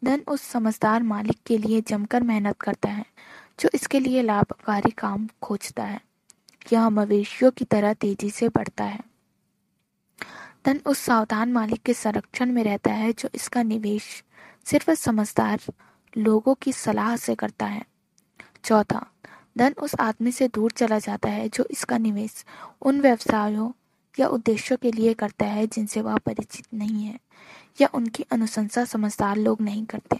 [0.05, 3.05] धन उस समझदार मालिक के लिए जमकर मेहनत करता है,
[3.61, 6.01] जो इसके लिए लाभकारी काम खोजता है।
[6.73, 9.01] यह मवेशियों की तरह तेज़ी से बढ़ता है।
[10.65, 14.23] धन उस सावधान मालिक के संरक्षण में रहता है जो इसका निवेश
[14.67, 15.61] सिर्फ़ समझदार
[16.19, 17.83] लोगों की सलाह से करता है।
[18.65, 19.07] चौथा,
[19.59, 22.45] धन उस आदमी से दूर चला जाता है जो इसका निवेश
[22.83, 23.71] उन व्यवसायों
[24.21, 27.19] या उद्देश्यों के लिए करता है जिनसे वह परिचित नहीं है
[27.81, 30.17] या उनकी अनुशंसा समझदार लोग नहीं करते।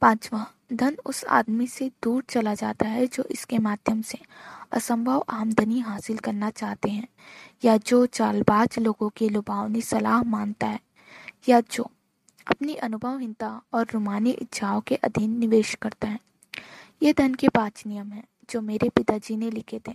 [0.00, 4.18] पांचवा, धन उस आदमी से दूर चला जाता है जो इसके माध्यम से
[4.72, 7.08] असंभव आमदनी हासिल करना चाहते हैं
[7.62, 10.80] या जो चालबाज लोगों की लुभावनी सलाह मानता है,
[11.48, 11.90] या जो
[12.46, 16.18] अपनी अनुभवहीनता और रुमानी इच्छाओं के अधीन निवेश करता है।
[17.02, 19.92] ये धन के पाँच नियम हैं, जो मेरे पिताजी ने लिखे थे।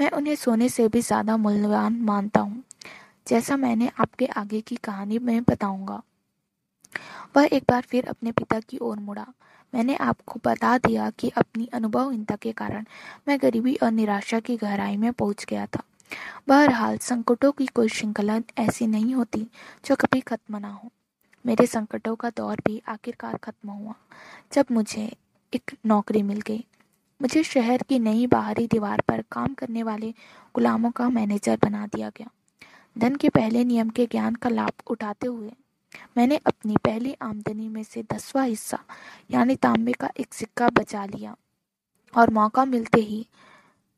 [0.00, 2.62] मैं उन्हें सोने से भी ज़्यादा मूल्यवान मानता हूँ।
[3.26, 6.02] जैसा मैंने आपके आगे की कहानी में बताऊँगा।
[7.36, 9.26] वह एक बार फिर अपने पिता की ओर मुड़ा।
[9.72, 12.84] मैंने आपको बता दिया कि अपनी अनुभवहीनता के कारण
[13.28, 15.82] मैं गरीबी और निराशा की गहराई में पहुँच गया था।
[16.48, 19.46] बहरहाल, संकटों की कोई श्रृंखला ऐसी नहीं होती
[19.84, 20.90] जो कभी खत्म ना हो।
[21.44, 23.94] मेरे संकटों का दौर भी आखिरकार खत्म हुआ,
[24.52, 25.12] जब मुझे
[25.52, 26.64] एक नौकरी मिल गई।
[27.20, 30.12] मुझे शहर की नई बाहरी दीवार पर काम करने वाले
[30.54, 32.30] गुलामों का मैनेजर बना दिया गया।
[32.96, 35.52] धन के पहले नियम के ज्ञान का लाभ उठाते हुए,
[36.16, 38.78] मैंने अपनी पहली आमदनी में से दसवां हिस्सा,
[39.30, 41.36] यानी तांबे का एक सिक्का बचा लिया
[42.14, 43.26] और मौका मिलते ही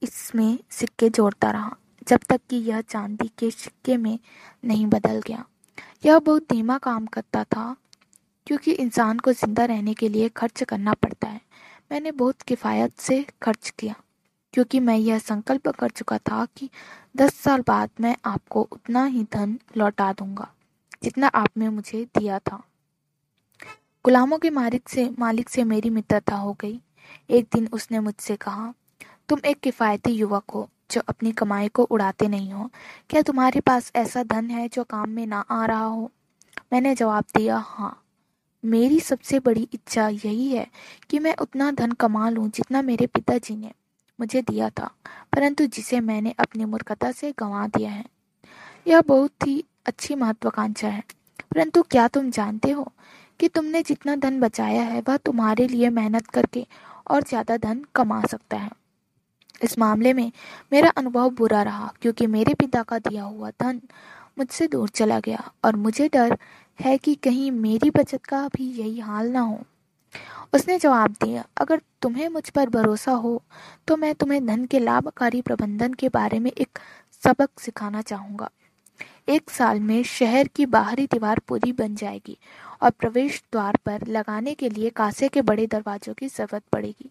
[0.02, 1.76] इसमें सिक्के जोड़ता रहा।
[2.08, 4.18] जब तक कि यह चांदी के सिक्के में
[4.64, 5.44] नहीं बदल गया।
[6.04, 7.74] यह बहुत धीमा काम करता था,
[8.46, 11.40] क्योंकि इंसान को ज़िंदा रहने के लिए खर्च करना पड़ता है।
[11.90, 13.94] मैंने बहुत किफ़ायत से खर्च किया,
[14.54, 16.68] क्योंकि मैं यह संकल्प कर चुका था कि
[17.16, 20.52] दस साल बाद मैं आपको उतना ही धन लौटा दूँगा,
[21.02, 22.62] जितना आपने मुझे दिया था।
[24.04, 26.80] गुलामों के मालिक से मालिक से मेरी मित्रता हो गई।
[27.30, 28.72] एक दिन उसने मुझसे कहा,
[29.28, 32.70] तुम एक किफ़ायती युवक हो। जो अपनी कमाई को उड़ाते नहीं हो।
[33.10, 36.10] क्या तुम्हारे पास ऐसा धन है जो काम में ना आ रहा हो?
[36.72, 37.98] मैंने जवाब दिया हाँ।
[38.64, 40.66] मेरी सबसे बड़ी इच्छा यही है
[41.10, 43.72] कि मैं उतना धन कमा लूँ जितना मेरे पिताजी ने
[44.18, 44.90] मुझे दिया था,
[45.34, 48.04] परंतु जिसे मैंने अपनी मूर्खता से गंवा दिया है।
[48.86, 51.02] यह बहुत ही अच्छी महत्वाकांक्षा है।
[51.52, 52.92] परंतु क्या तुम जानते हो
[53.40, 56.66] कि तुमने जितना धन बचाया है, वह तुम्हारे लिए मेहनत करके
[57.10, 58.70] और ज़्यादा धन कमा सकता है?
[59.62, 60.30] इस मामले में
[60.72, 63.80] मेरा अनुभव बुरा रहा, क्योंकि मेरे पिता का दिया हुआ धन
[64.38, 66.36] मुझसे दूर चला गया और मुझे डर
[66.78, 69.60] है कि कहीं मेरी बचत का भी यही हाल ना हो।
[70.54, 73.42] उसने जवाब दिया, अगर तुम्हें मुझ पर भरोसा हो
[73.88, 76.78] तो मैं तुम्हें धन के लाभकारी प्रबंधन के बारे में एक
[77.22, 78.50] सबक सिखाना चाहूँगा।
[79.28, 82.36] एक साल में शहर की बाहरी दीवार पूरी बन जाएगी
[82.82, 87.10] और प्रवेश द्वार पर लगाने के लिए कांसे के बड़े दरवाजों की ज़रूरत पड़ेगी।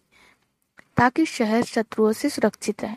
[1.02, 2.94] ताकि शहर शत्रुओं से सुरक्षित रहे।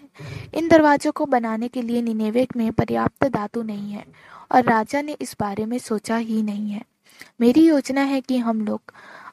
[0.53, 4.05] इन दरवाजों को बनाने के लिए निनेवे में पर्याप्त धातु नहीं है
[4.51, 6.81] और राजा ने इस बारे में सोचा ही नहीं है।
[7.41, 8.81] मेरी योजना है कि हम लोग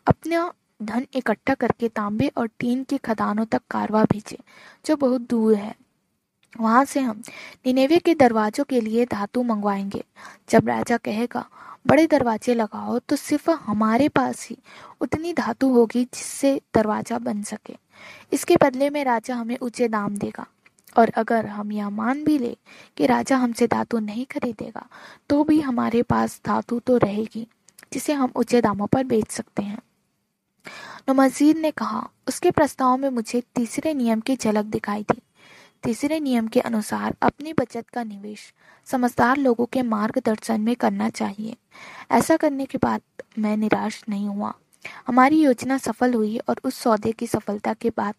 [0.07, 0.53] अपना
[0.83, 4.39] धन इकट्ठा करके तांबे और टीन की खदानों तक कारवा भेजे,
[4.87, 5.75] जो बहुत दूर है।
[6.61, 7.23] वहाँ से हम
[7.67, 10.05] निनेवे के दरवाजों के लिए धातु मंगवाएँगे।
[10.51, 11.49] जब राजा कहेगा
[11.87, 14.57] बड़े दरवाजे लगाओ तो सिर्फ़ हमारे पास ही
[15.01, 17.77] उतनी धातु होगी जिससे दरवाज़ा बन सके।
[18.33, 20.47] इसके बदले में राजा हमें ऊँचे दाम देगा
[20.97, 22.57] और अगर हम यह मान भी ले
[22.97, 24.87] कि राजा हमसे धातु नहीं खरीदेगा
[25.31, 27.47] तो भी हमारे पास धातु तो रहेगी,
[27.93, 29.79] जिसे हम ऊँचे दामों पर बेच सकते हैं।
[31.09, 35.21] नमजीर ने कहा, उसके प्रस्ताव में मुझे तीसरे नियम की झलक दिखाई थी।
[35.83, 38.55] तीसरे नियम के अनुसार अपनी बचत का निवेश
[38.85, 41.57] समझदार लोगों के मार्गदर्शन में करना चाहिए।
[42.11, 43.01] ऐसा करने के बाद
[43.39, 44.55] मैं निराश नहीं हुआ।
[45.07, 48.15] हमारी योजना सफल हुई और उस सौदे की सफलता के बाद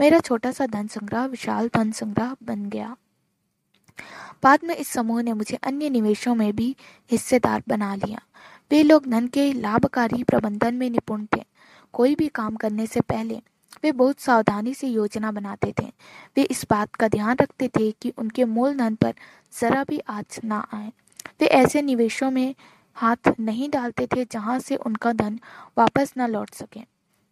[0.00, 2.96] मेरा छोटा सा धन संग्रह, विशाल धन संग्रह बन गया।
[4.42, 6.76] बाद में इस समूह ने मुझे अन्य निवेशों में भी
[7.10, 8.20] हिस्सेदार बना लिया।
[8.70, 11.44] वे लोग धन के लाभकारी प्रबंधन में निपुण थे।
[11.92, 13.42] कोई भी काम करने से पहले
[13.84, 15.86] वे बहुत सावधानी से योजना बनाते थे।
[16.36, 19.14] वे इस बात का ध्यान रखते थे कि उनके मूलधन पर
[19.60, 20.92] जरा भी आज ना आए।
[21.40, 22.54] वे ऐसे निवेशों में
[22.96, 25.38] हाथ नहीं डालते थे जहाँ से उनका धन
[25.78, 26.80] वापस न लौट सके।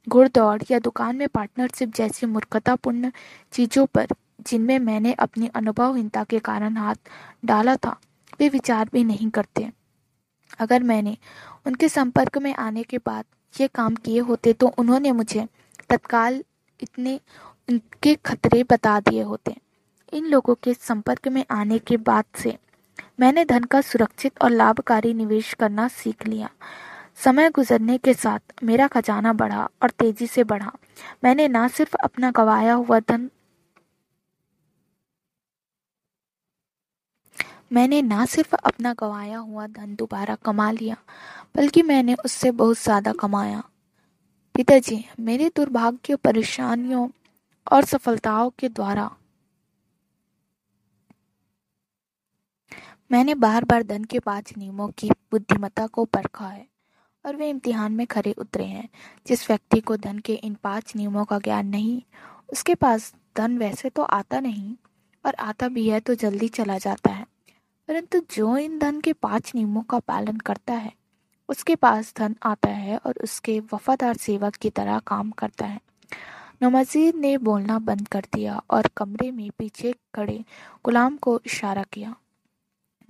[0.08, 3.10] घुड़दौड़ या दुकान में पार्टनरशिप जैसी मूर्खतापूर्ण
[3.52, 4.06] चीज़ों पर,
[4.47, 6.94] जिनमें मैंने अपनी अनुभवहीनता के कारण हाथ
[7.44, 7.97] डाला था,
[8.39, 9.70] वे विचार भी नहीं करते।
[10.58, 11.16] अगर मैंने
[11.66, 13.24] उनके संपर्क में आने के बाद
[13.55, 15.47] ये काम किए होते तो उन्होंने मुझे
[15.94, 16.42] तत्काल
[16.81, 17.18] इतने
[17.68, 19.56] उनके खतरे बता दिए होते।
[20.12, 22.56] इन लोगों के संपर्क में आने के बाद से
[23.20, 26.48] मैंने धन का सुरक्षित और लाभकारी निवेश करना सीख लिया।
[27.18, 30.73] समय गुजरने के साथ मेरा खजाना बढ़ा और तेज़ी से बढ़ा।
[31.24, 33.28] मैंने ना सिर्फ़ अपना गवाया हुआ धन,
[37.73, 40.97] मैंने ना सिर्फ़ अपना गवाया हुआ धन दोबारा कमा लिया,
[41.56, 43.62] बल्कि मैंने उससे बहुत ज़्यादा कमाया।
[44.55, 47.08] पिताजी, मेरे दुर्भाग्य, परेशानियों
[47.73, 49.16] और सफलताओं के द्वारा।
[53.12, 56.66] मैंने बार बार धन के पाँच नियमों की बुद्धिमत्ता को परखा है
[57.26, 58.89] और वे इम्तिहान में खरे उतरे हैं।
[59.26, 62.02] जिस व्यक्ति को धन के इन पाँच नियमों का ज्ञान नहीं,
[62.52, 64.76] उसके पास धन वैसे तो आता नहीं
[65.26, 67.26] और आता भी है तो जल्दी चला जाता है।
[67.89, 70.92] परंतु जो इन धन के पाँच नियमों का पालन करता है
[71.48, 75.81] उसके पास धन आता है और उसके वफादार सेवक की तरह काम करता है।
[76.62, 80.44] नमाजीर ने बोलना बंद कर दिया और कमरे में पीछे खड़े
[80.84, 82.14] गुलाम को इशारा किया।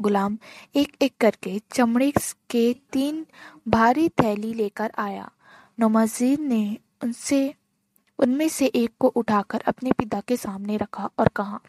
[0.01, 0.39] गुलाम
[0.77, 2.13] एक एक करके चमड़े
[2.51, 3.27] के तीन
[3.69, 5.31] भारी थैली लेकर आया।
[5.81, 7.55] नमाजीर ने उनसे,
[8.19, 11.61] उनमें से एक को उठाकर अपने पिता के सामने रखा और कहा,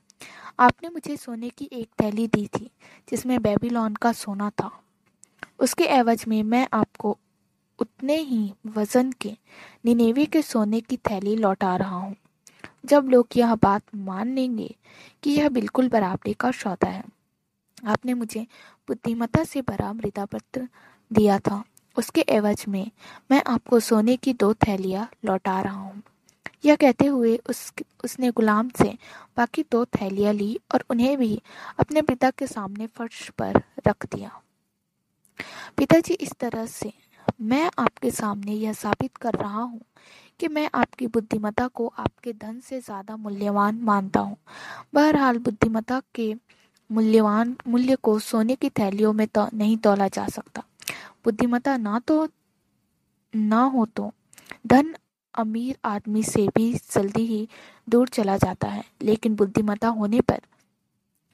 [0.60, 2.72] आपने मुझे सोने की एक थैली दी थी,
[3.10, 4.82] जिसमें बेबीलोन का सोना था।
[5.60, 7.18] उसके एवज में मैं आपको
[7.80, 9.38] उतने ही वज़न के
[9.86, 12.16] निनेवे के सोने की थैली लौटा रहा हूँ।
[12.86, 14.76] जब लोग यह बात मान लेंगे
[15.24, 17.04] कि यह बिल्कुल बराबरी का सौदा है।
[17.88, 18.48] आपने मुझे
[18.88, 20.68] बुद्धिमत्ता से भरा मृदा पत्र
[21.14, 21.64] दिया था।
[21.98, 22.92] उसके एवज में
[23.32, 26.02] मैं आपको सोने की दो थैलियाँ लौटा रहा हूँ।
[26.66, 28.98] यह कहते हुए उस, उसने गुलाम से
[29.38, 31.42] बाकी दो थैलियाँ ली और उन्हें भी
[31.80, 34.42] अपने पिता के सामने फर्श पर रख दिया।
[35.78, 36.92] पिताजी, इस तरह से
[37.42, 39.82] मैं आपके सामने यह साबित कर रहा हूँ
[40.40, 44.38] कि मैं आपकी बुद्धिमत्ता को आपके धन से ज़्यादा मूल्यवान मानता हूँ।
[44.94, 46.34] बहरहाल, बुद्धिमत्ता के
[46.90, 50.64] मूल्यवान मूल्य को सोने की थैलियों में तो नहीं तोला जा सकता।
[51.26, 52.28] बुद्धिमत्ता ना तो
[53.34, 54.12] ना हो तो
[54.68, 54.94] धन
[55.34, 57.48] अमीर आदमी से भी जल्दी ही
[57.90, 60.40] दूर चला जाता है, लेकिन बुद्धिमत्ता होने पर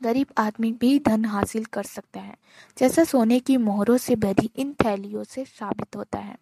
[0.03, 2.35] गरीब आदमी भी धन हासिल कर सकता है।
[2.77, 6.37] जैसा सोने की मोहरों से भरी इन थैलियों से साबित होता है।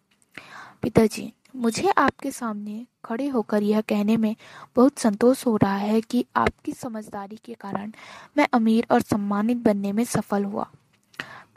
[0.82, 4.36] पिताजी, मुझे आपके सामने खड़े होकर यह कहने में
[4.76, 7.92] बहुत संतोष हो रहा है कि आपकी समझदारी के कारण
[8.36, 10.70] मैं अमीर और सम्मानित बनने में सफल हुआ।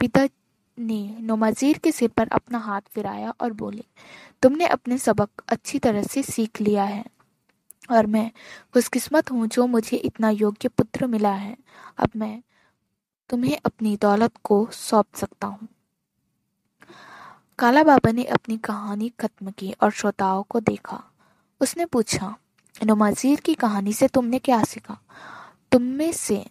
[0.00, 0.28] पिता
[0.78, 3.84] ने नमाजीर के सिर पर अपना हाथ फिराया और बोले,
[4.42, 7.04] तुमने अपने सबक अच्छी तरह से सीख लिया है।
[7.90, 8.30] और मैं
[8.74, 11.56] खुशकिस्मत हूँ जो मुझे इतना योग्य पुत्र मिला है।
[11.98, 12.42] अब मैं
[13.30, 15.68] तुम्हें अपनी दौलत को सौंप सकता हूँ।
[17.58, 21.04] काला बाबा ने अपनी कहानी खत्म की और श्रोताओं को देखा।
[21.60, 22.36] उसने पूछा
[22.86, 24.98] नुमाजीर की कहानी से तुमने क्या सीखा?
[25.72, 26.46] तुम में से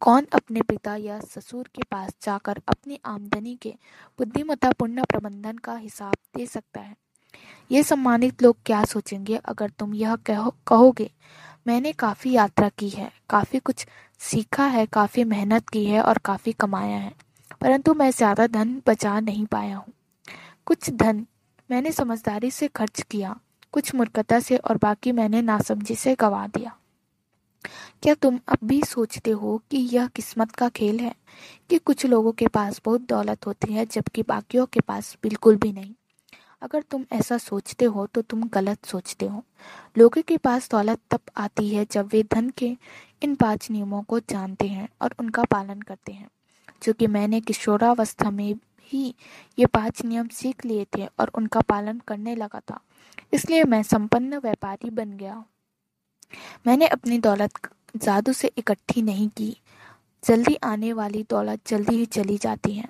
[0.00, 3.74] कौन अपने पिता या ससुर के पास जाकर अपनी आमदनी के
[4.18, 6.96] बुद्धिमत्तापूर्ण प्रबंधन का हिसाब दे सकता है?
[7.70, 11.10] ये सम्मानित लोग क्या सोचेंगे अगर तुम यह कहो, कहोगे?
[11.66, 13.86] मैंने काफ़ी यात्रा की है, काफ़ी कुछ
[14.20, 17.12] सीखा है, काफ़ी मेहनत की है और काफ़ी कमाया है,
[17.60, 19.92] परंतु मैं ज़्यादा धन बचा नहीं पाया हूँ।
[20.66, 21.26] कुछ धन
[21.70, 23.36] मैंने समझदारी से खर्च किया,
[23.72, 26.76] कुछ मूर्खता से और बाकी मैंने नासमझी से गवा दिया।
[28.02, 31.14] क्या तुम अब भी सोचते हो कि यह किस्मत का खेल है
[31.70, 35.72] कि कुछ लोगों के पास बहुत दौलत होती है, जबकि बाकियों के पास बिल्कुल भी
[35.72, 35.94] नहीं?
[36.64, 39.42] अगर तुम ऐसा सोचते हो तो तुम गलत सोचते हो।
[39.98, 42.76] लोगों के पास दौलत तब आती है जब वे धन के
[43.22, 46.28] इन पाँच नियमों को जानते हैं और उनका पालन करते हैं।
[46.82, 48.54] जो कि मैंने किशोरावस्था में
[48.92, 49.14] ही
[49.58, 52.80] ये पाँच नियम सीख लिए थे और उनका पालन करने लगा था।
[53.32, 55.44] इसलिए मैं संपन्न व्यापारी बन गया।
[56.66, 57.52] मैंने अपनी दौलत
[57.96, 59.56] जादू से इकट्ठी नहीं की।
[60.24, 62.88] जल्दी आने वाली दौलत जल्दी ही चली जाती है।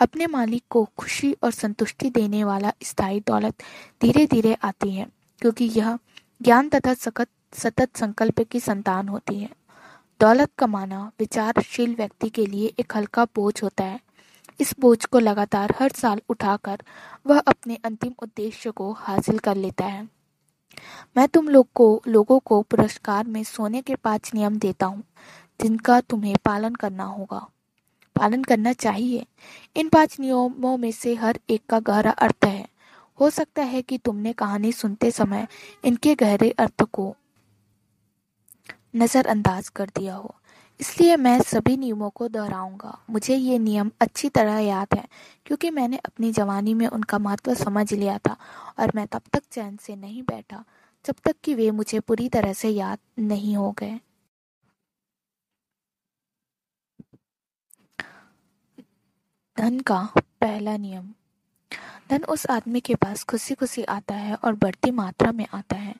[0.00, 3.62] अपने मालिक को खुशी और संतुष्टि देने वाला स्थायी दौलत
[4.02, 5.06] धीरे धीरे आती है,
[5.42, 5.98] क्योंकि यह
[6.42, 9.48] ज्ञान तथा सखत सतत संकल्प की संतान होती है।
[10.20, 14.00] दौलत कमाना विचारशील व्यक्ति के लिए एक हल्का बोझ होता है।
[14.60, 16.82] इस बोझ को लगातार हर साल उठाकर
[17.26, 20.08] वह अपने अंतिम उद्देश्य को हासिल कर लेता है।
[21.16, 25.02] मैं तुम लोग को, लोगों को पुरस्कार में सोने के पाँच नियम देता हूँ,
[25.62, 27.46] जिनका तुम्हें पालन करना होगा।
[28.18, 29.26] पालन करना चाहिए।
[29.76, 32.66] इन पाँच नियमों में से हर एक का गहरा अर्थ है।
[33.18, 35.46] हो सकता है कि तुमने कहानी सुनते समय
[35.84, 37.14] इनके गहरे अर्थ को
[38.96, 40.34] नज़रअंदाज कर दिया हो।
[40.80, 45.04] इसलिए मैं सभी नियमों को दोहराऊँगा। मुझे ये नियम अच्छी तरह याद है,
[45.46, 48.36] क्योंकि मैंने अपनी जवानी में उनका महत्व समझ लिया था
[48.78, 50.64] और मैं तब तक चैन से नहीं बैठा,
[51.04, 53.98] जब तक कि वे मुझे पूरी तरह से याद नहीं हो गए।
[59.58, 60.08] धन का
[60.40, 61.14] पहला नियम।
[62.10, 65.94] धन उस आदमी के पास खुशी खुशी आता है और बढ़ती मात्रा में आता है,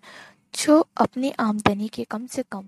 [0.55, 2.65] जो अपनी आमदनी के कम से कम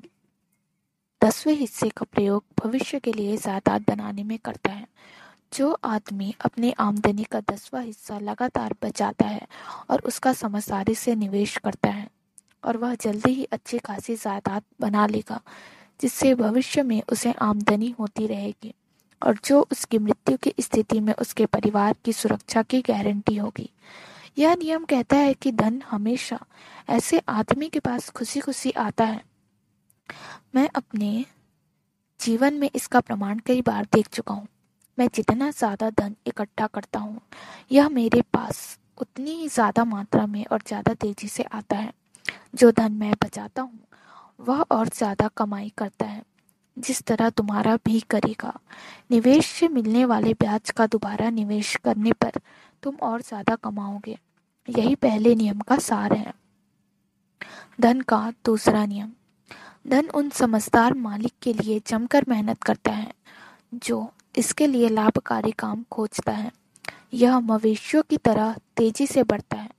[1.24, 4.86] दसवें हिस्से का प्रयोग भविष्य के लिए जायदाद बनाने में करता है।
[5.52, 9.46] जो आदमी अपनी आमदनी का दसवां हिस्सा लगातार बचाता है
[9.90, 12.08] और उसका समझदारी से निवेश करता है
[12.64, 15.40] और वह जल्दी ही अच्छी खासी जायदाद बना लेगा,
[16.00, 18.74] जिससे भविष्य में उसे आमदनी होती रहेगी।
[19.22, 23.68] और जो उसकी मृत्यु की स्थिति में उसके परिवार की सुरक्षा की गारंटी होगी।
[24.38, 26.38] यह नियम कहता है कि धन हमेशा
[26.90, 29.22] ऐसे आदमी के पास खुशी खुशी आता है।
[30.54, 31.24] मैं अपने
[32.20, 34.46] जीवन में इसका प्रमाण कई बार देख चुका हूँ।
[34.98, 37.20] मैं जितना ज़्यादा धन इकट्ठा करता हूँ,
[37.72, 41.92] यह मेरे पास उतनी ही ज़्यादा मात्रा में और ज़्यादा तेज़ी से आता है।
[42.54, 43.78] जो धन मैं बचाता हूँ,
[44.40, 46.22] वह और ज़्यादा कमाई करता है।
[46.76, 48.52] जिस तरह तुम्हारा भी करेगा।
[49.10, 52.40] निवेश से मिलने वाले ब्याज का दोबारा निवेश करने पर
[52.82, 54.18] तुम और ज़्यादा कमाओगे।
[54.68, 56.32] यही पहले नियम का सार है।
[57.80, 59.12] धन का दूसरा नियम।
[59.88, 63.12] धन उन समझदार मालिक के लिए जमकर मेहनत करता है,
[63.74, 66.52] जो इसके लिए लाभकारी काम खोजता है।
[67.14, 69.70] यह मवेशियों की तरह तेज़ी से बढ़ता है।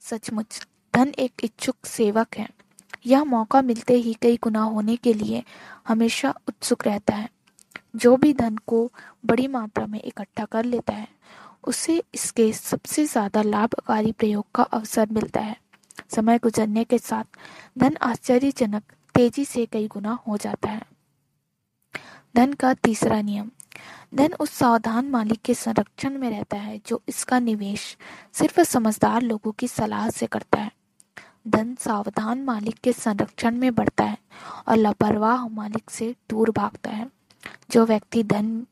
[0.00, 2.48] सचमुच, धन एक इच्छुक सेवक है।
[3.04, 5.42] यह मौका मिलते ही कई गुना होने के लिए
[5.88, 7.28] हमेशा उत्सुक रहता है।
[7.96, 8.90] जो भी धन को
[9.26, 11.08] बड़ी मात्रा में इकट्ठा कर लेता है,
[11.64, 15.56] उसे इसके सबसे ज़्यादा लाभकारी प्रयोग का अवसर मिलता है।
[16.08, 17.24] समय गुजरने के साथ
[17.78, 18.82] धन आश्चर्यजनक
[19.14, 20.82] तेज़ी से कई गुना हो जाता है।
[22.34, 23.50] धन का तीसरा नियम,
[24.14, 27.96] धन उस सावधान मालिक के संरक्षण में रहता है जो इसका निवेश
[28.32, 30.70] सिर्फ़ समझदार लोगों की सलाह से करता है।
[31.48, 34.18] धन सावधान मालिक के संरक्षण में बढ़ता है
[34.68, 37.10] और लापरवाह मालिक से दूर भागता है।
[37.70, 38.66] जो व्यक्ति धन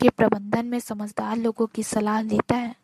[0.00, 2.74] के प्रबंधन में समझदार लोगों की सलाह लेता है,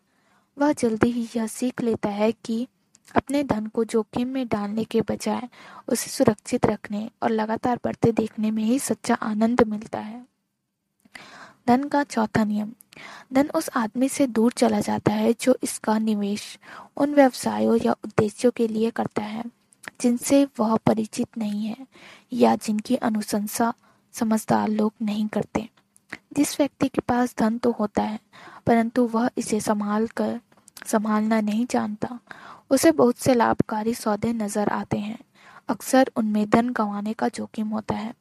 [0.57, 2.67] वह जल्दी ही यह सीख लेता है कि
[3.15, 5.49] अपने धन को जोखिम में डालने के बजाय
[5.87, 10.25] उसे सुरक्षित रखने और लगातार बढ़ते देखने में ही सच्चा आनंद मिलता है।
[11.67, 12.71] धन का चौथा नियम
[13.33, 16.57] धन उस आदमी से दूर चला जाता है जो इसका निवेश
[16.97, 19.43] उन व्यवसायों या उद्देश्यों के लिए करता है,
[20.01, 21.87] जिनसे वह परिचित नहीं है
[22.33, 23.73] या जिनकी अनुशंसा
[24.13, 25.67] समझदार लोग नहीं करते।
[26.35, 28.19] जिस व्यक्ति के पास धन तो होता है,
[28.67, 30.39] परंतु वह इसे संभाल कर
[30.85, 32.19] संभालना नहीं जानता,
[32.69, 35.17] उसे बहुत से लाभकारी सौदे नज़र आते हैं।
[35.69, 38.13] अक्सर उनमें धन गंवाने का जोखिम होता है।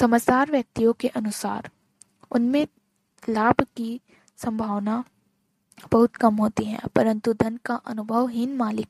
[0.00, 1.68] समझदार व्यक्तियों के अनुसार,
[2.30, 2.66] उनमें
[3.28, 4.00] लाभ की
[4.38, 5.02] संभावना
[5.92, 8.88] बहुत कम होती है, परंतु धन का अनुभवहीन मालिक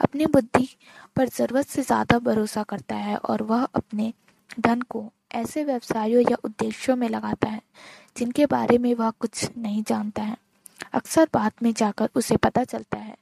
[0.00, 0.68] अपनी बुद्धि
[1.16, 4.12] पर ज़रूरत से ज़्यादा भरोसा करता है और वह अपने
[4.60, 5.04] धन को
[5.34, 7.60] ऐसे व्यवसायों या उद्देश्यों में लगाता है,
[8.16, 10.36] जिनके बारे में वह कुछ नहीं जानता है।
[10.94, 13.16] अक्सर बाद में जाकर उसे पता चलता है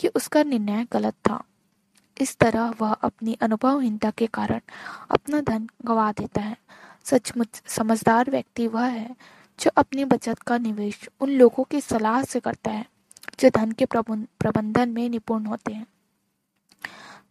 [0.00, 1.42] कि उसका निर्णय गलत था।
[2.16, 4.60] इस तरह वह अपनी अनुभवहीनता के कारण
[5.10, 6.56] अपना धन गंवा देता है।
[7.06, 9.14] सचमुच समझदार व्यक्ति वह है
[9.58, 12.84] जो अपनी बचत का निवेश उन लोगों की सलाह से करता है,
[13.40, 15.86] जो धन के प्रबंधन में निपुण होते हैं।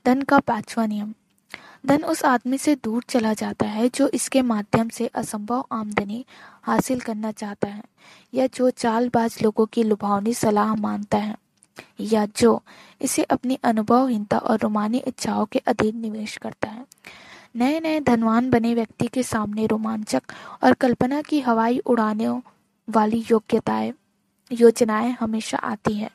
[0.05, 1.13] धन का पांचवा नियम।
[1.85, 6.25] धन उस आदमी से दूर चला जाता है, जो इसके माध्यम से असंभव आमदनी
[6.63, 7.83] हासिल करना चाहता है,
[8.33, 11.35] या जो चालबाज लोगों की लुभावनी सलाह मानता है,
[11.99, 12.61] या जो
[13.01, 16.85] इसे अपनी अनुभवहीनता और रोमानी इच्छाओं के अधीन निवेश करता है।
[17.55, 20.21] नए नए धनवान बने व्यक्ति के सामने रोमांचक
[20.63, 22.27] और कल्पना की हवाई उड़ाने
[22.87, 23.93] वाली योग्यताएँ,
[24.51, 26.09] योजनाएँ हमेशा आती हैं।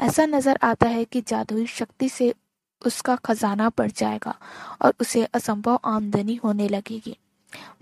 [0.00, 2.34] ऐसा नज़र आता है कि जादुई शक्ति से
[2.86, 4.34] उसका खजाना बढ़ जाएगा
[4.82, 7.16] और उसे असंभव आमदनी होने लगेगी।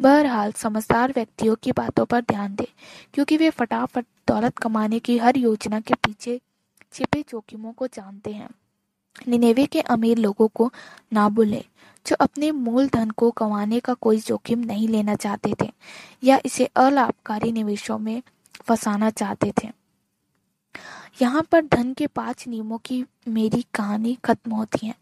[0.01, 2.67] बहरहाल, समझदार व्यक्तियों की बातों पर ध्यान दें,
[3.15, 6.41] क्योंकि वे फटाफट दौलत कमाने की हर योजना के पीछे
[6.93, 8.49] छिपे जोखिमों को जानते हैं।
[9.29, 10.73] निनेवे के अमीर लोगों को
[11.13, 11.65] ना बुले
[12.07, 15.71] जो अपने मूल धन को कमाने का कोई जोखिम नहीं लेना चाहते थे
[16.25, 18.23] या इसे अलाभकारी निवेशों में
[18.69, 19.69] फंसाना चाहते थे।
[21.23, 24.95] यहाँ पर धन के पाँच नियमों की मेरी कहानी खत्म होती है।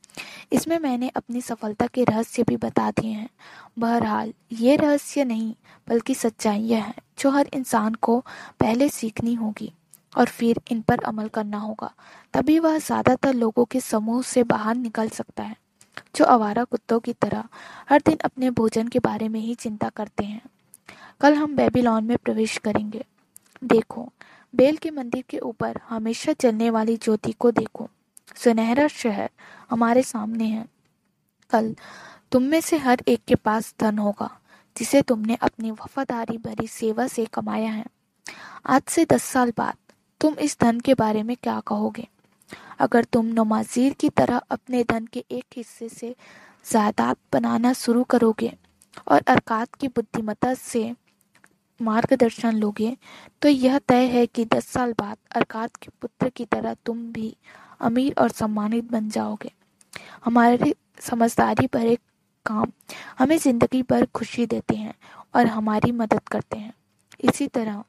[0.53, 3.29] इसमें मैंने अपनी सफलता के रहस्य भी बता दिए हैं।
[3.79, 5.55] बहरहाल, ये रहस्य नहीं,
[5.89, 8.19] बल्कि सच्चाई यह है, जो हर इंसान को
[8.61, 9.73] पहले सीखनी होगी
[10.17, 11.93] और फिर इन पर अमल करना होगा।
[12.35, 15.57] तभी वह ज़्यादातर लोगों के समूह से बाहर निकल सकता है।
[16.17, 17.45] जो आवारा कुत्तों की तरह
[17.91, 20.43] हर दिन अपने भोजन के बारे में ही चिंता करते हैं।
[21.21, 23.05] कल हम बेबीलोन में प्रवेश करेंगे।
[23.65, 24.13] देखो,
[24.55, 27.89] बेल के मंदिर के ऊपर हमेशा चलने वाली ज्योति को देखो।
[28.37, 29.31] सुनहरा शहर
[29.71, 30.67] हमारे सामने है।
[31.51, 31.77] कल
[32.33, 34.41] तुम में से हर एक के पास धन होगा,
[34.79, 37.87] जिसे तुमने अपनी वफादारी भरी सेवा से कमाया है।
[38.67, 39.75] आज से दस साल बाद
[40.21, 42.09] तुम इस धन के बारे में क्या कहोगे?
[42.81, 46.15] अगर तुम नमाजीर की तरह अपने धन के एक हिस्से से
[46.65, 48.53] जायदाद बनाना शुरू करोगे
[49.09, 50.95] और अरकात की बुद्धिमत्ता से
[51.81, 52.97] मार्गदर्शन लोगे
[53.43, 57.37] तो यह तय है कि दस साल बाद अरकात के पुत्र की तरह तुम भी
[57.81, 59.51] अमीर और सम्मानित बन जाओगे।
[60.25, 61.97] हमारे समझदारी भरे
[62.47, 62.71] काम
[63.19, 64.95] हमें ज़िंदगी भर खुशी देते हैं
[65.35, 66.73] और हमारी मदद करते हैं।
[67.21, 67.83] इसी तरह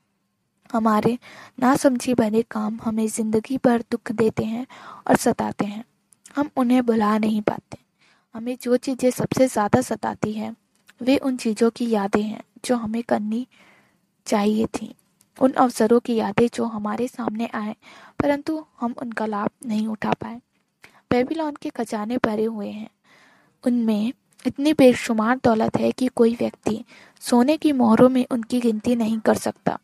[0.73, 1.17] हमारे
[1.59, 4.65] नासमझी भरे काम हमें ज़िंदगी भर दुख देते हैं
[5.07, 5.83] और सताते हैं।
[6.35, 7.77] हम उन्हें भुला नहीं पाते।
[8.35, 10.55] हमें जो चीज़ें सबसे ज़्यादा सताती हैं,
[11.03, 13.47] वे उन चीज़ों की यादें हैं जो हमें करनी
[14.27, 14.95] चाहिए थी।
[15.41, 17.75] उन अवसरों की यादें जो हमारे सामने आए,
[18.21, 20.35] परंतु हम उनका लाभ नहीं उठा पाए।
[21.11, 22.89] बेबीलोन के खजाने भरे हुए हैं।
[23.63, 24.13] उनमें
[24.45, 26.83] इतनी बेशुमार दौलत है कि कोई व्यक्ति
[27.21, 29.79] सोने की मोहरों में उनकी गिनती नहीं कर सकता।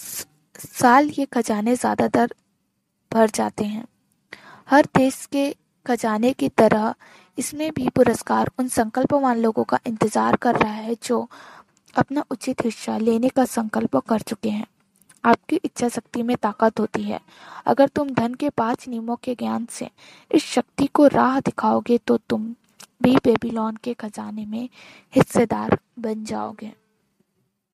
[0.00, 2.34] साल ये खजाने ज़्यादातर
[3.12, 3.84] भर जाते हैं।
[4.68, 5.50] हर देश के
[5.86, 6.94] खजाने की तरह
[7.38, 11.26] इसमें भी पुरस्कार उन संकल्पवान लोगों का इंतज़ार कर रहा है जो
[11.94, 14.66] अपना उचित हिस्सा लेने का संकल्प कर चुके हैं।
[15.24, 17.20] आपकी इच्छा शक्ति में ताकत होती है।
[17.66, 19.88] अगर तुम धन के पाँच नियमों के ज्ञान से
[20.30, 22.54] इस शक्ति को राह दिखाओगे तो तुम
[23.02, 24.68] भी बेबीलोन के खजाने में
[25.14, 26.72] हिस्सेदार बन जाओगे।